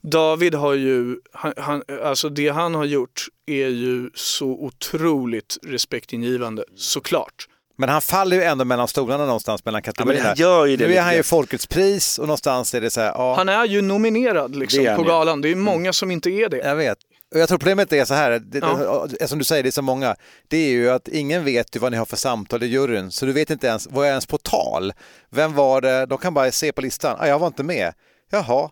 David 0.03 0.55
har 0.55 0.74
ju, 0.74 1.16
han, 1.57 1.82
alltså 2.03 2.28
det 2.28 2.49
han 2.49 2.74
har 2.74 2.85
gjort 2.85 3.26
är 3.47 3.68
ju 3.68 4.11
så 4.14 4.47
otroligt 4.47 5.59
respektingivande, 5.62 6.64
såklart. 6.76 7.49
Men 7.77 7.89
han 7.89 8.01
faller 8.03 8.37
ju 8.37 8.43
ändå 8.43 8.64
mellan 8.64 8.89
stolarna 8.89 9.25
någonstans 9.27 9.64
mellan 9.64 9.83
kategorierna. 9.83 10.35
ju 10.66 10.77
det 10.77 10.85
nu 10.85 10.85
är 10.85 10.89
lite 10.89 11.01
han 11.01 11.14
ju 11.16 11.22
folkets 11.22 11.66
pris 11.66 12.18
och 12.18 12.27
någonstans 12.27 12.75
är 12.75 12.81
det 12.81 12.91
så 12.91 13.01
här, 13.01 13.09
ja, 13.09 13.35
Han 13.35 13.49
är 13.49 13.64
ju 13.64 13.83
nominerad 13.83 14.57
liksom 14.57 14.85
på 14.85 15.03
ju. 15.03 15.05
galan. 15.09 15.41
Det 15.41 15.49
är 15.51 15.55
många 15.55 15.93
som 15.93 16.11
inte 16.11 16.31
är 16.31 16.49
det. 16.49 16.57
jag 16.57 16.77
vet. 16.77 16.99
Och 17.35 17.41
jag 17.41 17.49
tror 17.49 17.59
problemet 17.59 17.93
är 17.93 18.05
så 18.05 18.14
här, 18.14 18.31
det, 18.31 18.59
Ja. 18.59 19.07
som 19.27 19.39
du 19.39 19.45
säger, 19.45 19.62
det 19.62 19.68
är 19.68 19.70
så 19.70 19.83
många, 19.83 20.16
det 20.49 20.57
är 20.57 20.70
ju 20.70 20.91
att 20.91 21.09
ingen 21.09 21.45
vet 21.45 21.77
ju 21.77 21.81
vad 21.81 21.93
ni 21.93 21.99
har 21.99 22.05
för 22.05 22.16
samtal 22.16 22.62
i 22.62 22.66
juryn, 22.66 23.11
så 23.11 23.27
du 23.27 23.33
vet 23.33 23.51
inte 23.51 23.66
ens, 23.66 23.89
vad 23.91 24.05
är 24.07 24.11
ens 24.11 24.27
på 24.27 24.39
tal? 24.39 24.93
Vem 25.31 25.55
var 25.55 25.81
det? 25.81 26.07
De 26.07 26.18
kan 26.18 26.35
bara 26.35 26.53
se 26.53 26.72
på 26.72 26.81
listan, 26.81 27.16
ah, 27.20 27.27
jag 27.27 27.39
var 27.39 27.47
inte 27.47 27.62
med. 27.62 27.93
Jaha, 28.31 28.70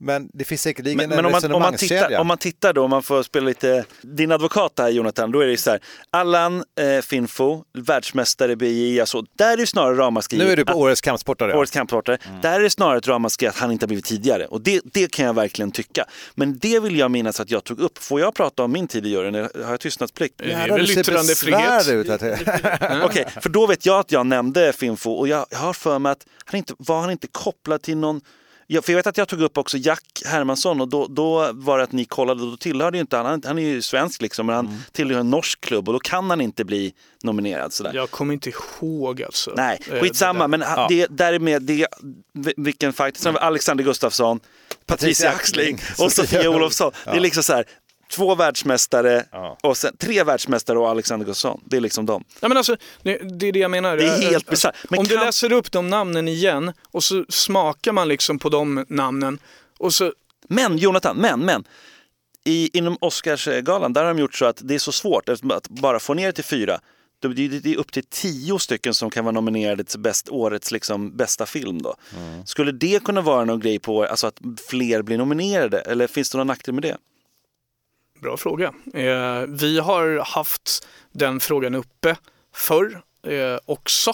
men 0.00 0.28
det 0.34 0.44
finns 0.44 0.62
säkerligen 0.62 0.96
Men, 0.96 1.12
en 1.12 1.16
men 1.16 1.26
om, 1.26 1.32
man, 1.32 1.52
om, 1.52 1.62
man 1.62 1.76
tittar, 1.76 2.18
om 2.18 2.26
man 2.26 2.38
tittar 2.38 2.72
då, 2.72 2.84
om 2.84 2.90
man 2.90 3.02
får 3.02 3.22
spela 3.22 3.46
lite 3.46 3.84
din 4.02 4.32
advokat 4.32 4.72
här 4.78 4.88
Jonathan, 4.88 5.32
då 5.32 5.40
är 5.40 5.44
det 5.44 5.50
ju 5.50 5.56
så 5.56 5.70
här. 5.70 5.80
Allan 6.10 6.64
eh, 6.80 7.02
Finfo, 7.02 7.64
världsmästare 7.78 8.52
i 8.52 8.56
BJJ, 8.56 9.00
alltså, 9.00 9.24
där 9.36 9.52
är 9.52 9.56
det 9.56 9.66
snarare 9.66 9.96
ramaskri. 9.96 10.38
Nu 10.38 10.50
är 10.52 10.56
du 10.56 10.64
på 10.64 10.70
att- 10.70 10.76
årets 10.76 11.00
kampsportare. 11.00 11.56
Årets 11.56 11.72
kampsportare. 11.72 12.18
Där 12.42 12.60
är 12.60 12.62
det 12.62 12.70
snarare 12.70 12.98
ett 12.98 13.08
ramaskri 13.08 13.48
att 13.48 13.56
han 13.56 13.72
inte 13.72 13.82
har 13.82 13.88
blivit 13.88 14.04
tidigare. 14.04 14.46
Och 14.46 14.60
det, 14.60 14.80
det 14.84 15.10
kan 15.10 15.26
jag 15.26 15.34
verkligen 15.34 15.70
tycka. 15.70 16.04
Men 16.34 16.58
det 16.58 16.80
vill 16.80 16.98
jag 16.98 17.10
minnas 17.10 17.40
att 17.40 17.50
jag 17.50 17.64
tog 17.64 17.80
upp. 17.80 17.98
Får 17.98 18.20
jag 18.20 18.34
prata 18.34 18.62
om 18.62 18.72
min 18.72 18.88
tid 18.88 19.06
i 19.06 19.08
juryn? 19.08 19.34
Har 19.34 19.50
jag 19.54 19.80
tystnadsplikt? 19.80 20.34
Det 20.38 20.52
är 20.52 20.68
väl 20.68 20.90
yttrandefrihet. 20.90 21.88
ut. 21.88 22.08
Att, 22.08 22.22
Okej, 23.04 23.26
för 23.40 23.48
då 23.48 23.66
vet 23.66 23.86
jag 23.86 23.98
att 23.98 24.12
jag 24.12 24.26
nämnde 24.26 24.72
Finfo 24.72 25.10
och 25.10 25.28
jag, 25.28 25.46
jag 25.50 25.58
har 25.58 25.72
för 25.72 25.98
mig 25.98 26.12
att 26.12 26.26
han 26.44 26.58
inte, 26.58 26.74
var 26.78 27.00
han 27.00 27.10
inte 27.10 27.26
kopplad 27.26 27.82
till 27.82 27.96
någon 27.96 28.20
Ja, 28.70 28.82
för 28.82 28.92
jag 28.92 28.96
vet 28.96 29.06
att 29.06 29.16
jag 29.16 29.28
tog 29.28 29.40
upp 29.42 29.58
också 29.58 29.76
Jack 29.78 30.22
Hermansson 30.26 30.80
och 30.80 30.88
då, 30.88 31.06
då 31.06 31.50
var 31.52 31.78
det 31.78 31.84
att 31.84 31.92
ni 31.92 32.04
kollade 32.04 32.42
och 32.42 32.50
då 32.50 32.56
tillhörde 32.56 32.96
ju 32.96 33.00
inte 33.00 33.16
han, 33.16 33.42
han, 33.46 33.58
är 33.58 33.62
ju 33.62 33.82
svensk 33.82 34.22
liksom 34.22 34.46
men 34.46 34.54
han 34.56 34.82
tillhör 34.92 35.20
en 35.20 35.30
norsk 35.30 35.60
klubb 35.60 35.88
och 35.88 35.92
då 35.94 36.00
kan 36.00 36.30
han 36.30 36.40
inte 36.40 36.64
bli 36.64 36.94
nominerad 37.22 37.72
sådär. 37.72 37.92
Jag 37.94 38.10
kommer 38.10 38.34
inte 38.34 38.50
ihåg 38.50 39.22
alltså. 39.22 39.52
Nej, 39.56 39.80
Eh, 39.92 40.00
skitsamma 40.00 40.44
det 40.44 40.48
men 40.48 40.62
han- 40.62 40.86
det, 40.88 41.06
där 41.10 41.32
är 41.32 41.38
med, 41.38 41.62
det, 41.62 41.86
vilken 42.56 42.92
fight, 42.92 43.16
sen 43.16 43.34
har 43.34 43.40
vi 43.40 43.46
Alexander 43.46 43.84
Gustafsson, 43.84 44.40
Patricia 44.86 45.30
Axling 45.30 45.80
och 45.98 46.12
Sofia 46.12 46.50
Olofsson. 46.56 46.92
Det 47.04 47.10
är 47.10 47.20
liksom 47.20 47.42
så 47.42 47.52
här, 47.52 47.64
två 48.10 48.34
världsmästare 48.34 49.24
och 49.62 49.76
sen 49.76 49.96
tre 49.96 50.24
världsmästare 50.24 50.78
och 50.78 50.88
Alexander 50.88 51.26
Gustafsson. 51.26 51.60
Det 51.64 51.76
är 51.76 51.80
liksom 51.80 52.06
dem. 52.06 52.24
Ja, 52.40 52.48
men 52.48 52.56
alltså, 52.56 52.76
det, 53.02 53.12
är 53.48 53.52
det 53.52 53.58
jag 53.58 53.70
menar. 53.70 53.96
Det 53.96 54.04
är 54.04 54.18
helt 54.22 54.34
Alltså, 54.34 54.50
bisarrt. 54.50 54.76
Men 54.90 54.98
Om 54.98 55.06
du 55.06 55.14
kan- 55.16 55.24
läser 55.26 55.52
upp 55.52 55.72
de 55.72 55.90
namnen 55.90 56.28
igen 56.28 56.72
och 56.90 57.04
så 57.04 57.24
smakar 57.28 57.92
man 57.92 58.08
liksom 58.08 58.38
på 58.38 58.48
de 58.48 58.84
namnen 58.88 59.38
och 59.78 59.94
så 59.94 60.12
Men 60.48 60.78
Jonathan, 60.78 61.16
men, 61.16 61.40
men. 61.40 61.64
I, 62.44 62.78
inom 62.78 62.96
Oscarsgalan, 63.00 63.92
där 63.92 64.04
har 64.04 64.14
de 64.14 64.18
gjort 64.20 64.34
så 64.34 64.44
att 64.44 64.60
det 64.64 64.74
är 64.74 64.78
så 64.78 64.92
svårt 64.92 65.28
att 65.28 65.68
bara 65.68 65.98
få 66.00 66.14
ner 66.14 66.26
det 66.26 66.32
till 66.32 66.44
fyra. 66.44 66.80
Det 67.20 67.28
det- 67.28 67.48
det 67.60 67.72
är 67.72 67.76
upp 67.76 67.92
till 67.92 68.04
tio 68.10 68.58
stycken 68.58 68.94
som 68.94 69.10
kan 69.10 69.24
vara 69.24 69.32
nominerade 69.32 69.84
till 69.84 70.00
bäst, 70.00 70.28
årets 70.28 70.70
liksom, 70.72 71.16
bästa 71.16 71.46
film. 71.46 71.82
Då. 71.82 71.94
Skulle 72.44 72.72
det 72.72 73.04
kunna 73.04 73.20
vara 73.20 73.44
någon 73.44 73.60
grej 73.60 73.78
på 73.78 74.04
alltså 74.04 74.26
att 74.26 74.40
fler 74.70 75.02
blir 75.02 75.18
nominerade? 75.18 75.80
Eller 75.80 76.06
finns 76.06 76.30
det 76.30 76.38
någon 76.38 76.46
nackdel 76.46 76.74
med 76.74 76.82
det? 76.82 76.96
Bra 78.20 78.36
fråga. 78.36 78.72
Eh, 78.94 79.42
vi 79.48 79.78
har 79.78 80.24
haft 80.24 80.86
den 81.12 81.40
frågan 81.40 81.74
uppe 81.74 82.16
förr 82.54 83.00
eh, 83.26 83.58
också. 83.64 84.12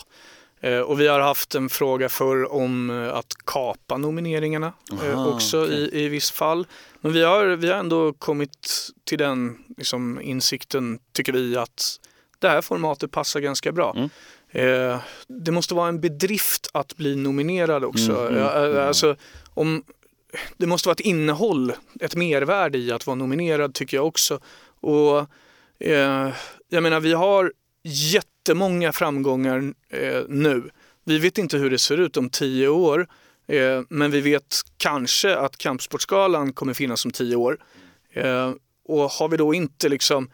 Eh, 0.61 0.81
och 0.81 1.01
vi 1.01 1.09
har 1.09 1.21
haft 1.21 1.55
en 1.55 1.69
fråga 1.69 2.09
förr 2.09 2.53
om 2.53 2.91
eh, 2.91 3.15
att 3.15 3.33
kapa 3.45 3.97
nomineringarna 3.97 4.73
eh, 4.93 5.19
Aha, 5.19 5.27
också 5.27 5.65
okej. 5.65 5.91
i, 5.93 6.05
i 6.05 6.09
viss 6.09 6.31
fall. 6.31 6.67
Men 7.01 7.13
vi 7.13 7.23
har, 7.23 7.47
vi 7.47 7.71
har 7.71 7.79
ändå 7.79 8.13
kommit 8.13 8.91
till 9.05 9.19
den 9.19 9.59
liksom, 9.77 10.21
insikten, 10.21 10.99
tycker 11.13 11.33
vi, 11.33 11.57
att 11.57 12.01
det 12.39 12.49
här 12.49 12.63
formatet 12.63 13.11
passar 13.11 13.41
ganska 13.41 13.73
bra. 13.73 13.95
Mm. 13.97 14.11
Eh, 14.51 15.01
det 15.27 15.51
måste 15.51 15.75
vara 15.75 15.89
en 15.89 16.01
bedrift 16.01 16.71
att 16.73 16.97
bli 16.97 17.17
nominerad 17.17 17.85
också. 17.85 18.27
Mm, 18.27 18.37
mm, 18.37 18.65
mm. 18.65 18.89
Alltså, 18.89 19.17
om, 19.55 19.85
det 20.57 20.67
måste 20.67 20.89
vara 20.89 20.95
ett 20.95 21.01
innehåll, 21.01 21.73
ett 22.01 22.17
mervärde 22.17 22.79
i 22.79 22.93
att 22.93 23.07
vara 23.07 23.15
nominerad 23.15 23.75
tycker 23.75 23.97
jag 23.97 24.07
också. 24.07 24.41
Och 24.81 25.19
eh, 25.79 26.33
jag 26.69 26.83
menar 26.83 27.01
vi 27.01 27.13
har 27.13 27.53
jättemånga 27.83 28.93
framgångar 28.93 29.75
eh, 29.89 30.23
nu. 30.29 30.71
Vi 31.05 31.19
vet 31.19 31.39
inte 31.39 31.57
hur 31.57 31.71
det 31.71 31.79
ser 31.79 31.97
ut 31.97 32.17
om 32.17 32.31
tio 32.31 32.69
år. 32.69 33.09
Eh, 33.47 33.83
men 33.89 34.11
vi 34.11 34.21
vet 34.21 34.61
kanske 34.77 35.37
att 35.37 35.59
Kampsportsgalan 35.59 36.53
kommer 36.53 36.75
finnas 36.75 37.05
om 37.05 37.11
tio 37.11 37.37
år. 37.37 37.59
Eh, 38.13 38.53
och 38.85 39.11
har 39.11 39.29
vi 39.29 39.37
då 39.37 39.55
inte 39.55 39.89
liksom 39.89 40.31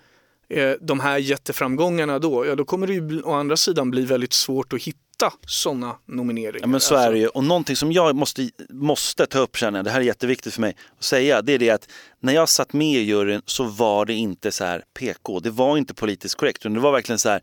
eh, 0.49 0.73
de 0.81 1.01
här 1.01 1.19
jätteframgångarna 1.19 2.19
då, 2.19 2.47
ja 2.47 2.55
då 2.55 2.65
kommer 2.65 2.87
det 2.87 2.93
ju 2.93 3.23
å 3.23 3.33
andra 3.33 3.57
sidan 3.57 3.91
bli 3.91 4.05
väldigt 4.05 4.33
svårt 4.33 4.73
att 4.73 4.83
hitta 4.83 4.99
sådana 5.47 5.97
nomineringar. 6.07 6.61
Ja, 6.61 6.67
men 6.67 6.81
så 6.81 6.95
är 6.95 7.13
det 7.13 7.19
ju. 7.19 7.27
Och 7.29 7.45
någonting 7.45 7.77
som 7.77 7.93
jag 7.93 8.17
måste, 8.17 8.51
måste 8.71 9.27
ta 9.27 9.39
upp 9.39 9.57
känner 9.57 9.79
jag, 9.79 9.85
det 9.85 9.91
här 9.91 10.01
är 10.01 10.05
jätteviktigt 10.05 10.55
för 10.55 10.61
mig 10.61 10.77
att 10.99 11.05
säga, 11.05 11.43
det 11.43 11.53
är 11.53 11.59
det 11.59 11.71
att 11.71 11.89
när 12.21 12.33
jag 12.33 12.49
satt 12.49 12.73
med 12.73 12.97
i 12.97 13.01
juryn 13.01 13.43
så 13.47 13.65
var 13.65 14.07
det 14.07 14.15
inte 14.15 14.53
så 14.53 14.65
här 14.65 14.85
PK, 14.99 15.41
det 15.41 15.51
var 15.51 15.77
inte 15.77 15.95
politiskt 15.95 16.35
korrekt, 16.35 16.63
utan 16.63 16.75
det 16.75 16.81
var 16.81 16.93
verkligen 16.93 17.19
så 17.19 17.29
här, 17.29 17.41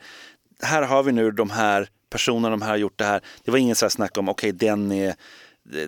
här 0.61 0.82
har 0.82 1.03
vi 1.03 1.11
nu 1.11 1.32
de 1.32 1.49
här 1.49 1.89
personerna, 2.09 2.49
de 2.49 2.61
här 2.61 2.69
har 2.69 2.78
gjort 2.78 2.97
det 2.97 3.05
här. 3.05 3.21
Det 3.43 3.51
var 3.51 3.57
ingen 3.57 3.75
så 3.75 3.86
här 3.86 3.89
snack 3.89 4.17
om, 4.17 4.30
okej 4.30 4.51
den 4.51 4.91
är 4.91 5.15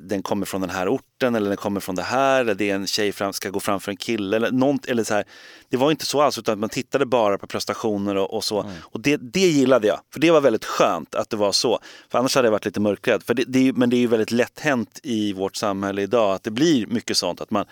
den 0.02 0.24
kommer 0.24 0.46
från 0.46 0.62
den 0.62 0.70
här 0.70 0.88
orten 0.88 1.36
eller 1.36 1.48
den 1.48 1.58
kommer 1.58 1.80
från 1.80 1.96
det 1.96 2.02
här 2.04 2.42
eller 2.42 2.56
det 2.56 2.70
är 2.70 2.76
en 2.76 2.88
tjej 2.88 3.12
fram, 3.12 3.34
ska 3.34 3.50
gå 3.50 3.60
framför 3.60 3.92
en 3.92 3.98
kille 3.98 4.36
eller 4.38 4.52
något, 4.52 4.86
eller 4.86 5.04
så 5.04 5.14
här. 5.14 5.24
Det 5.70 5.78
var 5.78 5.92
inte 5.92 6.06
så 6.06 6.22
alls 6.22 6.38
utan 6.38 6.60
man 6.60 6.70
tittade 6.70 7.06
bara 7.06 7.38
på 7.38 7.48
prestationer 7.48 8.16
och, 8.16 8.34
och 8.34 8.44
så. 8.44 8.60
Och 8.82 9.00
det, 9.00 9.18
det 9.18 9.40
gillade 9.40 9.88
jag, 9.88 10.00
för 10.14 10.20
det 10.20 10.32
var 10.32 10.42
väldigt 10.42 10.66
skönt 10.66 11.16
att 11.16 11.30
det 11.30 11.38
var 11.38 11.52
så. 11.52 11.80
För 12.10 12.20
annars 12.20 12.36
hade 12.36 12.46
jag 12.48 12.52
varit 12.52 12.66
lite 12.66 12.80
mörkrädd. 12.80 13.24
För 13.24 13.34
det, 13.34 13.44
det 13.48 13.74
men 13.74 13.90
det 13.90 13.96
är 13.96 14.00
ju 14.00 14.08
väldigt 14.08 14.32
lätt 14.32 14.60
hänt 14.60 15.00
i 15.04 15.34
vårt 15.34 15.56
samhälle 15.56 16.02
idag 16.02 16.34
att 16.36 16.44
det 16.44 16.52
blir 16.52 16.88
mycket 16.88 17.18
sånt. 17.18 17.42
Att 17.42 17.52
man, 17.52 17.66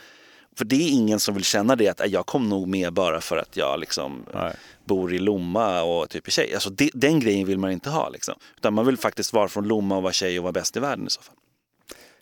för 0.58 0.66
det 0.66 0.76
är 0.76 0.90
ingen 0.90 1.20
som 1.20 1.36
vill 1.36 1.44
känna 1.44 1.76
det 1.76 1.88
att 1.88 2.00
"Äh, 2.02 2.08
jag 2.08 2.26
kom 2.26 2.50
nog 2.50 2.68
med 2.68 2.94
bara 2.94 3.22
för 3.22 3.38
att 3.38 3.58
jag 3.58 3.80
liksom 3.80 4.26
bor 4.86 5.14
i 5.14 5.20
Lomma 5.20 5.82
och 5.82 6.10
typ 6.10 6.28
är 6.28 6.32
tjej. 6.32 6.54
Alltså 6.54 6.70
det, 6.70 6.90
den 6.94 7.20
grejen 7.20 7.48
vill 7.48 7.58
man 7.60 7.72
inte 7.72 7.90
ha. 7.90 8.10
Liksom. 8.10 8.36
Utan 8.58 8.74
man 8.74 8.86
vill 8.86 8.98
faktiskt 8.98 9.34
vara 9.34 9.48
från 9.48 9.68
Lomma 9.68 9.98
och 9.98 10.04
vara 10.04 10.14
tjej 10.14 10.38
och 10.40 10.44
vara 10.44 10.54
bäst 10.54 10.78
i 10.78 10.80
världen 10.80 11.08
i 11.08 11.10
så 11.10 11.22
fall. 11.22 11.36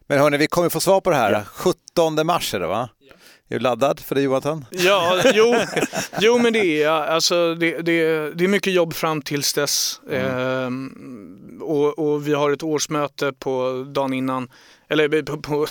Men 0.07 0.19
hörni, 0.19 0.37
vi 0.37 0.47
kommer 0.47 0.69
få 0.69 0.79
svar 0.79 1.01
på 1.01 1.09
det 1.09 1.15
här. 1.15 1.43
17 1.43 2.25
mars 2.25 2.53
är 2.53 2.59
det 2.59 2.67
va? 2.67 2.89
Är 3.49 3.55
du 3.55 3.59
laddad 3.59 3.99
för 3.99 4.15
det 4.15 4.21
Jonathan? 4.21 4.65
Ja, 4.71 5.21
jo, 5.33 5.55
jo 6.19 6.37
men 6.37 6.53
det 6.53 6.83
är 6.83 6.89
alltså, 6.89 7.55
det, 7.55 7.81
det, 7.81 8.31
det 8.31 8.43
är 8.43 8.47
mycket 8.47 8.73
jobb 8.73 8.93
fram 8.93 9.21
tills 9.21 9.53
dess. 9.53 10.01
Ehm, 10.11 11.59
och, 11.61 11.99
och 11.99 12.27
vi 12.27 12.33
har 12.33 12.51
ett 12.51 12.63
årsmöte 12.63 13.33
på 13.33 13.85
dagen 13.93 14.13
innan, 14.13 14.49
eller 14.89 15.21
på, 15.21 15.41
på, 15.41 15.67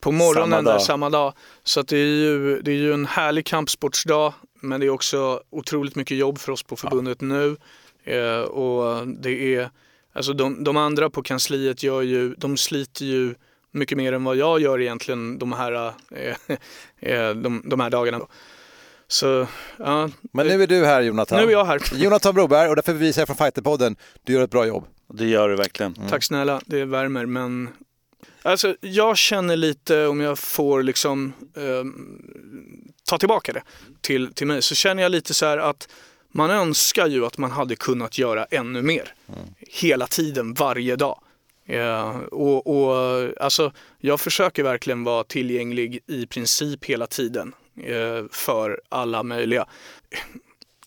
på 0.00 0.12
morgonen 0.12 0.50
Samma 0.50 0.56
samma 0.56 0.62
dag. 0.62 0.74
dag. 0.74 0.82
samma 0.82 1.10
dag. 1.10 1.32
Så 1.64 1.82
det, 1.82 1.96
är 1.96 2.06
ju, 2.06 2.62
det 2.62 2.70
är 2.70 2.76
ju 2.76 2.92
en 2.92 3.06
härlig 3.06 3.46
kampsportsdag, 3.46 4.34
men 4.60 4.80
det 4.80 4.86
är 4.86 4.90
också 4.90 5.40
otroligt 5.50 5.96
mycket 5.96 6.16
jobb 6.16 6.38
för 6.38 6.52
oss 6.52 6.62
på 6.62 6.76
förbundet 6.76 7.20
nu. 7.20 7.56
Eh, 8.04 8.40
och 8.40 9.06
det 9.06 9.54
är, 9.54 9.70
alltså 10.12 10.32
de, 10.32 10.64
de 10.64 10.76
andra 10.76 11.10
på 11.10 11.22
kansliet 11.22 11.82
gör 11.82 12.02
ju, 12.02 12.34
de 12.34 12.56
sliter 12.56 13.04
ju 13.04 13.34
mycket 13.76 13.98
mer 13.98 14.12
än 14.12 14.24
vad 14.24 14.36
jag 14.36 14.60
gör 14.60 14.80
egentligen 14.80 15.38
de 15.38 15.52
här, 15.52 15.92
eh, 16.10 16.36
eh, 17.12 17.30
de, 17.34 17.62
de 17.64 17.80
här 17.80 17.90
dagarna. 17.90 18.20
Så, 19.08 19.46
ja. 19.78 20.10
Men 20.32 20.46
nu 20.46 20.62
är 20.62 20.66
du 20.66 20.84
här 20.84 21.02
Jonathan. 21.02 21.40
Nu 21.40 21.46
är 21.46 21.52
jag 21.52 21.64
här. 21.64 21.80
Jonathan 21.94 22.34
Broberg 22.34 22.68
och 22.68 22.76
därför 22.76 22.92
vill 22.92 23.02
vi 23.02 23.12
säga 23.12 23.26
från 23.26 23.36
Fighterpodden, 23.36 23.96
du 24.24 24.32
gör 24.32 24.42
ett 24.42 24.50
bra 24.50 24.66
jobb. 24.66 24.84
Det 25.14 25.26
gör 25.26 25.48
du 25.48 25.56
verkligen. 25.56 25.94
Tack 26.08 26.24
snälla, 26.24 26.60
det 26.66 26.84
värmer 26.84 27.26
men 27.26 27.68
Alltså, 28.42 28.76
jag 28.80 29.16
känner 29.16 29.56
lite, 29.56 30.06
om 30.06 30.20
jag 30.20 30.38
får 30.38 30.82
liksom 30.82 31.32
eh, 31.56 31.84
ta 33.08 33.18
tillbaka 33.18 33.52
det 33.52 33.62
till, 34.00 34.34
till 34.34 34.46
mig, 34.46 34.62
så 34.62 34.74
känner 34.74 35.02
jag 35.02 35.12
lite 35.12 35.34
så 35.34 35.46
här 35.46 35.58
att 35.58 35.88
man 36.32 36.50
önskar 36.50 37.06
ju 37.06 37.26
att 37.26 37.38
man 37.38 37.50
hade 37.50 37.76
kunnat 37.76 38.18
göra 38.18 38.44
ännu 38.44 38.82
mer. 38.82 39.14
Mm. 39.28 39.40
Hela 39.58 40.06
tiden, 40.06 40.54
varje 40.54 40.96
dag. 40.96 41.20
Eh, 41.66 42.16
och, 42.18 42.66
och, 42.66 43.28
alltså, 43.40 43.72
jag 43.98 44.20
försöker 44.20 44.62
verkligen 44.62 45.04
vara 45.04 45.24
tillgänglig 45.24 46.00
i 46.06 46.26
princip 46.26 46.84
hela 46.84 47.06
tiden 47.06 47.54
eh, 47.84 48.24
för 48.30 48.80
alla 48.88 49.22
möjliga. 49.22 49.66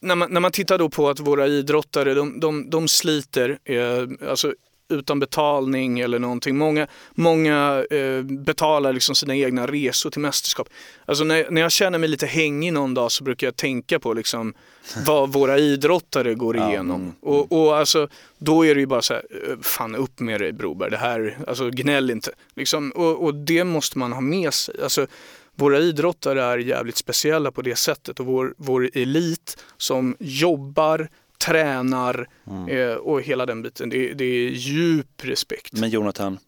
När 0.01 0.15
man, 0.15 0.33
när 0.33 0.41
man 0.41 0.51
tittar 0.51 0.77
då 0.77 0.89
på 0.89 1.09
att 1.09 1.19
våra 1.19 1.47
idrottare, 1.47 2.13
de, 2.13 2.39
de, 2.39 2.69
de 2.69 2.87
sliter, 2.87 3.59
eh, 3.63 4.29
alltså 4.29 4.53
utan 4.89 5.19
betalning 5.19 5.99
eller 5.99 6.19
någonting. 6.19 6.57
Många, 6.57 6.87
många 7.11 7.85
eh, 7.89 8.21
betalar 8.21 8.93
liksom 8.93 9.15
sina 9.15 9.35
egna 9.35 9.67
resor 9.67 10.09
till 10.09 10.21
mästerskap. 10.21 10.69
Alltså 11.05 11.23
när, 11.23 11.47
när 11.49 11.61
jag 11.61 11.71
känner 11.71 11.99
mig 11.99 12.09
lite 12.09 12.25
hängig 12.25 12.73
någon 12.73 12.93
dag 12.93 13.11
så 13.11 13.23
brukar 13.23 13.47
jag 13.47 13.55
tänka 13.55 13.99
på 13.99 14.13
liksom 14.13 14.53
vad 15.05 15.33
våra 15.33 15.57
idrottare 15.57 16.33
går 16.33 16.57
igenom. 16.57 17.01
Mm. 17.01 17.13
Och, 17.21 17.51
och 17.51 17.77
alltså, 17.77 18.07
då 18.37 18.65
är 18.65 18.75
det 18.75 18.81
ju 18.81 18.87
bara 18.87 19.01
så 19.01 19.13
här, 19.13 19.23
eh, 19.47 19.57
fan 19.61 19.95
upp 19.95 20.19
med 20.19 20.41
dig 20.41 20.51
Broberg, 20.51 20.89
det 20.89 20.97
här, 20.97 21.37
alltså 21.47 21.69
gnäll 21.69 22.11
inte. 22.11 22.31
Liksom, 22.55 22.91
och, 22.91 23.23
och 23.23 23.35
det 23.35 23.63
måste 23.63 23.97
man 23.97 24.13
ha 24.13 24.21
med 24.21 24.53
sig. 24.53 24.75
Alltså, 24.83 25.07
våra 25.55 25.79
idrottare 25.79 26.43
är 26.43 26.57
jävligt 26.57 26.97
speciella 26.97 27.51
på 27.51 27.61
det 27.61 27.75
sättet 27.75 28.19
och 28.19 28.25
vår, 28.25 28.53
vår 28.57 28.89
elit 28.93 29.63
som 29.77 30.15
jobbar, 30.19 31.09
tränar 31.45 32.27
mm. 32.47 32.67
eh, 32.67 32.95
och 32.95 33.21
hela 33.21 33.45
den 33.45 33.61
biten. 33.61 33.89
Det, 33.89 34.13
det 34.13 34.25
är 34.25 34.49
djup 34.49 35.23
respekt. 35.23 35.73
Men 35.73 35.89
Jonathan, 35.89 36.39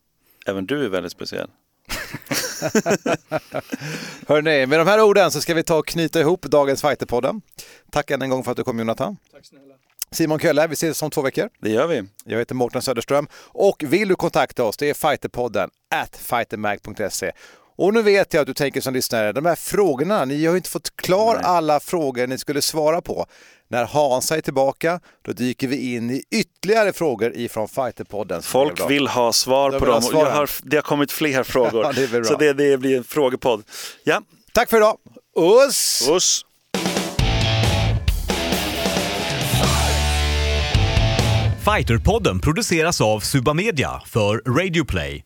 även 0.46 0.66
du 0.66 0.86
är 0.86 0.90
väldigt 0.90 1.12
speciell. 1.12 1.50
Hörrni, 4.28 4.66
med 4.66 4.80
de 4.80 4.88
här 4.88 5.02
orden 5.02 5.32
så 5.32 5.42
ska 5.42 5.54
vi 5.54 5.64
ta 5.64 5.78
och 5.78 5.88
knyta 5.88 6.20
ihop 6.20 6.42
dagens 6.42 6.82
Fighterpodden. 6.82 7.42
Tack 7.92 8.12
än 8.12 8.22
en 8.22 8.30
gång 8.30 8.44
för 8.44 8.52
att 8.52 8.58
du 8.58 8.64
kom 8.64 8.80
Jonathan. 8.80 9.18
Tack 9.32 9.46
snälla. 9.46 9.74
Simon 10.12 10.40
Kölle, 10.40 10.68
vi 10.68 10.74
ses 10.74 11.02
om 11.02 11.10
två 11.12 11.22
veckor. 11.22 11.50
Det 11.60 11.70
gör 11.70 11.88
vi. 11.88 12.04
Jag 12.26 12.40
heter 12.40 12.56
Mårten 12.56 12.82
Söderström 12.82 13.28
och 13.36 13.84
vill 13.88 14.08
du 14.08 14.16
kontakta 14.16 14.64
oss, 14.64 14.78
det 14.78 14.90
är 14.90 14.94
fighterpodden 14.94 15.70
at 15.96 16.16
fightermag.se. 16.16 17.32
Och 17.82 17.94
nu 17.94 18.02
vet 18.02 18.34
jag 18.34 18.42
att 18.42 18.48
du 18.48 18.54
tänker 18.54 18.82
som 18.82 18.94
lyssnare, 18.94 19.32
de 19.32 19.46
här 19.46 19.56
frågorna, 19.56 20.26
ni 20.26 20.46
har 20.46 20.54
ju 20.54 20.58
inte 20.58 20.70
fått 20.70 20.96
klar 20.96 21.36
Nej. 21.36 21.44
alla 21.46 21.80
frågor 21.80 22.28
ni 22.28 22.38
skulle 22.38 22.62
svara 22.62 23.02
på. 23.02 23.26
När 23.68 23.86
Hansa 23.86 24.38
är 24.38 24.42
tillbaka, 24.42 25.00
då 25.22 25.32
dyker 25.32 25.68
vi 25.68 25.96
in 25.96 26.10
i 26.10 26.24
ytterligare 26.32 26.94
frågor 26.94 27.36
ifrån 27.36 27.68
Fighterpodden. 27.68 28.42
Folk 28.42 28.90
vill 28.90 29.08
ha 29.08 29.34
svar 29.34 29.72
de 29.72 29.80
på 29.80 29.86
dem. 29.86 30.04
Jag 30.12 30.26
har, 30.26 30.50
det 30.64 30.78
har 30.78 30.82
kommit 30.82 31.12
fler 31.12 31.44
frågor. 31.44 31.84
ja, 31.96 32.08
det 32.08 32.26
så 32.26 32.36
det, 32.36 32.54
det 32.54 32.78
blir 32.78 32.98
en 32.98 33.04
frågepodd. 33.04 33.64
Ja. 34.04 34.22
Tack 34.54 34.70
för 34.70 34.78
idag. 34.78 34.98
Uss! 35.68 36.10
Uss! 36.10 36.46
Fighterpodden 41.66 42.40
produceras 42.40 43.02
av 43.02 43.20
Suba 43.20 43.54
Media 43.54 44.02
för 44.06 44.38
Radio 44.38 44.86
Play 44.86 45.26